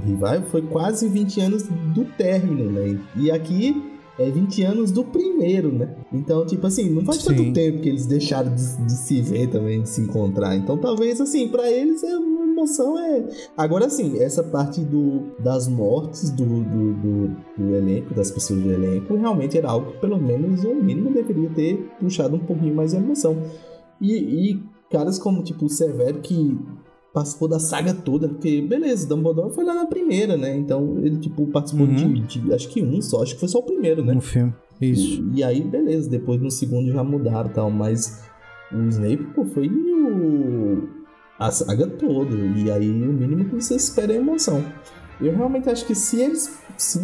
revival, 0.06 0.44
foi 0.52 0.62
quase 0.62 1.08
20 1.08 1.42
anos 1.42 1.64
do 1.64 2.06
término, 2.18 2.70
né? 2.72 3.00
E 3.18 3.32
aqui 3.32 3.82
é 4.20 4.30
20 4.30 4.64
anos 4.64 4.92
do 4.92 5.04
primeiro, 5.04 5.72
né? 5.74 5.94
Então, 6.14 6.46
tipo 6.46 6.66
assim, 6.68 6.90
não 6.90 7.04
faz 7.04 7.18
Sim. 7.22 7.36
tanto 7.36 7.54
tempo 7.54 7.82
que 7.82 7.90
eles 7.90 8.06
deixaram 8.06 8.54
de, 8.56 8.78
de 8.86 8.92
se 8.94 9.22
ver 9.22 9.48
também, 9.50 9.82
de 9.82 9.90
se 9.90 10.00
encontrar. 10.02 10.56
Então, 10.56 10.78
talvez, 10.78 11.20
assim, 11.20 11.48
pra 11.50 11.70
eles 11.70 12.02
é 12.02 12.16
emoção. 12.56 12.98
É... 13.00 13.26
Agora, 13.58 13.86
assim, 13.86 14.18
essa 14.20 14.42
parte 14.44 14.82
do, 14.82 15.32
das 15.40 15.68
mortes 15.68 16.30
do, 16.32 16.46
do, 16.46 16.94
do, 16.94 17.36
do 17.58 17.76
elenco, 17.76 18.14
das 18.14 18.32
pessoas 18.32 18.62
do 18.62 18.72
elenco, 18.72 19.16
realmente 19.16 19.58
era 19.58 19.70
algo 19.70 19.92
que, 19.92 19.98
pelo 20.00 20.18
menos, 20.22 20.64
o 20.64 20.74
mínimo 20.76 21.12
deveria 21.12 21.50
ter 21.50 21.78
puxado 22.00 22.36
um 22.36 22.40
pouquinho 22.40 22.74
mais 22.76 22.94
a 22.94 22.98
emoção. 22.98 23.38
E, 24.02 24.14
e 24.52 24.64
caras 24.92 25.18
como, 25.20 25.44
tipo, 25.44 25.66
o 25.66 25.70
Severo, 25.70 26.20
que 26.20 26.58
participou 27.14 27.48
da 27.48 27.60
saga 27.60 27.94
toda, 27.94 28.28
porque, 28.28 28.62
beleza, 28.62 29.08
Dumbledore 29.08 29.54
foi 29.54 29.64
lá 29.64 29.74
na 29.74 29.86
primeira, 29.86 30.36
né? 30.36 30.56
Então, 30.58 30.98
ele, 31.00 31.18
tipo, 31.18 31.48
participou 31.48 31.88
Uhum. 31.88 31.96
de, 31.96 32.20
de- 32.42 32.54
acho 32.54 32.68
que 32.68 32.82
um 32.84 33.02
só, 33.02 33.24
acho 33.24 33.36
que 33.36 33.40
foi 33.40 33.48
só 33.50 33.60
o 33.60 33.64
primeiro, 33.64 34.04
né? 34.04 34.14
no 34.14 34.20
filme. 34.22 34.54
Isso. 34.82 35.24
E, 35.34 35.40
e 35.40 35.44
aí, 35.44 35.62
beleza, 35.62 36.10
depois 36.10 36.42
no 36.42 36.52
segundo 36.52 36.92
já 36.92 37.02
mudaram 37.06 37.50
e 37.50 37.54
tal, 37.54 37.72
mas 37.72 38.22
o 38.70 38.82
Snape, 38.90 39.24
pô, 39.34 39.46
foi 39.46 39.70
o, 39.70 40.90
a 41.40 41.52
saga 41.52 41.88
toda. 41.88 42.36
E 42.36 42.72
aí 42.72 42.90
o 42.90 43.14
mínimo 43.14 43.46
que 43.46 43.56
você 43.56 43.76
espera 43.76 44.14
é 44.14 44.18
emoção. 44.18 44.64
Eu 45.20 45.36
realmente 45.36 45.70
acho 45.70 45.86
que 45.86 45.96
se 45.96 46.22
eles. 46.22 46.60
Se 46.78 47.00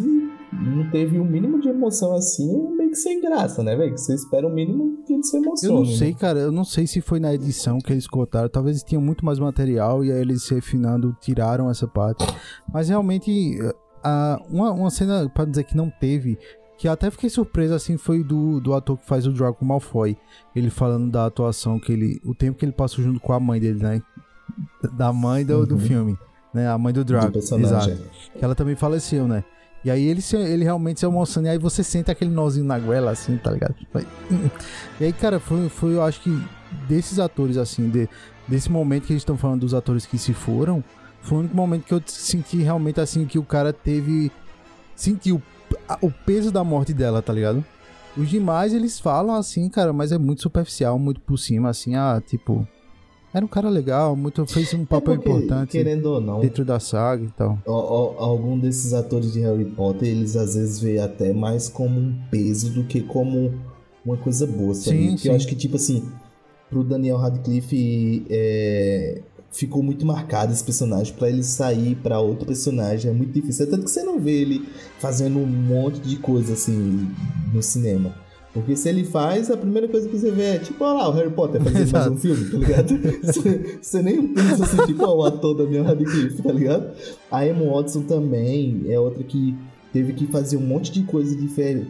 não 0.51 0.89
teve 0.89 1.17
o 1.17 1.21
um 1.21 1.25
mínimo 1.25 1.61
de 1.61 1.69
emoção 1.69 2.13
assim, 2.13 2.53
é 2.53 2.69
meio 2.71 2.89
que 2.89 2.97
sem 2.97 3.21
graça, 3.21 3.63
né, 3.63 3.73
velho? 3.73 3.93
Que 3.93 4.01
você 4.01 4.13
espera 4.13 4.45
o 4.45 4.49
um 4.49 4.53
mínimo 4.53 5.01
que 5.05 5.13
eles 5.13 5.29
se 5.29 5.37
emocionem. 5.37 5.77
Eu 5.77 5.85
não 5.85 5.97
sei, 5.97 6.13
cara. 6.13 6.39
Eu 6.39 6.51
não 6.51 6.65
sei 6.65 6.85
se 6.85 6.99
foi 6.99 7.21
na 7.21 7.33
edição 7.33 7.79
que 7.79 7.93
eles 7.93 8.05
cortaram. 8.05 8.49
Talvez 8.49 8.77
eles 8.77 8.83
tinham 8.83 9.01
muito 9.01 9.25
mais 9.25 9.39
material 9.39 10.03
e 10.03 10.11
aí 10.11 10.19
eles 10.19 10.43
se 10.43 10.53
refinando 10.53 11.15
tiraram 11.21 11.69
essa 11.69 11.87
parte. 11.87 12.25
Mas 12.71 12.89
realmente. 12.89 13.59
Uh, 14.03 14.43
uma, 14.49 14.71
uma 14.71 14.89
cena, 14.89 15.29
para 15.29 15.45
dizer 15.45 15.63
que 15.63 15.77
não 15.77 15.87
teve, 15.87 16.35
que 16.81 16.87
até 16.87 17.11
fiquei 17.11 17.29
surpreso 17.29 17.75
assim 17.75 17.95
foi 17.95 18.23
do, 18.23 18.59
do 18.59 18.73
ator 18.73 18.97
que 18.97 19.05
faz 19.05 19.27
o 19.27 19.31
Draco 19.31 19.63
Malfoy. 19.63 20.17
Ele 20.55 20.71
falando 20.71 21.11
da 21.11 21.27
atuação 21.27 21.79
que 21.79 21.93
ele. 21.93 22.19
O 22.25 22.33
tempo 22.33 22.57
que 22.57 22.65
ele 22.65 22.71
passou 22.71 23.03
junto 23.03 23.19
com 23.19 23.31
a 23.31 23.39
mãe 23.39 23.59
dele, 23.59 23.83
né? 23.83 24.01
Da 24.93 25.11
mãe 25.13 25.45
do, 25.45 25.59
uhum. 25.59 25.65
do 25.65 25.77
filme. 25.77 26.17
Né? 26.53 26.67
A 26.67 26.77
mãe 26.77 26.93
do 26.93 27.03
Draco. 27.03 27.37
Exato. 27.37 27.97
Que 28.37 28.43
ela 28.43 28.55
também 28.55 28.75
faleceu, 28.75 29.27
né? 29.27 29.43
E 29.83 29.89
aí 29.89 30.05
ele, 30.05 30.21
se, 30.21 30.35
ele 30.35 30.63
realmente 30.63 30.99
se 30.99 31.05
emociona. 31.05 31.47
E 31.47 31.51
aí 31.51 31.57
você 31.57 31.83
sente 31.83 32.11
aquele 32.11 32.31
nozinho 32.31 32.65
na 32.65 32.77
goela, 32.77 33.11
assim, 33.11 33.37
tá 33.37 33.51
ligado? 33.51 33.75
E 34.99 35.05
aí, 35.05 35.13
cara, 35.13 35.39
foi, 35.39 35.67
foi 35.69 35.95
eu 35.95 36.03
acho 36.03 36.21
que 36.21 36.43
desses 36.87 37.17
atores, 37.17 37.57
assim, 37.57 37.89
de, 37.89 38.07
desse 38.47 38.71
momento 38.71 39.07
que 39.07 39.13
eles 39.13 39.21
estão 39.21 39.37
falando 39.37 39.61
dos 39.61 39.73
atores 39.73 40.05
que 40.05 40.17
se 40.17 40.33
foram, 40.33 40.83
foi 41.21 41.37
o 41.37 41.39
único 41.41 41.55
momento 41.55 41.85
que 41.85 41.93
eu 41.93 42.01
senti 42.05 42.57
realmente, 42.57 42.99
assim, 42.99 43.25
que 43.25 43.39
o 43.39 43.43
cara 43.43 43.73
teve. 43.73 44.31
Sentiu 44.95 45.41
o 46.01 46.11
peso 46.11 46.51
da 46.51 46.63
morte 46.63 46.93
dela, 46.93 47.21
tá 47.21 47.33
ligado? 47.33 47.65
Os 48.15 48.29
demais, 48.29 48.73
eles 48.73 48.99
falam 48.99 49.35
assim, 49.35 49.69
cara, 49.69 49.93
mas 49.93 50.11
é 50.11 50.17
muito 50.17 50.41
superficial, 50.41 50.99
muito 50.99 51.21
por 51.21 51.37
cima, 51.37 51.69
assim, 51.69 51.95
ah, 51.95 52.21
tipo. 52.25 52.67
Era 53.33 53.45
um 53.45 53.47
cara 53.47 53.69
legal, 53.69 54.15
muito, 54.15 54.45
fez 54.45 54.73
um 54.73 54.83
papel 54.83 55.13
é 55.13 55.17
porque, 55.17 55.29
importante. 55.29 55.71
Querendo 55.71 56.05
ou 56.07 56.21
não. 56.21 56.39
Dentro 56.41 56.65
da 56.65 56.79
saga 56.79 57.23
e 57.23 57.29
tal. 57.29 57.57
Algum 57.65 58.59
desses 58.59 58.93
atores 58.93 59.31
de 59.31 59.39
Harry 59.39 59.65
Potter, 59.65 60.09
eles 60.09 60.35
às 60.35 60.55
vezes 60.55 60.79
veem 60.79 60.99
até 60.99 61.31
mais 61.33 61.69
como 61.69 61.99
um 61.99 62.13
peso 62.29 62.71
do 62.71 62.83
que 62.83 63.01
como 63.01 63.53
uma 64.05 64.17
coisa 64.17 64.45
boa, 64.45 64.73
sabe? 64.73 64.97
Sim, 64.97 65.17
sim. 65.17 65.29
eu 65.29 65.35
acho 65.35 65.47
que, 65.47 65.55
tipo 65.55 65.77
assim, 65.77 66.09
pro 66.69 66.83
Daniel 66.83 67.17
Radcliffe, 67.17 68.25
é, 68.29 69.21
ficou 69.51 69.83
muito 69.83 70.05
marcado 70.05 70.51
esse 70.51 70.63
personagem 70.63 71.13
para 71.13 71.29
ele 71.29 71.43
sair 71.43 71.95
para 71.95 72.19
outro 72.19 72.45
personagem 72.45 73.11
é 73.11 73.13
muito 73.13 73.33
difícil. 73.33 73.65
É 73.65 73.69
tanto 73.69 73.85
que 73.85 73.91
você 73.91 74.03
não 74.03 74.19
vê 74.19 74.41
ele 74.41 74.67
fazendo 74.99 75.39
um 75.39 75.45
monte 75.45 75.99
de 75.99 76.15
coisa 76.17 76.53
assim 76.53 77.07
no 77.53 77.61
cinema. 77.61 78.15
Porque 78.53 78.75
se 78.75 78.89
ele 78.89 79.05
faz, 79.05 79.49
a 79.49 79.55
primeira 79.55 79.87
coisa 79.87 80.09
que 80.09 80.17
você 80.17 80.29
vê 80.29 80.55
é 80.55 80.59
tipo, 80.59 80.83
olha 80.83 81.03
lá, 81.03 81.09
o 81.09 81.13
Harry 81.13 81.29
Potter 81.29 81.63
fazendo 81.63 81.91
mais 81.91 82.07
um 82.07 82.17
filme, 82.17 82.49
tá 82.49 82.57
ligado? 82.57 82.97
você, 83.23 83.79
você, 83.81 84.01
nem 84.01 84.27
pensa 84.27 84.63
assim, 84.65 84.85
tipo, 84.85 85.05
ó, 85.05 85.15
o 85.15 85.25
ator 85.25 85.55
da 85.55 85.63
minha 85.63 85.83
Radcliffe, 85.83 86.41
tá 86.41 86.51
ligado? 86.51 86.91
A 87.31 87.47
Emma 87.47 87.63
Watson 87.65 88.01
também 88.01 88.83
é 88.87 88.99
outra 88.99 89.23
que 89.23 89.55
teve 89.93 90.11
que 90.13 90.27
fazer 90.27 90.57
um 90.57 90.61
monte 90.61 90.91
de 90.91 91.03
coisa 91.03 91.35
diferente 91.35 91.87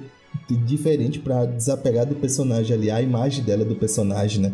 diferente 0.49 1.19
para 1.19 1.45
desapegar 1.45 2.05
do 2.05 2.15
personagem 2.15 2.75
ali, 2.75 2.89
a 2.89 3.01
imagem 3.01 3.43
dela 3.43 3.65
do 3.65 3.75
personagem, 3.75 4.41
né? 4.41 4.53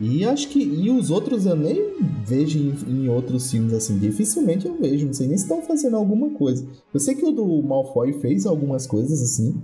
E 0.00 0.24
acho 0.24 0.48
que. 0.48 0.62
E 0.62 0.90
os 0.90 1.10
outros 1.10 1.46
eu 1.46 1.56
nem 1.56 1.94
vejo 2.22 2.58
em, 2.58 2.74
em, 2.86 3.08
outros 3.08 3.50
filmes 3.50 3.72
assim. 3.72 3.98
Dificilmente 3.98 4.66
eu 4.66 4.76
vejo. 4.78 5.06
Não 5.06 5.14
sei 5.14 5.26
nem 5.26 5.38
se 5.38 5.44
estão 5.44 5.62
fazendo 5.62 5.96
alguma 5.96 6.30
coisa. 6.30 6.66
Eu 6.92 7.00
sei 7.00 7.14
que 7.14 7.24
o 7.24 7.32
do 7.32 7.62
Malfoy 7.62 8.12
fez 8.20 8.44
algumas 8.44 8.86
coisas 8.86 9.22
assim. 9.22 9.54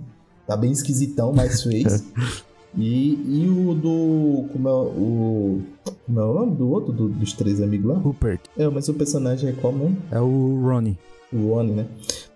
Tá 0.45 0.57
bem 0.57 0.71
esquisitão, 0.71 1.31
mas 1.33 1.63
fez. 1.63 2.03
e, 2.77 3.13
e 3.13 3.49
o 3.49 3.73
do. 3.73 4.45
Como 4.51 4.67
é 4.67 4.71
o. 4.71 5.61
Como 6.05 6.19
é 6.19 6.23
o 6.23 6.33
nome 6.33 6.55
do 6.55 6.69
outro? 6.69 6.91
Do, 6.91 7.09
dos 7.09 7.33
três 7.33 7.61
amigos 7.61 7.87
lá? 7.87 7.95
Rupert. 7.95 8.41
É, 8.57 8.67
mas 8.67 8.89
o 8.89 8.93
personagem 8.93 9.49
é 9.49 9.53
qual 9.53 9.71
mesmo? 9.71 9.97
É 10.11 10.19
o 10.19 10.61
Ronnie. 10.61 10.97
O 11.31 11.53
Ronnie, 11.55 11.73
né? 11.73 11.87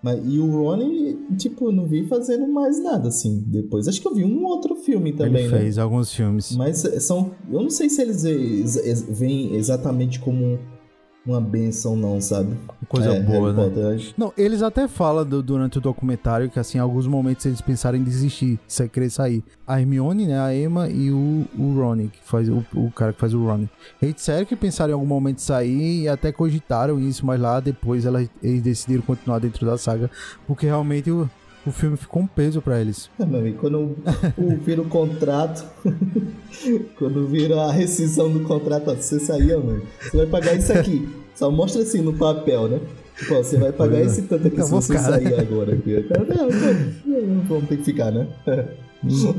Mas, 0.02 0.20
e 0.24 0.38
o 0.38 0.50
Ronnie, 0.50 1.18
tipo, 1.36 1.70
não 1.70 1.86
vi 1.86 2.06
fazendo 2.06 2.48
mais 2.48 2.82
nada, 2.82 3.08
assim, 3.08 3.44
depois. 3.46 3.86
Acho 3.86 4.00
que 4.00 4.08
eu 4.08 4.14
vi 4.14 4.24
um 4.24 4.44
outro 4.44 4.74
filme 4.74 5.12
também, 5.12 5.44
Ele 5.44 5.52
né? 5.52 5.58
fez 5.60 5.78
alguns 5.78 6.12
filmes. 6.12 6.56
Mas 6.56 6.78
são... 7.00 7.32
Eu 7.50 7.62
não 7.62 7.70
sei 7.70 7.88
se 7.88 8.02
eles 8.02 8.24
veem 9.08 9.54
exatamente 9.54 10.18
como 10.18 10.58
uma 11.28 11.40
benção, 11.40 11.94
não, 11.94 12.20
sabe? 12.20 12.56
Coisa 12.88 13.14
é, 13.14 13.20
boa, 13.20 13.52
né? 13.52 13.64
Potter, 13.64 14.14
não, 14.16 14.32
eles 14.36 14.62
até 14.62 14.88
falam 14.88 15.24
do, 15.24 15.42
durante 15.42 15.76
o 15.76 15.80
documentário 15.80 16.48
que, 16.48 16.58
assim, 16.58 16.78
em 16.78 16.80
alguns 16.80 17.06
momentos 17.06 17.44
eles 17.44 17.60
pensaram 17.60 17.98
em 17.98 18.02
desistir, 18.02 18.58
se 18.66 18.88
querer 18.88 19.10
sair. 19.10 19.44
A 19.66 19.78
Hermione, 19.78 20.26
né? 20.26 20.40
A 20.40 20.54
Emma 20.54 20.88
e 20.88 21.10
o, 21.12 21.44
o 21.58 21.74
Ronnie, 21.74 22.08
que 22.08 22.18
faz 22.22 22.48
o, 22.48 22.64
o 22.74 22.90
cara 22.90 23.12
que 23.12 23.20
faz 23.20 23.34
o 23.34 23.44
Ronnie. 23.44 23.68
Eles 24.00 24.14
disseram 24.14 24.46
que 24.46 24.56
pensaram 24.56 24.90
em 24.90 24.94
algum 24.94 25.06
momento 25.06 25.38
em 25.38 25.42
sair 25.42 26.02
e 26.02 26.08
até 26.08 26.32
cogitaram 26.32 26.98
isso, 26.98 27.26
mas 27.26 27.38
lá 27.38 27.60
depois 27.60 28.06
elas, 28.06 28.28
eles 28.42 28.62
decidiram 28.62 29.02
continuar 29.02 29.38
dentro 29.38 29.66
da 29.66 29.76
saga, 29.76 30.10
porque 30.46 30.64
realmente 30.64 31.10
o, 31.10 31.28
o 31.66 31.70
filme 31.70 31.96
ficou 31.96 32.22
um 32.22 32.26
peso 32.26 32.62
para 32.62 32.80
eles. 32.80 33.10
É, 33.18 33.24
meu 33.24 33.40
amigo, 33.40 33.58
quando 33.58 33.96
vira 34.64 34.82
o 34.82 34.86
contrato, 34.86 35.64
quando 36.98 37.26
vira 37.26 37.62
a 37.62 37.72
rescisão 37.72 38.30
do 38.30 38.40
contrato, 38.40 38.94
você 38.94 39.18
saía, 39.18 39.58
mano, 39.58 39.82
você 40.00 40.16
vai 40.16 40.26
pagar 40.26 40.54
isso 40.56 40.72
aqui. 40.72 41.08
Só 41.34 41.50
mostra 41.50 41.82
assim 41.82 42.00
no 42.00 42.14
papel, 42.14 42.68
né? 42.68 42.80
Pô, 43.28 43.36
você 43.36 43.56
vai 43.56 43.72
pagar 43.72 44.00
esse 44.00 44.22
tanto 44.22 44.46
aqui 44.46 44.62
se 44.62 44.70
você 44.70 44.98
sair 44.98 45.38
agora. 45.38 45.76
Cara, 45.76 46.24
não, 46.24 47.20
não, 47.20 47.40
vamos 47.44 47.68
ter 47.68 47.76
que 47.78 47.84
ficar, 47.84 48.10
né? 48.10 48.28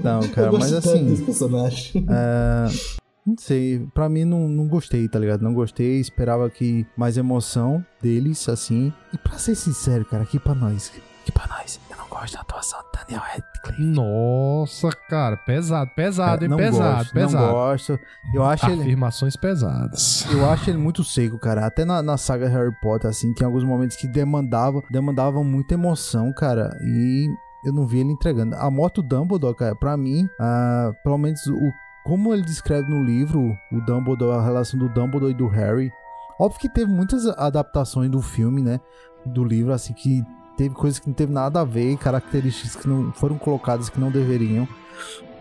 Não, 0.03 0.22
cara, 0.32 0.51
mas 0.51 0.74
assim. 0.74 1.05
Desse 1.05 1.24
personagem. 1.24 2.05
É... 2.09 2.99
Não 3.26 3.38
sei, 3.38 3.86
pra 3.93 4.09
mim 4.09 4.26
não, 4.26 4.47
não 4.47 4.67
gostei, 4.67 5.07
tá 5.07 5.20
ligado? 5.20 5.41
Não 5.41 5.53
gostei, 5.53 5.99
esperava 5.99 6.49
que 6.49 6.86
mais 6.97 7.17
emoção 7.17 7.86
deles, 8.01 8.49
assim. 8.49 8.91
E 9.13 9.17
pra 9.17 9.38
ser 9.38 9.55
sincero, 9.55 10.03
cara, 10.05 10.24
aqui 10.24 10.39
pra 10.39 10.55
nós, 10.55 10.91
aqui 11.22 11.32
pra 11.32 11.47
nós, 11.47 11.80
gosto 12.20 12.34
da 12.34 12.41
atuação 12.41 12.80
do 12.80 12.99
Daniel 12.99 13.22
Radcliffe. 13.22 13.82
Nossa, 13.82 14.89
cara, 15.09 15.38
pesado, 15.38 15.89
pesado, 15.95 16.43
hein? 16.43 16.49
Não 16.49 16.57
pesado, 16.57 16.97
gosto, 16.97 17.13
pesado. 17.13 17.45
Não 17.45 17.53
gosto. 17.53 17.99
Eu 18.34 18.43
acho 18.43 18.65
Afirmações 18.65 19.36
ele... 19.36 19.41
pesadas. 19.41 20.26
Eu 20.32 20.49
acho 20.49 20.70
ele 20.70 20.78
muito 20.78 21.03
seco, 21.03 21.39
cara. 21.39 21.65
Até 21.65 21.86
na, 21.86 22.01
na 22.01 22.17
saga 22.17 22.47
Harry 22.47 22.74
Potter, 22.82 23.09
assim, 23.09 23.34
tem 23.34 23.45
alguns 23.45 23.63
momentos 23.63 23.95
que 23.95 24.07
demandava, 24.07 24.84
demandavam 24.89 25.43
muita 25.43 25.74
emoção, 25.76 26.34
cara. 26.34 26.70
E 26.82 27.28
eu 27.65 27.74
não 27.74 27.86
vi 27.86 27.99
ele 27.99 28.11
entregando. 28.11 28.55
A 28.55 28.70
moto 28.70 29.01
Dumbledore, 29.01 29.55
cara, 29.55 29.76
pra 29.76 29.95
mim, 29.95 30.26
uh, 30.26 30.93
pelo 31.03 31.17
menos 31.17 31.45
o 31.47 31.72
como 32.03 32.34
ele 32.34 32.41
descreve 32.41 32.89
no 32.89 33.03
livro 33.03 33.55
o 33.72 33.82
Dumbledore, 33.82 34.39
a 34.39 34.43
relação 34.43 34.80
do 34.80 34.89
Dumbledore 34.89 35.32
e 35.32 35.38
do 35.38 35.47
Harry. 35.47 35.91
Óbvio 36.39 36.59
que 36.59 36.70
teve 36.70 36.89
muitas 36.89 37.28
adaptações 37.28 38.09
do 38.09 38.22
filme, 38.22 38.63
né? 38.63 38.80
Do 39.26 39.43
livro, 39.43 39.74
assim, 39.74 39.93
que 39.93 40.24
teve 40.60 40.76
coisas 40.76 40.99
que 40.99 41.07
não 41.07 41.14
teve 41.14 41.32
nada 41.32 41.62
a 41.62 41.64
ver, 41.64 41.95
características 41.97 42.76
que 42.76 42.88
não 42.88 43.14
foram 43.14 43.38
colocadas 43.38 43.88
que 43.88 43.97
não 43.97 44.12
deveriam. 44.12 44.68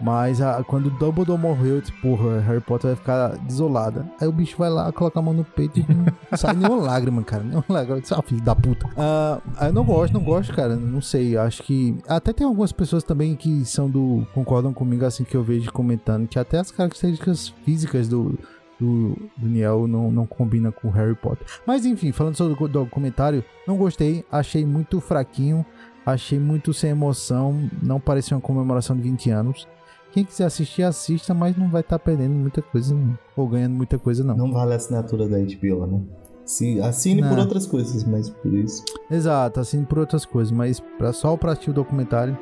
Mas 0.01 0.41
a, 0.41 0.63
quando 0.63 0.91
Dumbledore 0.91 1.41
morreu, 1.41 1.75
eu 1.75 1.81
disse, 1.81 1.93
porra, 2.01 2.39
Harry 2.39 2.61
Potter 2.61 2.91
vai 2.91 2.97
ficar 2.97 3.29
desolada. 3.39 4.09
Aí 4.21 4.29
o 4.29 4.33
bicho 4.33 4.57
vai 4.57 4.71
lá, 4.71 4.93
coloca 4.93 5.19
a 5.19 5.23
mão 5.23 5.35
no 5.35 5.43
peito 5.43 5.81
e 5.81 5.87
não 5.93 6.07
sai 6.39 6.55
nenhuma 6.55 6.81
lágrima, 6.81 7.21
cara. 7.25 7.43
Nenhuma 7.43 7.65
lágrima. 7.69 8.01
Ah, 8.13 8.23
filho 8.23 8.41
da 8.41 8.55
puta. 8.55 8.87
Uh, 8.87 9.65
eu 9.65 9.73
não 9.73 9.85
gosto, 9.85 10.15
não 10.15 10.23
gosto, 10.23 10.55
cara. 10.55 10.77
Não 10.77 11.01
sei. 11.01 11.37
Acho 11.37 11.65
que. 11.65 11.99
Até 12.07 12.33
tem 12.33 12.47
algumas 12.47 12.71
pessoas 12.71 13.03
também 13.03 13.35
que 13.35 13.65
são 13.65 13.91
do. 13.91 14.25
concordam 14.33 14.73
comigo, 14.73 15.05
assim, 15.05 15.25
que 15.25 15.37
eu 15.37 15.43
vejo 15.43 15.73
comentando, 15.73 16.29
que 16.29 16.39
até 16.39 16.61
as 16.61 16.71
características 16.71 17.49
físicas 17.65 18.07
do 18.07 18.39
do, 18.79 19.17
do 19.37 19.49
Niel 19.49 19.87
não, 19.87 20.11
não 20.11 20.27
combina 20.27 20.71
com 20.71 20.91
Harry 20.91 21.15
Potter. 21.15 21.47
Mas 21.67 21.85
enfim, 21.85 22.13
falando 22.13 22.37
sobre 22.37 22.63
o 22.63 22.69
documentário, 22.69 23.45
não 23.67 23.77
gostei, 23.77 24.25
achei 24.31 24.65
muito 24.65 25.01
fraquinho, 25.01 25.65
achei 26.07 26.39
muito 26.39 26.73
sem 26.73 26.91
emoção, 26.91 27.69
não 27.83 28.01
parecia 28.01 28.37
uma 28.37 28.43
comemoração 28.43 28.97
de 28.97 29.03
20 29.03 29.31
anos. 29.31 29.69
Quem 30.13 30.25
quiser 30.25 30.47
assistir, 30.47 30.83
assista, 30.83 31.35
mas 31.35 31.57
não 31.57 31.69
vai 31.69 31.83
estar 31.83 31.99
tá 31.99 32.05
perdendo 32.05 32.33
muita 32.33 32.63
coisa, 32.63 32.95
não. 32.95 33.19
ou 33.37 33.47
ganhando 33.47 33.75
muita 33.75 33.99
coisa, 33.99 34.25
não. 34.25 34.37
Não 34.37 34.53
vale 34.53 34.73
a 34.73 34.77
assinatura 34.77 35.29
da 35.29 35.39
HBO, 35.39 35.87
né? 35.87 36.03
Se, 36.45 36.81
assine 36.81 37.21
não. 37.21 37.29
por 37.29 37.39
outras 37.39 37.67
coisas, 37.67 38.05
mas 38.05 38.31
por 38.31 38.55
isso. 38.55 38.83
Exato, 39.11 39.61
assine 39.61 39.85
por 39.85 39.99
outras 39.99 40.25
coisas, 40.25 40.51
mas 40.51 40.81
pra, 40.81 41.13
só 41.13 41.37
pra 41.37 41.53
assistir 41.53 41.71
o 41.71 41.75
documentário, 41.75 42.39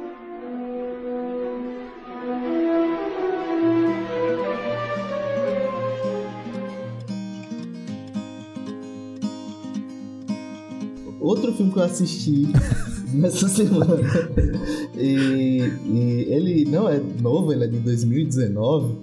outro 11.27 11.53
filme 11.53 11.73
que 11.73 11.79
eu 11.79 11.83
assisti 11.83 12.49
nessa 13.13 13.49
semana. 13.49 13.99
E, 14.97 15.73
e, 15.87 16.27
ele 16.29 16.65
não 16.65 16.89
é 16.89 17.01
novo, 17.21 17.53
ele 17.53 17.65
é 17.65 17.69
de 17.69 17.79
2019. 17.79 18.95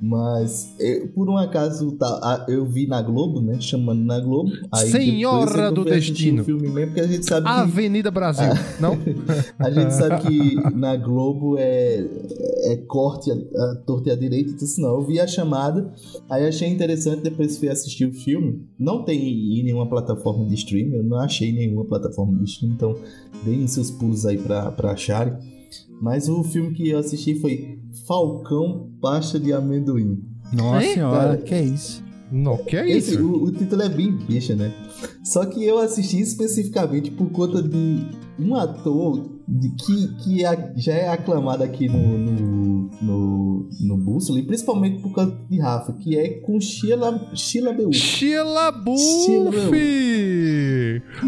Mas 0.00 0.74
eu, 0.80 1.08
por 1.08 1.28
um 1.28 1.36
acaso 1.36 1.92
tá, 1.92 2.46
eu 2.48 2.64
vi 2.64 2.86
na 2.86 3.02
Globo, 3.02 3.40
né? 3.42 3.60
Chamando 3.60 4.02
na 4.02 4.18
Globo. 4.18 4.50
Senhora 4.74 5.70
do 5.70 5.84
Destino. 5.84 6.42
Filme 6.42 6.68
mesmo, 6.68 6.86
porque 6.86 7.00
a 7.00 7.06
gente 7.06 7.26
sabe 7.26 7.46
que, 7.46 7.52
Avenida 7.52 8.10
Brasil, 8.10 8.48
não? 8.80 8.98
a 9.58 9.70
gente 9.70 9.92
sabe 9.92 10.22
que 10.22 10.54
na 10.74 10.96
Globo 10.96 11.56
é, 11.58 12.06
é 12.64 12.76
corte 12.88 13.30
a, 13.30 13.34
a 13.34 13.76
torta 13.86 14.08
e 14.08 14.12
a 14.12 14.16
direita, 14.16 14.52
então 14.52 14.64
assim, 14.66 14.80
não. 14.80 14.94
Eu 14.94 15.02
vi 15.02 15.20
a 15.20 15.26
chamada, 15.26 15.92
aí 16.30 16.46
achei 16.46 16.68
interessante, 16.68 17.22
depois 17.22 17.58
fui 17.58 17.68
assistir 17.68 18.06
o 18.06 18.14
filme. 18.14 18.64
Não 18.78 19.04
tem 19.04 19.20
em 19.60 19.62
nenhuma 19.62 19.86
plataforma 19.86 20.46
de 20.46 20.54
streaming, 20.54 20.96
eu 20.96 21.04
não 21.04 21.18
achei 21.18 21.52
nenhuma 21.52 21.84
plataforma 21.84 22.38
de 22.38 22.44
streaming, 22.44 22.74
então 22.74 22.96
deem 23.44 23.66
seus 23.66 23.90
pulos 23.90 24.24
aí 24.24 24.38
pra, 24.38 24.70
pra 24.72 24.92
acharem. 24.92 25.34
Mas 26.00 26.28
o 26.28 26.42
filme 26.42 26.72
que 26.72 26.88
eu 26.88 26.98
assisti 26.98 27.34
foi 27.34 27.78
Falcão 28.14 28.90
Pasta 29.00 29.38
de 29.38 29.52
Amendoim. 29.52 30.18
Nossa 30.52 30.84
Hein? 30.84 30.94
senhora, 30.94 31.16
Cara, 31.20 31.36
que 31.36 31.54
é 31.54 31.62
isso? 31.62 32.02
Não, 32.32 32.56
que 32.56 32.76
é 32.76 32.90
Esse, 32.90 33.12
isso? 33.14 33.24
o, 33.24 33.44
o 33.44 33.52
título 33.52 33.82
é 33.82 33.88
bem 33.88 34.10
bicha, 34.16 34.56
né? 34.56 34.72
Só 35.22 35.46
que 35.46 35.64
eu 35.64 35.78
assisti 35.78 36.20
especificamente 36.20 37.08
por 37.12 37.30
conta 37.30 37.62
de 37.62 38.04
um 38.36 38.56
ator 38.56 39.30
de, 39.46 39.68
que, 39.76 40.08
que 40.24 40.44
a- 40.44 40.72
já 40.76 40.92
é 40.94 41.08
aclamado 41.08 41.62
aqui 41.62 41.88
no, 41.88 42.18
no, 42.18 42.90
no, 43.00 43.68
no 43.80 43.96
Bússola, 43.96 44.40
e 44.40 44.42
principalmente 44.42 45.00
por 45.02 45.12
causa 45.14 45.36
de 45.48 45.58
Rafa, 45.60 45.92
que 45.92 46.16
é 46.18 46.30
com 46.40 46.60
Sheila, 46.60 47.30
Sheila 47.34 47.72
Beus. 47.72 47.94
Sheila 47.96 48.72
Sheila 48.98 49.50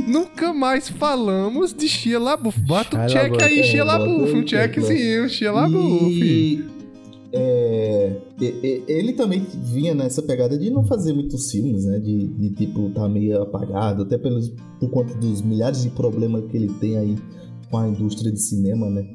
Nunca 0.08 0.52
mais 0.52 0.88
falamos 0.88 1.72
de 1.72 1.88
Sheila 1.88 2.36
Buff. 2.36 2.58
Bota 2.60 2.96
um 2.96 3.00
check 3.08 3.42
aí, 3.42 3.58
é, 3.60 3.62
Buff. 3.98 4.10
aí, 4.32 4.40
Um 4.42 4.46
checkzinho, 4.46 5.28
Buff. 5.68 6.12
E 6.24 6.64
é, 7.34 8.16
e- 8.40 8.44
e- 8.62 8.82
ele 8.88 9.12
também 9.14 9.46
vinha 9.72 9.94
nessa 9.94 10.20
pegada 10.22 10.58
de 10.58 10.68
não 10.70 10.84
fazer 10.84 11.12
muitos 11.14 11.50
filmes, 11.50 11.84
né? 11.86 11.98
De, 11.98 12.26
de 12.26 12.50
tipo, 12.50 12.90
tá 12.90 13.08
meio 13.08 13.40
apagado, 13.42 14.02
até 14.02 14.18
pelos, 14.18 14.52
por 14.78 14.90
conta 14.90 15.14
dos 15.14 15.40
milhares 15.40 15.82
de 15.82 15.90
problemas 15.90 16.44
que 16.50 16.56
ele 16.56 16.68
tem 16.80 16.98
aí 16.98 17.16
com 17.70 17.78
a 17.78 17.88
indústria 17.88 18.30
de 18.30 18.40
cinema, 18.40 18.90
né? 18.90 19.06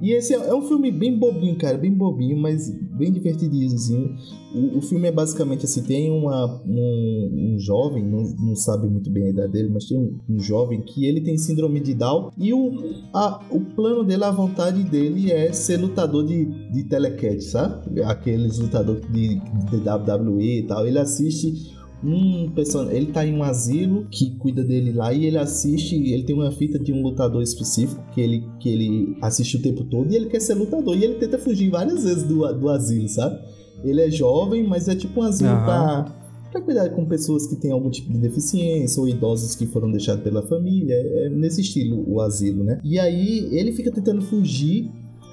E 0.00 0.12
esse 0.12 0.34
é, 0.34 0.36
é 0.48 0.54
um 0.54 0.62
filme 0.62 0.90
bem 0.92 1.18
bobinho, 1.18 1.56
cara, 1.56 1.78
bem 1.78 1.92
bobinho, 1.92 2.36
mas 2.36 2.70
bem 2.70 3.10
divertidinho, 3.12 3.66
assim. 3.74 4.14
O, 4.54 4.78
o 4.78 4.82
filme 4.82 5.08
é 5.08 5.12
basicamente 5.12 5.64
assim, 5.64 5.82
tem 5.82 6.10
uma, 6.10 6.60
um, 6.66 7.54
um 7.54 7.58
jovem, 7.58 8.04
não, 8.04 8.22
não 8.22 8.54
sabe 8.54 8.88
muito 8.88 9.10
bem 9.10 9.24
a 9.24 9.30
idade 9.30 9.52
dele, 9.52 9.70
mas 9.72 9.86
tem 9.86 9.98
um, 9.98 10.18
um 10.28 10.38
jovem 10.38 10.80
que 10.82 11.04
ele 11.06 11.20
tem 11.20 11.36
síndrome 11.38 11.80
de 11.80 11.94
Down 11.94 12.30
e 12.38 12.52
o, 12.52 12.72
a- 13.14 13.40
o 13.50 13.60
plano 13.60 14.04
dele, 14.04 14.24
a 14.24 14.30
vontade 14.30 14.82
dele 14.82 15.30
é 15.32 15.52
ser 15.52 15.78
lutador 15.78 16.24
de, 16.26 16.44
de 16.72 16.84
telecat, 16.84 17.40
sabe? 17.42 18.02
Aqueles 18.02 18.58
lutadores 18.58 19.02
de, 19.10 19.36
de 19.40 19.76
WWE 19.88 20.58
e 20.60 20.62
tal. 20.66 20.86
Ele 20.86 20.98
assiste 20.98 21.75
um 22.02 22.50
personagem. 22.50 22.96
Ele 22.96 23.12
tá 23.12 23.26
em 23.26 23.34
um 23.34 23.42
asilo 23.42 24.06
que 24.10 24.36
cuida 24.36 24.62
dele 24.62 24.92
lá 24.92 25.12
e 25.12 25.26
ele 25.26 25.38
assiste. 25.38 25.94
Ele 25.94 26.22
tem 26.22 26.34
uma 26.34 26.50
fita 26.52 26.78
de 26.78 26.92
um 26.92 27.02
lutador 27.02 27.42
específico 27.42 28.02
que 28.12 28.20
ele, 28.20 28.44
que 28.60 28.68
ele 28.68 29.16
assiste 29.22 29.56
o 29.56 29.62
tempo 29.62 29.84
todo 29.84 30.12
e 30.12 30.16
ele 30.16 30.26
quer 30.26 30.40
ser 30.40 30.54
lutador. 30.54 30.96
E 30.96 31.04
ele 31.04 31.14
tenta 31.14 31.38
fugir 31.38 31.70
várias 31.70 32.04
vezes 32.04 32.22
do, 32.22 32.46
do 32.54 32.68
asilo, 32.68 33.08
sabe? 33.08 33.38
Ele 33.84 34.00
é 34.00 34.10
jovem, 34.10 34.66
mas 34.66 34.88
é 34.88 34.94
tipo 34.94 35.20
um 35.20 35.22
asilo 35.22 35.50
Aham. 35.50 35.64
pra, 35.64 36.14
pra 36.52 36.60
cuidar 36.60 36.88
com 36.90 37.04
pessoas 37.06 37.46
que 37.46 37.56
têm 37.56 37.70
algum 37.70 37.90
tipo 37.90 38.12
de 38.12 38.18
deficiência 38.18 39.00
ou 39.00 39.08
idosos 39.08 39.54
que 39.54 39.66
foram 39.66 39.90
deixados 39.90 40.22
pela 40.22 40.42
família. 40.42 40.94
É 40.94 41.28
nesse 41.28 41.60
estilo 41.60 42.04
o 42.08 42.20
asilo, 42.20 42.64
né? 42.64 42.80
E 42.84 42.98
aí 42.98 43.48
ele 43.52 43.72
fica 43.72 43.90
tentando 43.90 44.22
fugir 44.22 44.90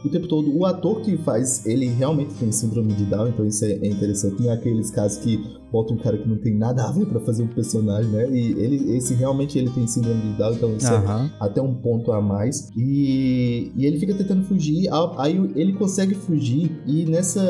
o 0.07 0.09
tempo 0.09 0.27
todo. 0.27 0.55
O 0.55 0.65
ator 0.65 1.01
que 1.01 1.17
faz, 1.17 1.65
ele 1.65 1.87
realmente 1.87 2.33
tem 2.35 2.51
síndrome 2.51 2.93
de 2.93 3.05
Down, 3.05 3.29
então 3.29 3.45
isso 3.45 3.63
é, 3.65 3.71
é 3.71 3.87
interessante. 3.87 4.41
Não 4.41 4.51
é 4.51 4.53
aqueles 4.53 4.91
casos 4.91 5.19
que 5.19 5.37
bota 5.71 5.93
um 5.93 5.97
cara 5.97 6.17
que 6.17 6.27
não 6.27 6.37
tem 6.37 6.55
nada 6.55 6.83
a 6.83 6.91
ver 6.91 7.05
pra 7.05 7.19
fazer 7.19 7.43
um 7.43 7.47
personagem, 7.47 8.11
né? 8.11 8.29
E 8.29 8.51
ele, 8.51 8.95
esse 8.95 9.13
realmente 9.13 9.57
ele 9.57 9.69
tem 9.69 9.87
síndrome 9.87 10.21
de 10.21 10.37
Down, 10.37 10.53
então 10.53 10.75
isso 10.75 10.87
é 10.87 10.97
Aham. 10.97 11.31
até 11.39 11.61
um 11.61 11.73
ponto 11.73 12.11
a 12.11 12.21
mais. 12.21 12.69
E, 12.75 13.71
e 13.75 13.85
ele 13.85 13.99
fica 13.99 14.13
tentando 14.13 14.43
fugir, 14.43 14.87
aí 15.17 15.35
ele 15.55 15.73
consegue 15.73 16.13
fugir, 16.13 16.71
e 16.85 17.05
nessa, 17.05 17.41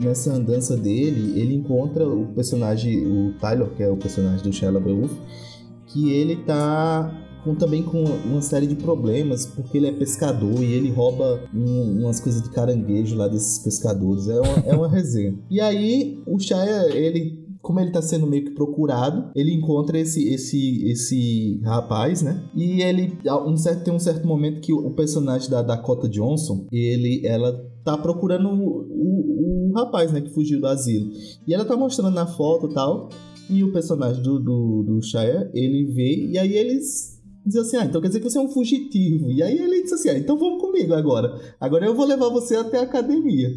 nessa 0.00 0.32
andança 0.32 0.76
dele, 0.76 1.38
ele 1.38 1.54
encontra 1.54 2.08
o 2.08 2.26
personagem, 2.28 3.06
o 3.06 3.34
Tyler, 3.38 3.68
que 3.76 3.82
é 3.82 3.90
o 3.90 3.96
personagem 3.96 4.42
do 4.42 4.52
Shia 4.52 4.70
LaBeouf, 4.70 5.14
que 5.86 6.10
ele 6.12 6.36
tá 6.36 7.12
com, 7.44 7.54
também 7.54 7.82
com 7.82 8.02
uma 8.04 8.42
série 8.42 8.66
de 8.66 8.74
problemas, 8.76 9.46
porque 9.46 9.78
ele 9.78 9.86
é 9.88 9.92
pescador 9.92 10.62
e 10.62 10.72
ele 10.72 10.90
rouba 10.90 11.40
um- 11.54 12.00
umas 12.00 12.20
coisas 12.20 12.42
de 12.42 12.50
caranguejo 12.50 13.16
lá 13.16 13.28
desses 13.28 13.58
pescadores. 13.58 14.28
É 14.28 14.40
uma, 14.40 14.58
é 14.66 14.76
uma 14.76 14.88
resenha. 14.90 15.38
E 15.50 15.60
aí, 15.60 16.22
o 16.26 16.38
Shia, 16.38 16.88
ele 16.94 17.40
como 17.62 17.78
ele 17.78 17.90
tá 17.90 18.00
sendo 18.00 18.26
meio 18.26 18.44
que 18.46 18.52
procurado, 18.52 19.30
ele 19.36 19.52
encontra 19.52 19.98
esse 19.98 20.26
esse 20.32 20.82
esse 20.90 21.60
rapaz, 21.62 22.22
né? 22.22 22.42
E 22.56 22.80
ele 22.80 23.18
um 23.46 23.54
certo, 23.54 23.84
tem 23.84 23.92
um 23.92 23.98
certo 23.98 24.26
momento 24.26 24.62
que 24.62 24.72
o 24.72 24.90
personagem 24.92 25.50
da 25.50 25.60
Dakota 25.60 26.08
Johnson, 26.08 26.66
ele 26.72 27.20
ela 27.26 27.52
tá 27.84 27.98
procurando 27.98 28.48
o, 28.48 28.86
o, 28.88 29.68
o 29.68 29.72
rapaz, 29.74 30.10
né, 30.10 30.22
que 30.22 30.30
fugiu 30.30 30.58
do 30.58 30.66
asilo. 30.66 31.10
E 31.46 31.52
ela 31.52 31.66
tá 31.66 31.76
mostrando 31.76 32.14
na 32.14 32.26
foto 32.26 32.66
e 32.66 32.72
tal, 32.74 33.10
e 33.50 33.62
o 33.62 33.70
personagem 33.72 34.22
do 34.22 34.38
do, 34.40 34.82
do 34.82 35.02
Shia, 35.02 35.50
ele 35.52 35.84
vê 35.92 36.28
e 36.30 36.38
aí 36.38 36.54
eles 36.54 37.19
diz 37.46 37.56
assim, 37.56 37.76
ah, 37.76 37.84
então 37.84 38.00
quer 38.00 38.08
dizer 38.08 38.20
que 38.20 38.28
você 38.30 38.38
é 38.38 38.42
um 38.42 38.50
fugitivo. 38.50 39.30
E 39.30 39.42
aí 39.42 39.58
ele 39.58 39.82
diz 39.82 39.92
assim, 39.92 40.08
ah, 40.10 40.18
então 40.18 40.38
vamos 40.38 40.60
comigo 40.60 40.94
agora. 40.94 41.38
Agora 41.60 41.86
eu 41.86 41.94
vou 41.94 42.06
levar 42.06 42.28
você 42.28 42.56
até 42.56 42.78
a 42.78 42.82
academia. 42.82 43.48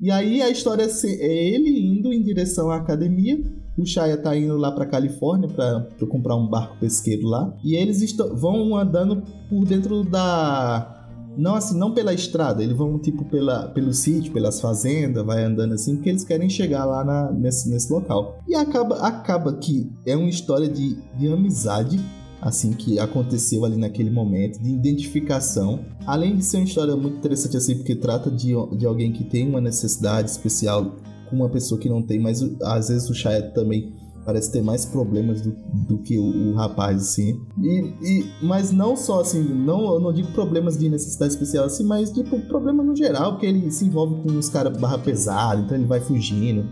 E 0.00 0.10
aí 0.10 0.42
a 0.42 0.50
história 0.50 0.82
é 0.84 1.48
ele 1.54 1.70
indo 1.98 2.12
em 2.12 2.22
direção 2.22 2.70
à 2.70 2.76
academia. 2.76 3.40
O 3.78 3.84
Shia 3.84 4.16
tá 4.16 4.36
indo 4.36 4.56
lá 4.56 4.70
pra 4.70 4.86
Califórnia 4.86 5.48
pra, 5.48 5.80
pra 5.80 6.06
comprar 6.06 6.36
um 6.36 6.46
barco 6.48 6.76
pesqueiro 6.78 7.26
lá. 7.26 7.52
E 7.64 7.74
eles 7.74 8.14
vão 8.34 8.76
andando 8.76 9.22
por 9.48 9.64
dentro 9.64 10.04
da. 10.04 10.90
Não 11.36 11.56
assim, 11.56 11.76
não 11.76 11.92
pela 11.92 12.14
estrada, 12.14 12.62
eles 12.62 12.76
vão 12.76 12.96
tipo 12.96 13.24
pela, 13.24 13.66
pelo 13.70 13.92
sítio, 13.92 14.32
pelas 14.32 14.60
fazendas, 14.60 15.24
vai 15.26 15.42
andando 15.42 15.74
assim, 15.74 15.96
porque 15.96 16.08
eles 16.10 16.22
querem 16.22 16.48
chegar 16.48 16.84
lá 16.84 17.04
na- 17.04 17.32
nesse, 17.32 17.68
nesse 17.68 17.92
local. 17.92 18.38
E 18.46 18.54
acaba, 18.54 18.98
acaba 19.00 19.52
que 19.54 19.90
é 20.06 20.16
uma 20.16 20.28
história 20.28 20.68
de, 20.68 20.96
de 21.18 21.26
amizade 21.26 21.98
assim 22.44 22.72
que 22.72 22.98
aconteceu 22.98 23.64
ali 23.64 23.76
naquele 23.76 24.10
momento, 24.10 24.60
de 24.62 24.70
identificação. 24.70 25.80
Além 26.06 26.36
de 26.36 26.44
ser 26.44 26.58
uma 26.58 26.64
história 26.66 26.94
muito 26.94 27.16
interessante 27.16 27.56
assim, 27.56 27.76
porque 27.76 27.96
trata 27.96 28.30
de, 28.30 28.52
de 28.76 28.86
alguém 28.86 29.12
que 29.12 29.24
tem 29.24 29.48
uma 29.48 29.60
necessidade 29.60 30.30
especial 30.30 30.96
com 31.30 31.36
uma 31.36 31.48
pessoa 31.48 31.80
que 31.80 31.88
não 31.88 32.02
tem, 32.02 32.18
mas 32.20 32.42
às 32.62 32.88
vezes 32.88 33.08
o 33.08 33.14
Shia 33.14 33.42
também 33.54 33.94
parece 34.26 34.50
ter 34.52 34.62
mais 34.62 34.84
problemas 34.86 35.40
do, 35.42 35.54
do 35.86 35.98
que 35.98 36.18
o, 36.18 36.50
o 36.50 36.54
rapaz, 36.54 37.02
assim. 37.02 37.40
E, 37.62 37.92
e- 38.02 38.26
mas 38.42 38.70
não 38.70 38.96
só 38.96 39.20
assim, 39.20 39.42
não, 39.42 39.94
eu 39.94 40.00
não 40.00 40.12
digo 40.12 40.28
problemas 40.32 40.78
de 40.78 40.88
necessidade 40.88 41.32
especial 41.34 41.64
assim, 41.66 41.84
mas 41.84 42.10
tipo, 42.10 42.38
problema 42.40 42.82
no 42.82 42.94
geral, 42.96 43.32
porque 43.32 43.46
ele 43.46 43.70
se 43.70 43.84
envolve 43.86 44.22
com 44.22 44.38
os 44.38 44.48
caras 44.48 44.76
barra 44.78 44.98
pesada, 44.98 45.60
então 45.62 45.76
ele 45.76 45.86
vai 45.86 46.00
fugindo. 46.00 46.66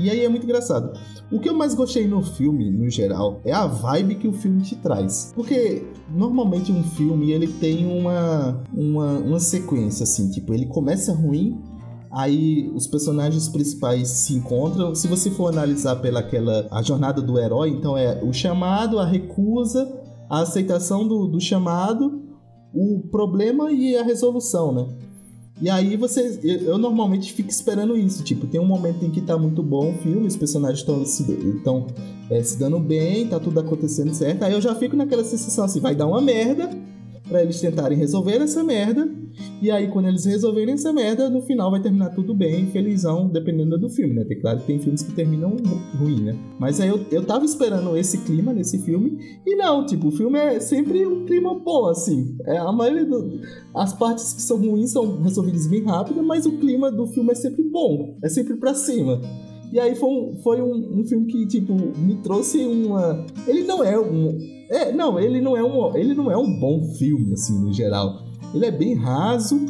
E 0.00 0.08
aí 0.08 0.24
é 0.24 0.28
muito 0.28 0.44
engraçado. 0.44 0.98
O 1.30 1.38
que 1.38 1.48
eu 1.48 1.54
mais 1.54 1.74
gostei 1.74 2.08
no 2.08 2.22
filme, 2.22 2.70
no 2.70 2.88
geral, 2.88 3.40
é 3.44 3.52
a 3.52 3.66
vibe 3.66 4.14
que 4.14 4.26
o 4.26 4.32
filme 4.32 4.62
te 4.62 4.74
traz. 4.76 5.32
Porque 5.34 5.84
normalmente 6.10 6.72
um 6.72 6.82
filme 6.82 7.30
ele 7.32 7.46
tem 7.46 7.86
uma, 7.86 8.62
uma, 8.72 9.18
uma 9.18 9.40
sequência 9.40 10.04
assim, 10.04 10.30
tipo, 10.30 10.54
ele 10.54 10.66
começa 10.66 11.12
ruim, 11.12 11.60
aí 12.10 12.70
os 12.74 12.86
personagens 12.86 13.48
principais 13.48 14.08
se 14.08 14.34
encontram. 14.34 14.94
Se 14.94 15.06
você 15.06 15.30
for 15.30 15.48
analisar 15.48 15.96
pela 15.96 16.20
aquela 16.20 16.66
a 16.70 16.82
jornada 16.82 17.20
do 17.20 17.38
herói, 17.38 17.68
então 17.68 17.96
é 17.96 18.22
o 18.24 18.32
chamado, 18.32 18.98
a 18.98 19.06
recusa, 19.06 19.86
a 20.28 20.40
aceitação 20.40 21.06
do, 21.06 21.26
do 21.26 21.40
chamado, 21.40 22.22
o 22.72 23.00
problema 23.10 23.70
e 23.70 23.96
a 23.96 24.02
resolução, 24.02 24.72
né? 24.72 24.86
E 25.60 25.68
aí 25.68 25.96
você. 25.96 26.38
Eu, 26.42 26.60
eu 26.62 26.78
normalmente 26.78 27.32
fico 27.32 27.50
esperando 27.50 27.96
isso. 27.96 28.22
Tipo, 28.22 28.46
tem 28.46 28.60
um 28.60 28.66
momento 28.66 29.04
em 29.04 29.10
que 29.10 29.20
tá 29.20 29.36
muito 29.36 29.62
bom 29.62 29.90
o 29.90 29.98
filme, 29.98 30.26
os 30.26 30.36
personagens 30.36 30.80
estão 30.80 31.04
se, 31.04 31.24
tão, 31.62 31.86
é, 32.30 32.42
se 32.42 32.58
dando 32.58 32.78
bem, 32.78 33.26
tá 33.26 33.38
tudo 33.38 33.60
acontecendo 33.60 34.14
certo. 34.14 34.42
Aí 34.42 34.52
eu 34.52 34.60
já 34.60 34.74
fico 34.74 34.96
naquela 34.96 35.24
sensação 35.24 35.64
assim, 35.64 35.80
vai 35.80 35.94
dar 35.94 36.06
uma 36.06 36.20
merda 36.20 36.70
pra 37.30 37.42
eles 37.42 37.60
tentarem 37.60 37.96
resolver 37.96 38.42
essa 38.42 38.62
merda. 38.62 39.08
E 39.62 39.70
aí, 39.70 39.88
quando 39.88 40.08
eles 40.08 40.24
resolverem 40.24 40.74
essa 40.74 40.92
merda, 40.92 41.30
no 41.30 41.40
final 41.42 41.70
vai 41.70 41.80
terminar 41.80 42.10
tudo 42.10 42.34
bem, 42.34 42.66
felizão, 42.66 43.28
dependendo 43.28 43.78
do 43.78 43.88
filme, 43.88 44.12
né? 44.14 44.24
Tem, 44.24 44.38
claro 44.40 44.58
que 44.58 44.66
tem 44.66 44.78
filmes 44.80 45.02
que 45.02 45.12
terminam 45.12 45.50
ru- 45.50 45.98
ruim, 45.98 46.20
né? 46.22 46.36
Mas 46.58 46.80
aí 46.80 46.88
eu, 46.88 47.00
eu 47.10 47.24
tava 47.24 47.44
esperando 47.44 47.96
esse 47.96 48.18
clima 48.18 48.52
nesse 48.52 48.78
filme, 48.80 49.18
e 49.46 49.54
não, 49.54 49.86
tipo, 49.86 50.08
o 50.08 50.10
filme 50.10 50.38
é 50.38 50.58
sempre 50.58 51.06
um 51.06 51.24
clima 51.24 51.58
bom, 51.58 51.86
assim. 51.86 52.36
É, 52.44 52.58
a 52.58 52.72
maioria 52.72 53.06
do, 53.06 53.40
as 53.74 53.92
partes 53.94 54.32
que 54.34 54.42
são 54.42 54.58
ruins 54.58 54.90
são 54.90 55.22
resolvidas 55.22 55.66
bem 55.68 55.84
rápido, 55.84 56.22
mas 56.22 56.44
o 56.44 56.58
clima 56.58 56.90
do 56.90 57.06
filme 57.06 57.30
é 57.30 57.34
sempre 57.36 57.62
bom, 57.62 58.18
é 58.22 58.28
sempre 58.28 58.56
pra 58.56 58.74
cima. 58.74 59.20
E 59.72 59.78
aí 59.78 59.94
foi 59.94 60.08
um, 60.08 60.38
foi 60.42 60.60
um, 60.60 61.00
um 61.00 61.04
filme 61.04 61.26
que, 61.26 61.46
tipo, 61.46 61.74
me 61.98 62.16
trouxe 62.16 62.58
uma. 62.66 63.24
Ele 63.46 63.62
não 63.64 63.84
é 63.84 63.98
um. 63.98 64.38
É, 64.68 64.92
não, 64.92 65.18
ele 65.18 65.40
não 65.40 65.56
é 65.56 65.62
um. 65.62 65.96
Ele 65.96 66.14
não 66.14 66.30
é 66.30 66.36
um 66.36 66.58
bom 66.58 66.82
filme, 66.98 67.32
assim, 67.34 67.58
no 67.60 67.72
geral. 67.72 68.24
Ele 68.54 68.66
é 68.66 68.70
bem 68.70 68.94
raso, 68.94 69.60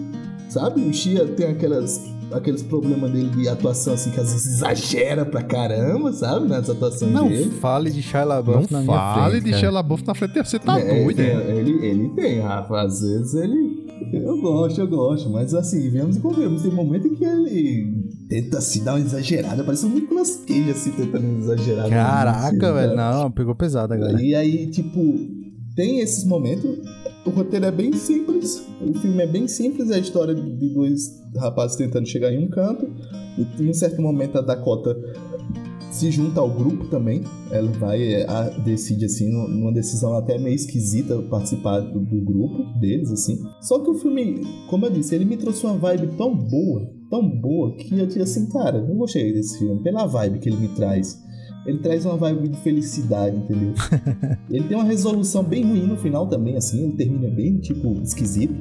sabe? 0.48 0.81
O 0.81 0.93
Shia 0.93 1.27
tem 1.27 1.47
aquelas 1.48 2.09
aqueles 2.32 2.62
problemas 2.62 3.10
dele 3.10 3.28
de 3.31 3.48
atuação, 3.48 3.93
assim, 3.94 4.10
que 4.12 4.20
às 4.20 4.31
vezes 4.32 4.47
exagera 4.55 5.24
pra 5.27 5.43
caramba, 5.43 6.12
sabe? 6.12 6.47
Nas 6.48 6.70
atuações 6.70 7.12
Não 7.12 7.28
dele. 7.28 7.51
fale 7.51 7.90
de 7.90 8.01
Shia 8.01 8.22
LaBeouf 8.22 8.72
Não 8.72 8.78
na 8.81 8.85
minha 8.86 8.97
fale 9.14 9.31
frente, 9.32 9.44
de 9.44 9.51
cara. 9.51 9.60
Shia 9.60 9.70
LaBeouf 9.72 10.06
na 10.06 10.14
frente, 10.14 10.35
você 10.39 10.59
tá 10.60 10.78
É, 10.78 11.02
doido, 11.05 11.20
é, 11.20 11.24
é? 11.24 11.56
ele, 11.56 11.85
ele 11.85 12.09
tem, 12.10 12.39
Rafa. 12.40 12.82
Às 12.82 13.01
vezes 13.01 13.35
ele. 13.35 13.70
Eu 14.12 14.41
gosto, 14.41 14.81
eu 14.81 14.89
gosto. 14.89 15.31
Mas 15.31 15.55
assim, 15.55 15.89
vemos 15.91 16.16
e 16.16 16.20
convenhamos. 16.20 16.62
Tem 16.62 16.70
momento 16.70 17.07
em 17.07 17.15
que 17.15 17.24
ele 17.24 18.05
tenta 18.28 18.59
assim 18.59 18.82
dar 18.82 18.95
uma 18.95 19.01
exagerada. 19.01 19.62
Parece 19.65 19.87
um 19.87 19.91
Nicolas 19.91 20.37
Cage 20.47 20.70
assim, 20.70 20.93
tentando 20.93 21.39
exagerar. 21.39 21.89
Caraca, 21.89 22.51
filme, 22.51 22.73
velho. 22.74 22.95
cara. 22.97 23.23
Não, 23.23 23.31
pegou 23.31 23.55
pesado 23.55 23.95
agora. 23.95 24.20
E 24.23 24.35
aí, 24.35 24.70
tipo, 24.70 25.01
tem 25.74 26.01
esses 26.01 26.24
momentos. 26.24 26.78
O 27.24 27.31
roteiro 27.31 27.66
é 27.66 27.70
bem 27.70 27.93
simples. 27.93 28.66
O 28.81 28.95
filme 28.95 29.23
é 29.23 29.27
bem 29.27 29.47
simples. 29.47 29.91
É 29.91 29.97
a 29.97 29.99
história 29.99 30.35
de 30.35 30.69
dois 30.74 31.20
rapazes 31.37 31.77
tentando 31.77 32.09
chegar 32.09 32.32
em 32.32 32.45
um 32.45 32.49
canto. 32.49 32.89
E 33.39 33.62
em 33.62 33.70
um 33.70 33.74
certo 33.74 34.01
momento 34.03 34.39
a 34.39 34.41
Dakota 34.41 34.97
se 35.91 36.11
junta 36.11 36.41
ao 36.41 36.49
grupo 36.51 36.87
também. 36.87 37.23
Ela 37.51 37.71
vai, 37.73 38.03
é, 38.03 38.27
a- 38.29 38.49
decide, 38.65 39.05
assim, 39.05 39.31
nu- 39.31 39.49
numa 39.49 39.73
decisão 39.73 40.15
até 40.15 40.39
meio 40.39 40.55
esquisita 40.55 41.21
participar 41.23 41.81
do, 41.81 42.01
do 42.01 42.21
grupo 42.21 42.62
deles, 42.79 43.11
assim. 43.11 43.39
Só 43.61 43.79
que 43.81 43.91
o 43.91 43.95
filme, 43.95 44.41
como 44.69 44.87
eu 44.87 44.91
disse, 44.91 45.15
ele 45.15 45.25
me 45.25 45.37
trouxe 45.37 45.67
uma 45.67 45.77
vibe 45.77 46.09
tão 46.17 46.35
boa, 46.37 46.89
tão 47.11 47.29
boa, 47.29 47.75
que 47.77 47.99
eu 47.99 48.07
disse 48.07 48.21
assim, 48.21 48.47
cara, 48.49 48.79
eu 48.79 48.95
gostei 48.95 49.33
desse 49.33 49.59
filme, 49.59 49.83
pela 49.83 50.07
vibe 50.07 50.39
que 50.39 50.49
ele 50.49 50.59
me 50.59 50.69
traz. 50.69 51.21
Ele 51.67 51.79
traz 51.79 52.07
uma 52.07 52.17
vibe 52.17 52.49
de 52.49 52.57
felicidade, 52.59 53.37
entendeu? 53.37 53.75
ele 54.51 54.65
tem 54.67 54.77
uma 54.77 54.85
resolução 54.87 55.43
bem 55.45 55.62
ruim 55.65 55.87
no 55.87 55.97
final 55.97 56.27
também, 56.27 56.57
assim, 56.57 56.85
ele 56.85 56.93
termina 56.95 57.29
bem, 57.29 57.59
tipo, 57.59 57.93
esquisito. 58.03 58.55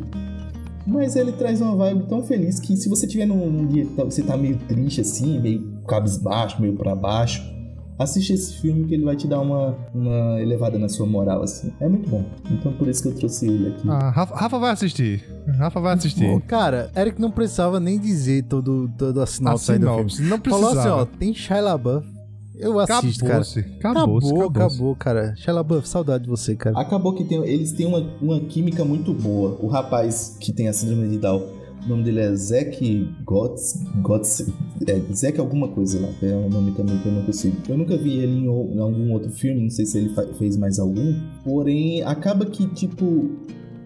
Mas 0.85 1.15
ele 1.15 1.31
traz 1.33 1.61
uma 1.61 1.75
vibe 1.75 2.07
tão 2.07 2.23
feliz 2.23 2.59
que 2.59 2.75
se 2.75 2.89
você 2.89 3.05
tiver 3.05 3.25
num, 3.27 3.49
num 3.51 3.67
dia 3.67 3.85
que 3.85 3.93
tá- 3.93 4.03
você 4.03 4.23
tá 4.23 4.35
meio 4.35 4.57
triste 4.67 5.01
assim, 5.01 5.39
meio 5.39 5.68
cabisbaixo, 5.89 6.61
meio 6.61 6.75
pra 6.75 6.95
baixo, 6.95 7.41
assiste 7.97 8.31
esse 8.31 8.61
filme 8.61 8.85
que 8.85 8.93
ele 8.93 9.03
vai 9.03 9.15
te 9.15 9.27
dar 9.27 9.41
uma, 9.41 9.75
uma 9.93 10.39
elevada 10.41 10.79
na 10.79 10.87
sua 10.87 11.05
moral, 11.05 11.41
assim. 11.43 11.71
É 11.81 11.87
muito 11.89 12.09
bom. 12.09 12.23
Então 12.49 12.71
por 12.73 12.87
isso 12.87 13.01
que 13.03 13.09
eu 13.09 13.15
trouxe 13.15 13.47
ele 13.47 13.67
aqui. 13.69 13.89
Ah, 13.89 14.09
Rafa, 14.11 14.35
Rafa 14.35 14.59
vai 14.59 14.71
assistir. 14.71 15.23
Rafa 15.57 15.79
vai 15.81 15.93
assistir. 15.95 16.25
Pô, 16.29 16.39
cara, 16.47 16.89
Eric 16.95 17.19
não 17.19 17.31
precisava 17.31 17.79
nem 17.79 17.99
dizer 17.99 18.43
todo, 18.43 18.89
toda 18.97 19.23
a 19.23 19.25
sinopse 19.25 19.71
aí 19.71 19.79
do 19.79 19.87
filme. 19.87 20.09
sinopse. 20.11 20.21
Não 20.21 20.37
Falou 20.51 20.69
precisava. 20.71 21.01
assim, 21.03 21.11
ó, 21.13 21.17
tem 21.17 21.33
Shia 21.33 21.59
LaBeouf. 21.61 22.07
Eu 22.61 22.77
assisto, 22.77 23.23
cara. 23.23 23.39
Acabou, 23.41 24.17
Acabou-se. 24.17 24.27
acabou, 24.33 24.45
Acabou. 24.65 24.95
cara. 24.95 25.33
Shia 25.37 25.53
LaBeouf, 25.53 25.87
saudade 25.87 26.25
de 26.25 26.29
você, 26.29 26.55
cara. 26.57 26.77
Acabou 26.79 27.13
que 27.13 27.23
tem- 27.23 27.41
eles 27.45 27.71
têm 27.71 27.85
uma, 27.85 27.99
uma 28.21 28.39
química 28.41 28.83
muito 28.83 29.13
boa. 29.13 29.57
O 29.61 29.67
rapaz 29.67 30.35
que 30.41 30.51
tem 30.51 30.67
a 30.67 30.73
síndrome 30.73 31.07
de 31.07 31.17
Down, 31.19 31.41
o 31.85 31.89
nome 31.89 32.03
dele 32.03 32.19
é 32.19 32.35
Zack 32.35 33.07
Gotts. 33.23 33.83
Gotts 34.01 34.47
é, 34.87 34.99
Zack 35.13 35.39
alguma 35.39 35.67
coisa 35.69 35.99
lá. 35.99 36.09
É 36.21 36.35
um 36.35 36.49
nome 36.49 36.71
também 36.71 36.97
que 36.99 37.07
eu 37.07 37.11
não 37.11 37.23
consigo. 37.23 37.55
Eu 37.67 37.77
nunca 37.77 37.97
vi 37.97 38.19
ele 38.19 38.33
em, 38.33 38.45
em 38.45 38.79
algum 38.79 39.11
outro 39.13 39.31
filme, 39.31 39.61
não 39.63 39.69
sei 39.69 39.85
se 39.85 39.97
ele 39.97 40.11
fez 40.37 40.57
mais 40.57 40.79
algum. 40.79 41.15
Porém, 41.43 42.01
acaba 42.03 42.45
que, 42.45 42.67
tipo, 42.67 43.29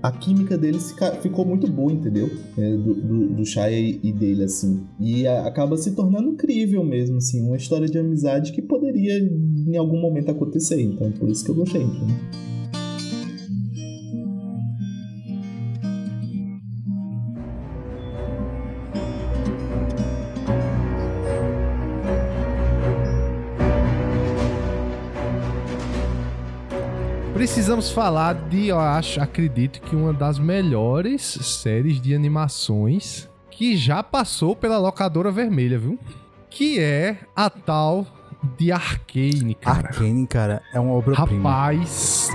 a 0.02 0.12
química 0.12 0.58
deles 0.58 0.94
ficou 1.22 1.46
muito 1.46 1.72
boa, 1.72 1.92
entendeu? 1.92 2.30
É, 2.58 2.76
do, 2.76 2.94
do, 2.94 3.28
do 3.36 3.46
Shia 3.46 3.72
e 3.72 4.12
dele, 4.12 4.44
assim. 4.44 4.82
E 5.00 5.26
a- 5.26 5.46
acaba 5.48 5.78
se 5.78 5.92
tornando 5.96 6.34
crível 6.34 6.84
mesmo, 6.84 7.18
assim. 7.18 7.42
Uma 7.46 7.56
história 7.56 7.88
de 7.88 7.98
amizade 7.98 8.52
que 8.52 8.62
poderia 8.62 9.18
em 9.18 9.78
algum 9.78 10.00
momento 10.02 10.30
acontecer. 10.30 10.82
Então, 10.82 11.12
por 11.12 11.30
isso 11.30 11.46
que 11.46 11.52
eu 11.52 11.56
gostei. 11.56 11.84
Então. 11.84 12.08
Precisamos 27.54 27.92
falar 27.92 28.34
de, 28.34 28.70
eu 28.70 28.80
acho, 28.80 29.22
acredito 29.22 29.80
que 29.80 29.96
uma 29.96 30.12
das 30.12 30.40
melhores 30.40 31.22
séries 31.22 32.02
de 32.02 32.16
animações 32.16 33.30
que 33.52 33.78
já 33.78 34.02
passou 34.02 34.56
pela 34.56 34.80
locadora 34.80 35.32
vermelha, 35.32 35.78
viu? 35.78 36.00
Que 36.50 36.80
é 36.80 37.20
a 37.36 37.52
tal 37.52 38.08
de 38.58 38.72
Arcane, 38.72 39.54
cara. 39.54 39.90
Arcane, 39.90 40.26
cara, 40.26 40.64
é 40.74 40.80
uma 40.80 40.94
obra-prima. 40.94 41.48
Rapaz. 41.48 42.28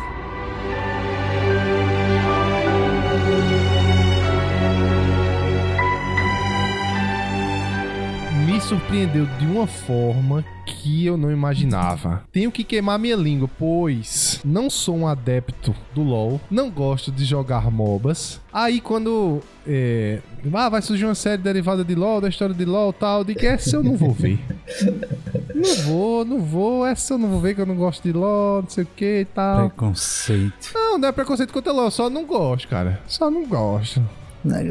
Me 8.46 8.60
surpreendeu 8.60 9.26
de 9.26 9.46
uma 9.46 9.66
forma 9.66 10.44
que 10.78 11.05
eu 11.05 11.16
não 11.16 11.30
imaginava. 11.30 12.22
Tenho 12.32 12.52
que 12.52 12.62
queimar 12.62 12.98
minha 12.98 13.16
língua, 13.16 13.50
pois 13.59 14.40
não 14.44 14.70
sou 14.70 14.96
um 14.96 15.06
adepto 15.09 15.74
do 15.94 16.02
LoL, 16.02 16.40
não 16.50 16.70
gosto 16.70 17.10
de 17.10 17.24
jogar 17.24 17.70
MOBAs. 17.70 18.40
Aí 18.52 18.80
quando 18.80 19.40
é, 19.66 20.20
ah, 20.55 20.68
vai 20.68 20.80
surgir 20.80 21.05
uma 21.05 21.14
série 21.14 21.42
derivada 21.42 21.84
de 21.84 21.94
LoL, 21.94 22.20
da 22.20 22.28
história 22.28 22.55
de 22.55 22.64
LoL 22.64 22.92
tal, 22.92 23.24
de 23.24 23.34
que 23.34 23.46
essa 23.46 23.76
eu 23.76 23.82
não 23.82 23.96
vou 23.96 24.12
ver. 24.12 24.38
Não 25.59 25.74
vou, 25.86 26.24
não 26.24 26.40
vou, 26.40 26.86
essa 26.86 27.14
eu 27.14 27.18
não 27.18 27.30
vou 27.30 27.40
ver 27.40 27.52
que 27.52 27.60
eu 27.60 27.66
não 27.66 27.74
gosto 27.74 28.00
de 28.05 28.12
LoL, 28.12 28.62
não 28.62 28.70
sei 28.70 28.84
o 28.84 28.88
que 28.94 29.20
e 29.22 29.24
tal. 29.24 29.68
Preconceito. 29.68 30.70
Não, 30.72 30.96
não 30.98 31.09
é 31.09 31.10
preconceito 31.10 31.52
contra 31.52 31.72
LoL, 31.72 31.90
só 31.90 32.09
não 32.09 32.24
gosto, 32.24 32.68
cara. 32.68 33.02
Só 33.09 33.28
não 33.28 33.44
gosto. 33.44 34.00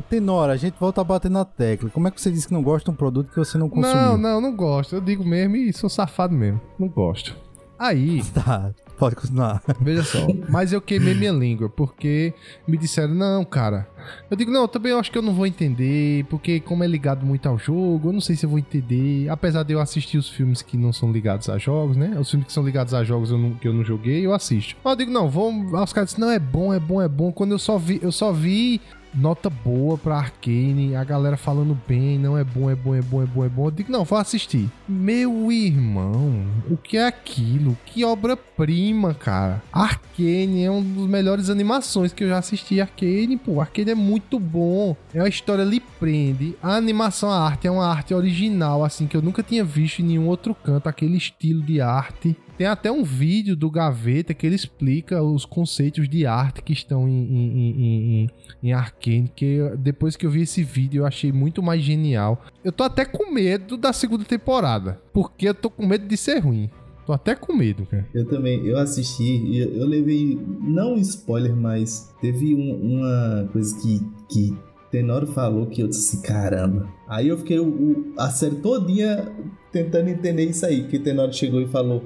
Tenora, 0.09 0.53
a 0.53 0.57
gente 0.57 0.75
volta 0.79 1.01
a 1.01 1.03
bater 1.03 1.29
na 1.31 1.45
tecla. 1.45 1.89
Como 1.89 2.07
é 2.07 2.11
que 2.11 2.21
você 2.21 2.31
disse 2.31 2.47
que 2.47 2.53
não 2.53 2.63
gosta 2.63 2.85
de 2.89 2.93
um 2.93 2.97
produto 2.97 3.29
que 3.29 3.37
você 3.37 3.57
não 3.57 3.69
consumiu? 3.69 3.95
Não, 3.95 4.17
não, 4.17 4.41
não 4.41 4.55
gosto. 4.55 4.95
Eu 4.95 5.01
digo 5.01 5.23
mesmo 5.25 5.55
e 5.55 5.73
sou 5.73 5.89
safado 5.89 6.33
mesmo. 6.33 6.59
Não 6.79 6.87
gosto. 6.87 7.35
Aí, 7.79 8.23
Tá, 8.33 8.71
pode 8.97 9.15
continuar. 9.15 9.61
veja 9.79 10.01
só. 10.03 10.25
Mas 10.49 10.73
eu 10.73 10.81
queimei 10.81 11.13
minha 11.13 11.31
língua, 11.31 11.69
porque 11.69 12.33
me 12.67 12.75
disseram, 12.75 13.13
não, 13.13 13.45
cara. 13.45 13.87
Eu 14.31 14.35
digo, 14.35 14.49
não, 14.49 14.67
também 14.67 14.93
eu 14.93 14.97
acho 14.99 15.11
que 15.11 15.17
eu 15.17 15.21
não 15.21 15.31
vou 15.33 15.45
entender, 15.45 16.25
porque 16.25 16.59
como 16.59 16.83
é 16.83 16.87
ligado 16.87 17.23
muito 17.23 17.47
ao 17.47 17.55
jogo, 17.55 18.09
eu 18.09 18.13
não 18.13 18.21
sei 18.21 18.35
se 18.35 18.47
eu 18.47 18.49
vou 18.49 18.57
entender. 18.57 19.29
Apesar 19.29 19.61
de 19.61 19.73
eu 19.73 19.79
assistir 19.79 20.17
os 20.17 20.27
filmes 20.27 20.63
que 20.63 20.75
não 20.75 20.91
são 20.91 21.11
ligados 21.11 21.49
a 21.49 21.59
jogos, 21.59 21.95
né? 21.95 22.17
Os 22.19 22.31
filmes 22.31 22.47
que 22.47 22.53
são 22.53 22.63
ligados 22.65 22.95
a 22.95 23.03
jogos 23.03 23.29
eu 23.29 23.37
não- 23.37 23.53
que 23.53 23.67
eu 23.67 23.73
não 23.73 23.83
joguei, 23.83 24.25
eu 24.25 24.33
assisto. 24.33 24.75
Mas 24.83 24.93
eu 24.93 24.97
digo, 24.97 25.11
não, 25.11 25.29
vamos. 25.29 25.71
Os 25.71 25.93
caras 25.93 26.09
dizem, 26.09 26.25
não, 26.25 26.31
é 26.31 26.39
bom, 26.39 26.73
é 26.73 26.79
bom, 26.79 26.99
é 26.99 27.07
bom. 27.07 27.31
Quando 27.31 27.51
eu 27.51 27.59
só 27.59 27.77
vi, 27.77 27.99
eu 28.01 28.11
só 28.11 28.31
vi 28.33 28.81
nota 29.13 29.49
boa 29.49 29.97
pra 29.97 30.17
Arcane, 30.17 30.95
a 30.95 31.03
galera 31.03 31.37
falando 31.37 31.77
bem, 31.87 32.17
não 32.17 32.37
é 32.37 32.43
bom, 32.43 32.69
é 32.69 32.75
bom, 32.75 32.95
é 32.95 33.01
bom, 33.01 33.21
é 33.21 33.25
bom, 33.25 33.45
é 33.45 33.49
bom. 33.49 33.65
Eu 33.67 33.71
digo, 33.71 33.91
não, 33.91 34.03
vou 34.03 34.17
assistir. 34.17 34.69
Meu 34.87 35.51
irmão, 35.51 36.45
o 36.69 36.77
que 36.77 36.97
é 36.97 37.07
aquilo? 37.07 37.77
Que 37.85 38.03
obra-prima, 38.03 39.13
cara. 39.13 39.61
Arcane 39.71 40.63
é 40.63 40.71
uma 40.71 40.81
das 40.81 41.07
melhores 41.07 41.49
animações 41.49 42.13
que 42.13 42.23
eu 42.23 42.29
já 42.29 42.37
assisti. 42.37 42.79
Arcane, 42.79 43.37
pô, 43.37 43.59
Arcane 43.61 43.91
é 43.91 43.95
muito 43.95 44.39
bom. 44.39 44.95
É 45.13 45.21
uma 45.21 45.29
história 45.29 45.63
lhe 45.63 45.79
prende. 45.99 46.55
A 46.61 46.75
animação, 46.75 47.31
a 47.31 47.39
arte 47.39 47.67
é 47.67 47.71
uma 47.71 47.87
arte 47.87 48.13
original, 48.13 48.83
assim, 48.83 49.07
que 49.07 49.15
eu 49.15 49.21
nunca 49.21 49.43
tinha 49.43 49.63
visto 49.63 49.99
em 49.99 50.05
nenhum 50.05 50.27
outro 50.27 50.53
canto, 50.55 50.87
aquele 50.87 51.17
estilo 51.17 51.61
de 51.61 51.81
arte. 51.81 52.35
Tem 52.57 52.65
até 52.65 52.91
um 52.91 53.03
vídeo 53.03 53.55
do 53.55 53.69
Gaveta 53.69 54.33
que 54.33 54.45
ele 54.45 54.55
explica 54.55 55.21
os 55.21 55.45
conceitos 55.45 56.09
de 56.09 56.25
arte 56.25 56.63
que 56.63 56.73
estão 56.73 57.07
em, 57.07 57.11
em, 57.13 57.51
em, 57.59 58.21
em, 58.23 58.29
em 58.63 58.73
Arcane, 58.73 59.31
que 59.35 59.59
depois 59.77 60.15
que 60.15 60.25
eu 60.25 60.31
vi 60.31 60.41
esse 60.41 60.63
vídeo 60.63 61.01
eu 61.01 61.05
achei 61.05 61.31
muito 61.31 61.61
mais 61.61 61.83
genial. 61.83 62.43
Eu 62.63 62.71
tô 62.71 62.83
até 62.83 63.05
com 63.05 63.31
medo 63.31 63.77
da 63.77 63.93
segunda 63.93 64.25
temporada, 64.25 64.99
porque 65.13 65.47
eu 65.49 65.53
tô 65.53 65.69
com 65.69 65.85
medo 65.85 66.07
de 66.07 66.17
ser 66.17 66.39
ruim. 66.39 66.69
Tô 67.05 67.13
até 67.13 67.35
com 67.35 67.53
medo, 67.55 67.85
cara. 67.85 68.05
Eu 68.13 68.25
também, 68.27 68.65
eu 68.65 68.77
assisti 68.77 69.23
e 69.23 69.59
eu, 69.59 69.75
eu 69.75 69.85
levei, 69.85 70.37
não 70.61 70.97
spoiler, 70.97 71.55
mas 71.55 72.11
teve 72.19 72.53
um- 72.55 72.97
uma 72.97 73.47
coisa 73.53 73.79
que, 73.79 74.01
que 74.29 74.57
Tenor 74.91 75.25
falou 75.27 75.67
que 75.67 75.81
eu 75.81 75.87
disse 75.87 76.21
caramba. 76.21 76.87
Aí 77.07 77.27
eu 77.29 77.37
fiquei 77.37 77.59
o, 77.59 77.67
o- 77.67 78.13
a 78.17 78.29
série 78.29 78.55
todinha 78.55 79.31
tentando 79.71 80.09
entender 80.09 80.43
isso 80.45 80.65
aí, 80.65 80.83
que 80.87 80.97
Tenor 80.99 81.31
chegou 81.31 81.61
e 81.61 81.67
falou, 81.67 82.03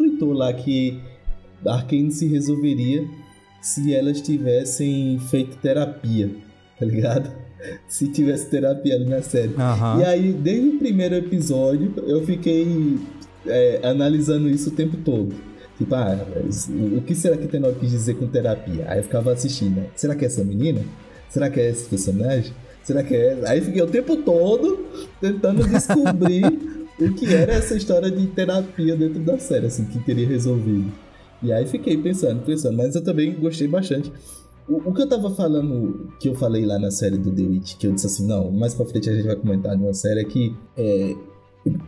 tweetou 0.00 0.32
lá 0.32 0.50
que 0.52 0.98
Arkane 1.66 2.10
se 2.10 2.26
resolveria 2.26 3.06
se 3.60 3.94
elas 3.94 4.22
tivessem 4.22 5.18
feito 5.30 5.58
terapia, 5.58 6.30
tá 6.78 6.86
ligado? 6.86 7.30
Se 7.86 8.08
tivesse 8.08 8.48
terapia 8.48 8.94
ali 8.94 9.04
na 9.04 9.20
série. 9.20 9.54
Aham. 9.58 10.00
E 10.00 10.04
aí, 10.04 10.32
desde 10.32 10.66
o 10.66 10.78
primeiro 10.78 11.14
episódio, 11.16 11.92
eu 12.06 12.24
fiquei 12.24 12.98
é, 13.46 13.80
analisando 13.82 14.48
isso 14.48 14.70
o 14.70 14.72
tempo 14.72 14.96
todo. 14.96 15.34
Tipo, 15.76 15.94
ah, 15.94 16.26
o 16.96 17.02
que 17.02 17.14
será 17.14 17.36
que 17.36 17.46
Tenor 17.46 17.74
quis 17.74 17.90
dizer 17.90 18.14
com 18.14 18.26
terapia? 18.26 18.86
Aí 18.88 19.00
eu 19.00 19.02
ficava 19.02 19.30
assistindo, 19.30 19.76
né? 19.76 19.86
Será 19.94 20.14
que 20.14 20.24
é 20.24 20.28
essa 20.28 20.42
menina? 20.42 20.80
Será 21.28 21.50
que 21.50 21.60
é 21.60 21.68
esse 21.68 21.86
personagem? 21.86 22.54
Será 22.82 23.02
que 23.02 23.14
é 23.14 23.32
essa? 23.34 23.50
Aí 23.50 23.60
fiquei 23.60 23.82
o 23.82 23.86
tempo 23.86 24.16
todo 24.16 24.86
tentando 25.20 25.68
descobrir 25.68 26.44
o 27.00 27.14
que 27.14 27.26
era 27.26 27.52
essa 27.52 27.74
história 27.74 28.10
de 28.10 28.26
terapia 28.28 28.96
dentro 28.96 29.20
da 29.20 29.38
série, 29.38 29.66
assim, 29.66 29.84
que 29.86 29.98
teria 30.00 30.26
resolvido. 30.26 30.92
E 31.42 31.52
aí 31.52 31.66
fiquei 31.66 31.96
pensando, 31.96 32.44
pensando, 32.44 32.76
mas 32.76 32.94
eu 32.94 33.02
também 33.02 33.34
gostei 33.34 33.66
bastante. 33.66 34.12
o, 34.68 34.76
o, 34.90 34.94
que 34.94 35.02
eu 35.02 35.08
tava 35.08 35.30
falando, 35.30 36.10
que 36.20 36.28
eu 36.28 36.34
falei 36.34 36.66
lá 36.66 36.78
na 36.78 36.90
série 36.90 37.16
do 37.16 37.30
The 37.30 37.42
Witch, 37.42 37.76
que 37.76 37.86
eu 37.86 37.92
disse 37.92 38.06
assim, 38.06 38.26
não, 38.26 38.50
mais 38.50 38.74
pra 38.74 38.84
frente 38.84 39.08
a 39.08 39.14
gente 39.14 39.26
vai 39.26 39.36
comentar 39.36 39.76
de 39.76 39.82
uma 39.82 39.94
série, 39.94 40.20
é 40.20 40.24
que 40.24 40.54
é, 40.76 41.16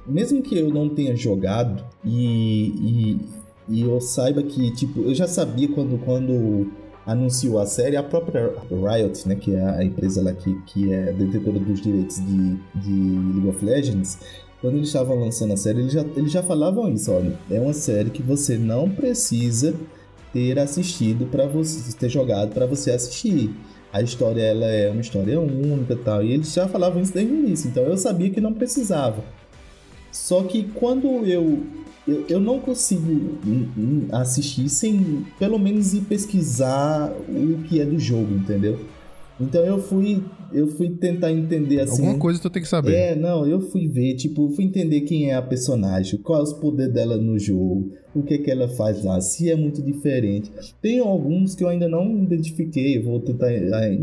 mesmo 0.06 0.42
que 0.42 0.58
eu 0.58 0.68
não 0.68 0.88
tenha 0.88 1.14
jogado 1.16 1.84
e, 2.04 2.68
e, 2.68 3.20
e, 3.68 3.82
eu 3.82 4.00
saiba 4.00 4.42
que, 4.42 4.70
tipo, 4.72 5.02
eu 5.02 5.14
já 5.14 5.26
sabia 5.26 5.68
quando, 5.68 5.98
quando 6.04 6.70
anunciou 7.06 7.58
a 7.58 7.66
série, 7.66 7.96
a 7.96 8.02
própria 8.02 8.54
Riot, 8.70 9.28
né, 9.28 9.34
que 9.34 9.54
é 9.54 9.62
a 9.62 9.84
empresa 9.84 10.22
lá 10.22 10.32
que, 10.32 10.54
que 10.62 10.92
é 10.92 11.12
detentora 11.12 11.58
dos 11.58 11.80
direitos 11.80 12.16
de, 12.16 12.56
de 12.74 12.92
League 13.34 13.48
of 13.48 13.64
Legends, 13.64 14.18
quando 14.62 14.76
eles 14.76 14.86
estavam 14.86 15.18
lançando 15.18 15.52
a 15.52 15.56
série, 15.56 15.80
eles 15.80 15.92
já, 15.92 16.04
eles 16.16 16.30
já 16.30 16.42
falavam 16.42 16.88
isso, 16.88 17.10
olha, 17.10 17.36
é 17.50 17.58
uma 17.58 17.72
série 17.72 18.10
que 18.10 18.22
você 18.22 18.56
não 18.56 18.88
precisa 18.88 19.74
ter 20.32 20.56
assistido 20.58 21.26
para 21.26 21.46
você 21.46 21.94
ter 21.94 22.08
jogado 22.08 22.54
para 22.54 22.64
você 22.64 22.92
assistir. 22.92 23.50
A 23.92 24.00
história 24.00 24.40
ela 24.40 24.64
é 24.64 24.88
uma 24.88 25.00
história 25.00 25.38
única, 25.38 25.96
tal, 25.96 26.24
e 26.24 26.32
eles 26.32 26.54
já 26.54 26.68
falavam 26.68 27.02
isso 27.02 27.12
desde 27.12 27.32
o 27.32 27.36
início, 27.36 27.68
então 27.68 27.82
eu 27.82 27.98
sabia 27.98 28.30
que 28.30 28.40
não 28.40 28.54
precisava. 28.54 29.22
Só 30.12 30.44
que 30.44 30.62
quando 30.74 31.06
eu 31.26 31.66
eu, 32.06 32.24
eu 32.28 32.40
não 32.40 32.58
consigo 32.58 33.38
assistir 34.10 34.68
sem 34.68 35.24
pelo 35.38 35.58
menos 35.58 35.94
ir 35.94 36.00
pesquisar 36.02 37.12
o 37.28 37.62
que 37.64 37.80
é 37.80 37.84
do 37.84 37.98
jogo, 37.98 38.34
entendeu? 38.34 38.78
Então 39.42 39.64
eu 39.64 39.78
fui 39.82 40.22
eu 40.52 40.66
fui 40.68 40.90
tentar 40.90 41.32
entender 41.32 41.80
assim. 41.80 42.02
Alguma 42.02 42.18
coisa 42.18 42.38
tu 42.38 42.50
tem 42.50 42.62
que 42.62 42.68
saber. 42.68 42.94
É, 42.94 43.16
não, 43.16 43.46
eu 43.46 43.60
fui 43.60 43.88
ver, 43.88 44.14
tipo, 44.14 44.50
fui 44.50 44.64
entender 44.64 45.00
quem 45.02 45.30
é 45.30 45.34
a 45.34 45.42
personagem, 45.42 46.20
qual 46.20 46.40
é 46.40 46.42
os 46.42 46.52
poderes 46.52 46.92
dela 46.92 47.16
no 47.16 47.38
jogo, 47.38 47.90
o 48.14 48.22
que 48.22 48.34
é 48.34 48.38
que 48.38 48.50
ela 48.50 48.68
faz 48.68 49.02
lá, 49.02 49.20
se 49.20 49.50
é 49.50 49.56
muito 49.56 49.82
diferente. 49.82 50.52
Tem 50.80 50.98
alguns 50.98 51.54
que 51.54 51.64
eu 51.64 51.68
ainda 51.68 51.88
não 51.88 52.22
identifiquei, 52.22 53.02
vou 53.02 53.20
tentar 53.20 53.50
é, 53.50 53.98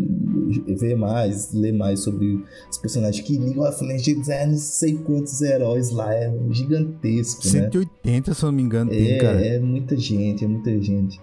ver 0.80 0.96
mais, 0.96 1.54
ler 1.54 1.74
mais 1.74 2.00
sobre 2.00 2.44
os 2.70 2.78
personagens 2.78 3.24
que 3.24 3.38
League 3.38 3.60
of 3.60 3.84
Legends 3.84 4.30
é 4.30 4.48
não 4.48 4.58
sei 4.58 4.96
quantos 4.96 5.42
heróis 5.42 5.92
lá, 5.92 6.14
é 6.14 6.34
gigantesco, 6.50 7.46
180, 7.46 8.32
né? 8.32 8.36
se 8.36 8.44
eu 8.44 8.48
não 8.48 8.58
me 8.58 8.64
engano, 8.64 8.90
tem, 8.90 9.12
é, 9.12 9.18
cara. 9.20 9.46
É 9.46 9.60
muita 9.60 9.96
gente, 9.96 10.44
é 10.44 10.48
muita 10.48 10.82
gente. 10.82 11.20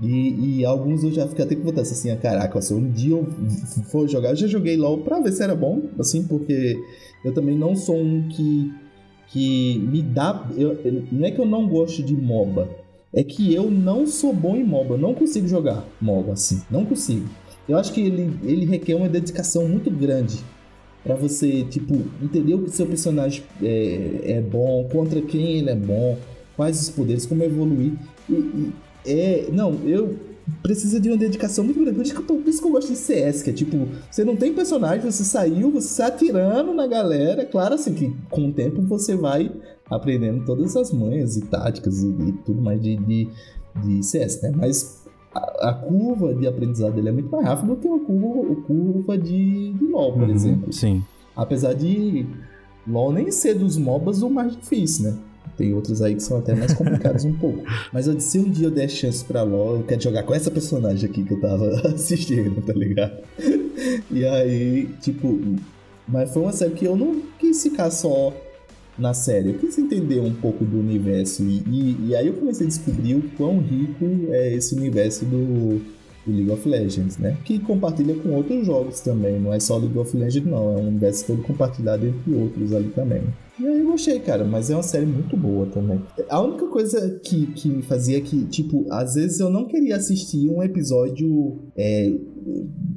E, 0.00 0.58
e, 0.58 0.64
alguns 0.64 1.02
eu 1.02 1.10
já 1.10 1.26
fiquei 1.26 1.44
até 1.44 1.54
com 1.54 1.62
vontade 1.62 1.88
assim, 1.88 2.10
ah, 2.10 2.16
caraca, 2.16 2.60
se 2.60 2.74
um 2.74 2.90
dia 2.90 3.12
eu 3.12 3.26
for 3.90 4.06
jogar, 4.06 4.30
eu 4.30 4.36
já 4.36 4.46
joguei 4.46 4.76
LOL 4.76 4.98
pra 4.98 5.20
ver 5.20 5.32
se 5.32 5.42
era 5.42 5.54
bom, 5.54 5.84
assim, 5.98 6.22
porque 6.22 6.78
eu 7.24 7.32
também 7.32 7.56
não 7.56 7.74
sou 7.74 7.96
um 7.96 8.28
que, 8.28 8.72
que 9.28 9.78
me 9.78 10.02
dá. 10.02 10.48
Eu, 10.56 10.78
não 11.10 11.26
é 11.26 11.30
que 11.30 11.40
eu 11.40 11.46
não 11.46 11.66
gosto 11.66 12.02
de 12.02 12.14
MOBA, 12.14 12.68
é 13.12 13.22
que 13.24 13.54
eu 13.54 13.70
não 13.70 14.06
sou 14.06 14.34
bom 14.34 14.54
em 14.54 14.64
MOBA, 14.64 14.94
eu 14.94 14.98
não 14.98 15.14
consigo 15.14 15.48
jogar 15.48 15.86
MOBA 16.00 16.32
assim, 16.32 16.60
não 16.70 16.84
consigo. 16.84 17.26
Eu 17.66 17.78
acho 17.78 17.92
que 17.92 18.00
ele, 18.00 18.38
ele 18.44 18.66
requer 18.66 18.94
uma 18.94 19.08
dedicação 19.08 19.66
muito 19.66 19.90
grande 19.90 20.38
para 21.02 21.14
você, 21.14 21.64
tipo, 21.64 21.94
entender 22.22 22.54
o 22.54 22.64
que 22.64 22.70
seu 22.70 22.86
personagem 22.86 23.42
é, 23.62 24.20
é 24.24 24.40
bom, 24.40 24.88
contra 24.90 25.22
quem 25.22 25.58
ele 25.58 25.70
é 25.70 25.74
bom, 25.74 26.18
quais 26.56 26.80
os 26.80 26.90
poderes, 26.90 27.24
como 27.24 27.42
evoluir. 27.42 27.92
E, 28.28 28.32
e, 28.32 28.72
é. 29.06 29.48
Não, 29.52 29.74
eu 29.84 30.16
precisa 30.62 31.00
de 31.00 31.08
uma 31.08 31.16
dedicação 31.16 31.64
muito 31.64 31.80
grande. 31.80 31.96
Por 31.96 32.04
isso, 32.04 32.14
que 32.14 32.20
eu, 32.20 32.36
por 32.36 32.48
isso 32.48 32.60
que 32.60 32.66
eu 32.66 32.72
gosto 32.72 32.88
de 32.88 32.96
CS, 32.96 33.42
que 33.42 33.50
é 33.50 33.52
tipo, 33.52 33.88
você 34.10 34.24
não 34.24 34.36
tem 34.36 34.52
personagem, 34.52 35.10
você 35.10 35.24
saiu, 35.24 35.70
você 35.70 35.88
está 35.88 36.06
atirando 36.06 36.72
na 36.72 36.86
galera. 36.86 37.44
Claro, 37.44 37.74
assim, 37.74 37.94
que 37.94 38.14
com 38.30 38.48
o 38.48 38.52
tempo 38.52 38.82
você 38.82 39.16
vai 39.16 39.50
aprendendo 39.90 40.44
todas 40.44 40.76
as 40.76 40.92
manhas 40.92 41.36
e 41.36 41.42
táticas 41.42 42.02
e, 42.02 42.06
e 42.06 42.32
tudo 42.44 42.60
mais 42.60 42.80
de, 42.80 42.96
de, 42.96 43.28
de, 43.84 44.02
CS, 44.02 44.42
né? 44.42 44.52
Mas 44.54 45.04
a, 45.34 45.70
a, 45.70 45.74
curva 45.74 46.34
de 46.34 46.46
aprendizado 46.46 46.94
dele 46.94 47.08
é 47.08 47.12
muito 47.12 47.30
mais 47.30 47.44
rápida 47.44 47.74
do 47.74 47.76
que 47.76 47.88
a 47.88 47.98
curva, 47.98 48.52
a 48.52 48.56
curva 48.66 49.18
de, 49.18 49.72
de 49.72 49.86
LoL, 49.86 50.12
por 50.12 50.22
uhum, 50.22 50.34
exemplo. 50.34 50.72
Sim. 50.72 51.04
Apesar 51.34 51.74
de 51.74 52.26
LoL 52.86 53.12
nem 53.12 53.30
ser 53.30 53.54
dos 53.54 53.76
MOBAs 53.76 54.22
o 54.22 54.30
mais 54.30 54.56
difícil, 54.56 55.10
né? 55.10 55.18
Tem 55.56 55.72
outros 55.72 56.02
aí 56.02 56.14
que 56.14 56.22
são 56.22 56.38
até 56.38 56.54
mais 56.54 56.74
complicados 56.74 57.24
um 57.24 57.32
pouco. 57.32 57.62
Mas 57.92 58.06
eu 58.06 58.18
se 58.20 58.38
um 58.38 58.50
dia 58.50 58.66
eu 58.66 58.70
der 58.70 58.88
chance 58.88 59.24
pra 59.24 59.42
LoL, 59.42 59.76
eu 59.76 59.82
quero 59.82 60.02
jogar 60.02 60.22
com 60.22 60.34
essa 60.34 60.50
personagem 60.50 61.08
aqui 61.08 61.24
que 61.24 61.32
eu 61.32 61.40
tava 61.40 61.70
assistindo, 61.94 62.60
tá 62.62 62.72
ligado? 62.72 63.22
E 64.10 64.24
aí, 64.24 64.88
tipo... 65.00 65.40
Mas 66.08 66.32
foi 66.32 66.42
uma 66.42 66.52
série 66.52 66.74
que 66.74 66.84
eu 66.84 66.96
não 66.96 67.20
quis 67.38 67.62
ficar 67.62 67.90
só 67.90 68.32
na 68.98 69.12
série. 69.12 69.50
Eu 69.50 69.58
quis 69.58 69.76
entender 69.76 70.20
um 70.20 70.32
pouco 70.32 70.64
do 70.64 70.78
universo. 70.78 71.42
E, 71.42 71.62
e, 71.66 72.08
e 72.08 72.16
aí 72.16 72.28
eu 72.28 72.34
comecei 72.34 72.66
a 72.66 72.68
descobrir 72.68 73.14
o 73.14 73.22
quão 73.36 73.58
rico 73.58 74.04
é 74.30 74.54
esse 74.54 74.74
universo 74.74 75.24
do, 75.24 75.80
do 76.26 76.32
League 76.32 76.50
of 76.50 76.68
Legends, 76.68 77.16
né? 77.18 77.36
Que 77.44 77.58
compartilha 77.58 78.14
com 78.16 78.30
outros 78.30 78.66
jogos 78.66 79.00
também. 79.00 79.40
Não 79.40 79.52
é 79.52 79.60
só 79.60 79.76
League 79.76 79.96
of 79.96 80.16
Legends, 80.16 80.50
não. 80.50 80.76
É 80.76 80.80
um 80.80 80.88
universo 80.88 81.26
todo 81.26 81.42
compartilhado 81.42 82.06
entre 82.06 82.34
outros 82.34 82.72
ali 82.72 82.88
também. 82.88 83.22
E 83.58 83.66
aí 83.66 83.80
eu 83.80 83.86
gostei, 83.86 84.20
cara, 84.20 84.44
mas 84.44 84.68
é 84.68 84.74
uma 84.74 84.82
série 84.82 85.06
muito 85.06 85.34
boa 85.36 85.66
também. 85.66 86.02
A 86.28 86.40
única 86.40 86.66
coisa 86.66 87.18
que, 87.24 87.46
que 87.52 87.68
me 87.68 87.82
fazia 87.82 88.20
que, 88.20 88.44
tipo, 88.46 88.84
às 88.90 89.14
vezes 89.14 89.40
eu 89.40 89.48
não 89.48 89.64
queria 89.64 89.96
assistir 89.96 90.50
um 90.50 90.62
episódio 90.62 91.58
é, 91.74 92.12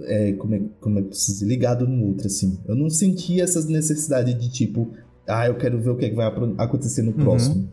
é, 0.03 0.33
como, 0.33 0.55
é, 0.55 0.61
como 0.81 0.99
é 0.99 1.01
preciso 1.03 1.45
ligado 1.45 1.87
no 1.87 2.07
outro, 2.07 2.27
assim. 2.27 2.59
Eu 2.67 2.75
não 2.75 2.89
sentia 2.89 3.43
essa 3.43 3.65
necessidade 3.67 4.33
de, 4.33 4.51
tipo, 4.51 4.89
ah, 5.27 5.47
eu 5.47 5.55
quero 5.55 5.79
ver 5.79 5.91
o 5.91 5.95
que, 5.95 6.05
é 6.05 6.09
que 6.09 6.15
vai 6.15 6.27
acontecer 6.57 7.03
no 7.03 7.11
uhum. 7.11 7.17
próximo. 7.17 7.55
Uhum. 7.55 7.67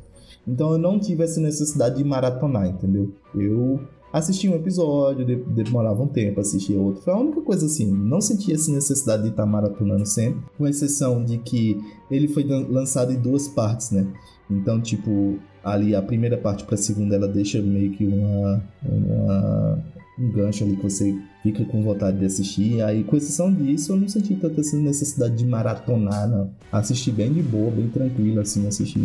Então 0.47 0.71
eu 0.71 0.79
não 0.79 1.01
tive 1.01 1.25
essa 1.25 1.41
necessidade 1.41 1.97
de 1.97 2.05
maratonar, 2.05 2.69
entendeu? 2.69 3.13
Eu 3.35 3.81
assistia 4.19 4.51
um 4.51 4.55
episódio, 4.55 5.27
demorava 5.47 6.03
um 6.03 6.09
tempo, 6.09 6.41
assistia 6.41 6.79
outro. 6.79 7.03
Foi 7.03 7.13
a 7.13 7.19
única 7.19 7.43
coisa 7.43 7.67
assim, 7.67 7.91
não 7.91 8.21
sentia 8.21 8.55
essa 8.55 8.73
necessidade 8.73 9.25
de 9.25 9.29
estar 9.29 9.45
maratonando 9.45 10.07
sempre, 10.07 10.41
com 10.57 10.67
exceção 10.67 11.23
de 11.23 11.39
que 11.39 11.79
ele 12.11 12.27
foi 12.29 12.45
lançado 12.45 13.13
em 13.13 13.21
duas 13.21 13.47
partes, 13.47 13.91
né? 13.91 14.07
Então, 14.51 14.81
tipo, 14.81 15.39
ali 15.63 15.95
a 15.95 16.01
primeira 16.01 16.39
parte 16.39 16.65
para 16.65 16.77
a 16.77 16.79
segunda 16.79 17.15
ela 17.15 17.29
deixa 17.29 17.61
meio 17.61 17.91
que 17.93 18.07
uma, 18.07 18.63
uma 18.85 19.85
um 20.19 20.31
gancho 20.31 20.65
ali 20.65 20.77
que 20.77 20.83
você 20.83 21.15
fica 21.43 21.63
com 21.67 21.83
vontade 21.83 22.19
de 22.19 22.25
assistir. 22.25 22.81
Aí, 22.81 23.05
com 23.05 23.17
exceção 23.17 23.53
disso, 23.53 23.93
eu 23.93 23.97
não 23.97 24.09
senti 24.09 24.35
tanta 24.35 24.63
essa 24.63 24.77
necessidade 24.79 25.37
de 25.37 25.45
maratonar, 25.45 26.27
não. 26.27 26.51
Assisti 26.73 27.11
bem 27.11 27.35
de 27.35 27.43
boa, 27.43 27.71
bem 27.71 27.89
tranquilo, 27.89 28.41
assim, 28.41 28.67
assisti 28.67 28.99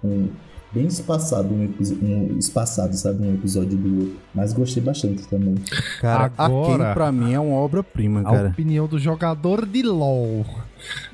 com 0.00 0.28
bem 0.74 0.86
espaçado 0.86 1.54
um, 1.54 1.72
um 2.02 2.38
espaçado, 2.38 2.96
sabe, 2.96 3.24
um 3.24 3.34
episódio 3.34 3.76
do 3.78 4.00
outro. 4.00 4.16
Mas 4.34 4.52
gostei 4.52 4.82
bastante 4.82 5.22
também. 5.28 5.54
Cara, 6.00 6.32
Agora, 6.36 6.88
Arkane 6.88 6.94
pra 6.94 7.12
mim 7.12 7.32
é 7.32 7.38
uma 7.40 7.56
obra-prima, 7.56 8.22
cara. 8.24 8.48
A 8.48 8.50
opinião 8.50 8.88
do 8.88 8.98
jogador 8.98 9.64
de 9.64 9.82
LoL. 9.82 10.44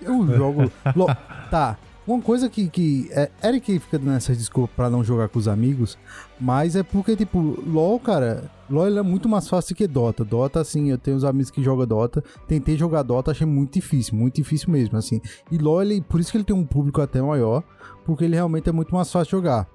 Eu 0.03 0.27
jogo 0.35 0.73
LoL. 0.97 1.15
Tá, 1.51 1.77
uma 2.15 2.23
coisa 2.23 2.49
que, 2.49 2.69
que 2.69 3.09
é, 3.13 3.31
Eric 3.43 3.79
fica 3.79 3.99
dando 3.99 4.17
essa 4.17 4.35
desculpa 4.35 4.73
pra 4.75 4.91
não 4.91 5.05
jogar 5.05 5.29
com 5.29 5.39
os 5.39 5.49
amigos, 5.49 5.99
mas 6.41 6.77
é 6.77 6.83
porque, 6.83 7.17
tipo, 7.17 7.59
LoL, 7.67 7.99
cara, 8.01 8.51
LoL 8.69 8.99
é 8.99 9.03
muito 9.03 9.29
mais 9.29 9.49
fácil 9.49 9.75
que 9.77 9.87
Dota. 9.87 10.25
Dota, 10.25 10.61
assim, 10.61 10.91
eu 10.91 10.99
tenho 10.99 11.17
uns 11.17 11.25
amigos 11.25 11.51
que 11.51 11.63
jogam 11.63 11.87
Dota, 11.87 12.23
tentei 12.47 12.77
jogar 12.77 13.03
Dota, 13.03 13.31
achei 13.31 13.47
muito 13.47 13.75
difícil, 13.75 14.17
muito 14.17 14.37
difícil 14.37 14.71
mesmo, 14.71 14.97
assim. 14.97 15.21
E 15.51 15.59
LoL, 15.59 15.83
ele, 15.83 16.01
por 16.01 16.21
isso 16.21 16.31
que 16.31 16.37
ele 16.39 16.45
tem 16.45 16.57
um 16.57 16.65
público 16.65 17.01
até 17.01 17.21
maior, 17.21 17.63
porque 18.05 18.25
ele 18.25 18.35
realmente 18.35 18.69
é 18.69 18.73
muito 18.73 18.95
mais 18.95 19.11
fácil 19.11 19.39
jogar. 19.39 19.69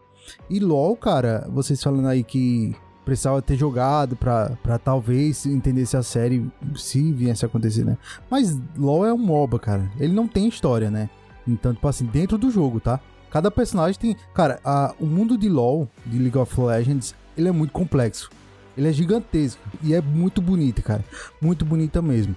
E 0.50 0.60
LoL, 0.60 0.96
cara, 0.96 1.48
vocês 1.52 1.82
falando 1.82 2.08
aí 2.08 2.24
que 2.24 2.76
precisava 3.06 3.42
ter 3.42 3.56
jogado 3.56 4.16
pra 4.16 4.80
talvez 4.84 5.46
entender 5.46 5.86
se 5.86 5.96
a 5.96 6.02
série 6.02 6.46
se 6.76 7.14
viesse 7.14 7.46
a 7.46 7.48
acontecer, 7.48 7.86
né? 7.86 7.98
Mas 8.30 8.60
LoL 8.76 9.06
é 9.06 9.14
um 9.14 9.18
MOBA, 9.18 9.60
cara. 9.60 9.92
Ele 10.00 10.12
não 10.12 10.28
tem 10.28 10.48
história, 10.48 10.90
né? 10.90 11.10
Então, 11.48 11.74
tipo 11.74 11.88
assim, 11.88 12.06
dentro 12.06 12.38
do 12.38 12.50
jogo, 12.50 12.80
tá? 12.80 13.00
Cada 13.30 13.52
personagem 13.52 14.00
tem. 14.00 14.16
Cara, 14.34 14.60
a, 14.64 14.94
o 15.00 15.06
mundo 15.06 15.38
de 15.38 15.50
LoL, 15.50 15.90
de 16.06 16.18
League 16.18 16.38
of 16.38 16.60
Legends, 16.60 17.14
ele 17.38 17.50
é 17.50 17.52
muito 17.52 17.72
complexo. 17.72 18.30
Ele 18.78 18.88
é 18.88 18.94
gigantesco. 18.94 19.62
E 19.84 19.94
é 19.94 20.02
muito 20.02 20.42
bonito, 20.42 20.82
cara. 20.82 21.04
Muito 21.42 21.66
bonita 21.66 22.02
mesmo. 22.02 22.36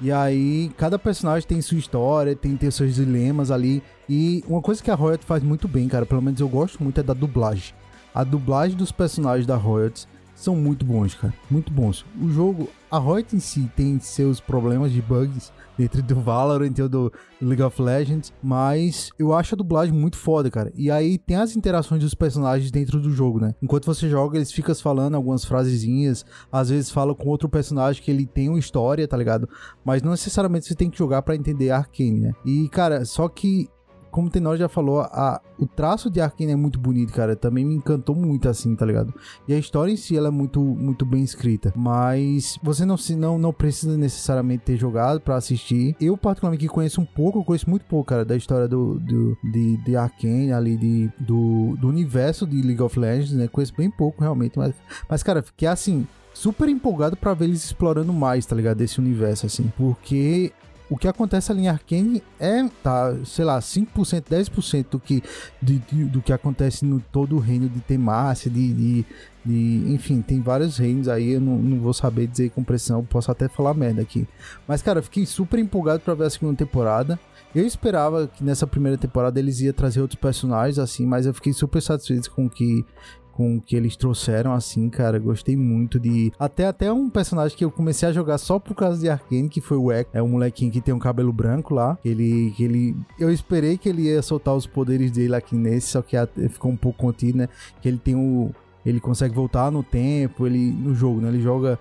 E 0.00 0.10
aí, 0.10 0.72
cada 0.78 0.98
personagem 0.98 1.46
tem 1.46 1.60
sua 1.60 1.76
história, 1.76 2.34
tem, 2.34 2.56
tem 2.56 2.70
seus 2.70 2.94
dilemas 2.94 3.50
ali. 3.50 3.82
E 4.08 4.42
uma 4.48 4.62
coisa 4.62 4.82
que 4.82 4.90
a 4.90 4.94
Riot 4.94 5.24
faz 5.24 5.42
muito 5.42 5.68
bem, 5.68 5.88
cara, 5.88 6.06
pelo 6.06 6.22
menos 6.22 6.40
eu 6.40 6.48
gosto 6.48 6.82
muito, 6.82 6.98
é 6.98 7.02
da 7.02 7.12
dublagem. 7.12 7.74
A 8.14 8.24
dublagem 8.24 8.76
dos 8.76 8.90
personagens 8.90 9.46
da 9.46 9.56
Riot 9.56 10.08
são 10.34 10.56
muito 10.56 10.86
bons, 10.86 11.14
cara. 11.14 11.34
Muito 11.50 11.70
bons. 11.70 12.04
O 12.20 12.30
jogo, 12.30 12.68
a 12.90 12.98
Riot 12.98 13.36
em 13.36 13.40
si 13.40 13.70
tem 13.76 14.00
seus 14.00 14.40
problemas 14.40 14.90
de 14.90 15.02
bugs 15.02 15.52
dentro 15.80 16.02
do 16.02 16.20
Valorant 16.20 16.74
ou 16.78 16.88
do 16.88 17.12
League 17.40 17.62
of 17.62 17.80
Legends, 17.80 18.32
mas 18.42 19.10
eu 19.18 19.32
acho 19.32 19.54
a 19.54 19.56
dublagem 19.56 19.94
muito 19.94 20.18
foda, 20.18 20.50
cara. 20.50 20.70
E 20.74 20.90
aí 20.90 21.16
tem 21.16 21.36
as 21.36 21.56
interações 21.56 22.02
dos 22.02 22.14
personagens 22.14 22.70
dentro 22.70 23.00
do 23.00 23.10
jogo, 23.10 23.40
né? 23.40 23.54
Enquanto 23.62 23.86
você 23.86 24.08
joga, 24.08 24.36
eles 24.36 24.52
ficam 24.52 24.74
falando 24.74 25.14
algumas 25.14 25.44
frasezinhas, 25.44 26.24
às 26.52 26.68
vezes 26.68 26.90
fala 26.90 27.14
com 27.14 27.28
outro 27.28 27.48
personagem 27.48 28.02
que 28.02 28.10
ele 28.10 28.26
tem 28.26 28.48
uma 28.48 28.58
história, 28.58 29.08
tá 29.08 29.16
ligado? 29.16 29.48
Mas 29.84 30.02
não 30.02 30.10
necessariamente 30.10 30.66
você 30.66 30.74
tem 30.74 30.90
que 30.90 30.98
jogar 30.98 31.22
para 31.22 31.34
entender 31.34 31.70
Arkane, 31.70 32.20
né? 32.20 32.32
E, 32.44 32.68
cara, 32.68 33.04
só 33.04 33.28
que 33.28 33.68
como 34.10 34.28
o 34.28 34.30
Tenor 34.30 34.56
já 34.56 34.68
falou, 34.68 35.00
a, 35.00 35.40
o 35.58 35.66
traço 35.66 36.10
de 36.10 36.20
Arkane 36.20 36.52
é 36.52 36.56
muito 36.56 36.78
bonito, 36.78 37.12
cara. 37.12 37.36
Também 37.36 37.64
me 37.64 37.74
encantou 37.74 38.14
muito, 38.14 38.48
assim, 38.48 38.74
tá 38.74 38.84
ligado? 38.84 39.14
E 39.46 39.54
a 39.54 39.58
história 39.58 39.92
em 39.92 39.96
si, 39.96 40.16
ela 40.16 40.28
é 40.28 40.30
muito, 40.30 40.60
muito 40.60 41.04
bem 41.06 41.22
escrita. 41.22 41.72
Mas 41.76 42.58
você 42.62 42.84
não, 42.84 42.96
se, 42.96 43.14
não, 43.14 43.38
não 43.38 43.52
precisa 43.52 43.96
necessariamente 43.96 44.64
ter 44.64 44.76
jogado 44.76 45.20
para 45.20 45.36
assistir. 45.36 45.96
Eu, 46.00 46.16
particularmente, 46.16 46.66
que 46.66 46.72
conheço 46.72 47.00
um 47.00 47.04
pouco, 47.04 47.44
conheço 47.44 47.68
muito 47.68 47.84
pouco, 47.84 48.08
cara, 48.08 48.24
da 48.24 48.36
história 48.36 48.66
do, 48.66 48.98
do 48.98 49.36
de, 49.44 49.76
de 49.78 49.96
Arkane, 49.96 50.52
ali, 50.52 50.76
de, 50.76 51.10
do, 51.18 51.76
do 51.76 51.88
universo 51.88 52.46
de 52.46 52.60
League 52.62 52.82
of 52.82 52.98
Legends, 52.98 53.32
né? 53.32 53.48
Conheço 53.48 53.74
bem 53.76 53.90
pouco, 53.90 54.22
realmente. 54.22 54.58
Mas, 54.58 54.74
mas 55.08 55.22
cara, 55.22 55.42
fiquei 55.42 55.68
assim, 55.68 56.06
super 56.32 56.68
empolgado 56.68 57.16
para 57.16 57.34
ver 57.34 57.44
eles 57.46 57.64
explorando 57.64 58.12
mais, 58.12 58.46
tá 58.46 58.56
ligado? 58.56 58.78
Desse 58.78 58.98
universo, 58.98 59.46
assim. 59.46 59.70
Porque 59.76 60.52
o 60.90 60.98
que 60.98 61.06
acontece 61.06 61.52
ali 61.52 61.62
em 61.62 61.68
Arkane 61.68 62.20
é, 62.38 62.68
tá, 62.82 63.14
sei 63.24 63.44
lá, 63.44 63.60
5%, 63.60 64.24
10% 64.28 64.86
do 64.90 64.98
que, 64.98 65.22
de, 65.62 65.78
de, 65.78 66.04
do 66.04 66.20
que 66.20 66.32
acontece 66.32 66.84
no 66.84 67.00
todo 67.00 67.36
o 67.36 67.38
reino 67.38 67.68
de 67.68 67.80
Temácia, 67.80 68.50
de, 68.50 68.74
de, 68.74 69.06
de, 69.44 69.84
enfim, 69.94 70.20
tem 70.20 70.40
vários 70.40 70.76
reinos 70.76 71.06
aí, 71.06 71.30
eu 71.34 71.40
não, 71.40 71.56
não 71.56 71.78
vou 71.78 71.94
saber 71.94 72.26
dizer 72.26 72.50
com 72.50 72.64
precisão, 72.64 73.04
posso 73.04 73.30
até 73.30 73.48
falar 73.48 73.72
merda 73.72 74.02
aqui. 74.02 74.26
Mas, 74.66 74.82
cara, 74.82 74.98
eu 74.98 75.02
fiquei 75.04 75.24
super 75.24 75.60
empolgado 75.60 76.00
para 76.00 76.14
ver 76.14 76.24
a 76.24 76.30
segunda 76.30 76.56
temporada. 76.56 77.18
Eu 77.54 77.64
esperava 77.64 78.26
que 78.26 78.42
nessa 78.42 78.66
primeira 78.66 78.98
temporada 78.98 79.38
eles 79.38 79.60
iam 79.60 79.72
trazer 79.72 80.00
outros 80.00 80.20
personagens, 80.20 80.78
assim, 80.78 81.06
mas 81.06 81.24
eu 81.24 81.34
fiquei 81.34 81.52
super 81.52 81.80
satisfeito 81.80 82.30
com 82.32 82.50
que 82.50 82.84
com 83.32 83.56
o 83.56 83.60
que 83.60 83.76
eles 83.76 83.96
trouxeram, 83.96 84.52
assim, 84.52 84.88
cara. 84.88 85.18
Gostei 85.18 85.56
muito 85.56 85.98
de. 85.98 86.32
Até, 86.38 86.66
até 86.66 86.92
um 86.92 87.08
personagem 87.08 87.56
que 87.56 87.64
eu 87.64 87.70
comecei 87.70 88.08
a 88.08 88.12
jogar 88.12 88.38
só 88.38 88.58
por 88.58 88.74
causa 88.74 89.00
de 89.00 89.08
Arkane, 89.08 89.48
que 89.48 89.60
foi 89.60 89.76
o 89.76 89.90
Echo. 89.90 90.10
É 90.12 90.22
um 90.22 90.28
molequinho 90.28 90.70
que 90.70 90.80
tem 90.80 90.94
um 90.94 90.98
cabelo 90.98 91.32
branco 91.32 91.74
lá. 91.74 91.98
Ele, 92.04 92.54
ele. 92.58 92.96
Eu 93.18 93.30
esperei 93.30 93.78
que 93.78 93.88
ele 93.88 94.02
ia 94.02 94.22
soltar 94.22 94.54
os 94.54 94.66
poderes 94.66 95.10
dele 95.10 95.34
aqui 95.34 95.54
nesse, 95.54 95.88
só 95.88 96.02
que 96.02 96.16
ficou 96.48 96.70
um 96.70 96.76
pouco 96.76 96.98
contido, 96.98 97.38
né? 97.38 97.48
Que 97.80 97.88
ele 97.88 97.98
tem 97.98 98.14
o. 98.14 98.50
Ele 98.84 99.00
consegue 99.00 99.34
voltar 99.34 99.70
no 99.70 99.82
tempo, 99.82 100.46
ele. 100.46 100.72
No 100.72 100.94
jogo, 100.94 101.20
né? 101.20 101.28
Ele 101.28 101.40
joga 101.40 101.78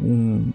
um, 0.00 0.50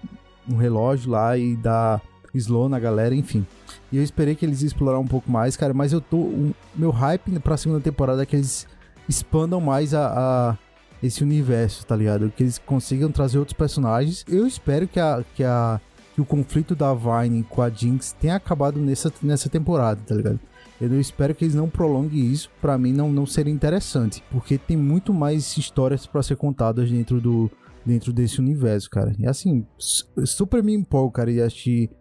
um 0.49 0.55
relógio 0.55 1.11
lá 1.11 1.37
e 1.37 1.55
dá 1.55 2.01
slow 2.33 2.69
na 2.69 2.79
galera, 2.79 3.15
enfim. 3.15 3.45
E 3.91 3.97
eu 3.97 4.03
esperei 4.03 4.35
que 4.35 4.45
eles 4.45 4.61
explorar 4.61 4.99
um 4.99 5.07
pouco 5.07 5.31
mais, 5.31 5.55
cara, 5.55 5.73
mas 5.73 5.93
eu 5.93 6.01
tô. 6.01 6.17
Um, 6.17 6.53
meu 6.75 6.91
hype 6.91 7.39
pra 7.39 7.57
segunda 7.57 7.79
temporada 7.79 8.23
é 8.23 8.25
que 8.25 8.35
eles 8.35 8.67
expandam 9.07 9.61
mais 9.61 9.93
a, 9.93 10.07
a, 10.51 10.57
esse 11.01 11.23
universo, 11.23 11.85
tá 11.85 11.95
ligado? 11.95 12.31
Que 12.35 12.43
eles 12.43 12.57
consigam 12.57 13.11
trazer 13.11 13.39
outros 13.39 13.57
personagens. 13.57 14.25
Eu 14.27 14.45
espero 14.45 14.87
que 14.87 14.99
a, 14.99 15.23
que 15.35 15.43
a 15.43 15.79
que 16.17 16.21
o 16.21 16.25
conflito 16.25 16.75
da 16.75 16.95
Vine 16.95 17.43
com 17.43 17.61
a 17.61 17.69
Jinx 17.69 18.11
tenha 18.19 18.35
acabado 18.35 18.79
nessa, 18.79 19.13
nessa 19.21 19.47
temporada, 19.49 20.01
tá 20.03 20.15
ligado? 20.15 20.39
Eu 20.81 20.99
espero 20.99 21.35
que 21.35 21.45
eles 21.45 21.53
não 21.53 21.69
prolonguem 21.69 22.31
isso, 22.31 22.49
para 22.59 22.75
mim 22.75 22.91
não, 22.91 23.11
não 23.11 23.27
seria 23.27 23.53
interessante, 23.53 24.23
porque 24.31 24.57
tem 24.57 24.75
muito 24.75 25.13
mais 25.13 25.55
histórias 25.57 26.07
para 26.07 26.23
ser 26.23 26.35
contadas 26.35 26.89
dentro 26.89 27.21
do 27.21 27.51
dentro 27.85 28.11
desse 28.11 28.39
universo, 28.39 28.89
cara. 28.89 29.15
E 29.17 29.27
assim, 29.27 29.65
super 29.77 30.63
me 30.63 30.73
empolgo, 30.73 31.11
cara, 31.11 31.31
de 31.31 31.39
assistir 31.39 31.91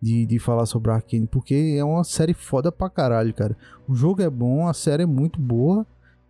de, 0.00 0.24
de 0.24 0.38
falar 0.38 0.64
sobre 0.64 0.90
Arkane, 0.90 1.26
porque 1.26 1.76
é 1.78 1.84
uma 1.84 2.02
série 2.02 2.32
foda 2.32 2.72
pra 2.72 2.88
caralho, 2.88 3.34
cara. 3.34 3.54
O 3.86 3.94
jogo 3.94 4.22
é 4.22 4.30
bom, 4.30 4.66
a 4.66 4.72
série 4.72 5.02
é 5.02 5.06
muito 5.06 5.38
boa 5.38 5.86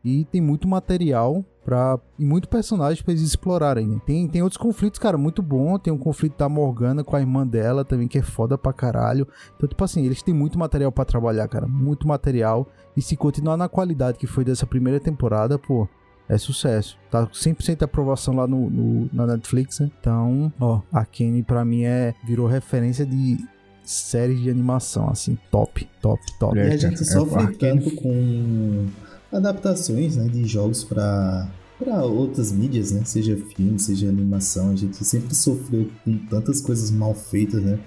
e 0.06 0.24
tem 0.24 0.40
muito 0.40 0.68
material 0.68 1.44
pra, 1.64 1.98
e 2.16 2.24
muito 2.24 2.48
personagem 2.48 3.02
pra 3.02 3.12
eles 3.12 3.24
explorarem. 3.24 3.88
Né? 3.88 4.00
Tem, 4.06 4.28
tem 4.28 4.40
outros 4.40 4.56
conflitos, 4.56 5.00
cara, 5.00 5.18
muito 5.18 5.42
bom. 5.42 5.76
Tem 5.80 5.92
um 5.92 5.98
conflito 5.98 6.38
da 6.38 6.48
Morgana 6.48 7.02
com 7.02 7.16
a 7.16 7.20
irmã 7.20 7.44
dela 7.44 7.84
também, 7.84 8.06
que 8.06 8.18
é 8.18 8.22
foda 8.22 8.56
pra 8.56 8.72
caralho. 8.72 9.26
Então, 9.56 9.68
tipo 9.68 9.82
assim, 9.82 10.04
eles 10.04 10.22
têm 10.22 10.32
muito 10.32 10.56
material 10.56 10.92
para 10.92 11.04
trabalhar, 11.04 11.48
cara. 11.48 11.66
Muito 11.66 12.06
material. 12.06 12.68
E 12.96 13.02
se 13.02 13.16
continuar 13.16 13.56
na 13.56 13.68
qualidade 13.68 14.16
que 14.16 14.28
foi 14.28 14.44
dessa 14.44 14.64
primeira 14.64 15.00
temporada, 15.00 15.58
pô, 15.58 15.88
é 16.28 16.38
sucesso. 16.38 16.96
Tá 17.10 17.26
100% 17.26 17.78
de 17.78 17.84
aprovação 17.84 18.36
lá 18.36 18.46
no, 18.46 18.70
no, 18.70 19.10
na 19.12 19.26
Netflix, 19.26 19.80
né? 19.80 19.90
Então, 20.00 20.52
ó, 20.60 20.82
a 20.92 21.04
Kenny 21.04 21.42
pra 21.42 21.64
mim 21.64 21.82
é 21.82 22.14
virou 22.24 22.46
referência 22.46 23.04
de 23.04 23.38
séries 23.82 24.40
de 24.40 24.50
animação, 24.50 25.08
assim, 25.08 25.38
top, 25.50 25.88
top, 26.00 26.20
top. 26.38 26.56
E 26.56 26.60
a 26.60 26.76
gente 26.76 27.04
sofre 27.04 27.44
é, 27.44 27.46
tanto 27.56 27.90
com 27.96 28.86
adaptações 29.36 30.16
né, 30.16 30.28
de 30.28 30.44
jogos 30.44 30.84
para 30.84 31.48
para 31.78 32.02
outras 32.04 32.52
mídias, 32.52 32.90
né? 32.90 33.02
Seja 33.04 33.36
filme, 33.36 33.78
seja 33.78 34.08
animação, 34.08 34.70
a 34.70 34.76
gente 34.76 35.04
sempre 35.04 35.34
sofreu 35.34 35.90
com 36.04 36.16
tantas 36.30 36.60
coisas 36.60 36.90
mal 36.90 37.14
feitas, 37.14 37.62
né? 37.62 37.78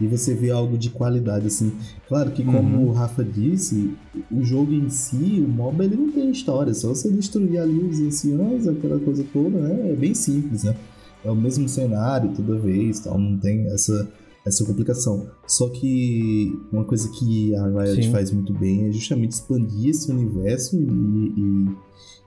E 0.00 0.06
você 0.06 0.32
vê 0.32 0.50
algo 0.50 0.78
de 0.78 0.90
qualidade, 0.90 1.46
assim. 1.46 1.72
Claro 2.06 2.30
que, 2.30 2.44
como 2.44 2.78
uhum. 2.78 2.88
o 2.88 2.92
Rafa 2.92 3.24
disse, 3.24 3.94
o 4.30 4.42
jogo 4.44 4.72
em 4.72 4.88
si, 4.90 5.44
o 5.44 5.48
MOBA, 5.48 5.84
ele 5.84 5.96
não 5.96 6.12
tem 6.12 6.30
história. 6.30 6.72
Só 6.72 6.88
você 6.88 7.10
destruir 7.10 7.58
ali 7.58 7.78
os 7.78 8.00
anciãos, 8.00 8.68
aquela 8.68 8.98
coisa 9.00 9.24
toda, 9.32 9.58
né? 9.58 9.90
É 9.90 9.96
bem 9.96 10.14
simples, 10.14 10.62
né? 10.62 10.76
É 11.24 11.30
o 11.30 11.34
mesmo 11.34 11.68
cenário 11.68 12.32
toda 12.34 12.56
vez, 12.56 13.00
tal. 13.00 13.18
Não 13.18 13.36
tem 13.38 13.66
essa 13.66 14.08
essa 14.44 14.64
complicação. 14.64 15.28
Só 15.46 15.68
que 15.68 16.58
uma 16.72 16.84
coisa 16.84 17.08
que 17.10 17.54
a 17.54 17.66
Riot 17.66 18.10
faz 18.10 18.30
muito 18.30 18.52
bem 18.52 18.86
é 18.86 18.92
justamente 18.92 19.32
expandir 19.32 19.90
esse 19.90 20.10
universo 20.10 20.76
e, 20.76 20.84
e, 20.84 21.68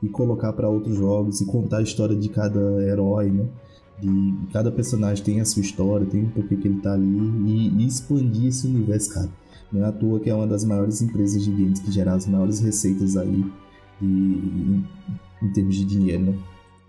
e 0.04 0.10
colocar 0.10 0.54
para 0.54 0.70
outros 0.70 0.98
jogos 0.98 1.42
e 1.42 1.46
contar 1.46 1.78
a 1.78 1.84
história 1.84 2.16
de 2.16 2.30
cada 2.30 2.60
herói, 2.84 3.30
né? 3.30 3.46
De 4.00 4.34
cada 4.52 4.72
personagem 4.72 5.24
tem 5.24 5.42
a 5.42 5.46
sua 5.46 5.62
história, 5.62 6.06
tem 6.06 6.24
um 6.24 6.30
porquê 6.30 6.56
que 6.56 6.68
ele 6.68 6.82
tá 6.82 6.94
ali 6.94 7.06
e, 7.46 7.84
e 7.84 7.88
expandir 7.88 8.48
esse 8.48 8.68
universo, 8.68 9.14
cara. 9.14 9.30
Não 9.72 9.86
é 9.86 9.88
à 9.88 9.92
toa 9.92 10.20
que 10.20 10.30
é 10.30 10.36
uma 10.36 10.48
das 10.48 10.66
maiores 10.66 11.02
empresas 11.02 11.44
de 11.44 11.52
games 11.52 11.80
que 11.80 11.92
gera 11.92 12.14
as 12.14 12.28
maiores 12.28 12.60
receitas 12.60 13.16
aí 13.16 13.46
de, 14.00 14.08
em, 14.08 14.86
em 15.42 15.54
termos 15.54 15.76
de 15.76 15.86
dinheiro, 15.86 16.24
né? 16.24 16.38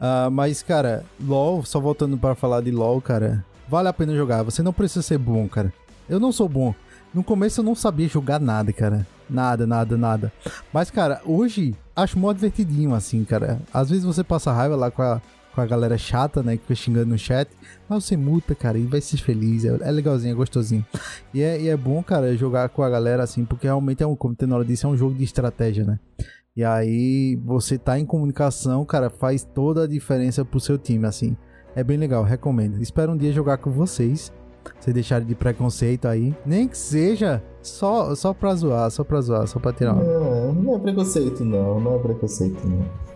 Uh, 0.01 0.31
mas, 0.33 0.63
cara, 0.63 1.05
LoL, 1.25 1.65
só 1.65 1.79
voltando 1.79 2.19
para 2.19 2.35
falar 2.35 2.61
de 2.61 2.73
LoL, 2.73 3.01
cara, 3.01 3.45
vale 3.73 3.89
a 3.89 3.93
pena 3.93 4.15
jogar. 4.15 4.43
Você 4.43 4.63
não 4.63 4.71
precisa 4.71 5.01
ser 5.01 5.17
bom, 5.17 5.49
cara. 5.49 5.73
Eu 6.07 6.21
não 6.21 6.31
sou 6.31 6.47
bom. 6.47 6.75
No 7.15 7.25
começo 7.25 7.61
eu 7.61 7.65
não 7.65 7.75
sabia 7.75 8.07
jogar 8.07 8.39
nada, 8.39 8.71
cara. 8.71 9.07
Nada, 9.31 9.67
nada, 9.67 9.97
nada. 9.97 10.31
Mas, 10.71 10.91
cara, 10.91 11.23
hoje 11.25 11.75
acho 11.97 12.19
mó 12.19 12.31
divertidinho, 12.35 12.95
assim, 12.95 13.25
cara. 13.25 13.59
Às 13.73 13.89
vezes 13.89 14.05
você 14.05 14.23
passa 14.23 14.53
raiva 14.53 14.77
lá 14.77 14.91
com 14.91 15.01
a, 15.01 15.23
com 15.55 15.61
a 15.63 15.65
galera 15.65 15.97
chata, 15.97 16.43
né? 16.43 16.59
Que 16.59 16.65
fica 16.65 16.75
xingando 16.75 17.07
no 17.07 17.19
chat. 17.19 17.49
Mas 17.89 18.05
você 18.05 18.15
multa, 18.15 18.55
cara, 18.55 18.77
e 18.77 18.83
vai 18.83 19.01
ser 19.01 19.17
feliz. 19.17 19.65
É, 19.65 19.69
é 19.69 19.91
legalzinho, 19.91 20.33
é 20.33 20.37
gostosinho. 20.37 20.85
E 21.33 21.41
é, 21.41 21.59
e 21.59 21.69
é 21.71 21.77
bom, 21.77 22.03
cara, 22.03 22.37
jogar 22.37 22.69
com 22.69 22.83
a 22.83 22.91
galera 22.91 23.23
assim, 23.23 23.43
porque 23.43 23.67
realmente 23.67 24.03
é 24.03 24.07
um, 24.07 24.15
como 24.15 24.35
o 24.35 24.37
Tenora 24.37 24.67
disse, 24.67 24.85
é 24.85 24.89
um 24.89 24.97
jogo 24.99 25.15
de 25.15 25.25
estratégia, 25.25 25.83
né? 25.83 25.99
E 26.55 26.63
aí, 26.63 27.41
você 27.43 27.79
tá 27.79 27.99
em 27.99 28.05
comunicação, 28.05 28.85
cara, 28.85 29.09
faz 29.09 29.43
toda 29.43 29.85
a 29.85 29.89
diferença 29.89 30.45
pro 30.45 30.61
seu 30.61 30.77
time, 30.77 31.07
assim. 31.07 31.35
É 31.75 31.83
bem 31.83 31.97
legal, 31.97 32.23
recomendo. 32.23 32.81
Espero 32.81 33.13
um 33.13 33.17
dia 33.17 33.33
jogar 33.33 33.59
com 33.59 33.71
vocês. 33.71 34.33
Vocês 34.79 34.95
deixarem 34.95 35.27
de 35.27 35.35
preconceito 35.35 36.07
aí. 36.07 36.35
Nem 36.45 36.69
que 36.69 36.77
seja 36.77 37.43
só, 37.63 38.15
só 38.15 38.33
pra 38.33 38.55
zoar, 38.55 38.91
só 38.91 39.03
pra 39.03 39.21
zoar, 39.21 39.47
só 39.47 39.59
pra 39.59 39.73
tirar. 39.73 39.95
Não, 39.95 40.53
não 40.53 40.77
é 40.77 40.79
preconceito, 40.79 41.45
não. 41.45 41.81
Não 41.81 41.97
é 41.97 41.99
preconceito, 41.99 42.61
não. 42.67 43.12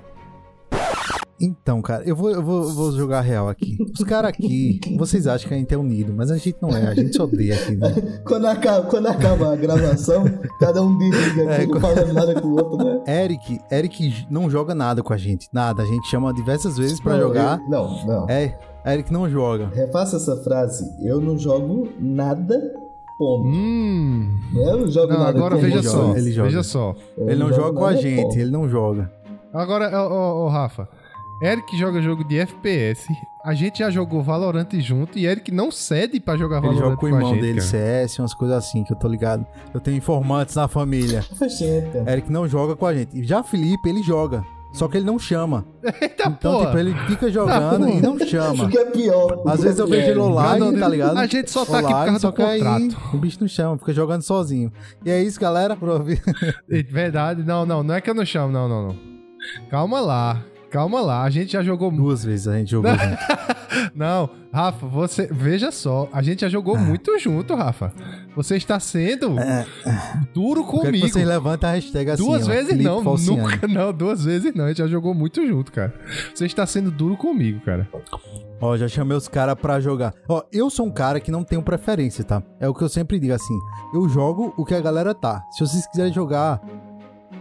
Então, 1.41 1.83
cara, 1.83 2.03
eu 2.05 2.17
vou, 2.17 2.31
eu 2.31 2.43
vou, 2.43 2.73
vou 2.73 2.93
jogar 2.93 3.21
real 3.21 3.49
aqui. 3.49 3.77
Os 3.93 4.03
caras 4.05 4.31
aqui, 4.31 4.81
vocês 4.97 5.27
acham 5.27 5.49
que 5.49 5.55
a 5.55 5.57
gente 5.59 5.73
é 5.73 5.77
unido, 5.77 6.13
mas 6.15 6.31
a 6.31 6.37
gente 6.37 6.57
não 6.63 6.71
é, 6.71 6.87
a 6.87 6.95
gente 6.95 7.13
se 7.13 7.21
odeia 7.21 7.55
aqui, 7.55 7.77
né? 7.77 7.95
quando, 8.25 8.47
acaba, 8.47 8.87
quando 8.89 9.07
acaba 9.07 9.53
a 9.53 9.57
gravação, 9.57 10.25
cada 10.59 10.83
um 10.83 10.97
desliga 10.97 11.53
aqui, 11.53 11.63
é, 11.63 11.67
não 11.67 11.81
fala 11.81 12.13
nada 12.13 12.41
com 12.41 12.49
o 12.49 12.53
outro, 12.53 12.79
né? 12.79 13.03
Eric, 13.25 13.61
Eric 13.71 14.27
não 14.31 14.49
joga 14.49 14.75
nada 14.75 15.03
com 15.03 15.13
a 15.13 15.17
gente, 15.17 15.49
nada. 15.53 15.83
A 15.83 15.87
gente 15.87 16.09
chama 16.09 16.33
diversas 16.33 16.79
vezes 16.79 17.01
pra 17.01 17.15
não, 17.15 17.21
jogar. 17.21 17.61
Eu, 17.61 17.69
não, 17.69 18.07
não. 18.07 18.31
É, 18.31 18.59
Eric 18.87 19.13
não 19.13 19.29
joga. 19.29 19.69
Refaça 19.75 20.17
essa 20.17 20.37
frase. 20.43 20.85
Eu 21.03 21.21
não 21.21 21.39
jogo 21.39 21.89
nada 22.01 22.87
ponto. 23.19 23.49
Hum. 23.49 24.39
Eu 24.55 24.79
não 24.79 24.91
jogo 24.91 25.13
não, 25.13 25.21
nada 25.21 25.39
agora 25.39 25.57
veja 25.57 25.83
só, 25.83 26.17
ele 26.17 26.33
joga. 26.33 26.49
Veja 26.49 26.63
só. 26.63 26.95
Eu 27.17 27.29
ele 27.29 27.41
não, 27.41 27.53
joga 27.53 27.79
com 27.79 27.85
a 27.85 27.95
gente, 27.95 28.23
ponto. 28.23 28.39
ele 28.39 28.51
não 28.51 28.69
joga. 28.69 29.11
Agora, 29.53 30.03
ô, 30.03 30.13
ô, 30.13 30.45
ô 30.45 30.49
Rafa, 30.49 30.89
Eric 31.41 31.77
joga 31.77 32.01
jogo 32.01 32.25
de 32.25 32.39
FPS. 32.39 33.07
A 33.45 33.53
gente 33.53 33.81
já 33.81 33.91
jogou 33.91 34.23
Valorant 34.23 34.69
junto 34.81 35.19
e 35.19 35.27
Eric 35.27 35.53
não 35.53 35.71
cede 35.71 36.19
para 36.19 36.39
jogar 36.39 36.61
Valorant. 36.61 36.79
Ele 36.79 36.85
joga 36.85 36.97
com 36.97 37.07
o 37.07 37.09
irmão 37.09 37.35
gente, 37.35 37.43
dele, 37.43 37.59
cara. 37.59 37.69
CS, 37.71 38.19
umas 38.19 38.35
coisas 38.35 38.57
assim 38.57 38.83
que 38.83 38.93
eu 38.93 38.97
tô 38.97 39.07
ligado. 39.07 39.47
Eu 39.75 39.81
tenho 39.81 39.99
informantes 39.99 40.55
na 40.55 40.67
família. 40.67 41.23
Eric 42.11 42.33
não 42.33 42.49
joga 42.49 42.75
com 42.75 42.87
a 42.87 42.95
gente. 42.95 43.23
Já 43.23 43.43
Felipe, 43.43 43.89
ele 43.89 44.03
joga. 44.03 44.43
Só 44.73 44.89
que 44.89 44.97
ele 44.97 45.07
não 45.07 45.19
chama. 45.19 45.67
Eita 46.01 46.29
então, 46.29 46.53
porra. 46.53 46.67
tipo, 46.67 46.79
ele 46.79 46.95
fica 47.07 47.31
jogando 47.31 47.89
e 47.89 48.01
não 48.01 48.19
chama. 48.19 48.55
Isso 48.55 48.69
que 48.69 48.79
é 48.79 48.85
pior. 48.87 49.43
Às 49.47 49.63
vezes 49.63 49.79
eu 49.79 49.87
vejo 49.87 50.11
ele 50.11 50.21
online, 50.21 50.79
tá 50.79 50.89
ligado? 50.89 51.19
A 51.19 51.27
gente 51.27 51.51
só 51.51 51.65
tá 51.65 51.79
online, 51.79 51.87
aqui 51.87 51.99
por 51.99 52.07
causa 52.07 52.19
só 52.19 52.31
do 52.31 52.37
contrato. 52.37 52.83
Aí, 52.83 53.15
o 53.15 53.19
bicho 53.19 53.39
não 53.41 53.49
chama, 53.49 53.79
fica 53.79 53.93
jogando 53.93 54.23
sozinho. 54.23 54.73
E 55.05 55.11
é 55.11 55.23
isso, 55.23 55.39
galera. 55.39 55.77
Verdade. 56.91 57.43
Não, 57.43 57.65
não, 57.67 57.83
não 57.83 57.95
é 57.95 58.01
que 58.01 58.09
eu 58.09 58.15
não 58.15 58.25
chamo, 58.25 58.53
não, 58.53 58.69
não, 58.69 58.89
não. 58.89 58.97
Calma 59.71 60.01
lá. 60.01 60.43
Calma 60.77 61.01
lá. 61.01 61.23
A 61.23 61.31
gente 61.31 61.53
já 61.53 61.63
jogou 61.63 61.91
muito. 61.91 62.05
Duas 62.05 62.23
vezes 62.23 62.47
a 62.47 62.59
gente 62.59 62.71
jogou 62.71 62.91
junto. 62.93 63.57
Não, 63.95 64.29
Rafa, 64.53 64.87
você. 64.87 65.27
Veja 65.27 65.73
só, 65.73 66.09
a 66.13 66.23
gente 66.23 66.43
já 66.43 66.49
jogou 66.49 66.77
muito 66.79 67.19
junto, 67.19 67.55
Rafa. 67.55 67.93
Você 68.35 68.57
está 68.57 68.79
sendo 68.79 69.37
duro 70.35 70.65
Quero 70.65 70.81
que 70.81 70.87
comigo. 70.87 71.09
vocês 71.09 71.27
levantem 71.27 71.69
a 71.69 71.73
hashtag 71.73 72.11
assim, 72.11 72.25
Duas 72.25 72.47
ó, 72.47 72.51
vezes 72.51 72.79
não, 72.79 73.03
Falciani. 73.03 73.43
nunca 73.43 73.67
não, 73.69 73.93
duas 73.93 74.25
vezes 74.25 74.55
não. 74.55 74.67
A 74.67 74.69
gente 74.69 74.79
já 74.79 74.87
jogou 74.87 75.15
muito 75.15 75.47
junto, 75.47 75.73
cara. 75.73 75.95
Você 76.35 76.45
está 76.47 76.67
sendo 76.67 76.91
duro 76.91 77.17
comigo, 77.17 77.61
cara. 77.61 77.89
Ó, 78.61 78.77
já 78.77 78.89
chamei 78.89 79.17
os 79.17 79.29
caras 79.29 79.55
pra 79.55 79.81
jogar. 79.81 80.15
Ó, 80.29 80.43
eu 80.53 80.69
sou 80.71 80.87
um 80.87 80.91
cara 80.91 81.21
que 81.21 81.31
não 81.31 81.43
tenho 81.45 81.63
preferência, 81.63 82.25
tá? 82.25 82.43
É 82.61 82.69
o 82.69 82.75
que 82.75 82.83
eu 82.83 82.89
sempre 82.89 83.19
digo 83.19 83.35
assim. 83.35 83.59
Eu 83.95 84.09
jogo 84.09 84.55
o 84.57 84.65
que 84.65 84.75
a 84.75 84.81
galera 84.81 85.15
tá. 85.15 85.43
Se 85.53 85.61
vocês 85.61 85.87
quiserem 85.87 86.13
jogar 86.13 86.61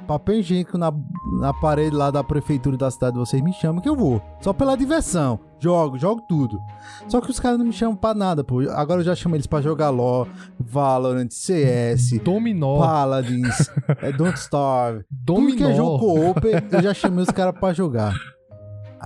papel 0.05 0.35
higiênico 0.39 0.77
na, 0.77 0.91
na 1.39 1.53
parede 1.53 1.95
lá 1.95 2.09
da 2.11 2.23
prefeitura 2.23 2.77
da 2.77 2.89
cidade, 2.91 3.17
vocês 3.17 3.41
me 3.43 3.51
chamam 3.53 3.81
que 3.81 3.89
eu 3.89 3.95
vou. 3.95 4.21
Só 4.41 4.53
pela 4.53 4.75
diversão. 4.77 5.39
Jogo, 5.59 5.97
jogo 5.97 6.21
tudo. 6.27 6.59
Só 7.07 7.19
que 7.19 7.31
os 7.31 7.39
caras 7.39 7.57
não 7.57 7.65
me 7.65 7.73
chamam 7.73 7.95
pra 7.95 8.13
nada, 8.13 8.43
pô. 8.43 8.59
Agora 8.71 9.01
eu 9.01 9.05
já 9.05 9.15
chamo 9.15 9.35
eles 9.35 9.47
pra 9.47 9.61
jogar 9.61 9.89
LoL, 9.89 10.27
Valorant, 10.59 11.29
CS, 11.31 12.19
Dominó. 12.23 12.77
Paladins, 12.79 13.71
é, 14.01 14.11
Don't 14.11 14.37
Starve. 14.37 15.03
Tudo 15.25 15.55
que 15.55 15.63
é 15.63 15.67
Dominó. 15.67 15.75
jogo 15.75 15.99
co-op, 15.99 16.41
eu 16.71 16.81
já 16.83 16.93
chamei 16.93 17.23
os 17.23 17.29
caras 17.29 17.57
pra 17.59 17.73
jogar. 17.73 18.13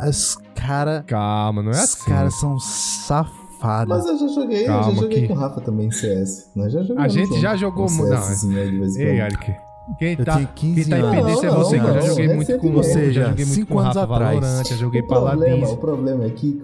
Os 0.07 0.37
caras... 0.55 1.03
Calma, 1.07 1.61
não 1.61 1.69
é 1.71 1.73
Os 1.75 1.79
assim. 1.79 2.09
caras 2.09 2.33
são 2.39 2.57
safados. 2.59 3.87
Mas 3.97 4.05
eu 4.05 4.17
já 4.17 4.27
joguei, 4.33 4.63
eu 4.63 4.67
Calma 4.67 4.91
já 4.95 5.01
joguei 5.01 5.21
que- 5.21 5.27
com 5.27 5.33
o 5.33 5.37
Rafa 5.37 5.61
também 5.61 5.91
CS. 5.91 6.51
Nós 6.55 6.71
já 6.73 6.81
jogamos 6.81 7.03
A 7.03 7.07
gente 7.07 7.39
já 7.39 7.55
jogou 7.55 7.87
um 7.87 7.91
mu- 7.91 8.05
não, 8.07 8.17
em 8.51 9.01
Ei. 9.01 9.19
Eric. 9.21 9.55
Quem 9.97 10.15
Eu 10.17 10.25
tá, 10.25 10.33
tinha 10.35 10.47
15 10.47 10.75
quem 10.75 10.89
tá 10.89 10.97
em 10.97 11.01
anos. 11.01 11.15
pendência 11.15 11.47
é 11.47 11.49
você, 11.51 11.77
não, 11.77 11.83
que 11.83 11.89
eu 11.89 11.93
já 11.93 12.07
joguei 12.07 12.27
não, 12.27 12.35
muito 12.35 12.51
é 12.51 12.57
com 12.57 12.71
você. 12.71 13.11
Já 13.13 13.29
joguei 13.29 13.45
muito 13.45 13.65
com 13.67 13.79
anos 13.79 13.95
Rafa 13.95 14.13
atrás. 14.13 14.39
Valorant, 14.39 14.65
já 14.65 14.75
joguei 14.75 15.01
O 15.01 15.07
problema, 15.07 15.69
o 15.69 15.77
problema 15.77 16.25
é 16.25 16.29
que 16.29 16.59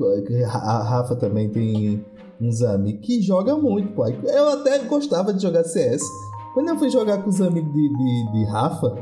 a 0.46 0.84
Rafa 0.84 1.16
também 1.16 1.50
tem 1.50 2.06
uns 2.40 2.62
amigos 2.62 3.06
que 3.06 3.22
jogam 3.22 3.62
muito, 3.62 3.94
pô. 3.94 4.06
Eu 4.08 4.50
até 4.50 4.80
gostava 4.80 5.34
de 5.34 5.42
jogar 5.42 5.64
CS. 5.64 6.02
Quando 6.54 6.70
eu 6.70 6.78
fui 6.78 6.90
jogar 6.90 7.22
com 7.24 7.30
os 7.30 7.42
amigos 7.42 7.74
de, 7.74 7.90
de, 7.90 8.32
de 8.32 8.46
Rafa, 8.52 8.96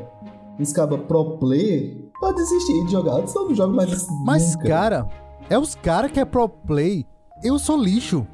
os 0.59 0.71
cabas 0.71 1.01
pro 1.01 1.37
player, 1.37 1.97
eu 2.21 2.33
desisti 2.35 2.85
de 2.85 2.91
jogar. 2.91 3.19
Eu 3.19 3.27
só 3.27 3.43
não 3.43 3.53
jogo 3.53 3.75
mais 3.75 4.07
Mas, 4.25 4.55
nunca. 4.55 4.67
cara, 4.67 5.07
é 5.49 5.57
os 5.57 5.75
caras 5.75 6.11
que 6.11 6.19
é 6.19 6.25
pro 6.25 6.47
play. 6.47 7.05
Eu 7.43 7.59
sou 7.59 7.77
lixo. 7.77 8.25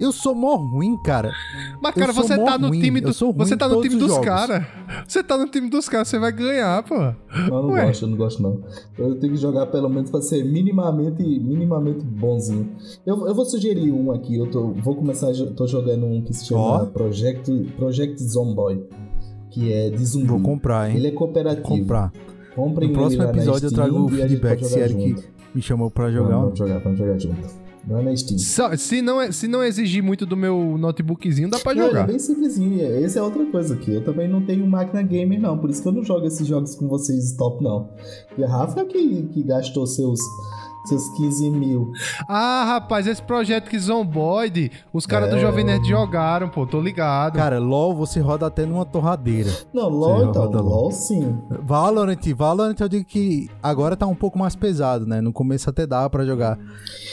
Eu 0.00 0.12
sou 0.12 0.34
mó 0.34 0.54
ruim, 0.54 0.96
cara. 1.02 1.32
Mas, 1.80 1.94
cara, 1.94 2.12
sou 2.12 2.22
você 2.22 2.36
tá 2.36 2.56
no 2.56 2.70
time 2.70 3.00
do, 3.00 3.12
Você 3.12 3.56
tá 3.56 3.68
no 3.68 3.80
time 3.82 3.96
os 3.96 4.00
dos 4.00 4.18
caras. 4.18 4.64
Você 5.06 5.22
tá 5.22 5.36
no 5.36 5.48
time 5.48 5.68
dos 5.68 5.88
caras, 5.88 6.08
você 6.08 6.18
vai 6.18 6.30
ganhar, 6.30 6.82
pô. 6.84 6.96
Não, 6.96 7.14
eu 7.34 7.48
não 7.48 7.70
Ué. 7.70 7.86
gosto, 7.86 8.04
eu 8.04 8.08
não 8.08 8.16
gosto 8.16 8.42
não. 8.42 8.60
Eu 8.96 9.18
tenho 9.18 9.32
que 9.32 9.38
jogar 9.38 9.66
pelo 9.66 9.88
menos 9.88 10.10
pra 10.10 10.20
ser 10.20 10.44
minimamente, 10.44 11.22
minimamente 11.22 12.04
bonzinho. 12.04 12.70
Eu, 13.04 13.26
eu 13.26 13.34
vou 13.34 13.44
sugerir 13.44 13.90
um 13.92 14.12
aqui, 14.12 14.36
eu 14.36 14.48
tô, 14.50 14.68
vou 14.68 14.94
começar, 14.94 15.32
tô 15.56 15.66
jogando 15.66 16.06
um 16.06 16.22
que 16.22 16.32
se 16.32 16.46
chama 16.46 16.60
Ó. 16.60 16.86
Project, 16.86 17.50
Project 17.76 18.22
Zomboy, 18.22 18.86
que 19.50 19.72
é 19.72 19.90
de 19.90 20.04
zumbi. 20.04 20.28
Vou 20.28 20.40
comprar, 20.40 20.90
hein? 20.90 20.96
Ele 20.96 21.08
é 21.08 21.10
cooperativo. 21.10 21.66
Comprar. 21.66 22.12
Comprem 22.54 22.88
No 22.88 22.94
próximo 22.94 23.22
episódio 23.24 23.66
eu 23.66 23.72
trago 23.72 24.04
o 24.04 24.08
feedback 24.08 24.64
se 24.64 24.70
jogar 24.70 24.84
Eric 24.84 25.08
junto. 25.10 25.24
me 25.54 25.62
chamou 25.62 25.90
pra 25.90 26.10
jogar. 26.10 26.36
vamos 26.38 26.58
jogar, 26.58 26.78
vamos 26.78 26.98
jogar 26.98 27.18
junto. 27.18 27.67
Lá 27.88 28.02
na 28.02 28.14
Steam. 28.16 28.38
Só- 28.38 28.74
se, 28.76 29.00
não, 29.02 29.20
é- 29.20 29.30
se 29.32 29.46
não 29.48 29.62
exigir 29.62 30.02
muito 30.02 30.24
do 30.26 30.36
meu 30.36 30.76
notebookzinho, 30.78 31.48
dá 31.50 31.58
pra 31.58 31.74
Não, 31.74 31.84
é 31.84 31.86
jogar. 31.88 32.06
bem 32.06 32.18
simplesinho. 32.18 32.80
Essa 33.04 33.18
é 33.18 33.22
outra 33.22 33.44
coisa 33.46 33.74
aqui. 33.74 33.92
Eu 33.94 34.04
também 34.04 34.28
não 34.28 34.44
tenho 34.44 34.66
máquina 34.66 35.02
gamer, 35.02 35.40
não. 35.40 35.56
Por 35.58 35.70
isso 35.70 35.82
que 35.82 35.88
eu 35.88 35.92
não 35.92 36.04
jogo 36.04 36.26
esses 36.26 36.46
jogos 36.46 36.74
com 36.74 36.88
vocês 36.88 37.32
top, 37.32 37.62
não. 37.62 37.88
E 38.36 38.44
a 38.44 38.48
Rafa 38.48 38.84
que, 38.84 39.22
que 39.32 39.42
gastou 39.42 39.86
seus, 39.86 40.20
seus 40.88 41.08
15 41.16 41.50
mil. 41.50 41.92
Ah, 42.28 42.64
rapaz, 42.66 43.06
esse 43.06 43.22
projeto 43.22 43.68
que 43.68 43.78
Zomboid, 43.78 44.70
os 44.92 45.06
caras 45.06 45.30
do 45.30 45.36
É. 45.36 45.40
Jovem 45.40 45.64
Nerd 45.64 45.86
jogaram, 45.88 46.48
pô, 46.48 46.66
tô 46.66 46.80
ligado. 46.80 47.34
Cara, 47.34 47.58
LOL 47.58 47.94
você 47.94 48.20
roda 48.20 48.46
até 48.46 48.64
numa 48.66 48.84
torradeira. 48.84 49.50
Não, 49.72 49.88
LOL 49.88 50.28
então. 50.30 50.42
roda 50.44 50.60
LOL. 50.60 50.82
LOL 50.82 50.90
sim. 50.92 51.38
Valorant, 51.62 52.18
Valorant 52.36 52.76
eu 52.80 52.88
digo 52.88 53.04
que 53.04 53.48
agora 53.62 53.96
tá 53.96 54.06
um 54.06 54.14
pouco 54.14 54.38
mais 54.38 54.56
pesado, 54.56 55.06
né? 55.06 55.20
No 55.20 55.32
começo 55.32 55.68
até 55.70 55.86
dá 55.86 56.08
pra 56.08 56.24
jogar. 56.24 56.58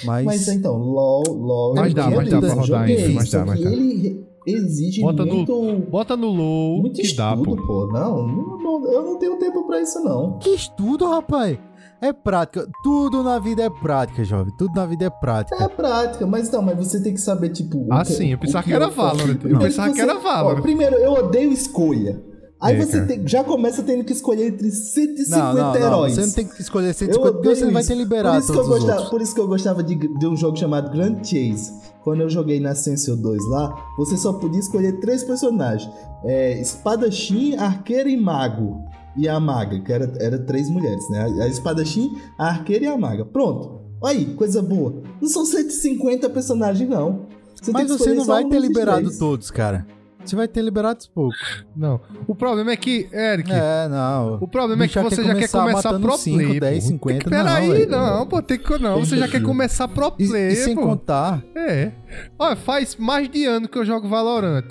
Mas, 0.04 0.26
Mas 0.26 0.48
então, 0.48 0.78
LOL, 0.78 1.24
LOL. 1.28 1.76
Mas 1.76 1.94
dá, 1.94 2.10
mas 2.10 2.30
dá 2.30 2.40
pra 2.40 2.54
rodar 2.54 2.82
ainda, 2.84 3.10
mas 3.14 3.30
dá, 3.32 3.46
mas 3.46 3.62
dá. 3.64 3.70
ele 3.72 4.26
exige 4.48 5.02
Bota 5.02 5.26
no- 5.26 5.34
muito. 5.34 5.84
Bota 5.90 6.16
no 6.16 6.28
low 6.28 6.82
Muito 6.82 7.02
que 7.02 7.16
dá, 7.16 7.34
estudo, 7.34 7.56
pô. 7.56 7.66
pô. 7.66 7.88
Não, 7.92 8.28
não, 8.28 8.58
não, 8.82 8.92
eu 8.94 9.04
não 9.04 9.18
tenho 9.20 9.38
tempo 9.40 9.66
pra 9.66 9.82
isso, 9.82 10.00
não. 10.04 10.38
que 10.40 10.50
estudo, 10.50 11.08
rapaz. 11.10 11.58
É 12.08 12.14
prática. 12.14 12.68
Tudo 12.84 13.24
na 13.24 13.40
vida 13.40 13.64
é 13.64 13.70
prática, 13.70 14.24
jovem. 14.24 14.54
Tudo 14.58 14.74
na 14.76 14.86
vida 14.86 15.06
é 15.06 15.10
prática. 15.10 15.64
É 15.64 15.68
prática, 15.68 16.26
mas 16.28 16.50
não, 16.52 16.62
mas 16.62 16.78
você 16.78 17.02
tem 17.02 17.14
que 17.14 17.22
saber, 17.22 17.50
tipo. 17.50 17.88
Ah, 17.92 18.04
que- 18.04 18.14
sim, 18.14 18.28
eu 18.32 18.38
pensava 18.38 18.64
que 18.64 18.72
eu 18.72 18.76
era. 18.76 18.88
Valorant. 18.90 19.40
Eu 19.44 19.60
pensava 19.60 19.94
que 19.94 20.02
era 20.02 20.20
Valorant. 20.20 20.62
Primeiro, 20.62 20.96
eu 20.96 21.14
odeio 21.14 21.52
escolha. 21.52 22.22
Aí 22.62 22.78
É, 22.80 22.86
você 22.86 23.06
tem- 23.06 23.28
já 23.28 23.44
começa 23.44 23.84
tendo 23.84 24.04
que 24.06 24.14
escolher 24.14 24.48
entre 24.48 24.72
150 24.72 25.38
Não, 25.38 25.54
não, 25.54 25.74
não. 25.74 25.76
heróis. 25.76 26.14
Você 26.16 26.22
não 26.26 26.32
tem 26.32 26.48
que 26.48 26.62
escolher 26.62 26.88
Eu 26.90 26.94
150 26.94 27.32
porque 27.34 27.56
você 27.56 27.66
não 27.66 27.74
vai 27.74 27.84
ter 27.84 27.96
liberado 27.96 28.36
por 28.38 28.42
isso, 28.44 28.54
que 28.54 28.58
eu 28.60 28.68
gostava, 28.68 28.92
outros. 28.94 29.10
por 29.10 29.22
isso 29.22 29.36
que 29.36 29.42
eu 29.42 29.48
gostava 29.48 29.84
de, 29.84 29.96
de 29.96 30.26
um 30.28 30.38
jogo 30.38 30.58
chamado 30.58 30.90
Grand 30.90 31.18
Chase. 31.18 31.74
Quando 32.04 32.22
eu 32.22 32.30
joguei 32.30 32.60
na 32.62 32.74
Sensio 32.74 33.16
2 33.18 33.44
lá, 33.50 33.76
você 33.98 34.16
só 34.16 34.32
podia 34.34 34.60
escolher 34.60 35.00
três 35.00 35.24
personagens: 35.24 35.92
é, 36.24 36.60
espadachim, 36.62 37.56
arqueiro 37.58 38.08
e 38.10 38.16
mago. 38.18 38.86
E 39.18 39.28
a 39.30 39.40
maga, 39.40 39.80
que 39.80 39.92
era, 39.94 40.12
era 40.20 40.38
três 40.40 40.70
mulheres, 40.70 41.10
né? 41.10 41.24
A 41.42 41.48
espadachim, 41.48 42.18
a 42.38 42.48
arqueira 42.50 42.86
e 42.86 42.88
a 42.88 42.98
maga. 42.98 43.24
Pronto. 43.26 43.82
Aí, 44.04 44.26
coisa 44.36 44.62
boa. 44.62 45.02
Não 45.22 45.30
são 45.30 45.46
150 45.46 46.30
personagens, 46.30 46.88
não. 46.90 47.26
Você 47.62 47.72
Mas 47.72 47.84
que 47.92 47.98
você 47.98 48.14
não 48.14 48.26
vai 48.26 48.44
um 48.44 48.50
ter 48.50 48.60
liberado 48.60 49.02
três. 49.04 49.18
todos, 49.18 49.50
cara. 49.50 49.88
Você 50.24 50.36
vai 50.36 50.48
ter 50.48 50.62
liberado 50.64 51.06
poucos. 51.14 51.64
Não. 51.76 52.02
O 52.28 52.34
problema 52.36 52.72
é 52.72 52.76
que, 52.76 53.08
Eric, 53.14 53.52
É, 53.52 53.88
não. 53.88 54.36
o 54.42 54.48
problema 54.48 54.84
é 54.84 54.88
que 54.88 55.00
você 55.00 55.24
já 55.24 55.36
quer 55.36 55.50
começar 55.50 56.00
pro 56.00 56.18
play. 56.18 56.60
10, 56.60 56.84
pô. 56.84 56.88
50, 56.90 57.30
Peraí, 57.30 57.68
não, 57.68 57.74
velho. 57.76 57.90
não, 57.92 58.26
pô, 58.28 58.42
tem 58.42 58.58
que 58.58 58.78
não. 58.80 59.00
Você 59.00 59.18
já 59.18 59.28
quer 59.28 59.42
começar 59.44 59.88
pro 59.88 60.12
E, 60.18 60.28
play, 60.28 60.48
e 60.54 60.56
sem 60.56 60.76
pô. 60.76 60.82
contar, 60.82 61.44
É. 61.56 61.92
Olha, 62.40 62.56
faz 62.56 62.96
mais 62.96 63.30
de 63.30 63.46
ano 63.46 63.68
que 63.70 63.78
eu 63.78 63.86
jogo 63.86 64.08
Valorant. 64.10 64.64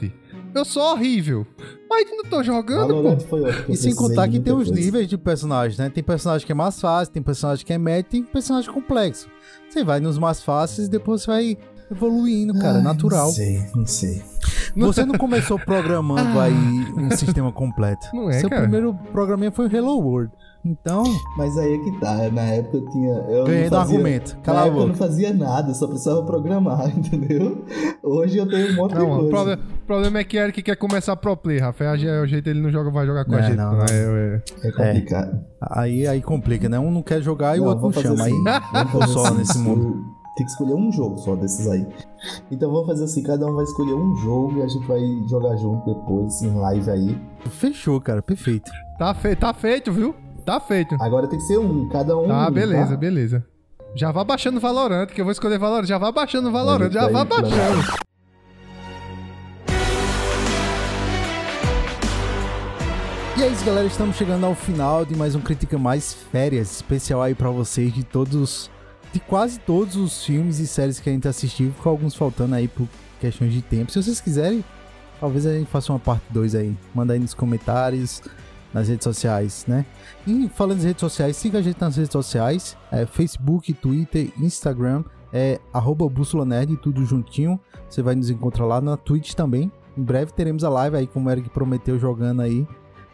Eu 0.55 0.65
sou 0.65 0.83
horrível. 0.93 1.47
Mas 1.91 2.09
não 2.11 2.25
tô 2.25 2.43
jogando, 2.43 2.95
Valorant 2.95 3.23
pô. 3.25 3.39
e 3.69 3.77
sem 3.77 3.95
contar 3.95 4.29
que 4.29 4.39
tem 4.41 4.53
os 4.53 4.69
coisa. 4.69 4.81
níveis 4.81 5.09
de 5.09 5.19
personagens, 5.19 5.79
né? 5.79 5.91
Tem 5.91 6.03
personagem 6.03 6.47
que 6.47 6.53
é 6.53 6.55
mais 6.55 6.81
fácil, 6.81 7.13
tem 7.13 7.23
personagem 7.23 7.65
que 7.65 7.73
é 7.73 7.79
médio, 7.79 8.11
tem 8.11 8.23
personagem 8.23 8.73
complexo. 8.73 9.29
Você 9.69 9.83
vai 9.85 10.01
nos 10.01 10.19
mais 10.19 10.43
fáceis 10.43 10.89
e 10.89 10.91
depois 10.91 11.23
você 11.23 11.27
vai 11.27 11.59
evoluindo, 11.91 12.55
cara, 12.55 12.79
Ai, 12.79 12.83
natural. 12.83 13.27
Não 13.27 13.33
sei, 13.33 13.67
não 13.75 13.87
sei. 13.87 14.23
Você 14.77 15.05
não 15.05 15.17
começou 15.19 15.59
programando 15.59 16.39
aí 16.41 16.53
um 16.53 17.11
sistema 17.11 17.53
completo. 17.53 18.07
Não 18.13 18.31
é, 18.31 18.41
Seu 18.41 18.49
cara. 18.49 18.63
primeiro 18.63 18.95
programinha 19.13 19.53
foi 19.53 19.67
o 19.69 19.77
Hello 19.77 19.99
World. 20.01 20.33
Então, 20.65 21.03
Mas 21.37 21.59
aí 21.59 21.75
é 21.75 21.79
que 21.79 22.01
tá. 22.01 22.31
Na 22.31 22.43
época 22.43 22.79
eu 22.79 22.89
tinha. 22.91 23.13
Eu 23.29 23.45
ganhei 23.45 23.63
não 23.65 23.71
do 23.71 23.77
fazia, 23.77 23.95
argumento. 23.97 24.35
Na 24.37 24.43
Cala 24.43 24.61
a 24.63 24.67
época 24.67 24.77
eu 24.81 24.87
não 24.87 24.93
boca. 24.95 25.05
fazia 25.07 25.33
nada, 25.35 25.71
eu 25.71 25.75
só 25.75 25.87
precisava 25.87 26.23
programar, 26.25 26.89
entendeu? 26.97 27.65
Hoje 28.03 28.39
eu 28.39 28.49
tenho 28.51 28.71
um 28.71 28.75
monte 28.75 28.93
de 28.93 28.99
Não, 28.99 29.11
o 29.13 29.15
coisa. 29.17 29.31
problema, 29.31 29.63
o 29.63 29.87
problema 29.87 30.19
é 30.21 30.25
que 30.25 30.37
Eric 30.39 30.63
quer 30.63 30.77
começar 30.77 31.17
pro 31.17 31.37
play, 31.37 31.59
Rafa. 31.59 31.85
É 31.85 32.21
o 32.23 32.27
jeito 32.27 32.49
ele 32.49 32.61
não 32.63 32.71
joga, 32.71 32.91
vai 32.91 33.05
jogar 33.07 33.25
com 33.27 33.35
a 33.35 33.41
Não, 33.41 33.43
gente. 33.47 33.57
não, 33.57 33.73
não 33.73 33.79
não. 33.79 33.85
é, 33.85 34.35
é. 34.37 34.69
É 34.69 34.73
complicado. 34.73 35.45
Aí, 35.61 36.07
aí 36.07 36.23
complica, 36.23 36.69
né? 36.69 36.79
Um 36.79 36.91
não 36.91 37.03
quer 37.03 37.21
jogar 37.21 37.57
e 37.57 37.61
o 37.61 37.65
Não, 37.65 37.71
outro 37.71 37.85
não 37.85 37.93
chama. 37.93 38.25
assim, 38.25 38.45
Aí 38.73 38.87
fazer 38.89 39.13
só 39.13 39.23
assim, 39.27 39.37
nesse 39.39 39.59
mundo. 39.59 39.89
o- 39.89 40.35
Tem 40.37 40.47
que 40.47 40.51
escolher 40.51 40.75
um 40.75 40.91
jogo 40.91 41.19
só 41.19 41.37
desses 41.37 41.69
aí. 41.69 41.87
Então 42.51 42.71
vamos 42.73 42.87
fazer 42.87 43.05
assim, 43.05 43.23
cada 43.23 43.47
um 43.47 43.55
vai 43.55 43.65
escolher 43.65 43.95
um 43.95 44.15
jogo 44.17 44.59
e 44.59 44.63
a 44.63 44.67
gente 44.69 44.87
vai 44.87 45.01
jogar 45.29 45.57
junto 45.57 45.85
depois, 45.95 46.41
em 46.43 46.55
live 46.55 46.91
aí. 46.91 47.19
Fechou, 47.51 48.01
cara. 48.01 48.23
Perfeito. 48.23 48.71
Tá, 48.99 49.13
fe 49.13 49.37
tá 49.37 49.53
feito, 49.53 49.93
viu? 49.93 50.15
Tá 50.45 50.61
feito. 50.61 50.95
Agora 51.01 51.27
tem 51.27 51.39
que 51.39 51.45
ser 51.47 51.59
um, 51.59 51.89
cada 51.89 52.17
um. 52.19 52.29
Tá, 52.29 52.49
um, 52.49 52.51
beleza, 52.51 52.91
tá? 52.91 52.97
beleza. 52.97 53.47
Já 53.95 54.13
vá 54.13 54.23
baixando 54.23 54.59
o 54.59 54.61
Valorant, 54.61 55.07
que 55.07 55.21
eu 55.21 55.25
vou 55.25 55.33
escolher 55.33 55.59
Valorant. 55.59 55.87
Já 55.87 55.97
vá 55.97 56.13
baixando 56.13 56.49
o 56.49 56.53
Valorant, 56.53 56.93
já 56.93 57.09
vá 57.09 57.25
tá 57.25 57.41
baixando. 57.41 58.05
E 63.39 63.43
é 63.43 63.49
isso, 63.49 63.65
galera. 63.65 63.87
Estamos 63.87 64.17
chegando 64.17 64.45
ao 64.45 64.55
final 64.55 65.07
de 65.07 65.17
mais 65.17 65.35
um 65.35 65.41
Critica 65.41 65.79
Mais 65.79 66.13
Férias, 66.13 66.73
especial 66.73 67.23
aí 67.23 67.35
pra 67.35 67.49
vocês 67.49 67.91
de 67.95 68.05
todos, 68.05 68.71
de 69.15 69.21
quase 69.21 69.59
todos 69.61 69.97
os 69.97 70.27
filmes 70.27 70.59
e 70.59 70.67
séries 70.67 71.01
que 71.01 71.09
a 71.09 71.13
gente 71.13 71.27
assistiu, 71.27 71.73
com 71.83 71.89
alguns 71.89 72.15
faltando 72.15 72.55
aí 72.55 72.69
por 72.69 72.87
questões 73.19 73.53
de 73.53 73.63
tempo. 73.63 73.91
Se 73.91 74.03
vocês 74.03 74.21
quiserem, 74.21 74.63
talvez 75.19 75.47
a 75.47 75.55
gente 75.55 75.71
faça 75.71 75.91
uma 75.91 75.99
parte 75.99 76.25
2 76.29 76.55
aí. 76.55 76.77
Manda 76.95 77.15
aí 77.15 77.19
nos 77.19 77.33
comentários, 77.33 78.21
nas 78.75 78.89
redes 78.89 79.05
sociais, 79.05 79.65
né? 79.69 79.87
E 80.27 80.49
falando 80.49 80.79
nas 80.79 80.85
redes 80.85 81.01
sociais, 81.01 81.37
siga 81.37 81.61
a 81.61 81.63
gente 81.63 81.81
nas 81.81 81.97
redes 81.97 82.13
sociais, 82.13 82.77
é 82.91 83.07
Facebook, 83.07 83.73
Twitter, 83.73 84.33
Instagram, 84.39 85.05
é 85.33 85.61
arroba 85.73 86.09
Bússola 86.09 86.45
Nerd, 86.45 86.77
tudo 86.77 87.05
juntinho. 87.07 87.59
Você 87.89 88.03
vai 88.03 88.15
nos 88.15 88.31
encontrar 88.31 88.67
lá 88.67 88.81
na 88.81 88.97
Twitch 88.97 89.35
também. 89.35 89.71
Em 89.97 90.03
breve 90.03 90.33
teremos 90.33 90.65
a 90.65 90.69
live 90.69 90.97
aí, 90.97 91.07
como 91.07 91.29
o 91.29 91.33
Eric 91.33 91.49
prometeu, 91.51 91.99
jogando 91.99 92.43
aí 92.43 92.67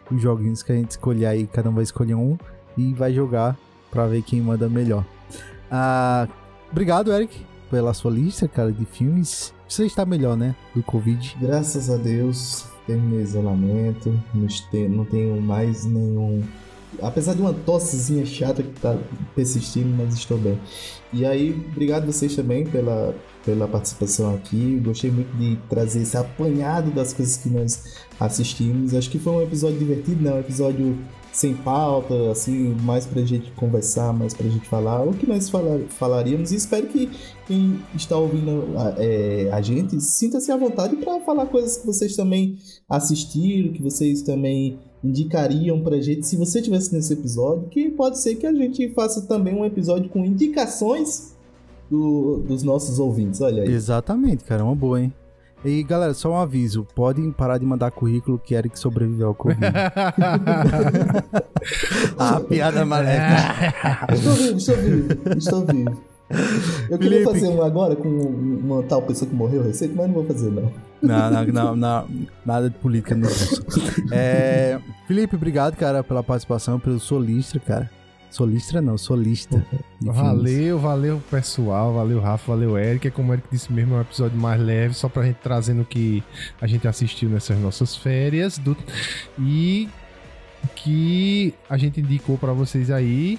os 0.09 0.21
joguinhos 0.21 0.61
que 0.61 0.71
a 0.71 0.75
gente 0.75 0.91
escolher 0.91 1.27
aí, 1.27 1.47
cada 1.47 1.69
um 1.69 1.73
vai 1.73 1.83
escolher 1.83 2.15
um 2.15 2.37
e 2.75 2.93
vai 2.93 3.13
jogar 3.13 3.57
pra 3.89 4.07
ver 4.07 4.23
quem 4.23 4.41
manda 4.41 4.67
melhor. 4.67 5.05
Ah, 5.69 6.27
obrigado, 6.71 7.13
Eric, 7.13 7.45
pela 7.69 7.93
sua 7.93 8.11
lista, 8.11 8.47
cara, 8.47 8.71
de 8.71 8.85
filmes. 8.85 9.53
Você 9.67 9.85
está 9.85 10.05
melhor, 10.05 10.35
né? 10.35 10.55
Do 10.75 10.83
Covid. 10.83 11.37
Graças 11.39 11.89
a 11.89 11.95
Deus, 11.95 12.65
terminei 12.85 13.21
isolamento, 13.21 14.17
não 14.89 15.05
tenho 15.05 15.41
mais 15.41 15.85
nenhum. 15.85 16.41
Apesar 17.01 17.33
de 17.33 17.41
uma 17.41 17.53
tossezinha 17.53 18.25
chata 18.25 18.61
que 18.61 18.79
tá 18.79 18.97
persistindo, 19.33 19.89
mas 19.97 20.13
estou 20.13 20.37
bem. 20.37 20.59
E 21.13 21.25
aí, 21.25 21.51
obrigado 21.71 22.05
vocês 22.05 22.35
também 22.35 22.65
pela, 22.65 23.15
pela 23.45 23.67
participação 23.67 24.35
aqui. 24.35 24.81
Gostei 24.83 25.09
muito 25.09 25.31
de 25.37 25.57
trazer 25.69 26.01
esse 26.01 26.17
apanhado 26.17 26.91
das 26.91 27.13
coisas 27.13 27.37
que 27.37 27.49
nós 27.49 27.95
assistimos. 28.19 28.93
Acho 28.93 29.09
que 29.09 29.19
foi 29.19 29.33
um 29.33 29.41
episódio 29.41 29.79
divertido, 29.79 30.21
né? 30.21 30.33
Um 30.33 30.39
episódio 30.39 30.97
sem 31.31 31.53
pauta, 31.55 32.31
assim, 32.31 32.75
mais 32.81 33.05
pra 33.05 33.21
gente 33.21 33.51
conversar, 33.51 34.13
mais 34.13 34.33
pra 34.33 34.47
gente 34.47 34.67
falar, 34.67 35.01
o 35.03 35.13
que 35.13 35.27
nós 35.27 35.49
falar, 35.49 35.79
falaríamos. 35.87 36.51
E 36.51 36.55
espero 36.55 36.87
que 36.87 37.09
quem 37.47 37.79
está 37.95 38.17
ouvindo 38.17 38.65
é, 38.97 39.49
a 39.51 39.61
gente 39.61 39.99
sinta-se 40.01 40.51
à 40.51 40.57
vontade 40.57 40.95
para 40.97 41.19
falar 41.21 41.45
coisas 41.45 41.77
que 41.77 41.85
vocês 41.85 42.15
também 42.15 42.57
assistiram, 42.89 43.71
que 43.73 43.81
vocês 43.81 44.21
também 44.21 44.79
indicariam 45.03 45.81
pra 45.81 45.99
gente 45.99 46.27
se 46.27 46.35
você 46.35 46.61
tivesse 46.61 46.93
nesse 46.93 47.13
episódio, 47.13 47.67
que 47.69 47.89
pode 47.89 48.19
ser 48.19 48.35
que 48.35 48.45
a 48.45 48.53
gente 48.53 48.89
faça 48.93 49.21
também 49.21 49.55
um 49.55 49.65
episódio 49.65 50.09
com 50.09 50.25
indicações 50.25 51.35
do, 51.89 52.37
dos 52.47 52.63
nossos 52.63 52.99
ouvintes, 52.99 53.41
olha 53.41 53.63
aí. 53.63 53.69
Exatamente, 53.69 54.43
cara, 54.43 54.61
é 54.61 54.63
uma 54.63 54.75
boa, 54.75 55.01
hein? 55.01 55.13
E 55.63 55.83
galera, 55.83 56.13
só 56.13 56.31
um 56.31 56.37
aviso: 56.37 56.85
podem 56.95 57.31
parar 57.31 57.57
de 57.57 57.65
mandar 57.65 57.91
currículo 57.91 58.39
que 58.39 58.55
Eric 58.55 58.77
sobreviveu 58.79 59.27
ao 59.27 59.35
Covid. 59.35 59.61
ah, 62.17 62.39
piada 62.39 62.83
maléfica. 62.85 64.07
estou 64.13 64.33
vivo, 64.33 64.57
estou 64.57 64.75
vivo, 64.77 65.37
estou 65.37 65.65
vivo. 65.65 66.01
Eu 66.89 66.97
queria 66.97 67.19
Felipe. 67.19 67.33
fazer 67.33 67.47
um 67.49 67.61
agora 67.61 67.95
com 67.95 68.07
uma 68.07 68.81
tal 68.83 69.01
pessoa 69.01 69.29
que 69.29 69.35
morreu 69.35 69.63
recente, 69.63 69.93
mas 69.95 70.07
não 70.07 70.13
vou 70.15 70.25
fazer, 70.25 70.49
não. 70.49 70.71
Não, 71.01 71.31
não, 71.31 71.45
não, 71.45 71.75
não 71.75 72.07
nada 72.45 72.69
de 72.69 72.75
política 72.77 73.15
no 73.15 73.27
é, 74.13 74.79
Felipe, 75.07 75.35
obrigado, 75.35 75.75
cara, 75.75 76.03
pela 76.03 76.23
participação, 76.23 76.79
pelo 76.79 76.99
solista, 76.99 77.59
cara. 77.59 77.89
Solista 78.31 78.81
não, 78.81 78.97
solista. 78.97 79.63
Valeu, 80.01 80.79
valeu 80.79 81.21
pessoal, 81.29 81.93
valeu 81.93 82.19
Rafa, 82.19 82.53
valeu 82.53 82.77
Eric. 82.77 83.07
É 83.07 83.11
como 83.11 83.29
o 83.29 83.33
Eric 83.35 83.47
disse 83.51 83.71
mesmo, 83.71 83.93
é 83.93 83.97
um 83.97 84.01
episódio 84.01 84.37
mais 84.39 84.59
leve, 84.59 84.95
só 84.95 85.07
pra 85.07 85.23
gente 85.23 85.37
trazendo 85.43 85.83
o 85.83 85.85
que 85.85 86.23
a 86.59 86.65
gente 86.65 86.87
assistiu 86.87 87.29
nessas 87.29 87.59
nossas 87.59 87.95
férias. 87.95 88.57
Do... 88.57 88.75
E 89.37 89.87
que 90.75 91.53
a 91.69 91.77
gente 91.77 91.99
indicou 91.99 92.37
para 92.37 92.53
vocês 92.53 92.89
aí. 92.89 93.37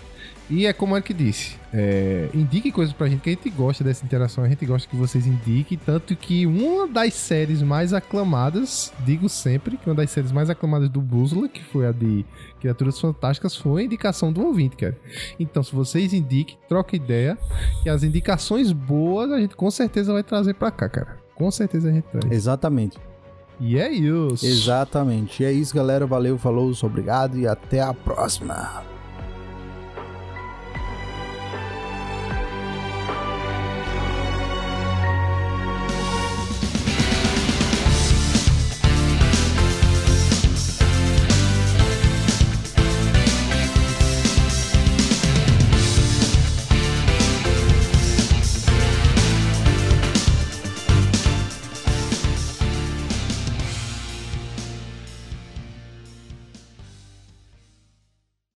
E 0.52 0.66
é 0.66 0.72
como 0.74 0.94
é 0.94 1.00
que 1.00 1.14
disse, 1.14 1.56
é, 1.72 2.28
indique 2.34 2.70
coisas 2.70 2.92
pra 2.92 3.08
gente, 3.08 3.22
que 3.22 3.30
a 3.30 3.32
gente 3.32 3.48
gosta 3.48 3.82
dessa 3.82 4.04
interação, 4.04 4.44
a 4.44 4.48
gente 4.50 4.66
gosta 4.66 4.86
que 4.86 4.94
vocês 4.94 5.26
indiquem, 5.26 5.78
tanto 5.78 6.14
que 6.14 6.46
uma 6.46 6.86
das 6.86 7.14
séries 7.14 7.62
mais 7.62 7.94
aclamadas, 7.94 8.92
digo 9.02 9.30
sempre, 9.30 9.78
que 9.78 9.88
uma 9.88 9.94
das 9.94 10.10
séries 10.10 10.30
mais 10.30 10.50
aclamadas 10.50 10.90
do 10.90 11.00
Bússola, 11.00 11.48
que 11.48 11.64
foi 11.64 11.86
a 11.86 11.90
de 11.90 12.22
Criaturas 12.60 13.00
Fantásticas, 13.00 13.56
foi 13.56 13.80
a 13.80 13.84
indicação 13.86 14.30
do 14.30 14.44
ouvinte, 14.44 14.76
cara. 14.76 14.94
Então, 15.40 15.62
se 15.62 15.74
vocês 15.74 16.12
indiquem, 16.12 16.58
troca 16.68 16.94
ideia, 16.94 17.38
e 17.86 17.88
as 17.88 18.02
indicações 18.02 18.72
boas 18.72 19.32
a 19.32 19.40
gente 19.40 19.56
com 19.56 19.70
certeza 19.70 20.12
vai 20.12 20.22
trazer 20.22 20.52
pra 20.52 20.70
cá, 20.70 20.86
cara. 20.86 21.16
Com 21.34 21.50
certeza 21.50 21.88
a 21.88 21.92
gente 21.92 22.04
traz. 22.04 22.30
Exatamente. 22.30 22.98
E 23.58 23.78
é 23.78 23.90
isso. 23.90 24.44
Exatamente. 24.44 25.42
E 25.42 25.46
é 25.46 25.52
isso, 25.52 25.74
galera. 25.74 26.06
Valeu, 26.06 26.36
falou, 26.36 26.70
obrigado 26.82 27.38
e 27.38 27.46
até 27.46 27.80
a 27.80 27.94
próxima. 27.94 28.91